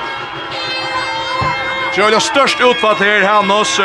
det 2.11 2.20
störst 2.20 2.61
utfall 2.61 2.96
här 2.96 3.24
Hannos. 3.24 3.80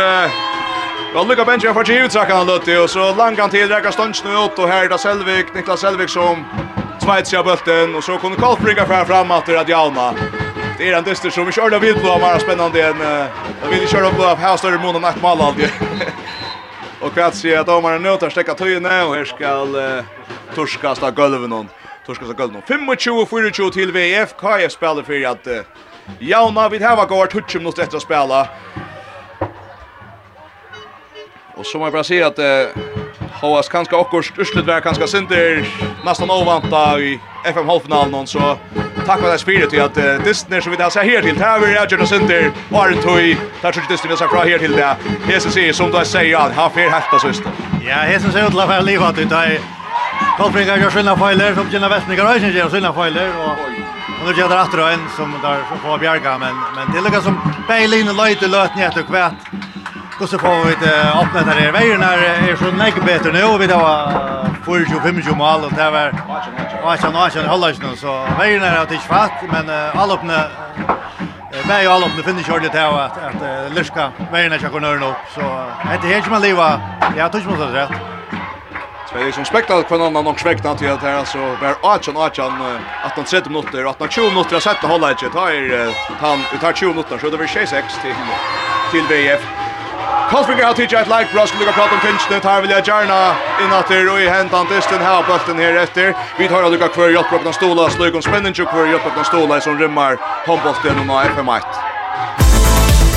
Ja, 1.14 1.24
Luka 1.24 1.46
Benji 1.46 1.68
har 1.68 1.74
fått 1.74 1.90
ut 1.90 2.14
han 2.34 2.48
Lutti 2.48 2.78
och 2.78 2.90
så 2.90 3.16
langan 3.16 3.50
till 3.50 3.70
räcker 3.70 3.92
stund 3.92 4.16
ut 4.46 4.60
och 4.60 4.68
här 4.68 4.86
är 4.86 4.90
det 4.90 4.98
Selvik, 4.98 5.54
Niklas 5.54 5.80
Selvik 5.80 6.10
som 6.10 6.46
smajt 7.04 7.28
sig 7.28 7.40
av 7.40 7.46
bulten 7.46 7.96
och 7.96 8.04
så 8.04 8.18
kunde 8.18 8.38
Karlspringa 8.38 8.86
fram 8.86 9.06
fram 9.06 9.32
att 9.32 9.46
det 9.46 9.70
Hjalma. 9.70 10.14
Det 10.78 10.90
är 10.90 10.98
en 10.98 11.04
dyster 11.04 11.30
som 11.30 11.46
vi 11.46 11.52
körde 11.52 11.80
vid 11.80 11.96
blå 11.96 12.18
var 12.18 12.40
spännande 12.40 12.88
en 12.88 13.00
jag 13.64 13.70
vill 13.70 13.88
köra 13.88 14.12
blå 14.12 14.24
av 14.26 14.38
här 14.38 14.58
större 14.58 14.78
mån 14.78 14.96
och 14.96 15.02
nack 15.02 15.22
mal 15.22 15.42
aldrig. 15.42 15.70
och 17.02 17.14
kvart 17.14 17.34
ser 17.34 17.60
att 17.60 17.66
domaren 17.66 18.04
nu 18.04 18.18
tar 18.18 18.30
stäcka 18.30 18.54
töjna 18.54 19.06
och 19.06 19.16
här 19.16 19.26
ska 19.26 19.68
torskasta 20.56 21.12
golven 21.12 21.52
hon. 21.52 21.70
Torskasta 22.06 22.34
golven. 22.34 22.62
25-24 22.68 23.72
till 23.72 23.92
VF. 23.92 24.36
KF 24.38 24.72
spelar 24.72 25.04
för 25.04 25.26
att 25.26 25.48
Jauna 26.20 26.70
vid 26.70 26.82
här 26.82 26.96
var 26.96 27.06
går 27.06 27.26
touch 27.26 27.62
mot 27.62 27.80
efter 27.80 27.98
att 27.98 28.04
spela. 28.04 28.48
Och 31.56 31.66
så 31.66 31.78
må 31.78 31.86
jag 31.86 31.94
bara 31.94 32.04
säga 32.04 32.28
att 32.28 32.40
Hoas 33.44 33.70
kanska 33.70 33.98
okkurst, 33.98 34.40
Ørslut 34.40 34.66
var 34.66 34.80
kanska 34.80 35.08
sinter, 35.08 35.66
nästan 36.06 36.32
ovanta 36.32 37.00
i 37.00 37.20
FM 37.46 37.68
halvfinalen 37.68 38.28
så 38.28 38.58
tack 39.06 39.22
det 39.22 39.40
spirit 39.40 39.70
till 39.70 39.82
att 39.82 39.98
uh, 39.98 40.24
Disney 40.24 40.62
som 40.62 40.72
vi 40.72 40.78
där 40.78 40.90
ser 40.90 41.04
här 41.04 41.22
till 41.22 41.38
här 41.38 41.60
vi 41.60 41.76
är 41.76 42.00
ju 42.00 42.06
sinter 42.06 42.52
var 42.70 42.90
det 42.90 43.02
toy 43.02 43.38
där 43.62 43.72
tror 43.72 43.84
Disney 43.90 44.12
vi 44.12 44.18
ska 44.18 44.28
fra 44.28 44.44
här 44.44 44.58
till 44.58 44.72
det 44.72 44.96
Jesus 45.30 45.54
säger 45.54 45.74
som 45.74 45.92
du 45.92 46.06
säger 46.06 46.38
att 46.38 46.56
han 46.56 46.72
fer 46.72 46.90
häfta 46.90 47.20
syster. 47.20 47.52
Ja, 47.88 48.08
Jesus 48.12 48.32
säger 48.34 48.46
att 48.46 48.54
la 48.54 48.68
för 48.68 48.82
livet 48.82 49.18
ut 49.20 49.30
där. 49.30 49.60
Kolbringar 50.38 50.78
gör 50.78 50.90
sina 50.90 51.16
filer 51.18 51.56
som 51.56 51.70
Gina 51.72 51.90
Westnigar 51.90 52.26
har 52.26 52.36
inte 52.36 52.58
gör 52.58 52.70
sina 52.70 52.94
filer 52.94 53.30
och 53.46 53.58
nu 54.26 54.40
gör 54.40 54.50
det 54.50 54.62
åter 54.62 54.90
en 54.90 55.00
som 55.18 55.32
där 55.42 55.58
får 55.84 55.98
bjärga 55.98 56.38
men 56.38 56.56
men 56.76 56.96
det 56.96 57.02
lukar 57.02 57.22
som 57.22 57.36
Berlin 57.68 58.10
och 58.10 58.26
Leute 58.26 58.48
löt 58.48 58.76
ner 58.76 58.90
till 58.90 59.04
kvätt 59.04 59.34
Hur 60.24 60.28
så 60.28 60.40
får 60.40 60.66
vi 60.66 60.76
det 60.86 61.12
öppna 61.22 61.42
där 61.42 61.68
i 61.68 61.72
vägen 61.72 62.00
när 62.00 62.18
är 62.52 62.56
så 62.56 62.72
mycket 62.72 63.06
bättre 63.06 63.32
nu 63.32 63.58
vi 63.58 63.68
då 63.68 63.80
för 64.66 64.86
25 64.86 65.38
mål 65.38 65.64
och 65.64 65.72
det 65.72 65.92
var 65.92 66.14
Alltså 66.84 67.10
nu 67.10 67.18
alltså 67.18 67.42
hålla 67.42 67.72
ju 67.72 67.76
nu 67.80 67.96
så 67.96 68.26
vägen 68.40 68.64
är 68.64 68.78
att 68.78 68.90
det 68.90 68.96
är 68.96 69.00
men 69.52 69.70
alla 70.00 70.14
öppna 70.14 70.44
Bäi 71.68 71.88
alla 71.88 72.06
öppna 72.06 72.24
finner 72.24 72.44
kör 72.44 72.60
det 72.60 72.70
här 72.70 73.06
att 73.06 73.18
att 73.18 73.72
Lyska 73.76 74.12
vägen 74.32 74.60
ska 74.60 74.70
kunna 74.70 74.88
nu 74.94 75.14
så 75.36 75.42
det 76.02 76.14
är 76.14 76.30
man 76.30 76.42
leva. 76.42 76.82
Jag 77.18 77.32
tror 77.32 77.52
inte 77.52 77.66
rätt. 77.66 77.92
så 79.10 79.16
rätt. 79.16 79.26
ju 79.26 79.32
som 79.32 79.46
spektar 79.46 79.84
kvar 79.84 79.98
någon 79.98 80.16
annan 80.16 80.36
spektar 80.38 80.76
till 80.76 80.92
att 80.92 81.02
här 81.02 81.18
alltså 81.18 81.38
var 81.38 81.76
18 81.82 82.18
18 82.18 82.62
att 83.06 83.16
han 83.16 83.26
sätter 83.26 83.50
minuter 83.50 83.90
att 83.90 84.00
han 84.00 84.10
20 84.10 84.30
minuter 84.30 84.60
sätter 84.60 84.88
hålla 84.88 85.12
inte 85.12 85.30
tar 85.30 85.52
han 86.22 86.44
tar 86.62 86.74
20 86.74 86.90
minuter 86.90 87.18
så 87.18 87.30
det 87.30 87.38
blir 87.38 87.48
6 87.48 87.94
till 88.02 88.16
till 88.92 89.08
VF. 89.10 89.63
Kolsbringer 90.34 90.64
har 90.64 90.74
tidigt 90.74 90.94
ett 90.94 91.08
like 91.08 91.30
bra 91.34 91.48
skulle 91.48 91.66
lukka 91.66 91.74
prata 91.80 91.96
om 91.96 92.00
pinchen 92.00 92.42
tar 92.42 92.62
vilja 92.62 92.78
jag 92.78 92.88
gärna 92.88 93.36
inatter 93.66 94.10
och 94.12 94.20
i 94.22 94.26
distin 94.76 95.00
her 95.00 95.06
här 95.06 95.24
bulten 95.28 95.58
her 95.58 95.76
etter. 95.84 96.14
Vi 96.40 96.48
tar 96.48 96.70
lukka 96.70 96.88
kvar 96.88 97.10
i 97.50 97.54
stola, 97.54 97.90
slug 97.90 98.16
om 98.16 98.22
spännande 98.22 98.50
ju 98.50 98.66
kvar 98.66 99.22
i 99.22 99.26
stola 99.26 99.62
som 99.62 99.80
rymmar 99.80 100.18
håndbolten 100.48 101.10
og 101.10 101.24
FM1. 101.24 101.62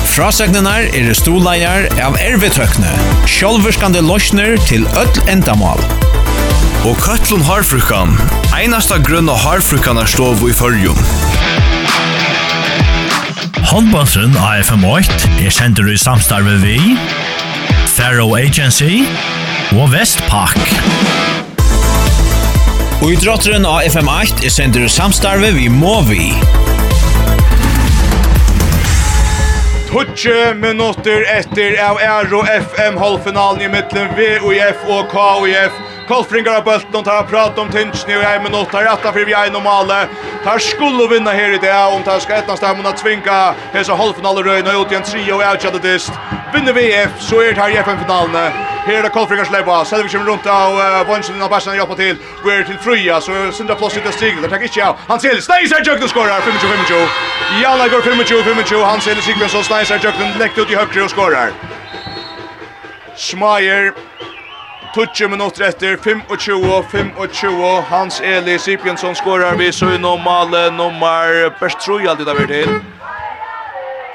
Frasegnenar 0.05 0.81
er 0.99 1.13
stoleier 1.13 1.89
av 2.05 2.13
ervetøkne, 2.21 2.93
sjølverskande 3.25 4.01
løsner 4.01 4.57
til 4.69 4.85
öll 5.01 5.17
endamal. 5.33 5.81
Og 6.85 6.95
Køtlun 7.01 7.41
Harfrukan, 7.41 8.13
einasta 8.53 8.97
grunn 8.97 9.29
av 9.29 9.41
Harfrukanar 9.41 10.05
stov 10.05 10.49
i 10.49 10.53
fyrjum. 10.53 11.01
Håndbåndsen 13.67 14.31
AFM8 14.31 15.43
er 15.45 15.49
sender 15.51 15.89
i 15.91 15.97
samstarve 15.99 16.53
vi, 16.61 16.77
Faro 17.91 18.29
Agency 18.35 19.01
og 19.75 19.91
Vestpak. 19.91 20.55
Og 23.01 23.11
i 23.11 23.17
drotteren 23.19 23.67
av 23.67 23.83
FM8 23.89 24.47
er 24.47 24.53
sender 24.55 24.87
i 24.87 24.91
samstarve 24.91 25.51
vi 25.57 25.67
Movi. 25.67 26.29
Tutsi 29.91 30.37
minutter 30.63 31.27
etter 31.35 31.75
av 31.89 31.99
Aero 31.99 32.45
FM-halvfinalen 32.47 33.67
i 33.67 33.71
mittlen 33.75 34.15
VOF 34.15 34.87
og 34.95 35.11
KOF 35.11 35.83
Kolfringar 36.07 36.55
av 36.55 36.63
bulten, 36.63 37.03
tar 37.03 37.23
prat 37.27 37.57
om 37.59 37.69
tinsni 37.71 38.15
og 38.15 38.23
en 38.23 38.43
minutt, 38.43 38.69
tar 38.71 38.85
retta 38.87 39.11
fyrir 39.11 39.27
vi 39.27 39.33
er 39.35 39.55
og 39.55 39.63
male. 39.65 40.05
Tar 40.45 40.61
skulle 40.63 41.09
vinna 41.11 41.33
her 41.35 41.55
i 41.55 41.59
det. 41.59 41.73
om 41.91 42.03
tar 42.03 42.19
skal 42.23 42.39
etnast 42.39 42.63
dem 42.63 42.85
og 42.85 42.95
tvinga 42.95 43.53
hese 43.73 43.91
halvfinale 43.91 44.43
røyna 44.45 44.77
ut 44.79 44.91
i 44.91 44.95
en 44.95 45.03
tri 45.03 45.25
og 45.31 45.43
avkjadde 45.43 45.81
dist. 45.83 46.11
Vinner 46.53 46.73
VF, 46.73 47.19
så 47.19 47.41
er 47.41 47.51
det 47.53 47.61
her 47.61 47.75
i 47.75 47.79
FN-finalene. 47.83 48.45
Her 48.87 49.03
er 49.03 49.09
Kolfringar 49.11 49.49
sleppa, 49.49 49.81
Selvig 49.83 50.11
kommer 50.11 50.31
rundt 50.31 50.47
av 50.47 50.77
uh, 50.79 51.07
Vonsen 51.09 51.41
og 51.43 51.49
Bersen 51.51 51.75
hjelpa 51.75 51.95
til, 51.99 52.15
Vi 52.43 52.51
er 52.53 52.63
til 52.63 52.77
Fruja, 52.79 53.19
så 53.19 53.51
sindra 53.51 53.75
plås 53.75 53.97
ut 53.97 54.07
av 54.07 54.15
stiglet, 54.15 54.43
Det 54.45 54.51
takk 54.53 54.63
ikke 54.63 54.85
av. 54.85 55.01
Han 55.09 55.19
Helis, 55.19 55.43
Steiser 55.43 55.83
ser 55.83 55.91
Jøgden 55.91 56.07
skorar, 56.07 56.39
25-25. 56.39 57.19
Jalla 57.61 57.89
går 57.91 58.07
25-25, 58.07 58.85
Han 58.85 59.03
Helis 59.03 59.27
Sigmundsson, 59.27 59.63
så 59.63 59.83
ser 59.83 59.99
Jøgden 60.07 60.39
lekt 60.39 60.57
ut 60.57 60.71
i 60.71 60.79
høyre 60.79 61.03
og 61.03 61.11
skorar. 61.11 61.51
Smajer. 63.17 63.91
20 64.93 65.27
minutter 65.27 65.63
etter, 65.67 65.97
25-25, 65.97 67.81
Hans 67.89 68.21
Eli 68.21 68.57
Sipjensson 68.59 69.15
skorar 69.15 69.55
vi 69.55 69.71
søgnom 69.71 70.19
male 70.23 70.71
nummer 70.71 71.49
best 71.59 71.79
tror 71.79 71.99
jeg 71.99 72.09
alltid 72.09 72.25
det 72.25 72.35
er 72.41 72.47
til. 72.47 72.81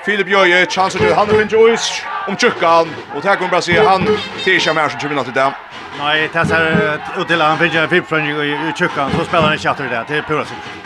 Filip 0.04 0.28
Jøye, 0.30 0.66
chanser 0.66 0.98
til, 0.98 1.14
han 1.14 1.30
er 1.30 1.46
jo 1.52 1.66
is 1.66 2.02
om 2.28 2.36
tjukkan, 2.36 2.88
og 3.14 3.22
det 3.22 3.38
kommer 3.38 3.50
bare 3.50 3.62
si, 3.62 3.72
han 3.72 4.06
tilkja 4.44 4.72
mer 4.72 4.88
som 4.88 5.00
20 5.00 5.08
minutter 5.08 5.32
til. 5.32 5.52
Nei, 5.98 6.16
det 6.32 6.50
er 6.50 6.98
ut 7.18 7.26
til 7.28 7.42
han 7.42 7.58
finner 7.58 7.82
en 7.82 7.90
fyrprønding 7.90 8.40
i 8.42 8.72
tjukkan, 8.76 9.12
så 9.12 9.24
spiller 9.24 9.46
han 9.46 9.54
ikke 9.58 9.70
etter 9.70 9.92
det, 9.92 10.06
til 10.08 10.22
pura 10.26 10.44
sikkert. 10.44 10.82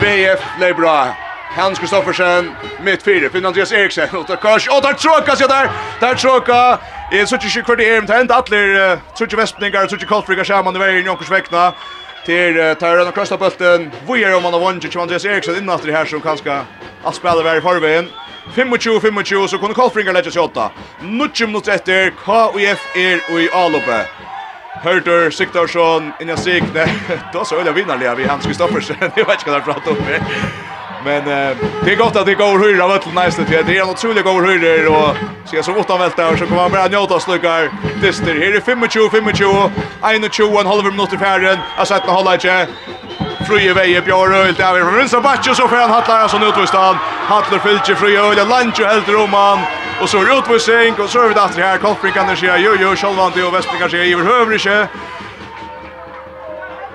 BF 0.00 0.46
Leibra, 0.60 1.14
Hans 1.56 1.78
Kristoffersen, 1.78 2.52
mitt 2.80 3.02
fire, 3.02 3.30
Finn 3.30 3.46
Andreas 3.46 3.72
Eriksen, 3.72 4.08
og 4.16 4.26
tar 4.26 4.40
kors, 4.40 4.68
og 4.70 4.82
tar 4.82 4.96
tråka 4.96 5.36
seg 5.36 5.50
der, 5.50 5.68
tar 6.00 6.16
tråka, 6.16 6.78
Jeg 7.12 7.28
synes 7.28 7.56
ikke 7.56 7.72
hva 7.72 7.74
det 7.76 7.86
er, 7.90 8.00
men 8.00 8.06
det 8.06 8.14
er 8.14 8.20
enda 8.22 8.36
atler, 8.38 9.00
tror 9.18 9.26
ikke 9.26 9.38
Vestningar, 9.40 9.86
tror 9.86 9.98
ikke 9.98 10.06
Kolfrikar 10.06 10.46
sammen 10.46 10.76
i 10.76 10.78
veien, 10.78 11.06
Jonkers 11.06 11.30
vekna, 11.30 11.72
til 12.24 12.54
Tyrøn 12.78 13.08
og 13.10 13.14
Krøstabølten, 13.14 13.88
hvor 14.06 14.16
er 14.16 14.36
om 14.36 14.46
han 14.46 14.54
har 14.54 14.62
vunnet, 14.62 14.84
ikke 14.84 15.00
Andreas 15.00 15.24
Eriksson 15.24 15.58
innatter 15.58 15.90
her 15.90 16.06
som 16.06 16.22
kanskje 16.22 16.60
alt 17.06 17.16
spiller 17.16 17.42
vær 17.42 17.58
i 17.58 17.64
forveien. 17.64 18.06
25-25, 18.54 19.48
så 19.48 19.58
kunne 19.58 19.74
Kolfringar 19.74 20.14
legge 20.14 20.30
seg 20.30 20.42
åtta. 20.42 20.68
Nutjum 21.02 21.50
minutter 21.50 21.74
etter, 21.74 22.14
KUF 22.22 22.86
er 22.94 23.26
i 23.40 23.48
A-loppe. 23.58 24.04
Siktorsson, 24.80 25.32
Siktarsson, 25.32 26.12
Inja 26.20 26.36
Sikne, 26.36 26.86
då 27.32 27.44
så 27.44 27.56
öliga 27.56 27.72
vinnarliga 27.72 28.14
vi 28.14 28.24
Hans 28.26 28.46
Kristoffersen, 28.46 28.96
jag 29.16 29.26
vet 29.26 29.40
inte 29.40 29.50
vad 29.50 29.60
det 29.60 29.64
pratar 29.64 29.90
om. 29.90 29.96
Men 31.04 31.18
eh, 31.18 31.56
det 31.84 31.92
är 31.92 31.96
gott 31.96 32.16
att 32.16 32.26
det 32.26 32.34
går 32.34 32.58
hyra 32.58 32.84
av 32.84 32.92
ötlen 32.92 33.14
nästa 33.14 33.44
tid. 33.44 33.66
Det 33.66 33.78
är 33.78 33.82
en 33.82 33.90
otrolig 33.90 34.24
går 34.24 34.42
hyra 34.42 34.90
och 34.90 35.16
så 35.44 35.56
jag 35.56 35.64
som 35.64 35.76
åtta 35.76 35.98
vältar 35.98 36.36
så 36.36 36.46
kommer 36.46 36.62
man 36.62 36.72
bara 36.72 36.86
njuta 36.86 37.14
och 37.14 37.22
slukar 37.22 37.70
dyster. 38.00 38.34
Här 38.34 38.40
är 38.40 38.52
25, 38.52 38.88
25, 38.90 39.30
21, 39.34 39.72
en 40.60 40.66
halv 40.66 40.84
minut 40.84 41.12
i 41.12 41.18
färden. 41.18 41.58
Jag 41.76 41.86
sett 41.86 42.06
när 42.06 42.12
hålla 42.12 42.34
inte. 42.34 42.66
Fruje 43.46 43.74
veje 43.74 44.02
Björn 44.02 44.34
Öl 44.34 44.54
där 44.54 44.72
vi 44.74 45.00
Rinsa 45.00 45.20
Batcho 45.20 45.54
så 45.54 45.68
får 45.68 45.76
han 45.76 45.90
hattlar 45.90 46.18
alltså 46.18 46.36
utvistan. 46.36 46.96
Hattlar 47.26 47.58
fylke 47.58 47.94
Fruje 47.94 48.20
Öl 48.20 48.48
Lancho 48.48 48.84
helt 48.84 49.08
Roman 49.08 49.58
och 50.00 50.08
så 50.08 50.18
är 50.18 50.38
utvisning 50.38 50.94
och 51.04 51.10
så 51.10 51.22
är 51.22 51.28
vi 51.28 51.34
där 51.34 51.62
här 51.62 51.78
Kolfring 51.78 52.12
kan 52.12 52.26
det 52.26 52.36
säga 52.36 52.58
jo 52.58 52.72
jo 52.80 52.96
Schalvante 52.96 53.42
och 53.42 53.54
Westling 53.54 53.78
kanske 53.80 53.98
över 53.98 54.24
hövriche. 54.24 54.88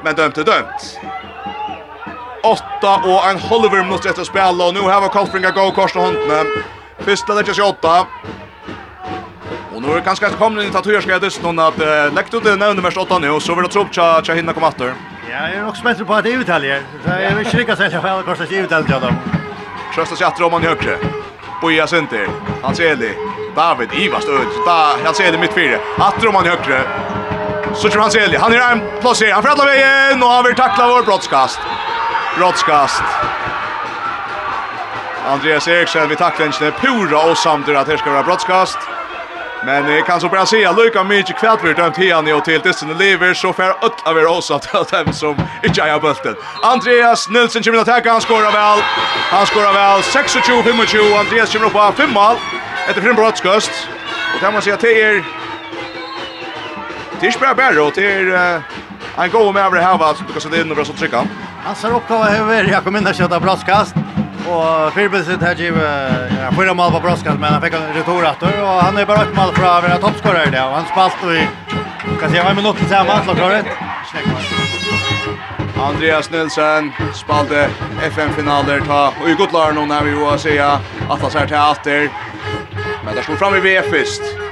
Men 0.03 0.15
dömt 0.15 0.37
är 0.37 0.43
dömt 0.43 0.99
åtta 2.45 2.91
og 3.03 3.29
en 3.29 3.39
halver 3.39 3.83
minut 3.83 4.05
efter 4.05 4.23
spel 4.23 4.61
og 4.61 4.73
nå 4.73 4.85
har 4.89 5.01
vi 5.01 5.09
Kolfringa 5.13 5.51
gå 5.51 5.71
kors 5.71 5.95
och 5.95 6.03
handen. 6.03 6.47
Första 6.99 7.33
lägger 7.33 7.53
sig 7.53 7.63
åtta. 7.63 8.05
Och 9.75 9.81
nu 9.81 9.91
är 9.91 9.95
det 9.95 10.01
ganska 10.01 10.27
att 10.27 10.37
komma 10.37 10.63
in 10.63 10.69
i 10.69 10.71
tatuerskredet 10.71 11.41
noen 11.43 11.59
at 11.59 11.79
uh, 11.81 12.13
lekt 12.15 12.33
ut 12.33 12.43
det 12.43 12.55
nämnde 12.55 12.81
mest 12.81 12.97
åtta 12.97 13.19
nå, 13.19 13.39
så 13.39 13.55
vil 13.55 13.63
jag 13.63 13.71
tro 13.71 13.81
att 14.01 14.27
jag 14.27 14.35
hinner 14.35 14.53
komma 14.53 14.67
efter. 14.67 14.93
Ja, 15.31 15.49
jag 15.49 15.57
är 15.57 15.67
också 15.67 15.83
bättre 15.83 16.05
på 16.05 16.13
att 16.13 16.23
det 16.23 16.33
är 16.33 16.37
uthäljer. 16.37 16.81
Så 17.03 17.09
jag 17.09 17.35
vill 17.35 17.45
inte 17.45 17.57
lyckas 17.57 17.79
heller 17.79 18.01
för 18.01 18.07
jag 18.07 18.25
korsar 18.25 18.45
sig 18.45 18.57
uthäljer 18.57 18.99
dem. 18.99 19.15
Sjösta 19.95 20.15
sig 20.15 20.45
om 20.45 20.53
han 20.53 20.63
i 20.63 20.67
högre. 20.67 20.97
Boja 21.61 21.87
Sinti, 21.87 22.27
Hanseli, 22.63 23.13
David, 23.55 23.89
Ivast, 23.93 24.29
Öd, 24.29 24.47
da, 24.65 24.95
Hanseli 25.05 25.37
mitt 25.37 25.53
fyra. 25.53 25.77
om 26.27 26.33
man 26.33 26.45
i 26.45 26.49
högre. 26.49 26.81
Så 27.75 27.89
tror 27.89 28.01
Hanseli, 28.01 28.37
han 28.37 28.53
är 28.53 28.71
en 28.71 28.81
placer, 29.01 29.31
han 29.31 29.43
får 29.43 29.49
frädlar 29.49 29.65
vägen 29.65 30.23
och 30.23 30.29
han 30.29 30.43
vill 30.43 30.55
tackla 30.55 30.87
vår 30.87 31.03
brottskast 31.03 31.59
brottskast. 32.38 33.03
Andreas 35.27 35.67
Eriksen 35.67 36.09
vid 36.09 36.17
tacklinjen 36.17 36.71
pura 36.71 37.31
och 37.31 37.38
samtidigt 37.38 37.79
att 37.79 37.88
det 37.88 37.97
ska 37.97 38.11
vara 38.11 38.23
brottskast. 38.23 38.77
Men 39.65 39.91
jag 39.91 40.05
kan 40.05 40.21
så 40.21 40.29
bara 40.29 40.45
säga 40.45 40.71
Luka 40.71 41.03
mycket 41.03 41.38
kväll 41.38 41.57
blir 41.61 41.73
dömt 41.73 41.97
igen 41.97 42.33
och 42.33 42.45
till 42.45 42.59
Disney 42.59 42.95
lever 42.95 43.33
så 43.33 43.53
för 43.53 43.69
att 43.69 44.07
av 44.07 44.17
er 44.17 44.25
också 44.25 44.53
att 44.53 44.91
det 44.91 44.97
är 44.97 45.11
som 45.11 45.36
inte 45.63 45.81
har 45.81 45.99
bulten. 45.99 46.36
Andreas 46.63 47.29
Nilsson 47.29 47.63
kommer 47.63 47.79
att 47.79 47.86
tacka 47.86 48.11
han 48.11 48.21
skorar 48.21 48.51
väl. 48.51 48.79
Han 49.31 49.45
skorar 49.45 49.73
väl 49.73 50.01
26-25 50.01 51.19
Andreas 51.19 51.53
kommer 51.53 51.65
upp 51.65 51.73
på 51.73 51.93
fem 51.97 52.13
mål 52.13 52.36
efter 52.88 53.01
fem 53.01 53.15
brottskast. 53.15 53.71
Och 54.36 54.41
där 54.41 54.51
man 54.51 54.61
säga 54.61 54.77
till 54.77 54.89
er 54.89 55.23
Det 57.19 57.27
är 57.27 57.39
bara 57.39 57.55
bättre 57.55 57.81
och 57.81 57.91
det 57.95 58.13
är 58.13 58.61
En 59.17 59.29
god 59.31 59.53
med 59.53 59.65
över 59.65 59.81
här 59.81 59.97
vad 59.97 60.15
because 60.27 60.49
det 60.49 60.57
är 60.57 60.65
nog 60.65 60.85
så 60.85 60.93
trycka. 60.93 61.27
Han 61.63 61.75
ser 61.75 61.95
upp 61.95 62.09
vad 62.09 62.33
över 62.33 62.63
jag 62.63 62.83
kommer 62.83 62.99
in 62.99 63.07
och 63.07 63.15
köta 63.15 63.39
brottskast. 63.39 63.95
Och 64.49 64.93
Firbelset 64.93 65.41
här 65.41 65.55
giv 65.55 65.73
ja, 66.41 66.51
fyra 66.59 66.73
mål 66.73 66.91
på 66.91 66.99
brottskast 66.99 67.39
men 67.39 67.53
han 67.53 67.61
fick 67.61 67.73
en 67.73 67.93
returrator 67.93 68.61
och 68.61 68.67
han 68.67 68.97
är 68.97 69.05
bara 69.05 69.21
ett 69.21 69.35
mål 69.35 69.53
från 69.53 69.81
våra 69.81 69.97
toppskorare 69.97 70.49
där 70.49 70.65
och 70.67 70.75
han 70.75 70.85
spalt 70.85 71.23
i 71.23 71.47
kan 72.19 72.29
säga 72.29 72.49
en 72.49 72.55
minut 72.55 72.77
till 72.77 72.87
match 72.87 73.25
så 73.27 73.35
klart. 73.35 73.65
Andreas 75.79 76.31
Nilsen 76.31 76.91
spalte 77.13 77.69
FM-finaler 78.03 78.79
ta 78.79 79.13
och 79.21 79.29
i 79.29 79.33
gott 79.33 79.53
lar 79.53 79.71
nu 79.71 79.85
när 79.85 80.03
vi 80.03 80.13
var 80.13 80.37
säga 80.37 80.79
att 81.09 81.21
han 81.21 81.31
så 81.31 81.37
här 81.37 81.47
till 81.47 81.55
efter. 81.55 82.09
Men 83.05 83.15
där 83.15 83.21
stod 83.21 83.37
fram 83.37 83.55
i 83.55 83.59
VF 83.59 83.85
först. 83.89 84.44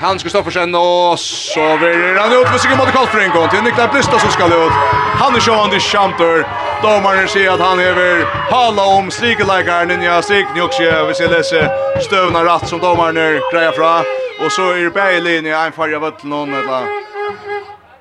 Hans 0.00 0.22
Kristoffersen 0.22 0.74
och 0.74 1.18
så 1.18 1.76
vill 1.76 2.16
han 2.18 2.32
ut 2.32 2.50
med 2.50 2.60
sig 2.60 2.76
mot 2.76 2.92
Kolfring 2.92 3.30
och 3.30 3.50
till 3.50 3.62
Niklas 3.62 3.90
Blista 3.92 4.18
som 4.18 4.30
ska 4.30 4.46
ut. 4.46 4.72
Han 5.20 5.34
är 5.34 5.40
sjön 5.40 5.76
i 5.76 5.80
Champer. 5.80 6.46
Domaren 6.82 7.28
ser 7.28 7.50
att 7.50 7.60
han 7.60 7.80
över 7.80 8.24
halla 8.50 8.82
om 8.82 9.10
strikelikaren 9.10 9.88
Ninja 9.88 10.22
Strikni 10.22 10.60
också. 10.60 11.06
Vi 11.08 11.14
ser 11.14 11.28
läse 11.28 11.70
stövna 12.02 12.44
rätt 12.44 12.68
som 12.68 12.78
domaren 12.78 13.14
grejer 13.52 13.72
fra. 13.72 13.98
Och 14.44 14.52
så 14.52 14.62
är 14.70 14.90
Berlin 14.90 15.46
i 15.46 15.50
en 15.50 15.72
färja 15.72 15.98
vart 15.98 16.22
någon 16.22 16.54
eller 16.54 16.86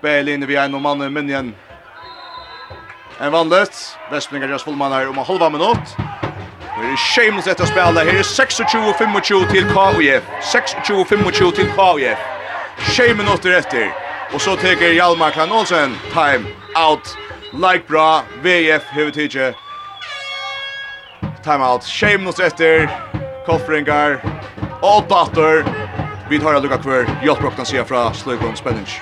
Berlin 0.02 0.46
vi 0.48 0.56
är 0.56 0.68
någon 0.68 0.82
man 0.82 1.14
men 1.14 1.30
igen. 1.30 1.56
En 3.20 3.32
vanligt. 3.32 3.98
Västmingar 4.12 4.48
görs 4.48 4.64
fullman 4.64 4.92
här 4.92 5.10
om 5.10 5.18
en 5.18 5.26
halva 5.26 5.50
minut. 5.50 6.07
Det 6.82 6.88
är 6.88 6.96
shameless 6.96 7.48
att 7.48 7.68
spela. 7.68 8.04
Här 8.04 8.08
är 8.08 8.24
26-25 8.24 9.52
till 9.52 9.66
KUF. 9.66 10.24
26-25 10.88 11.52
till 11.52 11.66
KUF. 11.66 12.18
Tjej 12.96 13.16
minutter 13.16 13.52
etter. 13.52 13.92
Och 14.34 14.42
så 14.42 14.56
teker 14.56 14.92
Hjalmar 14.92 15.32
Klan 15.32 15.52
Olsen 15.52 15.96
time 16.14 16.46
out. 16.90 17.18
Like 17.54 17.84
bra. 17.88 18.22
VF 18.44 18.84
hever 18.84 19.12
tidje. 19.12 19.54
Time 21.44 21.66
out. 21.66 21.84
Tjej 21.84 22.18
minutter 22.18 22.44
etter. 22.44 22.90
Koffringar. 23.46 24.22
Og 24.82 25.04
datter. 25.10 25.66
Vi 26.30 26.40
tar 26.40 26.54
av 26.54 26.64
lukka 26.64 26.78
kvör. 26.78 27.10
Hjalprokten 27.24 27.66
sier 27.66 27.84
fra 27.84 28.14
Sløygon 28.14 28.56
Spennings. 28.56 29.00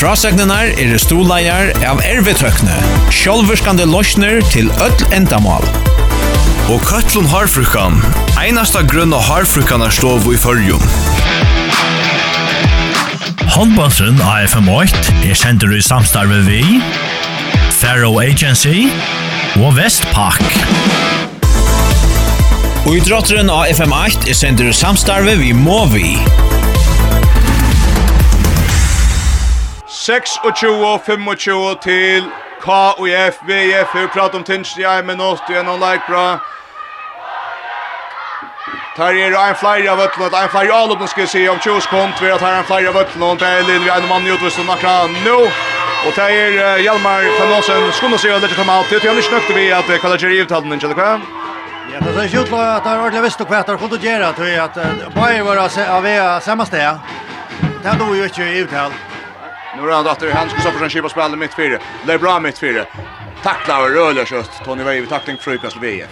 Frasegnenar 0.00 0.70
er 0.80 0.96
stoleier 0.98 1.74
av 1.84 2.00
ervetøkne. 2.00 2.78
Sjolverskande 3.12 3.84
løsner 3.84 4.40
til 4.54 4.70
öll 4.80 5.08
endamal 5.12 5.89
og 6.70 6.80
Køtlun 6.86 7.26
Harfrukan, 7.26 7.96
einasta 8.38 8.78
grunna 8.86 9.18
Harfrukanar 9.18 9.90
stov 9.90 10.22
i 10.32 10.36
fyrjum. 10.38 10.82
Håndbåndsen 13.54 14.20
AFM8 14.22 15.30
er 15.30 15.34
sender 15.34 15.72
i 15.74 15.80
samstarve 15.82 16.38
vi, 16.46 16.62
Faroe 17.74 18.22
Agency 18.24 18.86
og 19.64 19.74
Vestpak. 19.76 20.38
Og 22.86 22.94
i 22.96 23.02
drotteren 23.08 23.50
av 23.50 23.66
FM8 23.74 24.30
er 24.30 24.38
sender 24.38 24.70
i 24.70 24.76
samstarve 24.76 25.34
vi 25.42 25.50
Movi. 25.52 26.14
26-25 29.90 31.74
til 31.82 32.30
KUF, 32.62 33.42
VF, 33.50 33.90
vi 33.94 34.06
prater 34.14 34.38
om 34.38 34.44
tinsdag, 34.44 35.04
men 35.06 35.20
også 35.20 35.50
igjennom 35.50 35.82
like 35.82 36.06
bra. 36.06 36.38
Tar 38.96 39.12
er 39.14 39.36
ein 39.38 39.54
flyer 39.54 39.90
av 39.92 40.00
ötlund, 40.00 40.34
ein 40.34 40.48
flyer 40.48 40.72
av 40.72 40.90
ötlund 40.90 41.10
skal 41.10 41.22
vi 41.22 41.28
se 41.28 41.48
om 41.48 41.58
Kjus 41.58 41.86
kom 41.86 42.12
till 42.18 42.32
att 42.32 42.40
här 42.40 42.58
en 42.58 42.64
flyer 42.64 42.88
av 42.88 42.96
ötlund. 42.96 43.38
Det 43.40 43.46
är 43.46 43.62
Lindvi, 43.62 43.90
en 43.90 44.08
man 44.08 44.26
i 44.26 44.30
utvisning 44.30 44.66
nakra 44.66 45.06
nu. 45.06 45.32
Och 46.06 46.14
det 46.16 46.22
är 46.22 46.78
Hjalmar 46.78 47.22
Fernåsen, 47.38 47.92
skunna 47.92 48.18
sig 48.18 48.34
och 48.34 48.40
lägger 48.40 48.54
komma 48.54 48.80
ut. 48.80 48.90
Det 48.90 49.08
är 49.08 49.10
inte 49.10 49.22
snökt 49.22 49.50
vi 49.50 49.72
at 49.72 50.00
kalla 50.00 50.16
Jerry 50.16 50.40
ut 50.40 50.50
hade 50.50 50.74
inte, 50.74 50.86
eller 50.86 50.96
vad? 50.96 51.20
Ja, 51.92 51.98
det 52.00 52.24
er 52.24 52.28
ser 52.28 52.42
ut 52.42 52.52
at 52.52 52.84
det 52.84 52.90
er 52.90 52.98
ordentlig 52.98 53.22
visst 53.22 53.40
och 53.40 53.48
kvätt 53.48 53.66
har 53.66 53.78
gjøre 53.78 53.98
göra 54.02 54.32
till 54.32 54.60
at 54.60 55.14
bare 55.14 55.42
var 55.42 55.56
av 55.56 56.02
vi 56.02 56.40
samme 56.40 56.66
sted. 56.66 56.98
Det 57.82 57.96
då 57.98 58.14
ju 58.16 58.24
ikke 58.24 58.42
i 58.42 58.66
här. 58.70 58.90
Nu 59.76 59.88
är 59.88 59.92
han 59.92 60.06
åter, 60.06 60.32
han 60.32 60.50
ska 60.50 60.60
så 60.60 60.70
för 60.70 60.84
en 60.84 60.90
skipa 60.90 61.08
spela 61.08 61.36
mitt 61.36 61.54
fyra. 61.54 61.78
Det 62.06 62.12
är 62.12 62.18
bra 62.18 62.40
mitt 62.40 62.58
fyra. 62.58 62.84
Tacklar 63.42 63.82
och 63.82 63.90
rullar 63.90 64.24
kött. 64.24 64.60
Tony 64.64 64.82
Weive 64.82 65.06
tackling 65.06 65.36
Fröjpas 65.36 65.76
Lviev. 65.76 66.06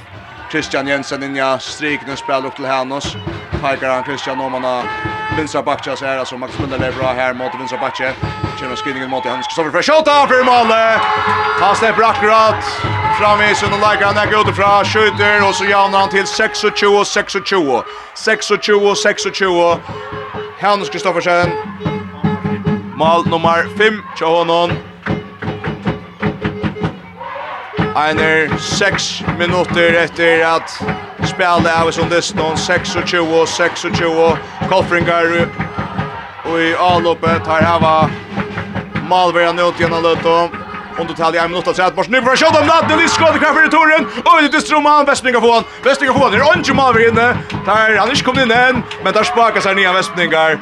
Christian 0.51 0.87
Jensen 0.87 1.23
inja 1.23 1.59
strikna 1.59 2.17
spel 2.17 2.47
upp 2.47 2.57
till 2.57 2.67
Hannos. 2.67 3.17
Pekar 3.51 3.91
han 3.91 4.05
Christian 4.05 4.41
om 4.41 4.53
han 4.53 4.65
har 4.65 4.85
vinstra 5.37 5.63
backcha 5.63 5.97
så 5.97 6.05
här 6.05 6.19
Alltså 6.19 6.39
Max 6.39 6.59
Mundell 6.59 6.83
är 6.83 6.93
bra 6.93 7.13
här 7.13 7.35
mot 7.35 7.55
vinstra 7.59 7.79
backcha. 7.79 8.13
Känner 8.61 8.77
skrivningen 8.77 9.11
mot 9.11 9.25
han 9.25 9.43
Kristoffer 9.43 9.71
för 9.71 9.83
shot 9.83 10.09
av 10.09 10.27
för 10.27 10.45
mål. 10.45 10.73
Han 11.61 11.77
släpper 11.77 12.03
akkurat 12.03 12.65
fram 13.19 13.41
i 13.41 13.55
sin 13.55 13.71
lägger 13.71 14.05
han 14.05 14.15
där 14.15 14.41
utifrån 14.41 14.85
skjuter 14.85 15.49
och 15.49 15.55
så 15.55 15.65
jämnar 15.65 15.99
han 15.99 16.09
till 16.09 16.27
26 16.27 16.59
26 16.77 17.33
26 17.43 18.47
26 18.63 19.63
Hannos 20.61 20.91
Kristoffersen 20.91 21.51
Mål 22.97 23.27
nummer 23.27 23.79
5 23.79 24.03
Johansson 24.21 24.73
Einer 27.99 28.59
6 28.59 29.25
minutter 29.39 29.95
etter 29.99 30.45
at 30.47 30.71
spelet 31.27 31.67
av 31.67 31.91
som 31.91 32.07
Liston 32.09 32.55
26 32.57 33.03
26 33.51 34.39
Kolfringar 34.71 35.27
og 36.45 36.61
i 36.63 36.69
avloppet 36.79 37.51
her 37.51 37.67
hava 37.67 37.97
Malvera 39.11 39.51
nødt 39.53 39.83
gjennom 39.83 40.07
Løtto 40.07 40.37
Under 40.99 41.15
tal 41.15 41.35
i 41.35 41.39
en 41.39 41.51
minutt 41.51 41.69
av 41.69 41.95
bors. 41.95 42.09
Nu 42.09 42.21
för 42.21 42.29
han 42.29 42.37
kjøtt 42.37 42.61
om 42.61 42.67
natten 42.67 42.89
Nellis 42.89 43.13
skåd 43.13 43.37
i 43.37 43.67
i 43.67 43.71
toren. 43.71 44.07
Og 44.25 44.43
det 44.43 44.53
dyster 44.53 44.77
om 44.77 44.87
han. 44.87 45.07
Vestninga 45.07 45.41
får 45.41 45.55
han. 45.55 45.65
Vestninga 45.85 46.13
får 46.13 46.23
han. 46.23 46.33
Det 46.33 46.41
er 46.41 46.49
ånden 46.49 46.65
som 46.65 46.99
inne. 47.01 47.27
Der, 47.67 47.99
han 47.99 48.11
ikke 48.11 48.25
kommet 48.25 48.43
inn 48.43 48.55
enn. 48.55 48.83
Men 49.05 49.15
der 49.15 49.23
spakas 49.23 49.63
sig 49.63 49.75
nye 49.75 49.95
Vestningar. 49.95 50.59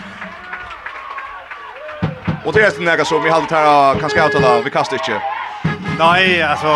Og 2.45 2.53
det 2.53 2.63
er 2.63 2.69
etter 2.69 2.85
nega 2.85 3.05
som 3.05 3.25
vi 3.25 3.33
hadde 3.33 3.49
tæra 3.49 3.97
kanskje 4.01 4.23
avtala. 4.23 4.61
Vi 4.65 4.71
kastet 4.71 5.01
ikke. 5.01 5.36
Nei, 5.99 6.43
altså, 6.43 6.73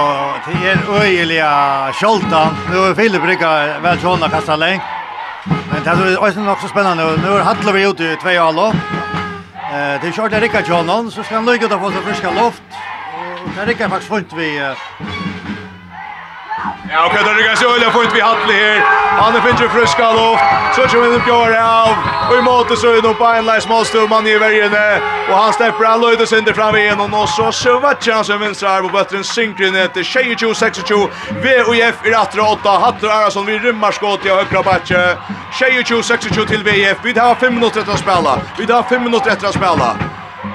det 0.47 0.68
är 0.68 1.02
öjliga 1.02 1.92
Kjoltan. 2.01 2.56
Nu 2.70 2.76
er 2.88 2.94
Filip 2.94 3.24
Rikka 3.28 3.51
vel 3.84 3.98
sånn 4.01 4.24
å 4.24 4.30
kaste 4.32 4.56
länk. 4.56 4.86
Men 5.44 5.84
det 5.84 5.92
er 5.92 6.16
også 6.16 6.44
nok 6.47 6.62
så 6.62 6.70
spennende. 6.70 7.05
Nu 7.20 7.28
er 7.34 7.44
Hattler 7.44 7.76
vi 7.76 7.84
ute 7.84 8.14
i 8.14 8.16
tvei 8.22 8.38
halvor. 8.40 8.72
Eh, 8.72 10.01
det 10.01 10.09
er 10.09 10.16
körde 10.16 10.40
Rikka 10.40 10.64
Kjoltan, 10.64 11.12
så 11.12 11.20
skal 11.20 11.42
han 11.42 11.51
lycka 11.51 11.68
å 11.68 11.82
få 11.82 11.92
seg 11.92 12.09
friska 12.09 12.32
luft. 12.38 12.80
Og 13.44 13.52
det 13.59 13.68
Rikka 13.68 13.90
faktisk 13.92 14.14
funnet 14.14 14.32
vi 14.40 14.48
Ja, 16.93 17.07
okej, 17.07 17.20
okay, 17.20 17.35
det 17.35 17.41
ryckas 17.41 17.62
ju 17.62 17.66
olja 17.66 17.91
fint 17.91 18.15
vi 18.15 18.20
hattli 18.20 18.55
här. 18.55 18.81
Han 19.20 19.37
är 19.37 19.41
finner 19.41 19.69
friska 19.69 20.12
luft. 20.12 20.45
Så 20.74 20.97
kommer 20.97 21.11
den 21.11 21.24
björ 21.24 21.51
av. 21.62 21.95
Och 22.31 22.37
i 22.39 22.43
måte 22.43 22.77
så 22.77 22.87
är 22.87 23.03
det 23.03 23.15
på 23.15 23.24
en 23.24 23.47
lejs 23.47 23.69
målsturman 23.69 24.27
i 24.27 24.39
värjene. 24.39 25.01
Och 25.31 25.37
han 25.37 25.53
släpper 25.53 25.85
han 25.85 26.01
löjde 26.01 26.27
sig 26.27 26.39
inte 26.39 26.55
fram 26.55 26.74
og 27.01 27.23
Och 27.23 27.28
så 27.28 27.53
sövatjar 27.53 28.15
han 28.15 28.24
sin 28.24 28.39
vinstra 28.39 28.69
här 28.69 28.82
på 28.82 28.89
böttren 28.89 29.24
synkrin 29.24 29.77
efter 29.77 30.03
22-26. 30.03 31.09
V 31.43 31.62
och 31.62 31.77
F 31.77 31.95
i 32.05 32.11
rattra 32.11 32.43
8. 32.43 32.70
Hattar 32.70 33.09
Arason 33.09 33.47
vid 33.47 33.62
rymmarskåt 33.62 34.27
i 34.27 34.28
högra 34.28 34.62
batje. 34.62 35.16
22-26 35.53 36.47
till 36.47 36.65
VF. 36.65 36.99
Vi 37.03 37.19
har 37.19 37.35
5 37.35 37.55
minuter 37.55 37.81
att 37.81 37.99
spela. 37.99 38.39
Vi 38.59 38.73
har 38.73 38.82
5 38.82 39.05
minuter 39.05 39.31
efter 39.31 39.47
att 39.47 39.55
spela. 39.55 40.10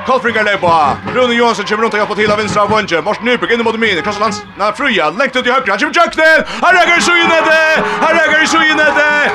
Kolfringar 0.05 0.43
Leipa. 0.43 0.97
Rune 1.13 1.33
Johansson 1.33 1.65
kommer 1.65 1.83
runt 1.83 1.93
och 1.93 1.99
hjälper 1.99 2.15
till 2.15 2.31
av 2.31 2.37
vänstra 2.37 2.61
av 2.61 2.69
Vönge. 2.69 3.01
Morsen 3.01 3.25
Nyberg 3.25 3.53
in 3.53 3.63
mot 3.63 3.79
min. 3.79 4.01
Krossar 4.03 4.19
lands. 4.19 4.43
Nej, 4.57 4.73
Fruja. 4.77 5.09
Längt 5.09 5.35
ut 5.35 5.47
i 5.47 5.51
högra. 5.51 5.71
Han 5.71 5.79
kommer 5.79 5.93
Jöknel. 5.93 6.39
Han 6.61 6.73
räcker 6.75 6.97
i 6.97 7.01
sugenete. 7.01 7.83
Han 8.01 8.13
räcker 8.19 8.43
i 8.43 8.47
sugenete. 8.47 9.31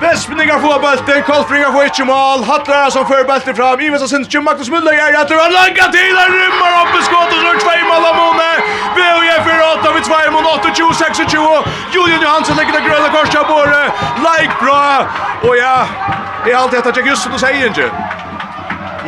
Vespningar 0.00 0.58
får 0.64 0.78
bulten, 0.84 1.22
Kolfringar 1.22 1.72
får 1.72 1.84
inte 1.84 2.04
mål, 2.04 2.40
Hattlar 2.50 2.90
som 2.90 3.06
för 3.06 3.24
bulten 3.30 3.54
fram, 3.58 3.80
Ives 3.80 4.00
syns 4.00 4.10
Sindström, 4.10 4.44
Magnus 4.44 4.70
Müller 4.72 4.94
gör 5.00 5.24
det, 5.28 5.34
han 5.44 5.52
langar 5.60 5.88
till, 5.96 6.14
han 6.22 6.30
rymmar 6.40 6.72
upp 6.82 6.92
i 6.98 7.02
skott 7.08 7.30
och 7.34 7.40
slår 7.42 7.56
två 7.64 7.74
mål 7.90 8.02
av 8.10 8.14
Mone, 8.20 8.52
BOJ 8.96 9.28
är 9.28 9.60
åtta 9.74 9.88
vid 9.94 10.04
2 10.04 10.14
mål, 10.34 10.44
8-26. 10.44 11.68
Julian 11.94 12.22
Johansson 12.22 12.56
lägger 12.56 12.72
det 12.72 12.84
gröna 12.88 13.08
korset 13.08 13.46
på 13.52 13.58
det, 13.72 13.86
like 14.28 14.54
bra, 14.62 15.06
och 15.46 15.56
ja, 15.56 15.86
det 16.44 16.52
är 16.52 16.56
allt 16.56 16.72
detta, 16.72 16.92
jag 16.96 17.06
just 17.06 17.22
som 17.22 17.32
du 17.32 17.38
säger 17.38 17.66
inte. 17.66 17.90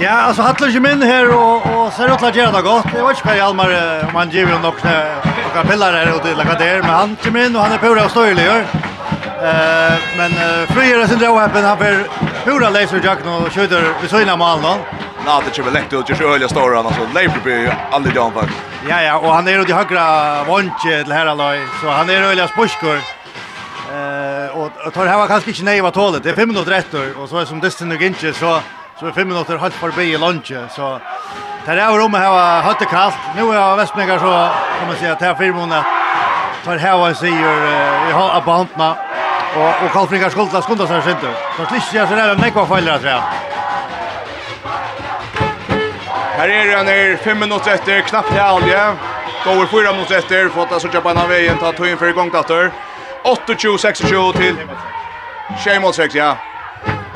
Ja, 0.03 0.11
alltså 0.11 0.43
Hatler 0.43 0.73
kom 0.73 0.87
in 0.87 1.03
här 1.03 1.35
och 1.35 1.67
och 1.67 1.93
ser 1.93 2.15
ut 2.15 2.23
att 2.23 2.37
göra 2.37 2.53
det 2.53 2.63
gott. 2.63 2.87
Det 2.95 3.03
var 3.03 3.11
inte 3.11 3.23
Per 3.23 3.41
Almar 3.41 3.69
om 4.09 4.15
han 4.15 4.31
ger 4.31 4.41
ju 4.41 4.47
några 4.47 4.73
några 5.55 5.65
pillar 5.71 5.93
här 5.93 6.15
och 6.15 6.21
det 6.25 6.35
lagat 6.35 6.59
där, 6.59 6.81
men 6.81 6.91
han 6.91 7.17
kom 7.23 7.37
in 7.37 7.57
och 7.57 7.63
han 7.63 7.73
är 7.73 7.79
pura 7.79 8.05
och 8.05 8.11
stöjlig. 8.11 8.47
Eh, 8.47 9.95
men 10.17 10.31
Fryer 10.67 11.07
sin 11.07 11.19
draw 11.19 11.41
happen 11.41 11.65
han 11.65 11.79
för 11.79 12.07
pura 12.45 12.71
laser 12.71 13.01
jack 13.05 13.19
och 13.27 13.53
skjuter 13.53 13.83
vid 14.01 14.11
sina 14.11 14.37
mål 14.37 14.63
då. 14.63 14.77
Nej, 15.27 15.43
det 15.45 15.57
kommer 15.57 15.71
väl 15.71 15.83
ut, 15.83 16.11
att 16.11 16.21
göra 16.21 16.35
öliga 16.35 16.49
stora 16.49 16.79
alltså. 16.79 17.01
så 17.01 17.41
blir 17.45 17.79
aldrig 17.91 18.15
down 18.15 18.33
faktiskt. 18.33 18.59
Ja 18.89 19.03
ja, 19.03 19.19
och 19.19 19.35
han 19.35 19.49
är 19.49 19.53
ju 19.53 19.63
i 19.63 19.73
högra 19.73 20.45
vånche 20.45 21.05
till 21.05 21.13
här 21.13 21.27
då 21.27 21.67
så 21.83 21.91
han 21.91 22.11
är 22.11 22.23
öliga 22.23 22.49
spuskor. 22.49 22.97
Eh, 23.93 24.59
och 24.59 24.93
tar 24.95 25.07
här 25.07 25.19
var 25.19 25.27
kanske 25.27 25.51
inte 25.51 25.63
nej 25.63 25.81
vad 25.81 25.95
tålet. 25.95 26.23
Det 26.23 26.31
är 26.31 26.35
5 26.35 26.49
minuter 26.49 26.71
rätt 26.71 26.95
och 27.17 27.29
så 27.29 27.39
är 27.39 27.45
som 27.45 27.61
Dustin 27.61 27.93
och 27.93 28.03
Ginche 28.03 28.33
så 28.33 28.61
Så 29.01 29.07
är 29.07 29.13
fem 29.13 29.29
minuter 29.29 29.57
halt 29.57 29.75
förbi 29.75 30.03
i 30.03 30.19
lunchen 30.19 30.69
så 30.71 31.01
där 31.67 31.77
är 31.77 31.99
rummet 31.99 32.21
här 32.21 32.63
hade 32.63 32.85
kallt. 32.85 33.15
Nu 33.37 33.43
är 33.43 33.77
Västmegar 33.77 34.19
så 34.19 34.51
kan 34.79 34.89
man 34.89 34.97
säga 34.97 35.13
att 35.13 35.21
här 35.21 35.35
firmorna 35.35 35.85
tar 36.65 36.77
här 36.77 36.99
vad 36.99 37.17
säger 37.17 38.07
vi 38.07 38.13
har 38.13 38.31
abantna 38.31 38.97
och 39.57 39.85
och 39.85 39.93
Karlfringar 39.93 40.31
skulda 40.31 40.63
skulda 40.63 40.87
sig 40.87 41.13
inte. 41.13 41.31
Så 41.57 41.65
slishar 41.65 42.07
sig 42.07 42.17
där 42.17 42.37
näkva 42.37 42.67
fallar 42.67 42.99
tror 42.99 43.11
jag. 43.11 43.23
Här 46.39 46.49
är 46.49 46.77
han 46.77 46.89
är 46.89 47.17
5 47.17 47.39
minuter 47.39 47.71
efter 47.75 48.01
knappt 48.01 48.31
halvje. 48.31 48.97
Går 49.45 49.67
4 49.67 49.93
minuter 49.93 50.19
efter 50.19 50.49
för 50.49 50.63
att 50.63 50.83
söka 50.83 51.01
på 51.01 51.09
en 51.09 51.29
vägen 51.29 51.59
ta 51.59 51.73
tog 51.73 51.87
in 51.89 51.99
för 51.99 52.09
igång 52.09 52.31
dator. 52.31 52.73
28-26 53.25 54.33
till 54.33 54.57
Shame 55.65 55.87
on 55.87 55.93
ja. 56.13 56.37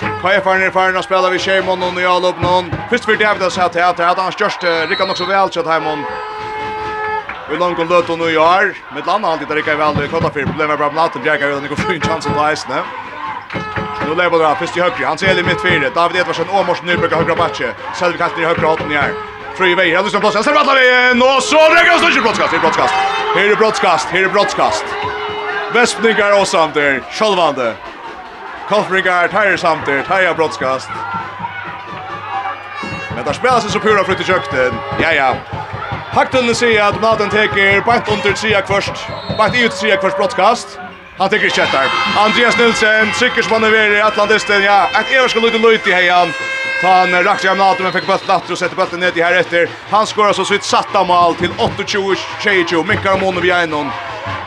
Kajfaren 0.01 0.63
er 0.67 0.73
faren 0.75 0.97
og 0.99 1.05
spela 1.05 1.31
vi 1.33 1.39
Sheimon 1.41 1.83
og 1.83 1.95
Njalop 1.97 2.41
noen. 2.43 2.69
Først 2.91 3.07
for 3.09 3.17
David 3.21 3.45
har 3.47 3.53
sett 3.55 3.77
her, 3.79 3.93
det 3.97 4.05
hadde 4.05 4.25
han 4.25 4.35
størst, 4.35 4.65
Rikka 4.91 5.07
nok 5.07 5.19
så 5.19 5.29
vel 5.29 5.53
sett 5.55 5.69
Heimon. 5.71 6.03
Vi 7.49 7.57
langt 7.61 7.79
og 7.79 7.87
løt 7.87 8.11
og 8.11 8.19
nu 8.19 8.27
i 8.27 8.37
år, 8.37 8.75
med 8.93 9.07
landa 9.07 9.31
han 9.31 9.39
dit 9.39 9.51
Rikka 9.51 9.77
i 9.77 9.79
vel, 9.79 10.09
kottar 10.11 10.35
fyrir 10.35 10.51
problemet 10.51 10.79
bra 10.81 10.91
med 10.91 11.01
natten, 11.01 11.23
Bjerga 11.23 11.47
vil 11.47 11.61
han 11.61 11.69
ikke 11.69 11.79
få 11.79 11.95
en 11.95 12.03
chans 12.03 12.27
til 12.27 12.43
eisene. 12.43 12.83
Nu 14.07 14.15
lever 14.19 14.43
det 14.43 14.53
først 14.59 14.77
i 14.77 14.83
høyre, 14.83 15.07
han 15.07 15.19
ser 15.19 15.39
i 15.39 15.47
mitt 15.47 15.63
fire, 15.63 15.91
David 15.95 16.21
Edvarsen 16.21 16.51
og 16.51 16.67
Morsen 16.67 16.91
Nybrygg 16.91 17.15
av 17.15 17.25
høyre 17.25 17.39
batje, 17.39 17.73
selv 17.95 18.17
vi 18.17 18.23
kastet 18.25 18.43
i 18.43 18.49
høyre 18.51 18.67
hånden 18.67 18.93
i 18.93 18.99
her. 18.99 19.15
Fri 19.57 19.73
vei, 19.79 19.89
han 19.89 19.97
her 19.97 20.03
er 20.03 20.09
Lusten 20.11 20.21
Blåskast, 20.21 20.51
her 20.51 20.59
er 20.59 20.65
Atlavien, 20.67 21.23
og 21.23 21.43
så 21.43 21.63
Rikka 21.73 21.97
Støtje 22.03 22.25
Blåskast, 22.27 22.53
her 22.53 22.59
er 22.59 22.67
Blåskast, 22.67 22.97
her 23.37 23.53
er 23.55 23.61
Blåskast, 23.63 24.11
her 24.13 24.27
er 24.27 24.35
Blåskast. 24.35 24.97
Vespningar 25.75 26.35
og 26.37 26.47
samtidig, 26.47 27.01
sjølvande. 27.15 27.73
Kolfringar 28.69 29.29
tar 29.29 29.57
Samter, 29.57 30.03
tar 30.03 30.35
brottskast. 30.35 30.91
Men 33.15 33.25
där 33.25 33.33
spelas 33.33 33.65
det 33.65 33.71
så 33.71 33.81
pura 33.81 34.05
flytt 34.05 34.21
i 34.21 34.25
kökten. 34.25 34.75
Ja, 35.01 35.13
ja. 35.13 35.35
Hakten 36.13 36.55
säger 36.55 36.83
att 36.83 37.03
Maten 37.03 37.31
teker 37.31 37.81
bant 37.81 38.09
under 38.09 38.33
trea 38.33 38.67
først. 38.67 38.93
Bant 39.39 39.57
ut 39.57 39.73
trea 39.73 40.01
först 40.01 40.17
brottskast. 40.17 40.79
Han 41.19 41.29
teker 41.29 41.49
kjettar. 41.49 41.87
Andreas 42.17 42.59
Nilsen, 42.59 43.13
Sickersman 43.13 43.65
över 43.65 44.03
Atlantisten. 44.03 44.63
Ja, 44.63 44.89
ett 45.01 45.13
överskott 45.19 45.43
lite 45.43 45.59
lite 45.59 45.91
i 45.91 45.93
hejan 45.93 46.29
han 46.83 47.25
rakt 47.25 47.45
i 47.45 47.49
hamnat 47.49 47.79
men 47.79 47.93
fick 47.93 48.07
bollen 48.07 48.31
åter 48.31 48.53
og 48.53 48.59
setter 48.59 48.77
bøtten 48.77 49.01
ner 49.01 49.17
i 49.17 49.23
här 49.23 49.33
efter. 49.33 49.69
Han 49.91 50.07
skorar 50.07 50.33
så 50.33 50.45
sitt 50.45 50.65
satta 50.65 51.05
mål 51.05 51.35
till 51.35 51.51
28-22. 51.51 52.87
Minkar 52.89 53.21
Måne 53.21 53.41
vi 53.41 53.51
er 53.51 53.67
någon. 53.67 53.91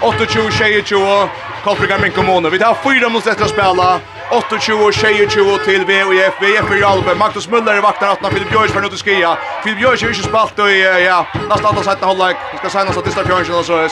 28-22. 0.01 1.27
Kolbrika 1.64 1.97
Minkar 1.97 2.23
Måne. 2.23 2.49
Vi 2.49 2.60
tar 2.60 2.77
fyra 2.84 3.10
mot 3.10 3.27
å 3.27 3.47
spela. 3.47 3.99
28-22 4.30 5.57
till 5.65 5.85
VUF 5.85 6.41
VF 6.41 6.72
i 6.72 6.84
Albe. 6.84 7.15
Magnus 7.15 7.49
Müller 7.49 7.77
i 7.77 7.81
vaktar 7.81 8.11
åtta. 8.11 8.30
Filip 8.30 8.49
Bjørs 8.49 8.72
för 8.72 8.81
nu 8.81 8.89
til 8.89 8.97
skia. 8.97 9.38
Filip 9.64 9.80
Bjørs 9.80 10.03
är 10.03 10.07
ju 10.07 10.14
spalt 10.14 10.53
spalt 10.53 10.69
i, 10.69 11.06
ja, 11.06 11.26
nästan 11.49 11.65
andre 11.65 11.84
sätten 11.84 12.07
håller. 12.07 12.35
Vi 12.51 12.57
ska 12.57 12.69
säga 12.69 12.84
något 12.84 12.97
att 12.97 13.06
det 13.06 13.11
står 13.11 13.23
Björns 13.23 13.49
och 13.49 13.65
så 13.65 13.89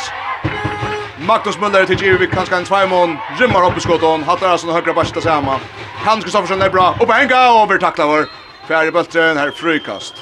Magnus 1.28 1.58
Müller 1.60 1.86
till 1.86 2.02
Givi 2.02 2.18
vid 2.18 2.32
kanske 2.32 2.56
en 2.56 2.66
tvåmån. 2.66 3.18
Rymmar 3.40 3.72
upp 3.72 3.78
i 3.78 3.80
skottet. 3.80 4.26
Hattar 4.26 4.50
alltså 4.50 4.72
högra 4.72 4.94
basta 4.94 5.22
samma. 5.22 5.60
Hans 6.06 6.24
Gustafsson 6.24 6.62
är 6.62 6.70
bra. 6.70 6.96
Och 7.00 7.08
Benga 7.08 7.36
över 7.36 7.78
tacklar 7.78 8.08
vår. 8.08 8.26
Fjärde 8.68 8.92
bulten 8.92 9.38
här 9.38 9.52
frukast. 9.52 10.14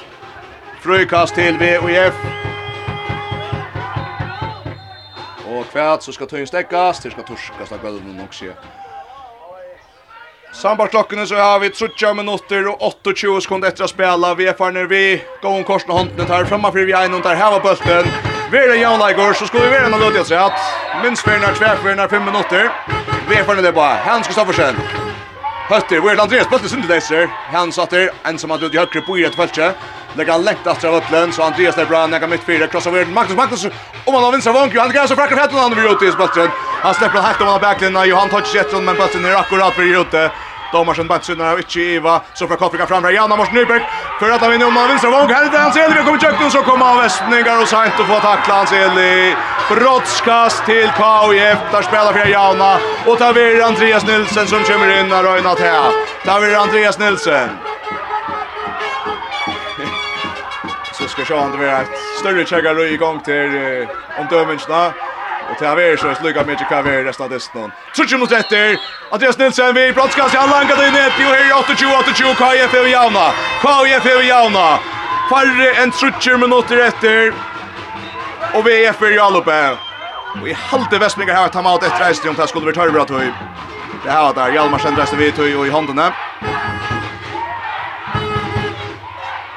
Frukast 0.82 1.36
till 1.36 1.58
VOF. 1.58 2.14
Och 5.48 5.72
kvärt 5.72 6.02
så 6.02 6.12
ska 6.12 6.26
tøyen 6.26 6.48
stäckas. 6.48 7.00
Det 7.00 7.12
ska 7.12 7.22
torskas 7.22 7.72
av 7.72 7.82
gulven 7.82 8.22
också. 8.26 8.46
Sambart 10.54 10.90
klokken 10.90 11.28
så 11.28 11.36
har 11.36 11.60
vi 11.60 11.70
30 11.70 12.14
minutter 12.14 12.68
og 12.68 12.94
28 13.16 13.42
sekunder 13.42 13.68
etter 13.68 13.84
å 13.84 13.88
spela. 13.88 14.34
Vi 14.36 14.48
er 14.48 14.54
ferdig 14.54 14.90
vi. 14.90 15.22
Gå 15.42 15.50
om 15.50 15.64
korsen 15.64 15.92
og 15.92 15.98
hånden 15.98 16.26
tar 16.26 16.46
fremme 16.46 16.72
for 16.72 16.86
vi 16.86 16.94
er 16.94 17.06
innom 17.06 17.22
der 17.22 17.36
heva 17.36 17.60
bulten. 17.60 18.35
Vær 18.52 18.68
det 18.70 18.78
jævla 18.78 19.10
i 19.10 19.14
går, 19.14 19.34
så 19.34 19.46
skulle 19.48 19.66
vi 19.66 19.72
være 19.74 19.88
en 19.88 19.94
av 19.94 20.02
løtet 20.04 20.28
sett. 20.30 20.60
Minst 21.02 21.26
for 21.26 21.40
nær 21.42 21.56
tvær 21.58 21.80
for 21.82 21.98
nær 21.98 22.10
fem 22.12 22.22
minutter. 22.22 22.68
Vi 23.26 23.40
er 23.40 23.46
ferdig 23.48 23.64
det 23.66 23.74
bare. 23.74 23.98
Hans 24.06 24.28
Kristoffersen. 24.28 24.78
Høtter, 25.66 26.00
hvor 26.00 26.12
er 26.12 26.20
det 26.20 26.22
Andreas 26.22 26.50
Bøtte 26.52 26.70
Sundeleiser? 26.70 27.26
Hans 27.50 27.80
atter, 27.82 28.12
en 28.30 28.38
som 28.38 28.54
har 28.54 28.62
dødt 28.62 28.76
i 28.76 28.78
høyre 28.78 29.02
på 29.08 29.18
i 29.18 29.26
et 29.26 29.34
feltje. 29.34 29.72
Lägger 30.16 30.38
han 30.38 30.46
lengt 30.46 30.68
etter 30.68 30.92
av 30.92 31.00
øtlen, 31.00 31.34
så 31.34 31.44
Andreas 31.48 31.78
är 31.78 31.90
bra, 31.90 32.06
näka 32.08 32.28
midt 32.28 32.46
fire. 32.46 32.68
crossar 32.68 32.92
over 32.92 33.06
Magnus 33.06 33.38
Magnus, 33.38 33.66
om 34.06 34.14
han 34.14 34.24
har 34.24 34.32
vinstra 34.32 34.54
vanker, 34.54 34.80
han 34.80 34.92
gräser 34.92 35.16
frackar 35.16 35.36
för 35.36 35.42
hällan, 35.42 35.60
han 35.60 35.76
vill 35.76 35.92
ut 35.92 36.02
i 36.02 36.12
spötten. 36.12 36.50
Han 36.82 36.94
slipper 36.94 37.18
han 37.18 37.26
hackt 37.26 37.42
om 37.42 37.48
han 37.48 37.54
har 37.54 37.62
backlinna, 37.62 38.06
Johan 38.06 38.30
touchar 38.30 38.56
jätten, 38.56 38.86
men 38.86 38.96
bötten 38.96 39.26
er 39.26 39.36
akkurat 39.36 39.74
för 39.74 40.02
ute. 40.02 40.32
Domarsen 40.72 41.08
Batsunar 41.08 41.54
och 41.54 41.60
inte 41.60 41.80
Iva, 41.80 42.22
så 42.34 42.48
från 42.48 42.58
Kafrika 42.58 42.88
fram 42.88 43.14
Janna 43.14 43.36
Mars 43.36 43.52
Nyberg 43.52 43.82
för 44.20 44.30
att 44.32 44.42
han 44.42 44.52
vinner 44.52 44.68
om 44.68 44.74
vänster 44.74 45.08
våg 45.08 45.32
här 45.32 45.60
Hans 45.60 45.78
Eli, 45.78 45.94
vi 45.98 46.04
kommer 46.04 46.20
kökten 46.20 46.52
så 46.52 46.62
kommer 46.62 46.86
av 46.86 46.98
Västningar 46.98 47.62
och 47.62 47.68
Saint 47.68 48.00
och 48.00 48.08
får 48.08 48.20
tackla 48.20 48.54
Anseli 48.54 49.36
brottskast 49.70 50.66
till 50.66 50.90
KIF 50.98 51.58
där 51.72 51.82
spelar 51.82 52.14
för 52.14 52.26
Janna, 52.30 52.80
och 53.06 53.18
tar 53.18 53.34
vi 53.34 53.62
Andreas 53.62 54.06
Nilsson 54.06 54.48
som 54.48 54.64
kommer 54.64 55.00
in 55.00 55.12
och 55.12 55.24
röjnat 55.24 55.60
här 55.60 55.92
tar 56.26 56.40
vi 56.40 56.56
Andreas 56.56 57.00
Nilsson 57.00 57.50
så 60.94 61.04
ska 61.08 61.22
jag 61.22 61.28
se 61.28 61.34
om 61.34 61.52
det 61.52 61.58
blir 61.58 61.68
ett 61.68 61.88
större 62.20 62.46
checkar 62.46 62.94
i 62.94 62.98
gång 62.98 63.20
till 63.20 63.88
omdömensna 64.20 64.94
Och 65.52 65.58
till 65.58 65.68
Haver 65.68 65.98
så 65.98 66.16
slugga 66.16 66.44
mycket 66.44 66.68
Haver 66.68 67.04
resten 67.04 67.24
av 67.24 67.30
dessen. 67.30 67.72
Trutsch 67.96 68.18
mot 68.18 68.32
rätter. 68.32 68.80
Andreas 69.12 69.38
Nilsen 69.38 69.76
vi 69.76 69.94
brottskast 69.94 70.34
i 70.34 70.38
alla 70.38 70.60
angat 70.60 70.80
in 70.88 70.96
ett. 70.96 71.14
Jo 71.20 71.28
här 71.28 71.50
är 71.50 71.76
28-28 71.76 72.36
KF 72.36 72.74
över 72.74 72.90
Jauna. 72.90 73.32
KF 73.62 74.06
över 74.06 74.24
Jauna. 74.24 74.80
Färre 75.30 75.74
än 75.74 75.92
trutchen 75.92 76.40
minuter 76.40 76.78
efter. 76.78 77.34
Och 78.54 78.68
vi 78.68 78.86
är 78.86 78.94
för 78.94 79.12
Jalupe. 79.12 79.78
Och 80.42 80.48
i 80.48 80.54
halte 80.54 80.98
Västmingar 80.98 81.34
här 81.34 81.48
tar 81.48 81.64
man 81.64 81.78
ut 81.78 81.84
ett 81.84 82.02
rejst 82.02 82.26
om 82.26 82.36
det 82.36 82.48
skulle 82.48 82.66
bli 82.66 82.74
törre 82.74 82.92
bra 82.92 83.06
tog. 83.06 83.22
Det 84.04 84.12
här 84.12 84.24
var 84.24 84.34
där 84.34 84.52
Hjalmar 84.52 84.80
sen 84.80 84.96
resten 84.96 85.20
vi 85.20 85.32
tog 85.32 85.56
och 85.60 85.68
i 85.68 85.70
hånden. 85.70 86.02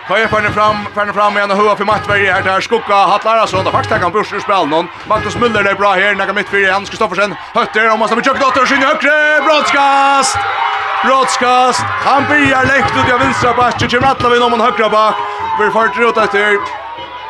Kaja 0.09 0.29
færne 0.33 0.49
fram, 0.53 0.87
færne 0.95 1.13
fram 1.13 1.35
igjen 1.37 1.51
og 1.53 1.59
hua 1.61 1.73
for 1.77 1.85
Mattberg 1.85 2.23
her 2.25 2.41
der 2.41 2.63
Skugga 2.65 2.97
Hatlar 3.11 3.43
altså, 3.43 3.61
da 3.61 3.71
faktisk 3.71 4.01
kan 4.01 4.13
Bursner 4.13 4.41
spille 4.41 4.71
noen. 4.71 4.89
Magnus 5.09 5.37
Müller 5.37 5.61
det 5.67 5.75
er 5.75 5.77
bra 5.77 5.91
her, 6.01 6.15
nega 6.17 6.33
mitt 6.33 6.49
fyrir 6.49 6.73
Hans 6.73 6.89
Kristoffersen. 6.89 7.35
Høtter 7.53 7.91
om 7.93 8.01
han 8.01 8.09
stemmer 8.09 8.25
kjøkken 8.25 8.41
Dotter 8.41 8.65
sin 8.71 8.87
høyre, 8.89 9.19
broadcast. 9.45 10.41
Broadcast. 11.03 11.85
Han 12.07 12.25
byrjar 12.31 12.71
lekt 12.73 12.97
ut 12.97 13.13
av 13.13 13.21
vinstra 13.21 13.53
bak, 13.61 13.77
kjem 13.85 14.07
rattla 14.07 14.33
vi 14.33 14.41
noen 14.41 14.65
høyre 14.65 14.89
bak. 14.97 15.21
Vi 15.61 15.69
farter 15.77 16.09
ut 16.09 16.23
etter, 16.25 16.57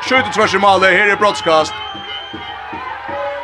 skjøytet 0.07 0.39
tvers 0.39 0.55
i 0.55 0.63
malet, 0.63 0.95
her 0.95 1.11
er 1.17 1.19
broadcast. 1.19 1.75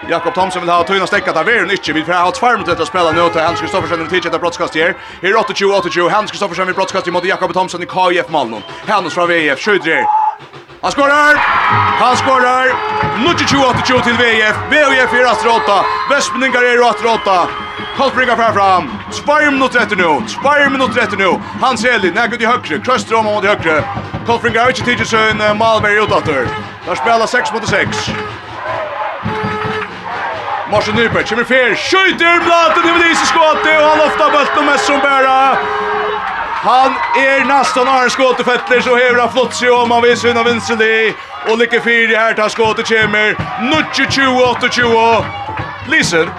Jakob 0.09 0.35
Thomsen 0.35 0.63
vill 0.63 0.71
ha 0.71 0.85
tunna 0.85 1.07
stäcka 1.07 1.33
där 1.33 1.45
värn 1.45 1.71
inte 1.71 1.93
vi 1.93 2.05
får 2.05 2.13
ha 2.13 2.31
två 2.31 2.53
minuter 2.53 2.83
att 2.83 2.89
spela 2.89 3.13
nu 3.13 3.29
till 3.29 3.41
Hans 3.41 3.61
Kristoffersen 3.61 4.03
och 4.03 4.11
Ticheta 4.11 4.39
broadcast 4.39 4.75
här. 4.75 4.97
Här 5.23 5.55
28 5.55 5.89
28 5.91 6.15
Hans 6.17 6.31
Kristoffersen 6.31 6.67
vid 6.67 6.77
broadcast 6.77 7.07
mot 7.07 7.25
Jakob 7.25 7.53
Thomsen 7.53 7.83
i 7.83 7.87
KIF 7.87 8.29
Malmö. 8.29 8.57
Hans 8.89 9.15
från 9.15 9.29
VF 9.29 9.61
skjuter. 9.61 10.05
Han 10.83 10.93
skorar! 10.93 11.35
Han 12.01 12.17
skorar! 12.17 12.67
Nuttje 13.27 13.47
28 13.47 14.03
till 14.05 14.13
VF. 14.13 14.57
VF 14.71 15.13
är 15.13 15.25
rast 15.25 15.45
råtta. 15.45 15.85
Västmeningar 16.11 16.63
är 16.63 16.79
rast 16.79 17.05
råtta. 17.05 17.49
Kolfringar 17.97 18.37
fram 18.37 18.55
fram. 18.55 18.91
2 19.13 19.51
minuter 19.51 19.81
efter 19.81 19.97
nu. 19.97 20.03
2 20.03 20.71
minuter 20.71 21.01
efter 21.01 21.17
nu. 21.17 21.41
Hans 21.61 21.85
Eli, 21.85 22.11
när 22.11 22.29
går 22.29 22.37
till 22.37 22.47
högre. 22.47 22.79
Kröström 22.79 23.25
mot 23.25 23.45
högre. 23.45 23.85
Kolfringar 24.27 24.61
har 24.61 24.69
inte 24.69 24.83
tidigt 24.83 25.09
sin 25.09 25.59
Malberg 25.59 25.97
utåt. 25.97 26.25
Där 26.87 26.95
spelar 26.95 27.27
6 27.27 27.53
mot 27.53 27.69
6. 27.69 28.11
Marsen 30.75 30.95
Nyberg 30.97 31.25
kommer 31.25 31.45
fer. 31.45 31.75
Skjuter 31.75 32.41
blaten 32.45 32.91
över 32.91 32.99
det 33.09 33.15
skottet 33.27 33.81
och 33.81 33.87
han 33.87 34.01
ofta 34.01 34.31
bulten 34.31 34.67
mest 34.67 34.87
som 34.87 35.01
bära. 35.01 35.57
Han 36.71 36.91
är 37.17 37.45
nästan 37.45 37.87
har 37.87 38.09
skottet 38.09 38.47
fettler 38.47 38.81
så 38.81 38.97
hever 38.97 39.21
han 39.21 39.33
flott 39.33 39.55
sig 39.55 39.71
om 39.71 39.91
han 39.91 40.03
vill 40.03 40.17
syna 40.17 40.43
vinsten 40.43 40.83
i. 40.83 41.15
Och 41.49 41.59
lycka 41.59 41.77
i 41.77 42.17
här 42.17 42.35
tar 42.35 42.49
skottet 42.49 42.89
kommer. 42.89 43.37
28-20. 43.93 45.25
Lisen. 45.89 46.31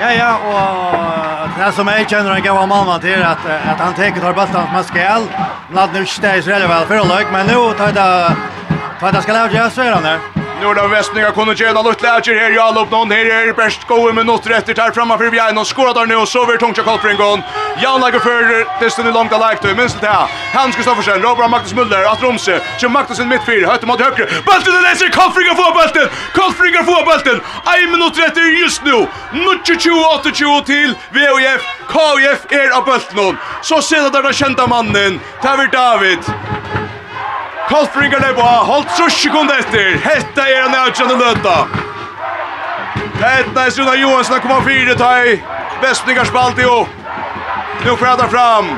Ja, 0.00 0.12
ja, 0.12 0.32
og 0.52 1.48
det 1.58 1.72
som 1.72 1.88
jeg 1.88 2.08
kjenner 2.08 2.32
en 2.34 2.42
gammal 2.42 2.68
mamma 2.68 2.98
till 2.98 3.22
at, 3.22 3.44
at 3.44 3.78
han 3.78 3.94
teker 3.94 4.20
tar 4.20 4.32
bulten 4.32 4.54
som 4.54 4.74
han 4.74 4.84
skall. 4.84 5.28
Ladd 5.74 5.92
nu 5.92 6.00
inte 6.00 6.32
det 6.32 6.46
veldig 6.46 6.68
vel 6.68 6.86
for 6.86 7.00
å 7.00 7.04
att 7.04 7.32
men 7.32 7.46
nå 7.46 7.72
tar 7.72 7.92
det... 7.92 8.36
Tar 9.00 9.12
det 9.12 9.22
ska 9.22 9.32
lära 9.32 9.70
sig 9.70 9.88
att 9.88 10.04
göra 10.04 10.39
Norda 10.62 10.86
Vestninga 10.88 11.30
kunde 11.32 11.54
göra 11.54 11.72
något 11.72 11.86
lite 11.86 12.02
läger 12.02 12.40
här 12.40 12.50
i 12.50 12.54
Jalop 12.54 12.90
någon 12.90 13.10
här 13.10 13.26
är 13.26 13.52
bäst 13.52 13.86
gå 13.86 14.12
med 14.12 14.26
något 14.26 14.46
rätt 14.46 14.66
där 14.66 14.90
framme 14.90 15.18
för 15.18 15.30
Bjärn 15.30 15.58
och 15.58 15.66
skorar 15.66 15.94
där 15.94 16.06
nu 16.06 16.16
och 16.16 16.28
så 16.28 16.42
över 16.42 16.56
tungt 16.56 16.76
jag 16.76 16.86
kallar 16.86 16.98
för 16.98 17.08
en 17.08 17.16
gång. 17.16 17.42
Jan 17.82 18.00
lägger 18.00 18.18
för 18.18 18.66
det 18.80 18.90
stund 18.90 19.08
i 19.08 19.12
långt 19.12 19.30
där 19.30 19.38
läkt 19.38 19.76
minst 19.76 20.00
det 20.00 20.06
här. 20.06 20.28
Hans 20.54 20.76
Kristoffersen, 20.76 21.22
Robert 21.22 21.50
Magnus 21.50 21.74
Müller, 21.74 22.04
att 22.12 22.22
Romse, 22.22 22.60
så 22.78 22.88
Magnus 22.88 23.20
i 23.20 23.24
mittfyr, 23.24 23.66
högt 23.66 23.86
mot 23.86 24.00
höger. 24.00 24.26
Bollen 24.46 24.76
är 24.78 24.82
läser 24.82 25.08
Kolfringa 25.08 25.54
får 25.54 25.72
bollen. 25.78 26.08
Kolfringa 26.34 26.82
får 26.84 27.04
bollen. 27.04 27.40
Ein 27.64 27.90
minut 27.90 28.18
rätt 28.18 28.36
just 28.62 28.84
nu. 28.84 29.06
Nucci 29.32 29.76
28 29.78 30.30
till 30.66 30.94
VOF. 31.14 31.62
KF 31.88 32.52
är 32.52 32.70
av 32.78 32.84
bollen. 32.84 33.36
Så 33.62 33.82
ser 33.82 34.02
det 34.02 34.22
där 34.22 34.32
kända 34.32 34.66
mannen. 34.66 35.20
Taver 35.42 35.68
David. 35.72 36.18
Kolfringar 37.70 38.20
leipa, 38.20 38.42
holdt 38.42 38.96
trus 38.96 39.14
sekund 39.22 39.50
etter. 39.54 39.94
Hetta 40.02 40.46
er 40.48 40.64
en 40.66 40.74
avgjørende 40.74 41.18
løta. 41.20 41.56
Hetta 43.20 43.66
er 43.66 43.70
Suna 43.70 43.94
Johansen 43.94 44.34
har 44.34 44.42
kommet 44.42 44.66
fire, 44.66 44.96
ta 44.98 45.10
i 45.22 45.36
Vestningar 45.82 46.26
spalt 46.26 46.58
i 46.58 46.66
opp. 46.66 46.88
Nu 47.84 47.94
fredar 47.96 48.28
fram. 48.28 48.74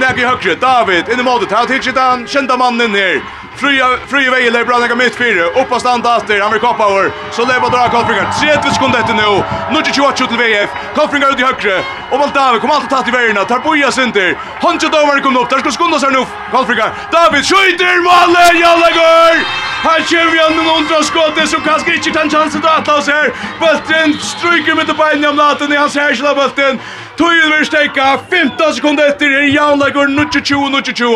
Nægge 0.00 0.22
i 0.22 0.24
høyre, 0.24 0.56
David, 0.60 1.12
inn 1.12 1.20
i 1.20 1.26
målet, 1.26 1.52
han 1.52 1.68
tidsittan, 1.68 2.26
kända 2.26 2.56
mannen 2.56 2.94
här. 2.96 3.20
Fria 3.56 3.98
fria 4.06 4.30
vei 4.30 4.50
lever 4.50 4.64
bra 4.64 4.78
nega 4.78 4.94
mitt 4.94 5.14
fyra. 5.16 5.44
Uppa 5.60 5.80
standa 5.80 6.16
after. 6.16 6.40
Han 6.40 6.52
vill 6.52 6.60
koppa 6.60 6.84
över. 6.90 7.12
Så 7.30 7.44
lever 7.44 7.70
dra 7.70 7.88
Kolfringar. 7.88 8.26
30 8.40 8.74
sekunder 8.74 8.98
efter 8.98 9.14
nu. 9.14 9.42
Nu 9.72 9.82
till 9.82 9.94
28 9.94 10.26
till 10.26 10.36
VF. 10.36 10.70
Kolfringar 10.94 11.28
ut 11.30 11.40
i 11.40 11.42
högre. 11.42 11.84
Och 12.10 12.18
David 12.34 12.60
kommer 12.60 12.74
alltid 12.74 12.90
tatt 12.90 13.08
i 13.08 13.10
vägarna. 13.10 13.44
Tar 13.44 13.58
boja 13.58 13.92
sinter. 13.92 14.38
Hancho 14.60 14.88
domare 14.88 15.20
kommer 15.20 15.40
upp. 15.40 15.50
Där 15.50 15.58
ska 15.58 15.70
skunda 15.70 15.98
sig 16.00 16.10
nu. 16.12 16.24
Kolfringar. 16.52 16.90
David 17.12 17.44
skjuter 17.50 17.96
målet. 18.08 18.60
Jalla 18.60 18.90
gör. 18.90 19.34
Han 19.82 20.02
kommer 20.02 20.34
igen 20.34 20.56
med 20.56 20.64
någon 20.66 21.04
skottet 21.04 21.48
som 21.48 21.60
kanske 21.60 21.94
inte 21.94 22.10
kan 22.10 22.30
chansen 22.30 22.62
att 22.64 22.84
ta 22.84 22.96
oss 22.96 23.08
här. 23.08 23.32
Bulten 23.60 24.20
stryker 24.20 24.74
med 24.74 24.86
benen 24.86 25.30
om 25.30 25.36
natten 25.36 25.72
i 25.72 25.76
hans 25.76 25.94
härsla 25.94 26.34
bulten. 26.34 26.78
Tøyen 27.16 27.52
vil 27.52 27.66
steika 27.66 28.04
15 28.30 28.74
sekunder 28.74 29.10
etter 29.10 29.32
er 29.36 29.50
jaunleikor 29.52 30.08
22-22. 30.08 31.08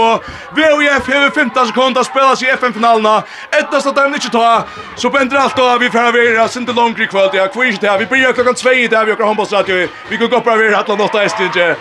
VOF 0.56 1.06
hever 1.08 1.30
15 1.34 1.66
sekunder 1.70 2.04
spelas 2.04 2.42
i 2.42 2.50
FN-finalene. 2.52 3.22
Etter 3.58 3.88
at 3.90 3.96
de 3.96 4.20
ikke 4.20 4.32
ta, 4.34 4.50
så 4.96 5.10
bender 5.10 5.40
alt 5.40 5.58
av 5.58 5.80
vi 5.80 5.90
fra 5.90 6.10
vera, 6.12 6.48
sinte 6.48 6.74
langri 6.76 7.08
kvöld, 7.08 7.34
ja, 7.34 7.46
kvinn 7.48 7.72
ikke 7.72 7.86
det 7.86 7.98
Vi 8.00 8.08
blir 8.12 8.32
klokkan 8.32 8.54
2 8.54 8.74
i 8.82 8.88
det 8.92 9.06
vi 9.06 9.12
okkar 9.12 9.30
håndbollsradio. 9.30 9.88
Vi 10.08 10.16
kan 10.16 10.30
gå 10.30 10.40
på 10.40 10.58
vera 10.58 10.80
atlan 10.80 11.00
8 11.00 11.24
estinje. 11.24 11.76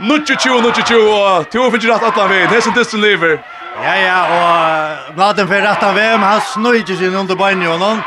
22-22, 0.00 0.98
og 0.98 1.50
to 1.52 1.70
finnes 1.70 1.88
rett 1.88 2.08
atlan 2.10 2.30
vi. 2.30 2.42
Hessen 2.52 2.74
distan 2.76 3.00
lever. 3.00 3.38
Ja, 3.82 3.94
ja, 3.98 4.18
og 4.34 5.14
bladen 5.16 5.48
fyrir 5.48 5.64
rett 5.66 5.82
av 5.82 5.96
VM, 5.96 6.22
han 6.22 6.44
snøyder 6.52 7.00
sin 7.00 7.16
under 7.16 7.34
beinjonen. 7.38 8.04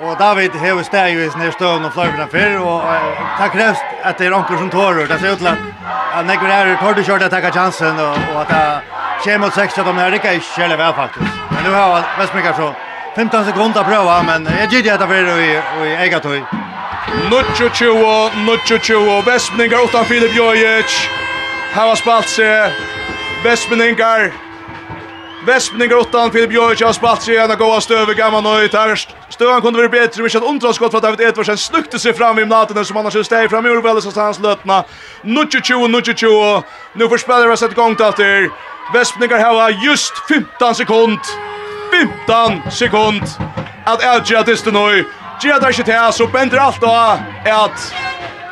Og 0.00 0.18
David 0.18 0.50
hever 0.50 0.82
steg 0.86 1.16
i 1.18 1.30
sin 1.30 1.52
støvn 1.52 1.84
og 1.84 1.92
fløyvna 1.92 2.28
fyrr, 2.30 2.60
og 2.62 2.84
det 3.40 3.48
krevs 3.50 3.80
at 4.06 4.18
det 4.18 4.28
er 4.28 4.36
onker 4.36 4.60
som 4.60 4.70
tårer. 4.70 5.08
Det 5.10 5.18
ser 5.20 5.32
ut 5.34 5.42
til 5.42 5.48
at 5.50 6.26
Nekver 6.26 6.52
er 6.54 6.76
tår 6.78 6.94
du 6.94 7.02
kjørt 7.02 7.24
at 7.26 7.34
takka 7.34 7.50
chansen, 7.50 7.98
og 7.98 8.38
at 8.42 8.52
det 8.52 8.62
kommer 9.24 9.46
mot 9.46 9.54
6 9.54 9.78
at 9.78 9.90
de 9.90 9.94
er 10.04 10.18
ikke 10.20 10.36
kjærlig 10.54 10.78
vel 10.78 10.94
faktisk. 10.94 11.42
Men 11.50 11.66
nu 11.66 11.70
har 11.74 12.06
Vestmikar 12.18 12.54
så 12.54 12.72
15 13.16 13.44
sekunder 13.44 13.82
prøva, 13.82 14.22
men 14.22 14.46
jeg 14.60 14.68
gidder 14.70 14.94
etter 14.94 15.10
fyrr 15.10 15.32
og 15.34 15.86
i 15.86 15.94
eget 16.06 16.22
tøy. 16.22 16.40
Nuccio 17.30 17.68
Chuo, 17.74 18.30
Nuccio 18.46 18.78
Chuo, 18.78 19.20
Vestmikar 19.26 19.82
utan 19.84 20.04
Filip 20.04 20.36
Jojic. 20.36 21.08
Her 21.74 21.88
har 21.88 21.94
spalt 21.94 22.30
seg 22.30 22.70
Vestmikar 23.42 24.30
Vespningar 25.46 25.96
åttan 25.96 26.30
Filip 26.30 26.50
Björk 26.50 26.82
har 26.82 26.92
spatt 26.92 27.22
sig 27.22 27.36
en 27.36 27.58
goa 27.58 27.80
stöv 27.80 28.14
gammal 28.14 28.42
nöjt 28.42 28.72
här. 28.72 28.94
Stövan 29.28 29.60
kunde 29.60 29.78
vara 29.78 29.88
bättre 29.88 30.22
men 30.22 30.30
att 30.36 30.42
undra 30.42 30.72
för 30.72 30.96
att 30.96 31.02
David 31.02 31.20
Edvardsen 31.20 31.58
snukte 31.58 31.98
sig 31.98 32.12
fram 32.12 32.38
i 32.38 32.44
natten 32.44 32.84
som 32.84 32.96
annars 32.96 33.26
steg 33.26 33.50
fram 33.50 33.66
i 33.66 33.80
väl 33.80 34.02
så 34.02 34.20
hans 34.20 34.38
lötna. 34.38 34.84
Nutchu 35.22 35.60
chu 35.60 35.88
nutchu 35.88 36.14
chu. 36.14 36.62
Nu 36.92 37.08
sätta 37.18 37.32
igång 37.32 37.56
till 37.58 37.74
gångt 37.74 38.00
efter. 38.00 38.50
Vespningar 38.92 39.38
har 39.38 39.70
just 39.70 40.12
15 40.28 40.74
sekund. 40.74 41.18
15 42.26 42.70
sekund. 42.70 43.22
Att 43.84 44.02
Edge 44.02 44.32
att 44.32 44.46
det 44.46 44.72
nu. 44.72 45.04
Gia 45.42 45.58
där 45.58 45.78
inte 45.78 45.92
här 45.92 46.10
så 46.10 46.26
bänder 46.26 46.58
allt 46.58 46.80
då. 46.80 47.18
Att 47.44 47.94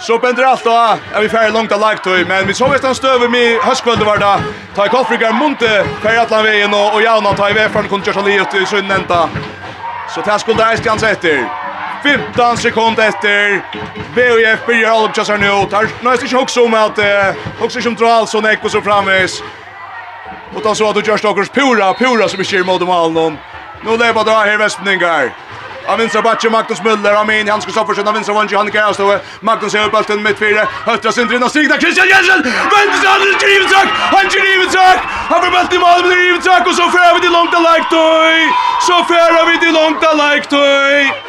Så 0.07 0.19
bender 0.19 0.45
allt 0.45 0.65
då. 0.65 0.99
Är 1.15 1.21
vi 1.21 1.29
ferdig 1.29 1.53
langt 1.53 1.73
av 1.73 1.97
till, 1.97 2.27
men 2.27 2.47
vi 2.47 2.55
såg 2.55 2.71
nästan 2.71 2.95
han 3.03 3.23
i 3.23 3.29
med 3.29 3.61
høstkvöldet 3.63 4.07
var 4.07 4.19
det. 4.19 4.43
ta 4.75 4.87
i 4.87 4.89
koffrikar 4.89 5.33
munte 5.33 5.85
ferdig 6.03 6.19
atlan 6.19 6.45
vägen 6.45 6.75
och, 6.75 6.95
och 6.95 7.03
jauna 7.03 7.33
ta 7.33 7.51
i 7.51 7.53
vefaren 7.53 7.89
kun 7.89 8.03
kjørsa 8.03 8.21
livet 8.21 8.55
i 8.55 8.67
sunnenta. 8.67 9.29
Så 10.15 10.21
det 10.21 10.39
skulle 10.39 10.57
det 10.57 10.71
eisgjans 10.71 11.03
efter. 11.03 11.49
15 12.03 12.57
sekund 12.57 12.99
efter. 12.99 13.63
BOF 14.15 14.67
byrjar 14.67 14.91
alle 14.91 15.13
kjøsar 15.13 15.39
nu, 15.39 15.67
tar 15.71 15.83
nästan 15.83 16.27
inte 16.27 16.37
också 16.37 16.65
om 16.65 16.75
att 16.75 16.99
också 17.61 17.81
som 17.81 17.95
drar 17.95 18.07
dral, 18.07 18.27
sånn 18.27 18.47
ekko 18.47 18.69
så 18.69 18.81
framvis. 18.81 19.43
Och 20.55 20.63
då 20.63 20.75
så 20.75 20.89
att 20.89 20.95
du 20.95 21.03
kjørst 21.03 21.25
okkurs 21.25 21.49
pura, 21.49 21.95
pura 21.95 22.29
som 22.29 22.41
är 22.41 22.45
kör 22.45 22.65
mot 22.65 22.81
dem 22.81 22.91
all 22.91 23.13
någon. 23.13 23.39
Nu 23.85 23.97
lever 23.97 24.25
dra 24.25 24.39
här 24.39 24.59
västningar. 24.59 25.33
Av 25.89 25.99
vinstra 25.99 26.23
backen 26.23 26.53
Magnus 26.53 26.81
Müller, 26.83 27.15
Amin, 27.15 27.49
han 27.49 27.63
ska 27.63 27.71
stå 27.73 27.87
för 27.87 27.95
sina 27.95 28.13
vinstra 28.13 28.35
vange, 28.35 28.57
han 28.57 28.71
kan. 28.71 28.95
Magnus 29.41 29.75
är 29.75 29.85
uppe 29.87 29.97
alltid 29.97 30.19
mitt 30.21 30.39
fyra, 30.39 30.67
höstra 30.85 31.13
syndrin 31.13 31.43
och 31.43 31.51
stigna 31.51 31.77
Christian 31.79 32.09
Jensen! 32.09 32.43
Vänder 32.43 32.99
sig, 33.01 33.09
han 33.09 33.21
driver 33.21 33.69
sak! 33.69 33.89
Han 34.15 34.25
driver 34.35 34.69
sak! 34.79 34.99
Han 35.31 35.43
får 35.43 35.51
bält 35.51 35.73
i 35.73 35.79
mål, 35.79 36.01
men 36.03 36.11
driver 36.11 36.41
sak 36.41 36.67
och 36.67 36.75
så 36.75 36.91
färar 36.91 37.15
vi 37.15 37.21
till 37.21 37.33
långt 37.33 37.55
av 37.55 37.63
Lajktøy! 37.63 38.37
Så 38.89 39.05
färar 39.05 39.47
vi 39.51 39.59
till 39.59 39.75
långt 39.75 40.05
av 40.05 40.17
Lajktøy! 40.17 41.26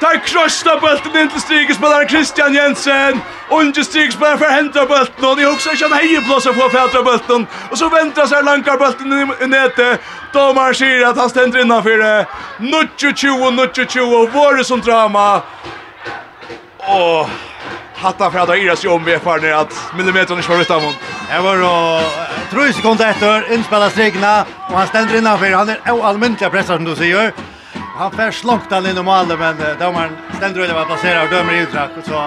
Där 0.00 0.16
krossar 0.26 0.80
bulten 0.80 1.16
in 1.20 1.28
til 1.28 1.40
strikespelaren 1.40 2.08
Christian 2.08 2.54
Jensen. 2.54 3.20
Unge 3.50 3.84
strikespelaren 3.84 4.38
for 4.38 4.46
händra 4.46 4.86
bulten. 4.86 5.24
Och 5.24 5.36
ni 5.36 5.46
också 5.46 5.76
känner 5.76 5.96
hejeblåsa 5.96 6.52
på 6.52 6.68
för 6.68 6.78
händra 6.78 7.02
bulten. 7.02 7.46
Og 7.70 7.78
så 7.78 7.88
väntar 7.88 8.26
seg 8.26 8.44
lankar 8.44 8.76
bulten 8.76 9.12
i 9.42 9.46
nete. 9.46 9.98
Domar 10.32 10.72
sier 10.72 11.06
at 11.08 11.18
han 11.18 11.30
stender 11.30 11.60
innanfyr 11.60 11.98
det. 11.98 12.26
0-20, 12.58 13.50
0-20. 13.50 14.30
Våre 14.32 14.64
som 14.64 14.80
drama. 14.80 15.42
Åh. 16.78 17.28
Hatta 17.94 18.30
för 18.30 18.38
att 18.38 18.56
iras 18.58 18.84
jobb 18.84 19.02
med 19.02 19.22
för 19.22 19.38
när 19.38 19.52
att 19.52 19.74
millimetern 19.96 20.38
är 20.38 20.42
svårt 20.42 20.70
av 20.70 20.82
hon. 20.82 20.94
Det 21.30 21.40
var 21.40 21.56
då 21.56 22.00
3 22.50 22.72
sekunder 22.72 23.10
efter 23.10 23.52
inspelade 23.52 23.90
strikna 23.90 24.44
och 24.68 24.78
han 24.78 24.86
ständer 24.86 25.16
innanför. 25.16 25.50
Han 25.50 25.68
är 25.68 25.78
oallmäntliga 25.90 26.50
pressar 26.50 26.76
som 26.76 26.84
du 26.84 26.96
säger. 26.96 27.32
Han 28.00 28.10
får 28.10 28.30
slunkt 28.30 28.70
han 28.72 28.86
inn 28.86 28.98
i 28.98 29.02
målet, 29.02 29.36
men 29.38 29.58
uh, 29.60 29.74
dommeren 29.78 30.14
stender 30.38 30.62
øyne 30.64 30.72
var 30.72 30.86
plasseret 30.88 31.26
og 31.26 31.34
dømer 31.34 31.52
i 31.52 31.64
utrakk, 31.66 31.98
og 32.00 32.06
så 32.08 32.20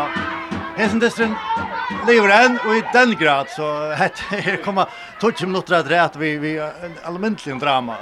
Hesen 0.78 1.02
Distrin 1.02 1.34
lever 2.06 2.30
enn, 2.36 2.60
og 2.62 2.76
i 2.78 2.84
den 2.94 3.16
grad, 3.18 3.50
så 3.50 3.72
het 4.04 4.22
her 4.30 4.60
kommer 4.62 4.92
20 5.18 5.50
minutter 5.50 5.80
at 5.80 5.90
rett 5.90 6.20
vi, 6.22 6.36
vi 6.38 6.52
allmyntelig 6.62 7.58
drama. 7.64 7.98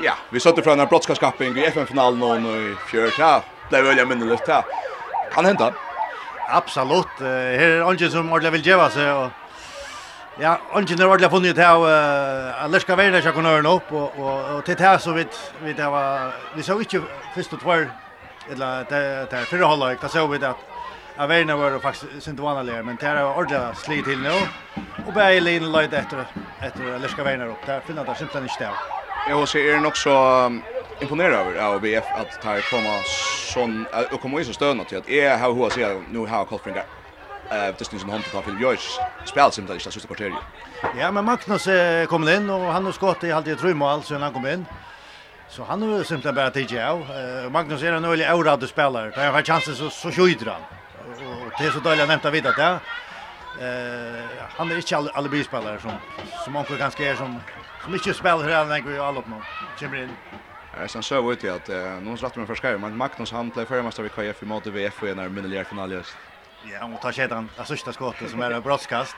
Ja, 0.00 0.16
vi 0.32 0.40
satt 0.40 0.64
fra 0.64 0.78
en 0.78 0.86
brottskaskapping 0.88 1.52
i 1.60 1.68
FN-finalen 1.74 2.24
og 2.24 2.48
i 2.56 2.72
fjørt, 2.88 3.20
ja, 3.20 3.34
det 3.68 3.82
er 3.82 3.88
veldig 3.90 4.08
minnelig, 4.08 4.40
ja. 4.48 4.62
Kan 5.36 5.44
hente. 5.44 5.74
Absolutt, 6.56 7.20
her 7.20 7.82
er 7.82 7.84
ungen 7.84 8.16
som 8.16 8.32
ordentlig 8.32 8.56
vil 8.62 8.70
gjøre 8.72 8.88
seg, 8.96 9.12
og 9.12 9.43
Ja, 10.40 10.58
ungen 10.74 10.98
har 10.98 11.06
ordentligt 11.06 11.30
funnit 11.30 11.56
här 11.56 11.76
uh, 11.78 12.70
lærke 12.70 12.96
verden 12.96 13.14
ikke 13.14 13.32
kunne 13.32 13.48
kan 13.48 13.62
höra 13.64 13.74
upp 13.74 13.92
och 13.92 14.56
och 14.56 14.64
til 14.64 14.78
det 14.78 15.00
så 15.00 15.12
vidt 15.12 15.54
vi 15.62 15.72
det 15.72 15.86
var 15.86 16.32
vi 16.56 16.62
så 16.62 16.78
ikke 16.78 17.00
först 17.34 17.52
och 17.52 17.60
två 17.60 17.72
eller 18.50 18.84
det 18.90 19.30
där 19.30 19.44
förra 19.44 19.66
halvlek 19.66 20.00
där 20.00 20.08
såg 20.08 20.30
vi 20.30 20.44
att 20.44 20.56
verden 21.28 21.58
var 21.58 21.78
faktiskt 21.80 22.28
inte 22.28 22.42
vanliga 22.42 22.82
men 22.82 22.96
det 22.96 23.22
var 23.22 23.36
ordentligt 23.36 23.78
slit 23.78 24.04
till 24.04 24.18
nu 24.22 24.30
och 25.06 25.12
började 25.14 25.40
linjen 25.40 25.72
lite 25.72 25.96
efter 25.98 26.26
efter 26.62 26.98
lærke 26.98 27.24
verden 27.24 27.50
opp, 27.50 27.68
upp 27.68 27.86
där 27.86 28.04
det 28.04 28.18
simpelthen 28.18 28.44
ikke 28.44 28.58
det. 28.58 28.64
där. 28.64 29.30
Jag 29.30 29.48
ser 29.48 29.74
är 29.74 29.80
nog 29.80 29.96
så 29.96 30.50
imponerad 31.00 31.32
över 31.34 31.74
ABF 31.76 32.04
att 32.20 32.40
ta 32.42 32.60
komma 32.70 33.02
sån 33.54 33.86
och 34.12 34.20
komma 34.20 34.40
i 34.40 34.44
så 34.44 34.52
stöna 34.52 34.84
till 34.84 34.98
att 34.98 35.08
är 35.08 35.38
hur 35.38 35.54
hur 35.54 35.70
ser 35.70 36.02
nu 36.12 36.26
har 36.26 36.44
Kolfringa 36.44 36.82
eh 37.50 37.74
det 37.78 37.84
syns 37.84 38.00
som 38.00 38.10
han 38.10 38.22
tar 38.22 38.42
Philip 38.42 38.60
Joyce 38.60 39.00
spel 39.24 39.52
som 39.52 39.66
det 39.66 39.80
sista 39.80 40.06
kvarteret. 40.06 40.34
Ja, 40.98 41.10
men 41.10 41.24
Magnus 41.24 41.66
eh, 41.66 42.06
kom 42.06 42.28
in 42.28 42.50
och 42.50 42.72
han 42.72 42.84
har 42.84 42.92
skott 42.92 43.24
i 43.24 43.30
halvt 43.30 43.46
tror 43.46 43.56
tre 43.56 43.74
mål 43.74 44.02
sen 44.02 44.22
han 44.22 44.32
kom 44.32 44.46
in. 44.46 44.66
Så 45.48 45.64
han 45.64 45.82
har 45.82 46.02
simpelthen 46.02 46.34
bara 46.34 46.50
tagit 46.50 46.72
av. 46.72 47.00
Eh 47.00 47.50
Magnus 47.50 47.82
är 47.82 47.92
en 47.92 48.04
ölig 48.04 48.24
aurad 48.24 48.68
spelare. 48.68 49.10
Där 49.10 49.32
har 49.32 49.42
chansen 49.42 49.74
så 49.74 49.90
så 49.90 50.10
skjuter 50.10 50.46
han. 50.46 50.62
Och 51.46 51.52
det 51.58 51.64
är 51.66 51.70
så 51.70 51.80
dåligt 51.80 52.08
nämnt 52.08 52.24
att 52.24 52.32
vidare 52.32 52.54
det. 52.56 52.72
Eh 53.66 54.24
han 54.56 54.70
är 54.70 54.76
inte 54.76 54.96
alla 54.96 55.10
alibi 55.10 55.44
spelare 55.44 55.80
som 55.80 55.92
som 56.44 56.52
man 56.52 56.64
kan 56.64 56.78
ganska 56.78 57.10
är 57.10 57.16
som 57.16 57.40
som 57.84 57.94
inte 57.94 58.14
spelar 58.14 58.48
här 58.48 58.64
när 58.64 58.82
vi 58.82 58.98
all 58.98 59.16
upp 59.18 59.28
nu. 59.28 59.36
Kommer 59.78 60.02
in. 60.02 60.10
Jag 60.80 60.90
sen 60.90 61.02
så 61.02 61.32
ut 61.32 61.44
att 61.44 61.68
någon 62.02 62.16
rätt 62.16 62.36
med 62.36 62.46
förskär 62.46 62.78
men 62.78 62.96
Magnus 62.96 63.32
han 63.32 63.50
blev 63.50 63.64
förmästare 63.64 64.02
vid 64.02 64.12
KF 64.12 64.42
i 64.42 64.46
mot 64.46 64.66
VF 64.66 65.02
i 65.02 65.14
när 65.14 65.28
minneligare 65.28 65.64
finalen 65.64 66.02
ja, 66.72 66.78
han 66.80 66.96
tar 66.96 67.12
sedan 67.12 67.50
det 67.56 67.64
sista 67.64 67.92
skottet 67.92 68.30
som 68.30 68.42
är 68.42 68.50
en 68.50 68.62
brottskast. 68.62 69.16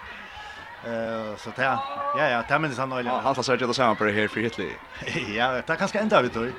Eh 0.84 1.36
så 1.38 1.50
där. 1.56 1.78
Ja 2.18 2.28
ja, 2.28 2.42
där 2.48 2.58
men 2.58 2.70
det 2.70 2.76
han 2.76 2.92
alltså. 2.92 3.12
Han 3.12 3.36
har 3.36 3.42
sagt 3.42 3.60
det 3.60 3.74
samma 3.74 3.94
på 3.94 4.04
det 4.04 4.12
här 4.12 4.28
för 4.28 4.40
Hitler. 4.40 4.66
Ja, 5.36 5.52
det 5.52 5.62
kan 5.62 5.76
kanske 5.76 5.98
ända 5.98 6.22
vi 6.22 6.28
tror. 6.28 6.52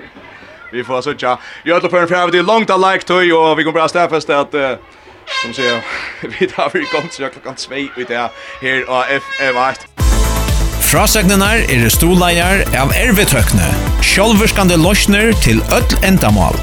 Vi 0.71 0.83
får 0.83 1.01
så 1.01 1.13
tja. 1.13 1.39
Jag 1.63 1.79
har 1.79 1.89
för 1.89 2.01
en 2.01 2.07
fjärde 2.07 2.41
långt 2.41 2.69
att 2.69 2.79
like 2.79 3.05
till 3.05 3.33
och 3.33 3.59
vi 3.59 3.63
kommer 3.63 3.79
att 3.79 3.89
stäffa 3.89 4.15
fast 4.15 4.29
att 4.29 4.51
som 5.43 5.53
säger 5.53 5.83
vi 6.39 6.47
tar 6.47 6.69
vi 6.73 6.85
kommer 6.85 7.09
så 7.09 7.29
klockan 7.29 7.55
2 7.55 7.75
ut 7.75 8.07
där 8.07 8.29
här 8.61 8.89
av 8.89 9.03
FM8. 9.03 9.75
Frasegnenar 10.91 11.67
er 11.67 11.89
stuleier 11.91 12.63
av 12.79 12.93
ervetøkne, 12.95 13.67
sjálvurskande 13.99 14.79
løsner 14.79 15.33
til 15.43 15.59
öll 15.75 15.97
endamal 16.07 16.55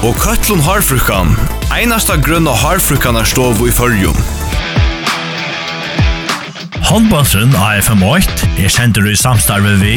og 0.00 0.14
Køtlun 0.16 0.62
Harfrukan, 0.64 1.34
einasta 1.76 2.14
grunna 2.16 2.54
Harfrukanar 2.56 3.26
stov 3.28 3.58
i 3.68 3.72
fyrjum. 3.72 4.16
Håndbåndsen 6.88 7.52
AFM8 7.52 8.46
er 8.64 8.72
sender 8.72 9.10
i 9.10 9.16
samstarve 9.16 9.74
vi, 9.82 9.96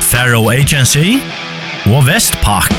Faro 0.00 0.48
Agency 0.50 1.18
og 1.92 2.06
Vestpak. 2.06 2.72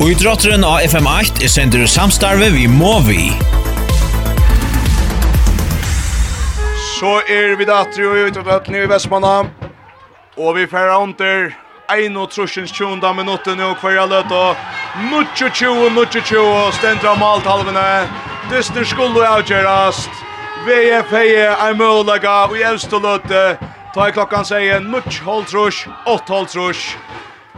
Og 0.00 0.12
idrotteren 0.12 0.64
AFM8 0.64 1.40
er 1.44 1.54
sender 1.54 1.86
i 1.86 1.88
samstarve 1.88 2.50
vi 2.52 2.66
Movi. 2.68 3.30
Så 6.98 7.16
er 7.24 7.56
vi 7.56 7.64
datter 7.64 8.12
og 8.12 8.28
utrettet 8.28 8.76
i 8.76 8.86
Vestmanna, 8.92 9.34
og 10.36 10.54
vi 10.60 10.68
færre 10.68 11.00
under 11.00 11.48
ein 11.90 12.16
og 12.16 12.30
trusjens 12.30 12.72
tjonda 12.72 13.12
minutten 13.12 13.60
og 13.64 13.78
kvarja 13.80 14.06
løt 14.06 14.32
og 14.34 14.56
22-22 15.38 16.42
stendra 16.78 17.14
malt 17.18 17.48
halvene 17.48 17.86
Dyster 18.50 18.86
skulle 18.86 19.26
avgjørast 19.26 20.10
VF 20.66 21.10
heie 21.14 21.48
er 21.50 21.74
mulig 21.74 22.20
og 22.28 22.56
i 22.58 22.64
evst 22.66 22.92
løte 22.92 23.44
ta 23.94 24.06
i 24.06 24.14
klokkan 24.14 24.46
sier 24.46 24.78
nutj 24.80 25.22
holdtrusj, 25.26 25.88
8 26.06 26.34
holdtrusj 26.34 26.84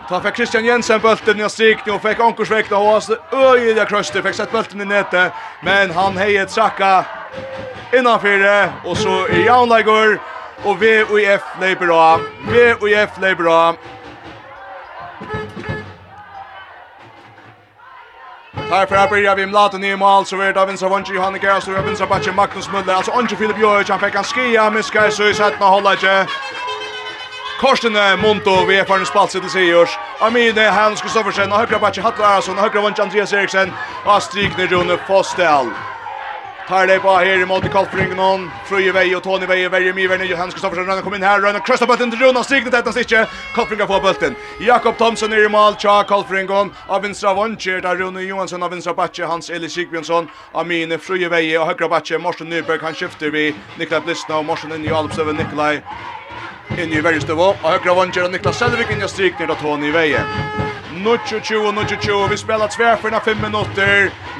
Ta 0.09 0.19
fikk 0.21 0.41
Christian 0.41 0.65
Jensen 0.67 1.01
bulten 1.01 1.41
i 1.41 1.49
strikning 1.49 1.95
og 1.95 2.03
fikk 2.03 2.21
ankorsvekta 2.25 2.77
og 2.77 2.89
hans 2.97 3.11
øyelig 3.33 3.87
krøster, 3.87 4.25
fikk 4.25 4.35
sett 4.35 4.53
bulten 4.53 4.83
i 4.83 4.89
nete 4.89 5.29
men 5.63 5.93
han 5.95 6.19
heier 6.19 6.49
trakka 6.51 7.05
innanfyrre, 7.93 8.73
og 8.85 8.97
så 8.97 9.27
i 9.31 9.45
jaunleikor, 9.47 10.17
og 10.65 10.79
VUF 10.81 11.57
leiper 11.61 11.91
av, 11.93 12.23
VUF 12.49 13.19
leiper 13.21 13.49
av, 13.51 13.79
Här 18.73 18.87
för 18.87 18.97
att 18.97 19.11
börja 19.11 19.35
vi 19.35 19.47
mlata 19.47 19.79
ner 19.79 19.97
mål 19.97 20.27
så 20.27 20.37
vet 20.37 20.57
av 20.57 20.67
Vinsa 20.69 20.89
Vanji 20.89 21.19
Hanne 21.19 21.39
Gär 21.39 21.61
så 21.61 21.77
av 21.77 21.85
Vinsa 21.85 22.07
Batche 22.07 22.33
Magnus 22.33 22.69
Müller. 22.69 22.93
Alltså 22.93 23.13
Anje 23.13 23.37
Filip 23.37 23.59
Jörg 23.59 23.85
han 23.89 24.01
fick 24.01 24.15
en 24.15 24.25
skia 24.25 24.71
med 24.71 24.85
ska 24.85 25.11
så 25.11 25.29
i 25.29 25.35
sätt 25.35 25.55
när 25.61 25.67
hålla 25.67 25.93
inte 25.93 26.27
Korsten 27.61 27.93
Monto 28.23 28.65
vi 28.69 28.79
är 28.79 28.85
förn 28.85 29.07
spalt 29.07 29.31
till 29.31 29.51
Sigurs 29.51 29.99
Amin 30.21 30.59
Hans 30.59 31.03
Kristoffersen 31.03 31.53
och 31.53 31.59
högra 31.59 31.79
Batche 31.79 32.03
Hattlarsson 32.03 32.57
och 32.57 32.63
högra 32.63 32.81
Vanji 32.81 33.03
Andreas 33.03 33.33
Eriksen. 33.33 33.73
Och 34.05 34.23
strikner 34.23 34.67
Rune 34.67 34.97
Fostel 35.07 35.67
Tar 36.69 36.87
det 36.87 37.01
på 37.03 37.11
her 37.19 37.47
mot 37.47 37.65
Kolfringen 37.73 38.21
on. 38.23 38.45
Frøye 38.69 38.93
vei 38.95 39.09
og 39.17 39.23
Tony 39.25 39.49
vei 39.51 39.65
vei 39.67 39.81
mye 39.93 40.09
vei 40.13 40.29
Johannes 40.29 40.55
Kristoffersen 40.55 40.87
Rønne 40.87 41.03
kom 41.03 41.17
inn 41.17 41.25
her 41.27 41.43
Rønne 41.43 41.61
krøsta 41.67 41.89
bøtten 41.91 42.13
til 42.13 42.23
Jonas 42.23 42.47
Stignet 42.47 42.73
dette 42.73 42.93
stikke. 42.95 43.25
Kolfringen 43.57 43.89
får 43.91 44.03
bøtten. 44.05 44.37
Jakob 44.63 44.97
Thomsen 44.99 45.35
er 45.35 45.49
i 45.49 45.51
mål. 45.51 45.75
Tja 45.83 45.99
Kolfringen 46.07 46.71
av 46.87 47.03
vinstra 47.03 47.35
vondkjer 47.35 47.83
der 47.83 47.99
Rune 47.99 48.23
Johansson 48.23 48.63
av 48.63 48.71
vinstra 48.71 48.95
bakke 48.95 49.27
Hans 49.27 49.51
Eli 49.51 49.69
Sigbjørnsson 49.69 50.31
av 50.55 50.67
mine 50.71 51.01
Frøye 51.03 51.31
vei 51.33 51.49
og 51.59 51.67
høyre 51.73 51.91
bakke 51.91 52.23
Morsen 52.23 52.53
Nyberg 52.53 52.87
han 52.87 52.95
skifter 52.95 53.35
vi 53.35 53.49
Niklas 53.81 54.07
Blissna 54.07 54.39
og 54.39 54.47
Morsen 54.47 54.73
inn 54.77 54.87
i 54.87 54.95
Alpsøven 54.95 55.43
Nikolai 55.43 55.81
inn 56.79 56.95
i 56.95 57.03
verrestøvå 57.03 57.57
og 57.57 57.73
høyre 57.73 57.99
vondkjer 57.99 58.31
Niklas 58.31 58.63
Selvik 58.63 58.95
inn 58.95 59.03
i 59.03 59.11
strikner 59.11 59.51
og 59.51 59.59
Tony 59.61 59.91
i 59.91 59.97
veien. 59.99 60.72
0-20-0-20. 61.03 62.29
Vi 62.31 62.37
spelar 62.37 62.69
tvär 62.69 62.97
tvärfyrna 62.97 63.21
5 63.21 63.37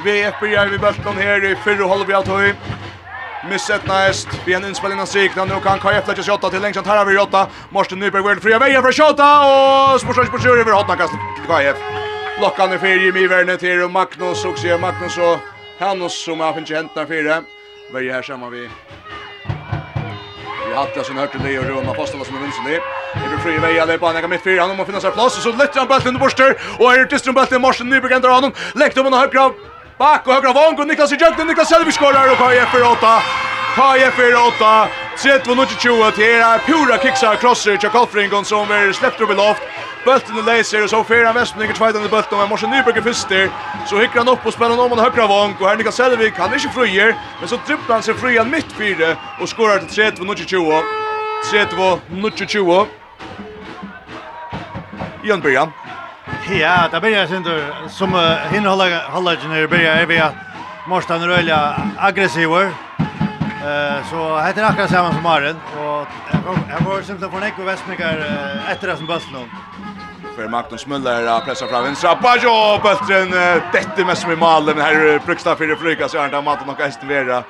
Vi 0.03 0.21
är 0.21 0.31
på 0.31 0.45
vi 0.45 0.77
bulten 0.77 1.17
här 1.17 1.51
i 1.51 1.55
fyra 1.55 1.87
halv 1.87 2.07
vi 2.07 2.13
alltid. 2.13 2.33
höj. 2.33 2.53
Misset 3.49 3.87
näst. 3.87 4.27
Vi 4.45 4.53
en 4.53 4.65
inspelning 4.65 4.99
av 5.01 5.05
Sikna. 5.05 5.45
Nu 5.45 5.59
kan 5.63 5.79
KF 5.79 6.07
lägga 6.07 6.23
sig 6.23 6.33
åtta 6.33 6.49
till 6.49 6.61
längst. 6.61 6.85
Här 6.85 6.97
har 6.97 7.05
vi 7.05 7.17
åtta. 7.17 7.47
Morsten 7.69 7.99
Nyberg 7.99 8.23
vill 8.27 8.39
fria 8.39 8.59
vägen 8.59 8.81
för 8.81 8.89
att 8.89 8.95
tjata. 8.95 9.25
Och 9.93 10.01
Sportsröjs 10.01 10.29
på 10.29 10.39
tjur 10.39 10.59
över 10.59 10.71
hotna 10.71 10.95
kastet. 10.95 11.19
KF. 11.47 11.77
Blockan 12.39 12.71
är 12.71 12.77
fyra 12.77 13.03
Jimmy 13.03 13.27
Werner 13.27 13.57
till 13.57 13.87
Magnus. 13.87 14.45
Och 14.45 14.57
ser 14.57 14.79
Magnus 14.79 15.17
och 15.17 15.37
Hannes 15.79 16.23
som 16.23 16.39
har 16.39 16.53
finnit 16.53 16.69
hänt 16.69 16.91
där 16.95 17.05
fyra. 17.05 17.43
Vi 17.93 18.09
är 18.09 18.13
här 18.13 18.21
samman 18.21 18.51
vi 18.51 18.69
Hatta 20.73 21.03
som 21.05 21.17
hørte 21.17 21.37
det 21.43 21.53
og 21.59 21.67
Rona 21.69 21.93
Postala 21.93 22.25
som 22.25 22.33
vinner 22.39 22.65
det. 22.65 22.79
Det 23.13 23.27
blir 23.29 23.41
fri 23.45 23.57
vei 23.61 23.75
alle 23.81 23.97
på 24.01 24.09
han 24.09 24.29
mitt 24.29 24.41
fyra 24.41 24.65
han 24.65 24.77
må 24.77 24.85
finna 24.87 25.01
seg 25.03 25.13
plass 25.13 25.37
og 25.37 25.45
så 25.45 25.53
letter 25.53 25.83
han 25.83 25.89
ballen 25.91 26.07
under 26.13 26.23
borster 26.23 26.55
og 26.79 26.87
er 26.89 27.05
dyster 27.05 27.35
ballen 27.35 27.61
Morsen 27.61 27.89
Nyberg 27.89 28.13
ändrar 28.17 28.33
honom. 28.33 28.53
Lägger 28.75 28.99
om 29.05 29.13
han 29.13 29.21
högra 29.21 29.51
bak 29.97 30.27
og 30.27 30.33
högra 30.33 30.53
vång 30.53 30.79
och 30.79 30.87
Niklas 30.87 31.11
i 31.11 31.15
jögden 31.15 31.47
Niklas 31.47 31.69
Selvig 31.69 31.93
skorar 31.93 32.31
och 32.31 32.37
KF 32.37 32.69
för 32.71 32.91
8. 32.91 33.07
KF48 33.73 34.87
30-20 35.17 36.11
til 36.13 36.41
er 36.45 36.59
pura 36.65 36.97
kiksa 37.01 37.31
crosser 37.41 37.77
til 37.81 37.89
Kolfringon 37.89 38.45
som 38.45 38.69
er 38.69 38.91
sleppt 38.93 39.21
opp 39.25 39.31
i 39.33 39.37
loft. 39.39 39.63
Bulten 40.05 40.37
er 40.37 40.45
leiser, 40.45 40.83
og 40.83 40.89
så 40.91 40.99
fyrer 41.07 41.25
han 41.25 41.33
Vestmen 41.33 41.63
Vestmninger 41.63 41.75
tveitende 41.79 42.09
bulten, 42.11 42.37
og 42.37 42.49
Morsen 42.49 42.69
Nyberg 42.69 42.97
er 42.99 43.05
fyster. 43.07 43.49
Så 43.89 43.97
hikker 43.97 44.19
han 44.21 44.29
opp 44.29 44.45
og 44.45 44.53
spiller 44.53 44.77
om 44.77 44.93
han 44.93 45.01
høyre 45.01 45.27
vong, 45.31 45.55
og 45.57 45.69
her 45.69 45.77
Nika 45.79 45.91
Selvik, 45.95 46.37
han 46.37 46.53
er 46.53 46.61
ikke 46.61 46.75
fryer, 46.75 47.15
men 47.39 47.49
så 47.49 47.57
dribbler 47.67 47.95
han 47.95 48.05
seg 48.05 48.19
fri 48.21 48.37
han 48.37 48.51
midt 48.51 48.75
fire, 48.77 49.15
og 49.39 49.49
skorar 49.49 49.81
til 49.81 50.13
30-20. 50.21 50.83
30-20. 51.49 52.85
Jan 55.23 55.41
Brian. 55.41 55.73
Ja, 56.51 56.75
det 56.91 57.01
blir 57.01 57.17
jeg 57.17 57.27
synder, 57.31 57.61
som 57.89 58.13
uh, 58.13 58.21
hinne 58.53 58.69
halvleggen 58.69 59.55
her 59.55 59.67
blir 59.71 59.87
jeg, 59.87 60.01
er 60.01 60.05
vi 60.05 60.21
Morsten 60.87 61.21
er 61.23 61.31
veldig 61.31 61.57
aggressiver, 62.03 62.73
Eh 63.63 64.09
så 64.09 64.39
heter 64.39 64.61
det 64.61 64.67
akkurat 64.67 64.89
samma 64.89 65.13
som 65.13 65.23
Maren 65.23 65.55
och 65.77 66.07
jag 66.69 66.81
var 66.85 67.01
simpelt 67.01 67.31
på 67.31 67.39
Nico 67.39 67.63
Westmaker 67.63 68.25
efter 68.71 68.87
det 68.87 68.97
som 68.97 69.05
Boston. 69.05 69.49
För 70.35 70.47
Magnus 70.47 70.87
Müller 70.87 71.39
pressar 71.45 71.67
fram 71.67 71.83
vänstra 71.83 72.15
Bajo 72.15 72.79
bulten 72.83 73.31
detta 73.71 74.05
med 74.05 74.17
som 74.17 74.31
i 74.31 74.35
målen 74.35 74.81
här 74.81 75.21
Brukstad 75.25 75.55
för 75.55 75.67
det 75.67 75.75
flyga 75.75 76.07
så 76.07 76.17
ärnta 76.17 76.41
maten 76.41 76.69
och 76.69 76.77
hästen 76.77 77.07
vera. 77.07 77.43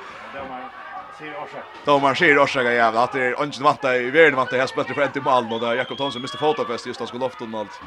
Tomar 1.84 2.14
Schir 2.14 2.38
Orsaga 2.38 2.72
jävla 2.72 3.02
att 3.02 3.12
det 3.12 3.24
är 3.24 3.44
ingen 3.44 3.62
vanta 3.62 3.96
i 3.96 4.10
världen 4.10 4.36
vanta 4.36 4.56
här 4.56 4.66
spelar 4.66 4.94
för 4.94 5.02
ett 5.02 5.24
mål 5.24 5.52
och 5.52 5.60
där 5.60 5.74
Jakob 5.74 5.98
Thomsen 5.98 6.22
miste 6.22 6.38
fotofest 6.38 6.86
just 6.86 7.00
han 7.00 7.08
skulle 7.08 7.24
lofta 7.24 7.44
och 7.44 7.60
allt. 7.60 7.80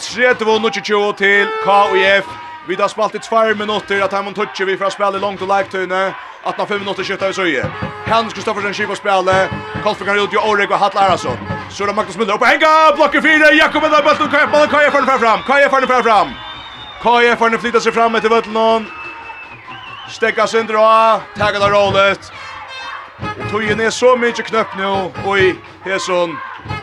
30 0.00 0.44
minuter 0.44 1.12
till 1.12 1.46
KUF 1.64 2.45
Vi 2.68 2.74
har 2.74 2.88
spalt 2.88 3.14
i 3.14 3.18
tvær 3.18 3.54
minutter 3.54 4.04
at 4.04 4.12
Hammond 4.12 4.34
Tucci 4.34 4.64
vi 4.64 4.74
fra 4.76 4.90
spille 4.90 5.20
langt 5.22 5.42
og 5.42 5.48
lagt 5.48 5.70
tøyne. 5.70 6.14
Atna 6.46 6.64
fem 6.66 6.80
minutter 6.82 7.04
skiftet 7.04 7.28
vi 7.28 7.34
så 7.34 7.42
søye. 7.42 7.62
Hans 8.06 8.34
Kristoffersen 8.34 8.74
skiv 8.74 8.90
og 8.90 8.96
spille. 8.98 9.36
Kolfer 9.84 10.04
kan 10.04 10.18
ut 10.18 10.32
jo 10.34 10.40
Oreg 10.42 10.70
og 10.70 10.78
Hatla 10.78 11.00
Arason. 11.00 11.38
Så 11.70 11.84
er 11.84 11.86
det 11.86 11.96
Magnus 11.96 12.16
Müller 12.16 12.34
oppe. 12.34 12.46
Henga! 12.46 12.90
Blokker 12.96 13.22
fire! 13.22 13.52
Jakob 13.54 13.84
Edda 13.86 14.00
Bøtten. 14.02 14.30
Kaja 14.30 14.46
Ballen. 14.46 14.70
Kaja 14.70 14.90
Farne 14.90 15.06
fer 15.06 15.18
fram. 15.18 15.42
Kaja 15.46 15.68
Farne 15.68 15.86
fer 15.86 16.02
fram. 16.02 16.34
Kaja 17.02 17.36
Farne 17.36 17.58
flytta 17.58 17.80
seg 17.80 17.94
fram 17.94 18.18
etter 18.18 18.34
Bøttenon. 18.34 18.90
Stekka 20.10 20.46
synder 20.50 20.80
og 20.82 21.22
tagga 21.38 21.62
der 21.62 21.70
rollet. 21.74 22.32
Tøyen 23.50 23.80
er 23.80 23.94
så 23.94 24.16
mykje 24.18 24.50
knøpp 24.50 24.74
nu. 24.78 24.90
Oi, 25.30 25.54
Hesson 25.84 26.34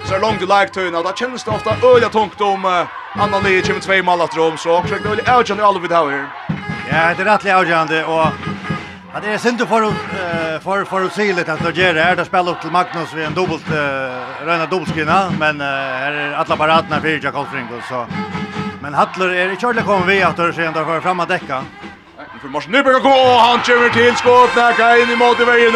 så 0.05 0.18
långt 0.18 0.41
i 0.41 0.45
like 0.45 0.97
och 0.97 1.03
då 1.03 1.14
känns 1.15 1.43
det 1.43 1.51
ofta 1.51 1.88
öliga 1.88 2.10
tungt 2.10 2.41
om 2.41 2.65
uh, 2.65 2.88
annan 3.15 3.43
lige 3.43 3.61
kommer 3.61 3.80
två 3.80 4.03
mål 4.03 4.22
att 4.22 4.38
rom 4.38 4.57
så 4.57 4.77
också 4.77 4.95
det 4.95 5.10
öliga 5.10 5.35
avgörande 5.35 5.65
all 5.65 5.81
vid 5.81 5.91
här. 5.91 6.26
Ja, 6.89 7.14
det 7.18 7.23
är 7.23 7.26
rätt 7.26 7.55
avgörande 7.55 8.05
och 8.05 8.27
Ja, 9.15 9.19
det 9.22 9.34
är 9.34 9.38
synd 9.38 9.68
för 9.68 9.81
uh, 9.84 9.93
för 10.61 10.85
för 10.85 11.05
att 11.05 11.14
se 11.14 11.34
lite 11.34 11.53
att 11.53 11.64
det 11.64 11.81
gör 11.81 11.93
det 11.93 12.01
här. 12.01 12.15
Det 12.15 12.26
spelar 12.26 12.51
upp 12.51 12.61
till 12.61 12.72
Magnus 12.72 13.14
vid 13.14 13.26
en 13.26 13.34
dubbelt 13.34 13.72
uh, 13.72 14.45
rena 14.45 14.65
dubbelskina, 14.65 15.31
men 15.39 15.61
uh, 15.61 15.68
här 15.68 16.11
är 16.11 16.34
alla 16.34 16.55
baraterna 16.55 17.01
för 17.01 17.23
Jack 17.23 17.35
Fringo 17.51 17.81
så 17.89 18.05
men 18.84 18.93
Hattler 18.93 19.30
är 19.30 19.51
i 19.51 19.55
körle 19.55 19.81
kommer 19.81 20.05
vi 20.05 20.23
att 20.23 20.38
det 20.38 20.53
sen 20.53 20.73
där 20.73 20.85
för 20.85 21.01
framma 21.01 21.26
däcka 21.26 21.64
för 22.44 22.49
Mars 22.49 22.68
Nyberg 22.68 22.95
og 22.95 23.41
han 23.48 23.60
kommer 23.64 23.90
til 23.95 24.15
skåt 24.20 24.56
nækka 24.56 24.88
in 25.02 25.11
i 25.14 25.15
mål 25.15 25.30
måte 25.32 25.45
vägen. 25.48 25.76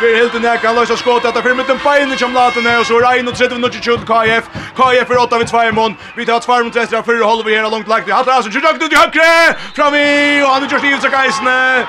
Vi 0.00 0.06
er 0.08 0.16
helt 0.16 0.34
i 0.34 0.38
nækka, 0.38 0.66
han 0.68 0.76
løser 0.76 0.96
skåt 0.96 1.24
etter 1.28 1.42
fem 1.42 1.56
minutter 1.56 2.16
som 2.16 2.32
låter 2.32 2.62
ner 2.62 2.80
och 2.80 2.86
så 2.86 2.94
er 2.94 3.22
det 3.22 3.36
31 3.36 3.60
något 3.60 3.84
chut 3.84 4.00
KF 4.10 4.44
KF 4.78 5.06
för 5.06 5.18
8 5.18 5.38
vid 5.38 5.46
Tveimon 5.46 5.96
Vi 6.16 6.26
tar 6.26 6.38
Tveimon 6.40 6.64
mot 6.64 6.76
västra 6.76 7.02
för 7.02 7.24
håller 7.24 7.44
vi 7.44 7.56
her 7.56 7.70
långt 7.70 7.88
lagt 7.88 8.10
Hatter 8.10 8.32
alltså 8.32 8.50
kjørt 8.50 8.82
ut 8.82 8.92
i 8.92 8.96
högre 8.96 9.54
Fram 9.76 9.94
i, 9.94 10.42
och 10.42 10.48
han 10.48 10.64
er 10.64 10.68
kjørt 10.68 10.82
livet 10.82 11.02
seg 11.02 11.12
geisene 11.12 11.86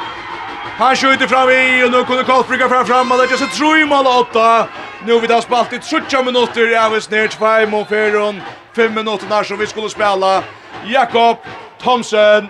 Han 0.78 0.96
skjuter 0.96 1.28
fram 1.28 1.50
i, 1.50 1.84
och 1.84 1.92
nu 1.92 2.04
kunde 2.04 2.24
Karl 2.24 2.44
Frigga 2.44 2.70
fram 2.70 2.86
fram 2.86 3.12
och 3.12 3.18
det 3.18 3.24
ikke 3.24 3.38
så 3.38 3.48
tro 3.48 3.76
i 3.76 3.86
mål 3.86 4.08
åtta. 4.08 4.68
Nu 5.06 5.20
vi 5.20 5.34
har 5.34 5.42
spalt 5.42 5.74
i 5.74 5.80
20 5.80 6.02
minuter 6.02 6.26
minutter, 6.26 6.72
jeg 6.72 6.92
vil 6.92 7.02
snert 7.02 7.32
Tveimon, 7.32 7.86
Fyron 7.86 8.42
5 8.76 8.94
minuter 8.94 9.28
när 9.30 9.44
som 9.44 9.58
vi 9.58 9.68
skulle 9.68 9.90
spela 9.90 10.44
Jakob 10.86 11.38
Thomsen. 11.80 12.50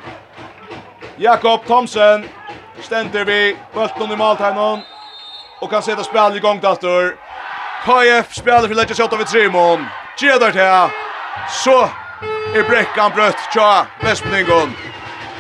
Jakob 1.22 1.66
Thomsen 1.66 2.30
ständer 2.82 3.26
vi 3.26 3.58
bulten 3.74 4.12
i 4.12 4.16
måltajnon 4.16 4.80
och 5.62 5.70
kan 5.70 5.82
sätta 5.82 6.04
spel 6.04 6.38
i 6.38 6.40
gång 6.40 6.60
dator. 6.60 7.16
KF 7.86 8.36
spelar 8.36 8.68
för 8.68 8.76
lägga 8.76 8.96
skott 8.96 9.14
av 9.14 9.24
Trimon. 9.24 9.86
Gedar 10.22 10.52
till. 10.52 10.96
Så 11.64 11.82
är 12.56 12.70
bräckan 12.70 13.12
brött. 13.16 13.36
Tja, 13.54 13.86
Vespningon. 14.02 14.74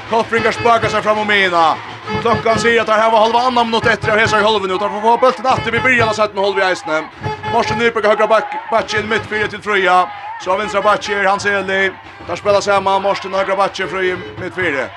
Koppringar 0.09 0.51
sparkar 0.51 0.89
sig 0.89 1.01
fram 1.01 1.19
och 1.19 1.27
mina. 1.27 1.75
Klockan 2.21 2.59
säger 2.59 2.81
att 2.81 2.87
det 2.87 2.93
här 2.93 3.11
var 3.11 3.19
halva 3.19 3.39
annan 3.39 3.69
minut 3.69 3.85
efter 3.85 4.11
av 4.11 4.17
Hesar 4.17 4.39
i 4.39 4.43
halva 4.43 4.73
ut. 4.73 4.81
Han 4.81 5.01
får 5.01 5.17
bulten 5.17 5.45
att 5.45 5.67
vi 5.67 5.79
börjar 5.79 6.07
av 6.07 6.13
sett 6.13 6.33
med 6.33 6.43
halva 6.43 6.61
i 6.61 6.63
Eisne. 6.63 7.09
Morsen 7.53 7.77
Nyberg 7.77 8.07
högra 8.07 8.27
batchen, 8.71 9.09
mitt 9.09 9.25
fyra 9.25 9.47
till 9.47 9.61
Fröja. 9.61 10.11
Så 10.43 10.57
vinstra 10.57 10.81
backen, 10.81 11.25
Hans 11.25 11.45
Eli. 11.45 11.91
Där 12.27 12.35
spelar 12.35 12.61
samman 12.61 13.01
Morsen 13.01 13.33
högra 13.33 13.55
backen, 13.55 13.87
Fröja 13.89 14.17
mittfyrje. 14.41 14.89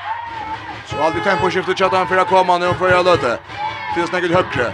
Så 0.93 1.03
alltid 1.03 1.25
temposkiftet 1.25 1.79
tjattan 1.79 2.09
för 2.09 2.17
att 2.17 2.29
komma 2.29 2.59
nu 2.59 2.75
för 2.75 2.91
jag 2.91 3.05
löte. 3.05 3.39
Finns 3.95 4.13
nägel 4.13 4.35
högre. 4.35 4.73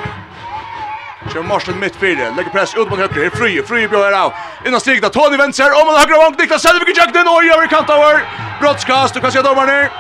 Kör 1.33 1.43
Marsen 1.43 1.79
mitt 1.81 1.97
fyra, 1.97 2.31
lägger 2.37 2.51
press 2.51 2.75
ut 2.75 2.91
mot 2.91 2.99
högre, 2.99 3.31
fri, 3.31 3.63
fri 3.63 3.89
bjöd 3.89 4.05
här 4.05 4.25
av. 4.25 4.33
Innan 4.67 4.81
stigna, 4.81 5.09
Tony 5.09 5.37
Ventser, 5.37 5.83
om 5.83 5.89
han 5.89 5.97
högre 5.97 6.17
vank, 6.17 6.39
Niklas 6.39 6.63
Selvig 6.63 6.89
i 6.89 6.99
jakten, 6.99 7.29
och 7.29 7.45
över 7.45 7.67
kant 7.67 7.91
över. 7.91 8.25
Brottskast, 8.61 9.15
du 9.15 9.21
kan 9.21 9.33
se 9.33 9.43
domaren 9.43 9.69
ner. 9.69 9.91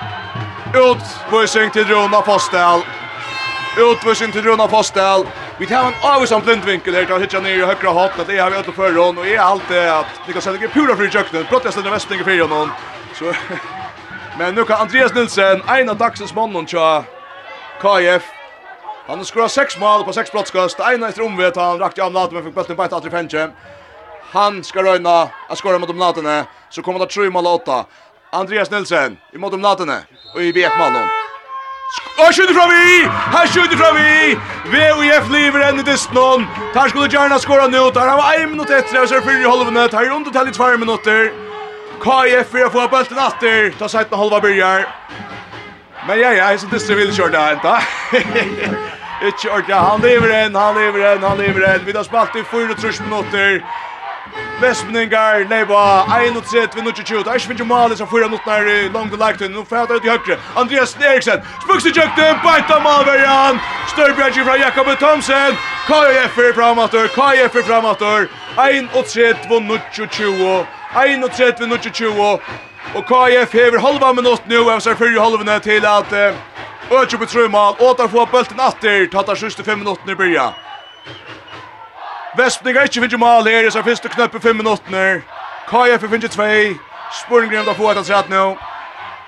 Utvisning 0.74 1.70
till 1.70 1.86
Rona 1.88 2.22
Fostel. 2.22 2.80
Utvisning 3.76 4.32
till 4.32 4.42
Runa 4.42 4.68
Fostel. 4.68 5.26
Vi 5.58 5.66
tar 5.66 5.84
en 5.86 5.94
avvisam 6.00 6.40
blindvinkel 6.40 6.94
här, 6.94 7.04
tar 7.04 7.20
hitta 7.20 7.40
ner 7.40 7.50
i 7.50 7.64
högra 7.64 7.92
hatten, 7.92 8.24
det 8.28 8.38
har 8.38 8.50
vi 8.50 8.56
åt 8.56 8.74
för 8.74 8.94
hon 8.94 9.18
och 9.18 9.26
är 9.26 9.38
alltid 9.38 9.76
det 9.76 9.98
att 9.98 10.26
Niklas 10.26 10.44
Selvig 10.44 10.62
är 10.62 10.68
pura 10.68 10.96
fri 10.96 11.06
i 11.06 11.10
jakten, 11.12 11.46
brottas 11.50 11.74
den 11.74 11.90
västningen 11.90 12.24
fyra 12.24 12.46
någon. 12.46 12.70
Så 13.14 13.32
Men 14.38 14.54
nu 14.54 14.64
kan 14.64 14.80
Andreas 14.80 15.14
Nilsen, 15.14 15.62
en 15.68 15.88
av 15.88 15.96
dagsens 15.96 16.34
mannen 16.34 16.66
tja 16.66 17.04
KF. 17.80 18.22
Han 19.06 19.18
har 19.18 19.24
skruvat 19.24 19.50
sex 19.50 19.78
mål 19.78 20.04
på 20.04 20.12
sex 20.12 20.32
brottskast. 20.32 20.80
En 20.80 21.02
efter 21.02 21.22
omvet, 21.22 21.56
han 21.56 21.78
rakt 21.78 21.98
i 21.98 22.00
amlaten 22.00 22.34
men 22.34 22.44
fick 22.44 22.54
bulten 22.54 22.76
på 22.76 22.84
ett 22.84 22.92
atri 22.92 23.10
fänke. 23.10 23.50
Han 24.30 24.64
ska 24.64 24.82
röjna 24.82 25.28
att 25.48 25.58
skora 25.58 25.78
mot 25.78 25.90
omlatene. 25.90 26.44
Så 26.70 26.82
kommer 26.82 26.98
det 26.98 27.06
tre 27.06 27.30
mål 27.30 27.46
åtta. 27.46 27.84
Andreas 28.32 28.70
Nilsen 28.70 29.18
i 29.32 29.38
mot 29.38 29.54
omlatene 29.54 29.98
och 30.34 30.42
i 30.42 30.52
BF-mannen. 30.52 31.08
Og 32.18 32.34
skjuter 32.34 32.54
fra 32.54 32.66
vi! 32.66 33.06
Her 33.34 33.46
skjuter 33.46 33.76
fra 33.76 33.92
vi! 33.96 34.36
VOF 34.72 35.30
lever 35.32 35.62
enn 35.68 35.80
i 35.80 35.84
distan. 35.86 36.46
Her 36.74 36.88
skulle 36.88 37.08
Gjerna 37.08 37.38
skåra 37.38 37.66
nu. 37.66 37.90
Der 37.94 38.08
har 38.08 38.18
vi 38.18 38.42
1 38.42 38.50
minutt 38.50 38.70
etter. 38.70 39.00
Jeg 39.00 39.08
ser 39.08 39.20
4 39.20 39.40
i 39.40 39.50
halvene. 39.50 39.88
Her 39.92 40.06
er 40.06 40.14
under 40.16 40.30
til 40.30 40.48
i 40.48 40.52
2 40.52 40.76
minutter. 40.76 41.30
KF 42.00 42.50
för 42.50 42.64
att 42.66 42.72
få 42.72 42.88
bulten 42.88 43.18
åter. 43.18 43.78
Ta 43.78 43.88
sidan 43.88 44.18
halva 44.18 44.40
börjar. 44.40 44.86
Men 46.06 46.20
ja, 46.20 46.32
ja, 46.32 46.58
så 46.58 46.66
det 46.66 46.94
vill 46.94 47.14
köra 47.14 47.28
där 47.28 47.52
inte. 47.52 47.78
Ikke 49.22 49.50
ordentlig. 49.50 49.74
Han 49.88 50.00
lever 50.00 50.28
en, 50.28 50.54
han 50.54 50.74
lever 50.74 51.12
en, 51.12 51.22
han 51.22 51.38
lever 51.38 51.74
en. 51.74 51.84
Vi 51.84 51.92
har 51.92 52.04
spalt 52.04 52.36
i 52.36 52.44
4 52.44 52.60
minuter. 53.04 53.64
Vestmeningar, 54.60 55.48
Leiba, 55.48 56.04
1-3, 56.04 56.74
vi 56.74 56.82
nu 56.82 56.88
ikke 56.88 57.02
tjut. 57.02 57.26
Eish 57.26 57.46
finnes 57.46 57.66
Mali 57.66 57.96
som 57.96 58.08
4 58.08 58.28
minutter 58.28 58.66
i 58.66 58.88
långt 58.88 59.12
og 59.12 59.18
lagt 59.18 59.40
nu 59.40 59.64
fæta 59.64 59.94
ut 59.94 60.04
i 60.04 60.08
høyre. 60.08 60.38
Andreas 60.56 60.96
Eriksen, 60.96 61.42
spukse 61.62 61.90
tjøkte, 61.90 62.26
beita 62.44 62.78
Malverjan. 62.78 63.60
Størbjerg 63.88 64.44
fra 64.44 64.56
Jakob 64.56 64.86
Thomsen. 64.98 65.54
KF 65.86 66.38
er 66.38 66.54
framator, 66.54 67.06
KF 67.18 67.54
er 67.56 67.64
framatter. 67.70 68.26
1-3, 68.56 69.36
vi 69.68 69.80
tjut. 69.92 70.77
31-20. 70.94 72.40
Og 72.96 73.04
KF 73.04 73.52
hever 73.52 73.80
halva 73.84 74.12
minutt 74.16 74.46
nu 74.48 74.62
av 74.70 74.80
seg 74.80 74.96
fyrir 74.96 75.20
halvene 75.20 75.58
til 75.60 75.84
at 75.84 76.14
Øtje 76.88 77.18
på 77.18 77.26
trøymal, 77.28 77.74
åter 77.84 78.08
få 78.08 78.22
bulten 78.32 78.60
atter, 78.64 79.02
tatt 79.12 79.28
av 79.28 79.36
siste 79.36 79.64
fem 79.64 79.76
minutter 79.82 80.08
i 80.08 80.14
byrja. 80.16 80.46
Vespning 82.38 82.76
er 82.76 82.88
ikke 82.88 83.02
finner 83.02 83.20
mal 83.20 83.44
her, 83.44 83.68
så 83.70 83.82
finnes 83.84 84.00
det 84.00 84.14
knøpp 84.14 84.38
i 84.38 84.40
fem 84.40 84.56
minutter. 84.56 85.20
KF 85.68 86.06
finner 86.08 86.32
tvei, 86.32 86.78
spurninger 87.12 87.66
da 87.66 87.74
få 87.76 87.82
får 87.82 87.92
etter 87.92 88.08
sett 88.08 88.32
nå. 88.32 88.46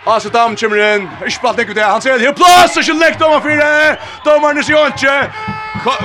Asa 0.08 0.32
Dam 0.32 0.56
kommer 0.56 0.80
inn, 0.80 1.04
ikke 1.26 1.42
platt 1.42 1.60
ikke 1.60 1.76
det, 1.76 1.84
han 1.84 2.00
ser 2.00 2.16
det, 2.16 2.32
plass, 2.36 2.78
ikke 2.80 2.96
lekk 2.96 3.20
dommer 3.20 3.44
fire, 3.44 3.98
dommeren 4.24 4.56
er 4.56 4.64
sier 4.64 4.94
ikke. 4.94 5.18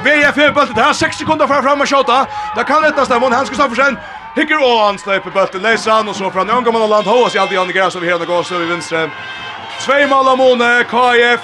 VF 0.03 0.35
hever 0.35 0.51
bølten, 0.57 0.75
han 0.75 0.91
er 0.91 0.99
seks 0.99 1.23
sekunder 1.23 1.47
fra 1.47 1.61
frem 1.63 1.79
og 1.79 1.87
skjøta, 1.87 2.25
det 2.57 2.67
kan 2.67 2.83
etter 2.83 3.07
stemmen, 3.07 3.31
han 3.31 3.47
skal 3.47 3.61
stå 3.61 3.69
for 3.71 3.79
sen. 3.79 3.95
Hicker 4.35 4.57
och 4.57 4.79
han 4.79 4.97
släpper 4.97 5.31
bulten 5.31 5.61
Lesan 5.61 6.09
och 6.09 6.15
så 6.15 6.31
från 6.31 6.49
Ungdomarna 6.49 6.87
land 6.87 7.07
Hoas 7.07 7.35
i 7.35 7.39
alltid 7.39 7.55
i 7.55 7.59
andra 7.59 7.73
gräs 7.73 7.95
över 7.95 8.07
hela 8.07 8.43
så 8.43 8.57
vi 8.57 8.65
vänster. 8.65 9.09
Två 9.81 10.07
mål 10.07 10.27
av 10.27 10.37
Mone 10.37 10.83
KF. 10.83 11.41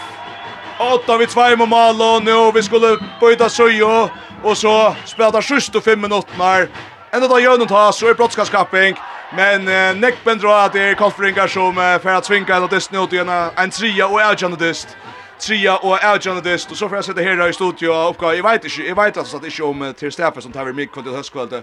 Åtta 0.94 1.18
vid 1.18 1.30
två 1.30 1.56
mål 1.56 2.02
och 2.02 2.24
nu 2.24 2.52
vi 2.54 2.64
skulle 2.64 2.98
byta 3.22 3.50
Sujo 3.50 4.10
och 4.44 4.58
så 4.58 4.96
spelar 5.06 5.42
sista 5.42 5.82
fem 5.82 6.02
minuter. 6.02 6.70
Ända 7.12 7.28
då 7.28 7.40
gör 7.40 7.66
ta 7.66 7.92
så 7.92 8.08
är 8.08 8.14
brottskaskapping. 8.14 8.96
Men 9.36 9.68
eh, 9.68 9.96
Nekben 9.96 10.38
drar 10.38 10.66
att 10.66 10.74
det 10.74 10.82
är 10.82 10.94
Kolfringar 10.94 11.48
som 11.48 11.78
eh, 11.78 12.00
för 12.00 12.10
att 12.10 12.26
svinka 12.26 12.56
en 12.56 12.68
dist 12.68 12.92
nu 12.92 13.08
till 13.08 13.20
en, 13.20 13.30
en 13.56 13.70
tria 13.70 14.08
och 14.08 14.22
avgörande 14.22 14.68
dist. 14.68 14.98
Tria 15.40 15.78
och 15.78 16.04
avgörande 16.04 16.52
dist. 16.52 16.72
Och 16.72 16.78
så 16.78 16.90
får 16.90 16.98
jag 16.98 17.06
sitta 17.06 17.22
här 17.22 17.50
i 17.50 17.54
studio 17.54 17.90
och 17.90 18.10
uppgå. 18.10 18.34
Jag 18.34 18.44
vet 18.44 18.64
inte, 18.64 18.82
jag 18.82 19.04
vet 19.04 19.18
alltså 19.18 19.36
att 19.36 19.42
det 19.44 19.48
är 19.48 19.52
inte 19.52 19.64
om 19.64 19.94
till 19.98 20.12
Staffan 20.12 20.42
som 20.42 20.52
tar 20.52 20.66
vid 20.66 20.76
mig 20.76 20.88
kvart 20.88 21.50
till. 21.50 21.62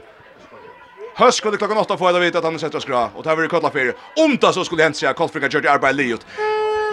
Höst 1.19 1.39
skulle 1.39 1.57
klockan 1.57 1.79
8 1.79 1.97
få 1.97 2.11
jag 2.11 2.21
veta 2.21 2.39
att 2.39 2.45
han 2.45 2.59
sätter 2.59 2.81
skra 2.81 3.11
och 3.15 3.25
tar 3.25 3.37
vi 3.37 3.49
kolla 3.49 3.71
för. 3.71 3.95
Om 4.17 4.37
det 4.41 4.53
så 4.53 4.65
skulle 4.65 4.83
hänt 4.83 4.97
sig 4.97 5.15
Kolfrika 5.15 5.49
gjorde 5.49 5.73
arbete 5.73 5.93
liot. 5.93 6.27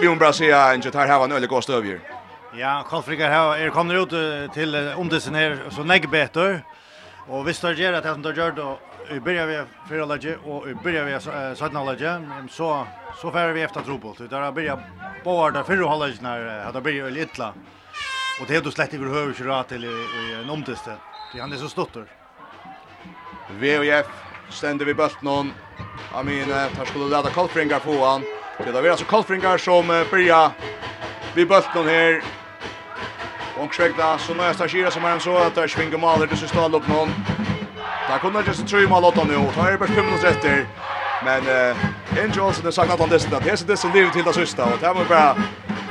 Vi 0.00 0.08
om 0.08 0.18
bara 0.18 0.32
säga 0.32 0.64
att 0.64 0.82
det 0.92 0.98
här 0.98 1.18
har 1.18 1.24
en 1.24 1.32
öle 1.32 1.46
kost 1.46 1.70
över. 1.70 2.00
Ja, 2.54 2.84
Kolfrika 2.88 3.28
här 3.28 3.56
är 3.56 3.70
kommer 3.70 3.94
ut 3.94 4.52
till 4.54 4.92
om 4.96 5.08
här 5.34 5.58
så 5.70 5.82
nägg 5.84 6.10
bättre. 6.10 6.60
Och 7.28 7.48
vi 7.48 7.54
står 7.54 7.72
gör 7.72 7.92
att 7.92 8.04
han 8.04 8.22
då 8.22 8.32
gör 8.32 8.50
då 8.50 8.78
i 9.10 9.20
börjar 9.20 9.46
vi 9.46 9.62
fyra 9.88 10.04
läge 10.04 10.36
och 10.44 10.68
i 10.68 10.74
börjar 10.74 11.04
vi 11.04 11.20
sådana 11.56 11.84
läge 11.84 12.22
så 12.50 12.86
så 13.20 13.30
färre 13.30 13.52
vi 13.52 13.62
efter 13.62 13.80
trobult. 13.80 14.18
Det 14.18 14.28
där 14.28 14.52
börjar 14.52 14.78
båda 15.24 15.50
där 15.50 15.62
för 15.62 16.22
när 16.22 16.64
hade 16.64 16.80
börjat 16.80 17.12
lite. 17.12 17.52
Och 18.40 18.46
det 18.48 18.56
är 18.56 18.60
då 18.60 18.70
slett 18.70 18.94
över 18.94 19.06
huvud 19.06 19.36
kör 19.36 19.62
till 19.62 19.84
i 19.84 20.34
en 20.42 20.50
omtiste. 20.50 20.92
Det 21.34 21.40
han 21.40 21.52
är 21.52 21.56
så 21.56 21.68
stottor. 21.68 22.06
VOF 23.50 24.06
ständer 24.50 24.84
vid 24.84 24.96
bulten. 24.96 25.52
Jag 26.12 26.24
menar, 26.24 26.68
tar 26.68 26.84
skulle 26.84 27.04
leda 27.04 27.30
Kolfringar 27.30 27.78
på 27.78 28.04
han. 28.06 28.22
Det 28.64 28.72
där 28.72 28.82
är 28.82 28.90
alltså 28.90 29.06
Kolfringar 29.06 29.58
som 29.58 29.86
börjar 30.10 30.50
vid 31.34 31.48
bulten 31.48 31.88
här. 31.88 32.22
Och 33.58 33.74
svägda 33.74 34.18
så 34.18 34.34
nästa 34.34 34.68
skira 34.68 34.90
som 34.90 35.04
är 35.04 35.10
en 35.10 35.20
så 35.20 35.36
att 35.36 35.54
där 35.54 35.68
svingar 35.68 35.98
maler 35.98 36.26
det 36.26 36.36
så 36.36 36.48
står 36.48 36.76
upp 36.76 36.88
någon. 36.88 37.08
Där 38.08 38.18
kommer 38.18 38.42
just 38.42 38.68
tre 38.68 38.86
mål 38.86 39.04
åt 39.04 39.28
nu. 39.28 39.50
Tar 39.54 39.72
är 39.72 39.78
bara 39.78 39.88
5 39.88 40.06
minuter 40.06 40.28
efter. 40.28 40.66
Men 41.24 41.42
eh 41.46 41.76
Angel 42.22 42.40
Olsen 42.40 42.64
har 42.64 42.72
sagt 42.72 42.92
att 42.92 43.00
han 43.00 43.08
dessutom 43.08 43.38
att 43.38 43.44
det 43.44 43.50
är 43.50 43.66
det 43.66 43.76
som 43.76 43.92
livet 43.92 44.12
till 44.12 44.24
det 44.24 44.32
sista 44.32 44.64
och 44.64 44.78
det 44.80 44.86
här 44.86 44.94
var 44.94 45.04
bara 45.04 45.36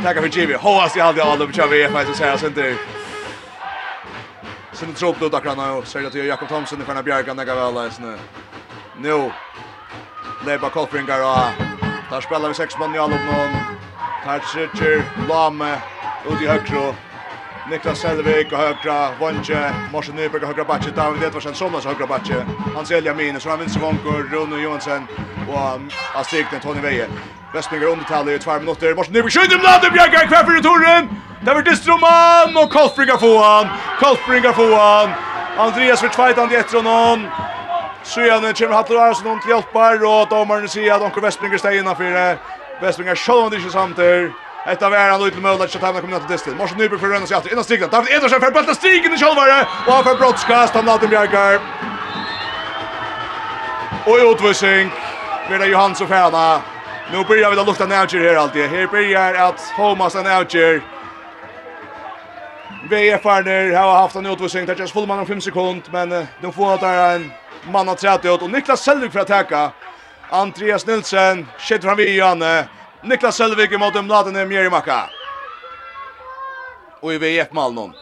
tacka 0.04 0.22
för 0.22 0.40
Jimmy. 0.40 0.54
Hoppas 0.54 0.96
jag 0.96 1.06
hade 1.06 1.24
alla 1.24 1.46
på 1.46 1.52
Javi. 1.54 1.82
Jag 1.82 1.90
vet 1.90 2.08
inte 2.08 2.18
så 2.18 2.24
här 2.24 2.38
så 2.38 2.48
inte 2.48 2.76
Sen 4.76 4.94
tror 4.94 5.14
på 5.14 5.28
då 5.30 5.40
kan 5.40 5.60
jag 5.60 5.88
säga 5.88 6.08
att 6.08 6.16
Jakob 6.16 6.50
Thomson 6.50 6.82
och 6.82 6.86
Fernand 6.86 7.06
Bjerg 7.06 7.26
kan 7.26 7.38
lägga 7.38 7.56
väl 7.56 7.74
läs 7.74 8.00
nu. 8.00 8.18
Nu. 8.98 9.32
Leba 10.46 10.70
Kolfringar 10.70 11.20
och 11.20 11.66
där 12.12 12.22
spelar 12.22 12.48
vi 12.48 12.54
sex 12.54 12.78
man 12.80 12.96
i 12.96 12.98
all 12.98 13.14
upp 13.14 13.20
någon. 13.20 13.50
Tarsicher, 14.24 15.28
Lame, 15.30 15.82
ut 16.26 16.42
i 16.42 16.48
högre 16.48 16.96
Niklas 17.70 18.00
Selvik 18.00 18.52
och 18.52 18.58
högra 18.58 19.12
Vonche, 19.20 19.72
Morsen 19.92 20.16
Nyberg 20.16 20.42
och 20.42 20.48
högra 20.48 20.64
Batche, 20.64 20.92
David 20.96 21.24
Edvardsen 21.24 21.54
som 21.54 21.76
också 21.76 21.88
högra 21.88 22.08
Batche, 22.08 22.46
Hans 22.76 22.92
Eliamine, 22.92 23.40
så 23.40 23.50
han 23.50 23.60
vinner 23.60 23.72
Svonkur, 23.72 24.30
Rune 24.32 24.62
Johansson 24.62 25.08
och 25.50 26.20
Astigten 26.20 26.60
Tony 26.60 26.82
Veje. 26.82 27.08
Vestminger 27.54 27.86
undertal 27.88 28.30
i 28.30 28.40
två 28.40 28.54
minuter, 28.60 28.96
Morsen 28.96 29.14
Nyberg 29.14 29.32
skjuter 29.32 29.58
med 29.58 29.80
det 29.82 29.92
bjärgar 29.92 30.28
kvar 30.28 30.44
för 30.44 30.62
turen. 30.62 31.10
Det 31.46 31.54
var 31.54 31.62
Distroman 31.62 32.64
och 32.64 32.72
Kolfringar 32.72 33.18
får 33.18 33.40
han. 33.44 33.68
Kolfringar 34.00 34.52
får 34.52 34.76
han. 34.76 35.10
Andreas 35.58 36.02
för 36.02 36.08
tvåtan 36.08 36.52
i 36.52 36.56
efter 36.56 36.78
honom. 36.78 37.28
Sjön 38.04 38.54
kommer 38.54 38.74
Hattar 38.74 38.96
Arsson 38.96 39.40
till 39.42 39.50
hjälpar 39.50 40.06
och 40.06 40.28
domaren 40.30 40.70
säger 40.70 40.94
att 40.94 41.02
Onkel 41.02 41.22
Vestminger 41.22 41.58
stäger 41.58 41.80
innanför. 41.80 42.04
det. 42.04 42.38
Vestminger 42.82 43.16
själv 43.16 43.54
inte 43.54 43.70
samtidigt. 43.70 44.45
Ett 44.68 44.82
var 44.82 45.10
han 45.12 45.20
då 45.20 45.30
till 45.30 45.46
att 45.46 45.72
så 45.72 45.80
tajmar 45.80 46.02
kommer 46.02 46.20
till 46.20 46.28
distin. 46.28 46.58
Morsen 46.58 46.78
Nyberg 46.78 47.00
för 47.00 47.08
Rönnas 47.08 47.32
jatter. 47.32 47.52
Innan 47.52 47.64
strikna. 47.64 47.88
David 47.88 48.14
Edersen 48.14 48.42
för 48.42 48.52
bulten 48.52 48.76
stigen 48.76 49.14
i 49.14 49.18
Kjolvare. 49.18 49.68
Och 49.88 49.94
han 49.94 50.04
för 50.04 50.16
brottskast. 50.16 50.74
Han 50.74 50.86
Latin 50.86 51.10
Bjerkar. 51.10 51.60
Och 54.06 54.18
i 54.20 54.22
utvisning. 54.32 54.92
Vidar 55.50 56.02
och 56.02 56.08
färna. 56.08 56.62
Nu 57.12 57.24
börjar 57.24 57.52
vi 57.52 57.60
att 57.60 57.68
lukta 57.68 57.86
närkir 57.86 58.20
här 58.20 58.36
alltid. 58.36 58.70
Här 58.70 58.88
börjar 58.88 59.34
att 59.34 59.62
Homas 59.78 60.16
och 60.16 60.24
närkir. 60.24 60.82
VFR-ner 62.90 63.76
har 63.76 63.96
haft 63.96 64.16
en 64.16 64.26
utvisning. 64.26 64.66
Det 64.66 64.78
känns 64.78 64.92
fullman 64.92 65.20
om 65.20 65.26
5 65.26 65.42
sekund. 65.42 65.82
Men 65.92 66.28
de 66.42 66.54
får 66.54 66.78
där 66.78 67.16
en 67.16 67.32
man 67.72 67.88
har 67.88 67.96
trätt 67.96 68.26
ut. 68.26 68.42
Och 68.42 68.50
Niklas 68.50 68.82
Selvig 68.82 69.12
för 69.12 69.20
att 69.20 69.28
täcka. 69.28 69.72
Andreas 70.30 70.88
Nilsen. 70.88 71.48
Kjettar 71.60 71.88
han 71.88 71.98
vid 71.98 72.16
Janne. 72.16 72.66
Niklas 73.06 73.36
Selvik 73.36 73.72
i 73.72 73.78
måte 73.78 74.02
Mladen 74.02 74.48
Mjerimakka. 74.48 75.04
Og 77.02 77.14
i 77.14 77.18
VF-malen. 77.22 77.94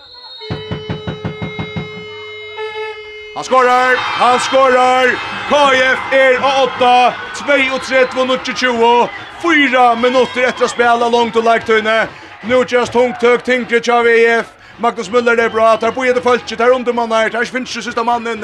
Han 3.35 3.43
skorar! 3.43 3.95
Han 3.97 4.39
skorar! 4.39 5.11
KF 5.49 6.13
er 6.15 6.38
av 6.39 6.69
8, 6.77 6.91
2 7.35 7.57
og 7.75 8.47
20, 8.47 9.09
4 9.43 9.81
minutter 9.99 10.47
etter 10.47 10.67
å 10.67 10.71
spela 10.71 11.09
langt 11.11 11.35
og 11.35 11.49
leiktøyne. 11.49 12.05
Nu 12.47 12.61
just 12.63 12.95
tungt 12.95 13.23
høg 13.23 13.43
tinkre 13.43 13.84
tja 13.84 13.99
VF. 14.07 14.55
Magnus 14.80 15.11
Müller 15.11 15.35
det 15.35 15.49
er 15.49 15.53
bra, 15.53 15.75
tar 15.77 15.91
på 15.91 16.05
i 16.07 16.13
det 16.13 16.23
fölkje, 16.23 16.57
tar 16.57 16.71
undermannar, 16.73 17.30
tar 17.30 17.45
svinskje 17.45 17.84
sista 17.84 18.03
mannen, 18.07 18.39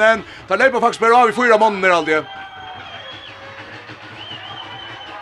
tar 0.48 0.60
leipa 0.60 0.80
faktisk 0.80 1.00
bare 1.00 1.16
av 1.16 1.32
i 1.32 1.34
fyra 1.34 1.58
mannen 1.58 1.84
er 1.84 1.96
aldrig. 1.96 2.20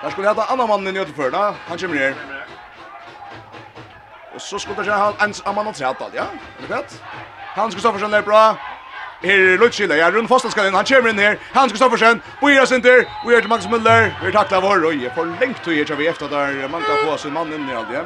Her 0.09 0.13
skulle 0.13 0.29
heta 0.29 0.53
annan 0.53 0.69
mannen 0.69 0.97
i 0.97 0.99
Göteborg, 0.99 1.35
han 1.69 1.79
kommer 1.79 1.95
ner. 1.95 2.15
Och 4.35 4.43
så 4.43 4.59
skulle 4.59 4.87
jag 4.87 4.99
ha 4.99 5.13
en 5.21 5.35
annan 5.45 5.75
tre 5.75 5.87
alt, 5.87 5.99
ja? 6.15 6.23
Är 6.23 6.29
det 6.61 6.67
fett? 6.67 7.03
Hans 7.55 7.75
Kristoffersen 7.75 8.15
är 8.15 8.23
bra. 8.23 8.57
Her 9.23 9.53
er 9.53 9.59
Lutschille, 9.59 9.97
ja, 9.97 10.11
Rune 10.11 10.29
Fossland 10.29 10.53
skal 10.53 10.67
inn, 10.67 10.75
han 10.75 10.85
kommer 10.85 11.11
inn 11.11 11.19
her. 11.19 11.39
Hans 11.55 11.73
Kristoffersen, 11.73 12.23
Boira 12.41 12.67
Sinter, 12.67 13.05
vi 13.27 13.35
er 13.35 13.41
til 13.41 13.49
Magnus 13.49 13.67
Müller. 13.67 14.11
Vi 14.23 14.27
er 14.29 14.33
takla 14.33 14.61
vår, 14.61 14.87
og 14.87 15.03
jeg 15.03 15.13
får 15.15 15.25
lengt 15.41 15.61
tog 15.65 15.75
her, 15.75 15.95
vi 15.95 16.07
efter 16.09 16.29
der 16.29 16.69
Magda 16.69 16.97
på 17.05 17.17
sin 17.17 17.33
mann 17.33 17.53
inn 17.53 17.69
i 17.69 17.75
alt, 17.77 17.93
ja? 17.93 18.05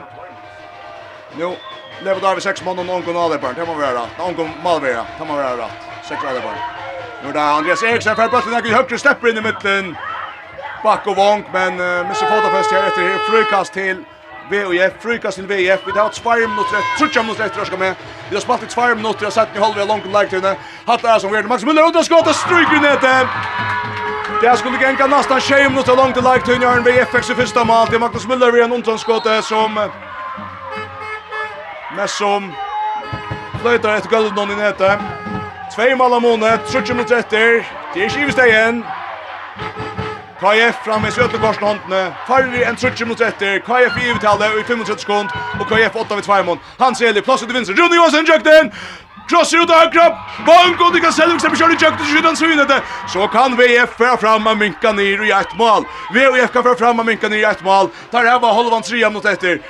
Nå, 1.38 1.54
lever 2.02 2.20
der 2.20 2.34
vi 2.34 2.40
seks 2.40 2.64
mann 2.64 2.78
og 2.78 2.86
noen 2.86 3.02
kunne 3.02 3.20
alderbarn, 3.20 3.54
det 3.54 3.66
må 3.66 3.78
være 3.78 4.00
rett. 4.00 4.18
Noen 4.18 4.34
kunne 4.34 4.56
malvera, 4.64 5.06
det 5.18 5.28
må 5.28 5.36
være 5.36 5.56
rett. 5.62 5.86
Seks 6.08 6.24
alderbarn. 6.24 6.58
Nå 7.22 7.28
er 7.28 7.32
det 7.38 7.46
Andreas 7.60 7.82
Eriksen, 7.82 8.16
for 8.16 8.34
bøtten 8.34 8.54
er 8.54 8.64
ikke 8.64 8.74
høyre 8.74 8.98
stepper 8.98 9.30
inn 9.30 9.38
i 9.38 9.46
midten 9.46 9.94
back 10.82 11.06
och 11.06 11.16
vånk 11.16 11.46
men 11.52 11.80
uh, 11.80 12.00
Mr. 12.00 12.14
fotofest 12.14 12.72
här 12.72 12.86
efter 12.86 13.02
här 13.02 13.18
frukast 13.18 13.72
till 13.72 14.04
VOF 14.50 14.92
frukast 15.00 15.36
till 15.36 15.46
VF 15.46 15.80
vi 15.86 15.98
har 15.98 16.08
ett 16.08 16.14
sparm 16.14 16.50
mot 16.50 16.72
rätt 16.74 16.98
trutcha 16.98 17.22
mot 17.22 17.40
rätt 17.40 17.66
ska 17.66 17.76
med 17.76 17.94
vi 18.28 18.36
har 18.36 18.40
spalt 18.40 18.62
ett 18.62 18.70
sparm 18.70 19.02
mot 19.02 19.22
rätt 19.22 19.32
satt 19.32 19.54
ni 19.54 19.60
håller 19.60 19.74
vi 19.74 19.86
långt 19.86 20.04
om 20.04 20.12
lagtuna 20.12 20.54
hatt 20.86 21.04
är 21.04 21.18
som 21.18 21.32
vi 21.32 21.42
Max 21.42 21.64
Müller 21.64 21.98
och 21.98 22.04
skottet 22.04 22.36
stryker 22.36 22.80
ner 22.80 22.98
det 23.00 23.28
Det 24.42 24.56
skulle 24.56 24.78
gänga 24.80 25.06
nästan 25.06 25.40
20 25.40 25.68
minuter 25.68 25.96
långt 25.96 26.16
i 26.16 26.20
lagtun 26.20 26.62
gör 26.62 26.76
en 26.76 26.82
VFX 26.82 27.30
i 27.30 27.34
första 27.34 27.64
mål. 27.64 27.86
Det 27.90 27.96
är 27.96 28.00
Magnus 28.00 28.26
Müller 28.26 28.50
vid 28.52 28.62
en 28.62 28.72
ontronskåte 28.72 29.42
som... 29.42 29.90
Mest 31.96 32.16
som... 32.16 32.52
Flöjtar 33.60 33.96
ett 33.96 34.10
gulv 34.10 34.34
någon 34.34 34.50
i 34.50 34.56
nätet. 34.56 34.98
Tvei 35.74 35.94
mål 35.96 36.12
av 36.12 36.22
månet, 36.22 36.60
30 36.72 36.94
minutter 36.94 37.16
etter. 37.16 37.62
Det 37.94 38.00
er 38.00 38.10
ikke 38.10 38.26
i 38.26 38.32
stedet 38.32 38.50
igjen. 38.50 38.82
KF 40.42 40.84
fram 40.84 41.02
med 41.02 41.12
Söderkorsen 41.12 41.62
håndene. 41.62 42.14
Farri 42.26 42.64
en 42.66 42.76
trutje 42.76 43.06
mot 43.06 43.20
etter. 43.20 43.60
KF 43.62 43.98
i 44.02 44.08
uttalet 44.10 44.56
i 44.58 44.62
35 44.66 44.98
sekund. 44.98 45.28
Og 45.60 45.68
KF 45.70 45.96
8 46.02 46.16
vid 46.18 46.24
2 46.24 46.42
mån. 46.42 46.58
Hans 46.78 47.02
Eli, 47.02 47.20
plåset 47.22 47.48
till 47.48 47.56
vinster. 47.56 47.74
Rune 47.74 47.96
Johansson, 47.96 48.24
Jökten! 48.24 48.72
Krosser 49.28 49.62
ut 49.62 49.70
av 49.70 49.76
högra. 49.76 50.08
Bank, 50.46 50.80
og 50.80 50.94
de 50.94 51.00
kan 51.00 51.12
selv 51.12 51.38
släpper 51.38 51.56
kör 51.56 51.70
i 51.70 51.72
Jökten 51.72 51.96
till 51.96 52.14
skyddan 52.14 52.36
synet. 52.36 52.82
Så 53.12 53.28
kan 53.28 53.56
VF 53.56 53.90
føre 53.98 54.16
fram 54.16 54.46
av 54.46 54.56
Minka 54.56 54.92
ner 54.92 55.24
i 55.24 55.30
ett 55.30 55.54
mål. 55.58 55.84
VF 56.14 56.52
kan 56.52 56.62
føre 56.62 56.76
fram 56.76 57.00
av 57.00 57.06
Minka 57.06 57.28
ner 57.28 57.38
i 57.38 57.44
ett 57.44 57.62
mål. 57.64 57.88
Där 58.10 58.24
här 58.24 58.40
var 58.40 58.52
Holvans 58.52 58.88
3 58.88 59.10
mot 59.10 59.24
etter. 59.24 59.60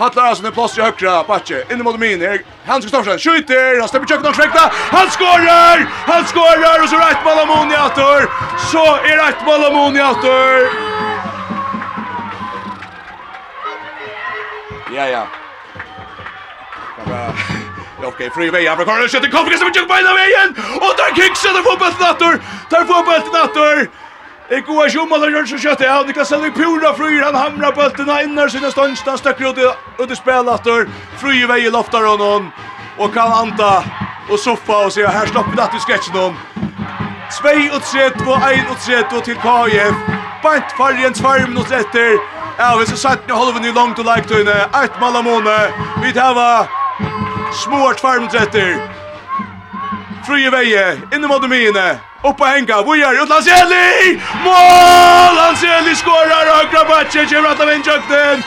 Hattlar 0.00 0.24
alltså 0.24 0.46
är 0.46 0.50
plats 0.50 0.78
i 0.78 0.80
högra, 0.80 1.24
backe. 1.24 1.64
in 1.70 1.78
mot 1.78 1.98
min, 1.98 2.22
Erik 2.22 2.42
Hans 2.66 2.84
Gustafsson 2.84 3.18
skjuter, 3.18 3.80
han 3.80 3.88
släpper 3.88 4.06
köket 4.06 4.26
och 4.26 4.34
skräckta, 4.34 4.72
han 4.96 5.10
skorar, 5.10 5.76
han 6.12 6.24
skorar 6.26 6.82
och 6.82 6.88
så 6.88 6.96
rätt 6.96 7.24
mål 7.24 7.38
Amoni 7.38 7.74
åter, 7.74 8.20
så 8.72 8.84
är 9.10 9.16
rätt 9.26 9.46
mål 9.46 9.64
Amoni 9.64 10.00
åter. 10.02 10.68
Ja, 14.96 15.08
ja. 15.08 15.26
Bara 17.04 17.32
Ja, 18.02 18.08
okej, 18.08 18.30
fri 18.30 18.50
väg. 18.50 18.64
Jag 18.64 18.78
kommer 18.78 19.04
att 19.04 19.10
skjuta. 19.10 19.36
som 19.36 19.48
vi 19.48 19.56
ska 19.56 19.80
med 19.80 19.88
på 19.88 19.94
den 19.94 20.14
vägen. 20.20 20.48
Och 20.84 20.94
där 21.00 21.10
kickar 21.16 21.52
det 21.56 21.62
fotbollsnatter. 21.68 22.32
Där 22.70 22.84
fotbollsnatter. 22.90 23.88
Jeg 24.50 24.64
går 24.64 24.84
ikke 24.84 25.00
om 25.00 25.12
alle 25.14 25.28
gjør 25.30 25.44
så 25.46 25.58
kjøtt 25.62 25.82
jeg, 25.84 26.06
det 26.06 26.14
kan 26.16 26.26
selge 26.26 26.48
pura 26.50 26.88
fryr, 26.98 27.20
han 27.22 27.36
hamrar 27.38 27.74
bøltene 27.76 28.16
innar 28.24 28.48
sine 28.50 28.70
stønst, 28.74 29.06
han 29.06 29.18
støkker 29.18 29.52
ut 29.52 29.60
ut 30.00 30.10
i 30.10 30.16
spelatter, 30.18 30.88
fryr 31.22 31.46
vei 31.46 31.60
i 31.68 31.70
loftar 31.70 32.08
og 32.10 32.18
noen, 32.18 32.48
og 32.98 33.12
kan 33.14 33.30
anta 33.30 33.68
og 34.26 34.42
soffa 34.42 34.80
og 34.88 34.90
sier, 34.96 35.06
her 35.06 35.30
slapper 35.30 35.54
natt 35.54 35.78
i 35.78 35.84
sketsjen 35.84 36.18
noen. 36.18 36.34
2 37.30 37.54
og 37.76 37.86
3 37.92 38.08
og 38.26 38.48
1 38.50 38.74
og 38.74 38.82
3 38.88 39.22
til 39.30 39.38
KF, 39.46 40.02
bant 40.42 40.76
fargen 40.80 41.14
2 41.14 41.36
minutter 41.46 41.84
etter, 41.84 42.18
ja, 42.58 42.74
vi 42.74 42.90
skal 42.90 43.02
satt 43.06 43.30
nå 43.30 43.38
halven 43.38 43.70
i 43.70 43.74
langt 43.78 44.02
og 44.02 44.10
leiktøyne, 44.10 44.60
1 44.82 45.00
måne 45.30 45.58
vi 46.02 46.10
tava 46.10 46.66
små 47.54 47.94
2 48.02 48.18
minutter 48.18 48.42
etter, 48.48 48.78
fryr 50.26 50.48
i 50.50 50.54
vei, 50.58 50.70
inne 51.14 51.30
mot 51.30 51.46
mine, 51.46 51.90
Upp 52.22 52.40
och 52.40 52.46
hänga, 52.46 52.82
vad 52.82 52.98
gör 52.98 53.22
Utlands 53.22 53.46
Eli? 53.46 54.20
Mål! 54.44 55.36
Hans 55.38 55.62
Eli 55.62 55.96
skorar 55.96 56.46
och 56.46 56.56
högra 56.56 56.88
matchen, 56.88 57.26
kommer 57.26 57.48
att 57.48 57.60
av 57.60 57.72
injökten. 57.72 58.42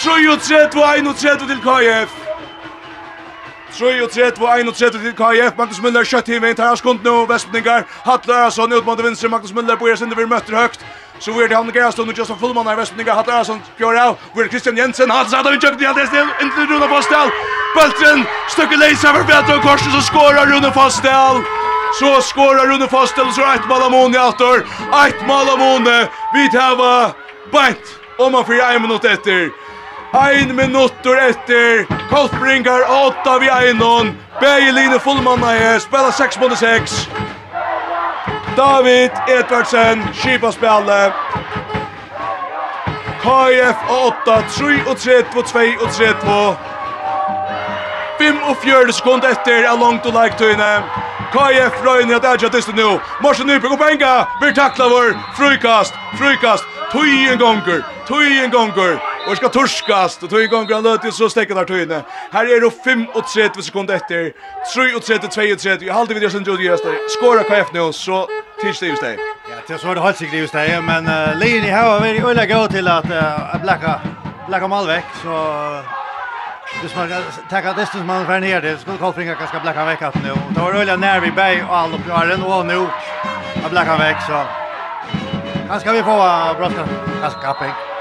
3-3-2-1-3 0.00 1.46
till 1.46 1.60
KF. 1.60 2.10
3-3-2-1-3 3.72 4.90
till 4.90 5.12
KF. 5.12 5.52
Magnus 5.58 5.80
Müller 5.80 6.04
kött 6.04 6.28
i 6.28 6.38
vint, 6.38 6.58
här 6.58 6.68
har 6.68 6.76
skund 6.76 7.00
nu, 7.04 7.26
Vespningar. 7.26 7.84
Hattle 8.02 8.34
Öresson 8.34 8.72
ut 8.72 8.86
mot 8.86 9.00
vinster, 9.00 9.28
Magnus 9.28 9.52
Müller 9.52 9.76
på 9.76 9.88
er 9.88 9.96
sinne 9.96 10.14
vid 10.14 10.28
möter 10.28 10.52
högt. 10.52 10.80
Så 11.18 11.32
vi 11.32 11.44
är 11.44 11.48
det 11.48 11.54
han 11.54 11.70
Gerastund 11.74 12.10
och 12.10 12.18
Justin 12.18 12.36
Fullman 12.36 12.66
här, 12.66 12.76
Vespningar, 12.76 13.14
Hattle 13.14 13.32
Öresson, 13.32 13.60
Björn 13.78 13.98
Au. 13.98 14.14
Vi 14.34 14.42
är 14.42 14.48
Christian 14.48 14.76
Jensen, 14.76 15.10
han 15.10 15.26
satt 15.26 15.46
av 15.46 15.54
injökten 15.54 15.82
i 15.82 15.86
allt 15.86 15.96
det 15.96 16.28
inte 16.42 16.60
Rune 16.60 16.88
Fostel. 16.88 17.28
Bulten, 17.74 18.24
stöcker 18.48 18.76
lejs 18.76 19.04
över 19.04 19.22
Petra 19.22 19.62
Korsen 19.62 19.92
så 19.92 20.00
skorar 20.00 20.46
Rune 20.46 20.72
Fastel. 20.72 21.63
Så 21.98 22.20
skårar 22.22 22.66
Rune 22.66 22.88
Fostel, 22.88 23.32
så 23.32 23.40
ett 23.40 23.68
mål 23.68 23.82
av 23.82 23.90
Mone 23.90 24.18
åter. 24.18 24.58
Ett 25.06 25.26
mål 25.26 25.48
av 25.48 25.58
Mone. 25.58 26.08
Vi 26.34 26.50
täva 26.50 27.10
bant. 27.52 28.00
Om 28.18 28.32
man 28.32 28.44
får 28.44 28.62
en 28.62 28.82
minut 28.82 29.04
efter. 29.04 29.50
Ein 30.14 30.56
minutter 30.56 31.28
etter 31.28 31.86
Koltbringar 32.10 33.06
åtta 33.06 33.38
vi 33.38 33.48
einon 33.50 34.12
Begeline 34.40 34.98
fullmanna 35.00 35.54
er 35.54 35.78
Spela 35.78 36.12
6 36.12 36.38
mot 36.40 36.58
6 36.58 37.08
David 38.56 39.10
Edvardsen 39.28 40.04
Kipa 40.12 40.52
spille 40.52 41.12
KF 43.22 43.90
8 43.90 44.36
3 44.58 44.78
og 44.86 44.98
3 44.98 45.22
2 45.32 45.42
2 45.42 45.88
3 45.96 46.12
2 46.22 46.38
5 48.18 48.42
og 48.42 48.56
4 48.62 48.92
sekund 48.92 49.26
etter 49.26 49.66
Er 49.66 49.82
langt 49.82 50.06
og 50.06 50.14
leik 50.14 50.38
tøyne 50.38 50.70
KF 51.34 51.82
Røyne 51.82 52.14
at 52.14 52.24
Edja 52.24 52.48
dyster 52.48 52.76
nu. 52.76 53.00
Morsen 53.22 53.46
Nyberg 53.46 53.72
og 53.74 53.78
Benga 53.78 54.12
blir 54.38 54.52
takla 54.54 54.86
vår. 54.86 55.16
Frykast, 55.34 55.96
frykast. 56.14 56.68
Tøyen 56.92 57.38
gonger, 57.38 57.80
tøyen 58.06 58.52
gonger. 58.54 59.00
Og 59.26 59.36
skal 59.36 59.50
torskast, 59.50 60.22
og 60.22 60.30
tøyen 60.30 60.50
gonger 60.52 60.76
han 60.76 60.86
løter 60.86 61.10
så 61.10 61.26
stekken 61.32 61.58
av 61.58 61.66
tøyene. 61.66 62.04
Her 62.32 62.50
er 62.54 62.62
det 62.62 62.70
35 62.84 63.66
sekunder 63.66 63.98
etter. 63.98 64.30
3 64.74 64.86
og 64.94 65.02
3, 65.02 65.18
2 65.26 65.48
og 65.56 65.58
3. 65.64 65.74
Jeg 65.88 65.96
halte 65.96 66.14
vi 66.14 66.22
det 66.22 66.30
som 66.36 66.46
Jodi 66.46 66.68
Gjøstad. 66.68 67.02
Skåra 67.16 67.42
KF 67.50 67.74
nå, 67.74 67.88
så 67.92 68.22
tids 68.60 68.84
det. 68.84 69.16
Ja, 69.50 69.58
til 69.66 69.78
så 69.78 69.90
er 69.90 69.98
det 69.98 70.06
halvt 70.06 70.22
sikkert 70.22 70.40
just 70.40 70.54
det, 70.54 70.78
men 70.86 71.10
uh, 71.10 71.34
linjen 71.40 71.66
i 71.66 71.74
her 71.74 71.82
har 71.82 72.00
vært 72.04 72.22
øyelig 72.22 72.48
gå 72.54 72.62
til 72.78 72.94
at 72.94 73.10
uh, 73.10 73.58
blekka, 73.66 73.98
blekka 74.46 74.70
Malvek. 74.70 75.20
så... 75.24 76.03
Hvis 76.80 76.96
man 76.96 77.08
tar 77.50 77.62
att 77.70 77.76
distance 77.76 78.06
man 78.06 78.26
för 78.26 78.40
ner 78.40 78.60
det 78.60 78.78
skulle 78.78 78.98
Kolfringa 78.98 79.34
kanske 79.34 79.60
blacka 79.60 79.84
veck 79.84 80.02
att 80.02 80.22
nu. 80.22 80.32
Det 80.54 80.60
var 80.60 80.72
öliga 80.72 80.96
när 80.96 81.20
vi 81.20 81.30
bäj 81.30 81.62
och 81.62 81.76
all 81.76 81.94
upp 81.94 82.08
är 82.08 82.26
den 82.26 82.42
och 82.42 82.66
nu. 82.66 82.86
Jag 83.62 83.70
blacka 83.70 83.96
veck 83.96 84.22
så. 84.22 84.42
Kanske 85.68 85.92
vi 85.92 86.02
få 86.02 86.16
bråttom. 86.58 86.88
Kanske 87.20 87.40
kapping. 87.40 87.93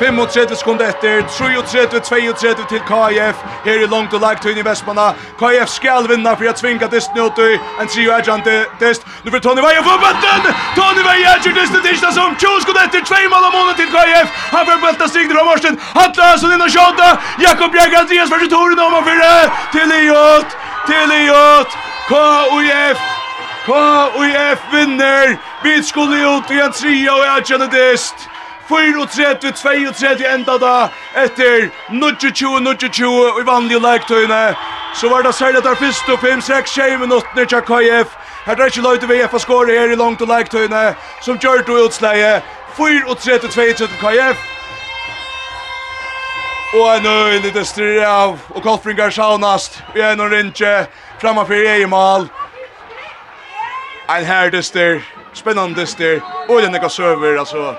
35 0.00 0.56
sekunder 0.56 0.88
etter, 0.88 1.20
33-32 1.28 2.68
til 2.68 2.80
KF, 2.88 3.36
her 3.64 3.82
i 3.84 3.88
langt 3.94 4.14
og 4.16 4.22
lagt 4.24 4.44
høyne 4.44 4.62
i 4.62 4.64
Vestmanna. 4.64 5.10
KF 5.40 5.68
skal 5.68 6.08
vinna 6.08 6.32
for 6.38 6.48
å 6.48 6.54
tvinga 6.56 6.88
disten 6.88 7.20
ut 7.20 7.40
i 7.44 7.58
en 7.82 7.90
trio 7.92 8.14
agent 8.16 8.48
dist. 8.80 9.04
Nu 9.24 9.28
får 9.34 9.44
Tony 9.44 9.60
Veia 9.60 9.82
få 9.84 9.98
bøtten! 10.00 10.48
Tony 10.78 11.04
Veia 11.04 11.34
ergjør 11.34 11.58
disten 11.58 11.84
tirsdag 11.84 12.16
som 12.16 12.32
20 12.32 12.64
sekunder 12.64 12.88
etter, 12.88 13.04
2 13.12 13.20
mål 13.34 13.50
av 13.50 13.52
måneden 13.58 13.76
til 13.82 13.92
KF. 13.92 14.40
Han 14.54 14.66
får 14.70 14.82
bøtta 14.86 15.10
stigner 15.12 15.36
fra 15.36 15.44
Morsten, 15.50 15.78
Atle 16.06 16.30
Hansson 16.30 16.56
inn 16.56 16.64
og 16.64 16.72
Sjåta, 16.72 17.12
Jakob 17.44 17.76
Bjerg, 17.76 18.00
Andreas 18.00 18.32
versus 18.32 18.52
Toren 18.56 18.80
om 18.80 18.98
og 19.02 19.04
fyrre, 19.04 19.36
til 19.76 19.96
Iot, 20.00 20.58
til 20.88 21.16
Iot, 21.20 21.78
KUF, 22.08 23.06
KUF 23.68 24.66
vinner, 24.72 25.36
vi 25.62 25.76
skulle 25.84 26.24
ut 26.24 26.56
i 26.56 26.64
en 26.64 26.72
trio 26.72 27.20
og 27.20 27.32
ergjante 27.36 27.68
dist. 27.76 28.29
34, 28.70 29.52
32 29.52 30.26
enda 30.34 30.58
da, 30.58 30.74
etter 31.16 31.70
22, 31.90 32.60
22 32.64 33.40
i 33.40 33.46
vanlige 33.46 33.80
leiktøyene. 33.82 34.54
Så 34.94 35.08
var 35.08 35.22
det 35.22 35.34
særlig 35.34 35.62
der 35.64 35.70
og 36.12 36.18
5, 36.20 36.40
6, 36.40 36.70
6 36.70 37.00
minutter 37.00 37.44
til 37.44 37.60
KF. 37.60 38.16
Her 38.46 38.56
er 38.56 38.64
ikke 38.64 38.82
løyte 38.82 39.08
VF 39.10 39.34
å 39.34 39.42
skåre 39.42 39.74
her 39.78 39.92
i 39.92 39.98
langt 39.98 40.22
og 40.22 40.28
leiktøyene, 40.28 40.94
som 41.22 41.38
gjør 41.38 41.66
det 41.66 41.82
utsleie. 41.84 42.40
34, 42.76 43.48
32 43.48 43.88
KF. 44.00 44.46
Og 46.74 46.96
en 46.96 47.06
øyn 47.06 47.44
i 47.44 47.50
det 47.50 47.66
styrer 47.66 48.06
av, 48.06 48.38
og 48.54 48.62
Kolfringar 48.62 49.10
saunast, 49.10 49.82
vi 49.94 50.00
er 50.00 50.14
noen 50.14 50.30
rinje, 50.30 50.86
framme 51.18 51.42
for 51.46 51.58
egen 51.58 51.90
mal. 51.90 52.28
En 54.10 54.26
herrdyster, 54.26 55.00
spennende 55.34 55.80
dyster, 55.80 56.20
og 56.48 56.62
den 56.62 56.74
ikke 56.74 56.90
server, 56.90 57.38
altså. 57.38 57.74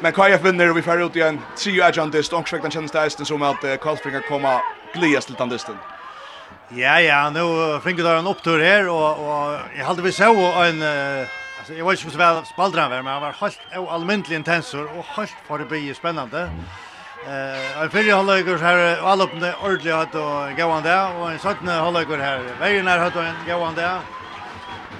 Men 0.00 0.12
KF 0.12 0.42
vinner 0.42 0.70
och 0.70 0.76
vi 0.76 0.82
får 0.82 1.02
ut 1.02 1.16
igen 1.16 1.40
trio 1.56 1.84
agentist 1.84 2.32
och 2.32 2.48
sväktan 2.48 2.70
känns 2.70 2.92
det 2.92 3.02
ästen 3.02 3.26
som 3.26 3.42
att 3.42 3.64
uh, 3.64 3.76
Karlsbringa 3.76 4.20
komma 4.20 4.60
glias 4.94 5.26
till 5.26 5.34
tandisten. 5.34 5.76
Ja 6.68 7.00
ja, 7.00 7.30
nu 7.30 7.80
fick 7.80 7.96
det 7.96 8.10
en 8.10 8.26
upptur 8.26 8.60
här 8.60 8.88
och 8.88 9.10
och 9.10 9.58
jag 9.78 9.84
hade 9.84 10.02
vi 10.02 10.12
så 10.12 10.32
en 10.62 10.82
uh, 10.82 11.26
alltså 11.58 11.74
jag 11.74 11.84
var 11.84 11.92
ju 11.92 11.96
så 11.96 12.18
väl 12.18 12.44
spaldran 12.44 12.90
men 12.90 13.06
han 13.06 13.22
var 13.22 13.32
helt 13.40 13.58
allmänt 13.88 14.30
intensor 14.30 14.98
och 14.98 15.04
helt 15.04 15.34
förbi 15.48 15.94
spännande. 15.94 16.50
Eh, 17.26 17.82
en 17.82 17.90
fyrir 17.90 18.12
halvleikur 18.14 18.60
her, 18.62 19.00
og 19.00 19.08
alle 19.10 19.24
åpne 19.26 19.48
ordentlig 19.58 19.90
hatt 19.90 20.12
og 20.14 20.52
gauan 20.54 20.84
det, 20.84 20.94
og 20.94 21.24
en 21.32 21.40
sattne 21.42 21.74
halvleikur 21.74 22.20
her, 22.22 22.44
veien 22.60 22.86
her 22.86 23.02
hatt 23.02 23.16
og 23.18 23.24
en 23.26 23.40
gauan 23.48 23.74
det, 23.74 23.88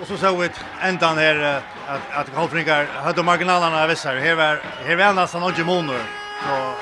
Och 0.00 0.06
så 0.06 0.16
såg 0.16 0.40
vi 0.40 0.50
ändan 0.80 1.18
här 1.18 1.60
att 1.88 2.02
att 2.14 2.34
Kolfringar 2.34 2.86
hade 3.04 3.22
marginalerna 3.22 3.82
av 3.82 3.88
Vissar. 3.88 4.16
Här 4.16 4.34
var 4.34 4.60
här 4.86 4.96
var 4.96 5.12
nästan 5.12 5.40
några 5.40 5.56
gemoner. 5.56 6.00
Så 6.42 6.74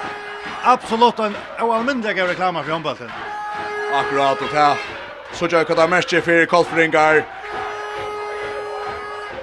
absolut 0.62 1.18
en 1.18 1.36
oanmändig 1.60 2.22
reklam 2.22 2.54
för 2.64 2.72
handbollen. 2.72 3.10
Akkurat 3.94 4.40
och 4.40 4.54
här. 4.54 4.76
Så 5.32 5.46
jag 5.50 5.66
kan 5.66 5.76
ta 5.76 5.86
mest 5.86 6.10
för 6.10 6.46
Kolfringar. 6.46 7.24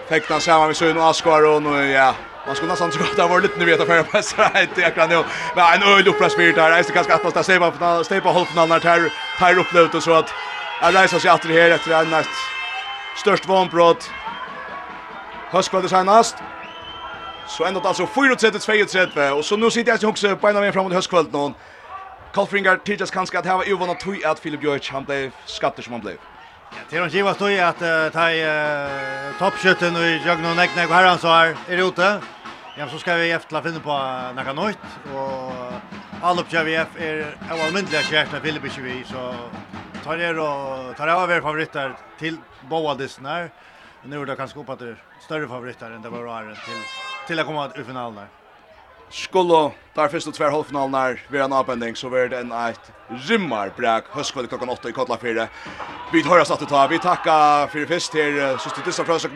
Fäkta 0.10 0.40
samman 0.40 0.68
med 0.68 0.78
Sune 0.78 1.04
Askaron 1.10 1.66
och 1.66 1.84
ja, 1.86 2.16
Man 2.46 2.56
skulle 2.56 2.72
nästan 2.72 2.92
tro 2.92 3.04
att 3.04 3.16
det 3.16 3.28
var 3.28 3.42
lite 3.42 3.60
nu 3.60 3.66
vet 3.66 3.88
för 3.88 4.04
på 4.04 4.22
så 4.22 4.42
här 4.42 4.62
inte 4.62 4.82
jag 4.82 4.96
kan 4.96 5.10
nu. 5.10 5.24
Men 5.56 5.74
en 5.74 5.84
öl 5.94 6.08
uppras 6.08 6.36
fyrt 6.36 6.56
där. 6.56 6.70
Jag 6.70 6.86
ska 6.86 6.94
kanske 6.94 7.14
att 7.14 7.34
ta 7.34 7.44
sig 7.44 7.60
på 7.60 8.04
stå 8.04 8.22
på 8.22 8.32
halvfinalen 8.32 8.82
här. 8.82 9.12
Här 9.38 9.60
upplevt 9.60 9.96
och 9.96 10.04
så 10.04 10.14
att 10.14 10.34
jag 10.82 10.96
reser 10.96 11.20
sig 11.20 11.32
åter 11.32 11.50
här 11.50 11.70
efter 11.72 11.92
en 12.02 12.10
natt 12.10 12.61
Størst 13.16 13.48
vånbrott. 13.48 14.12
Høskvölder 15.52 15.90
senast. 15.90 16.36
Så 17.48 17.66
enda 17.66 17.80
alltså 17.84 18.06
4-3-2-3. 18.06 19.30
Och 19.30 19.46
så 19.46 19.58
nu 19.58 19.72
sitter 19.72 19.98
jag 20.02 20.10
också 20.10 20.36
på 20.36 20.50
ena 20.50 20.60
vägen 20.60 20.74
framåt 20.74 20.94
höstkvällen. 20.94 21.32
någon. 21.32 21.54
Kolfringar 22.34 22.78
tidigt 22.78 23.12
kanske 23.12 23.40
att 23.40 23.46
ha 23.46 23.64
ovanat 23.74 24.00
tog 24.00 24.24
att 24.24 24.40
Filip 24.40 24.62
Björk 24.62 24.90
han 24.92 25.04
blev 25.04 25.32
skatter 25.46 25.84
som 25.84 25.94
han 25.94 26.02
blev. 26.02 26.16
Ja, 26.72 26.78
det 26.90 26.98
är 26.98 27.02
en 27.02 27.10
givet 27.10 27.38
tog 27.38 27.60
att 27.60 27.82
uh, 27.82 28.10
ta 28.12 28.32
i 28.32 28.46
uh, 28.46 29.38
toppskytten 29.40 29.96
och 29.96 30.02
i 30.02 30.22
Jögn 30.26 30.46
och 30.46 30.56
Näcknäck 30.56 30.90
och 30.90 30.96
herran 30.96 31.18
så 31.18 31.28
här 31.28 31.56
är 31.68 31.88
ute. 31.88 32.20
Ja, 32.78 32.90
så 32.90 33.00
ska 33.00 33.16
vi 33.16 33.32
efter 33.32 33.62
finna 33.62 33.80
på 33.80 34.54
något 34.54 34.68
nytt. 34.68 35.14
Och 35.16 35.52
all 36.22 36.40
uppgör 36.40 36.64
vi 36.64 36.76
är 36.76 37.38
oavmyndliga 37.52 38.02
kärt 38.02 38.32
med 38.32 38.42
Filip 38.42 38.64
är 38.64 39.04
så 39.12 39.36
tar 40.04 40.18
er 40.18 40.40
och 40.40 40.98
tar 40.98 41.08
över 41.08 41.42
favoriter 41.42 41.98
till 42.20 42.38
båda 42.70 42.96
dessa. 42.96 43.50
Nu 44.04 44.22
är 44.22 44.26
det 44.26 44.36
kanske 44.36 44.60
uppe 44.60 44.72
att 44.72 44.80
det 44.80 44.96
större 45.20 45.48
favoriter 45.48 45.92
än 45.92 46.02
det 46.02 46.10
var 46.10 46.26
året 46.26 46.58
till 46.66 46.82
till 47.28 47.40
att 47.40 47.46
komma 47.46 47.68
till 47.70 47.86
finalen 47.86 48.16
där. 48.16 48.28
Skulle 49.10 49.72
där 49.94 50.08
första 50.08 50.32
två 50.32 50.44
halvfinalerna 50.44 51.16
vara 51.30 51.44
en 51.44 51.54
avbändning 51.54 51.96
så 51.96 52.10
blir 52.10 52.30
det 52.30 52.40
en 52.40 52.52
ett 52.52 52.92
rymmarbräck 53.08 54.04
höstkväll 54.10 54.48
klockan 54.48 54.70
8 54.70 54.90
i 54.90 54.92
Kotlafjärde. 54.92 55.48
Vi 56.14 56.22
hörs 56.22 56.52
att 56.52 56.70
ta. 56.70 56.88
Vi 56.88 57.00
tackar 57.00 57.68
för 57.68 57.86
först 57.86 58.12
till 58.12 58.58
syster 58.60 58.82
Tissa 58.82 59.04
Frösök 59.04 59.36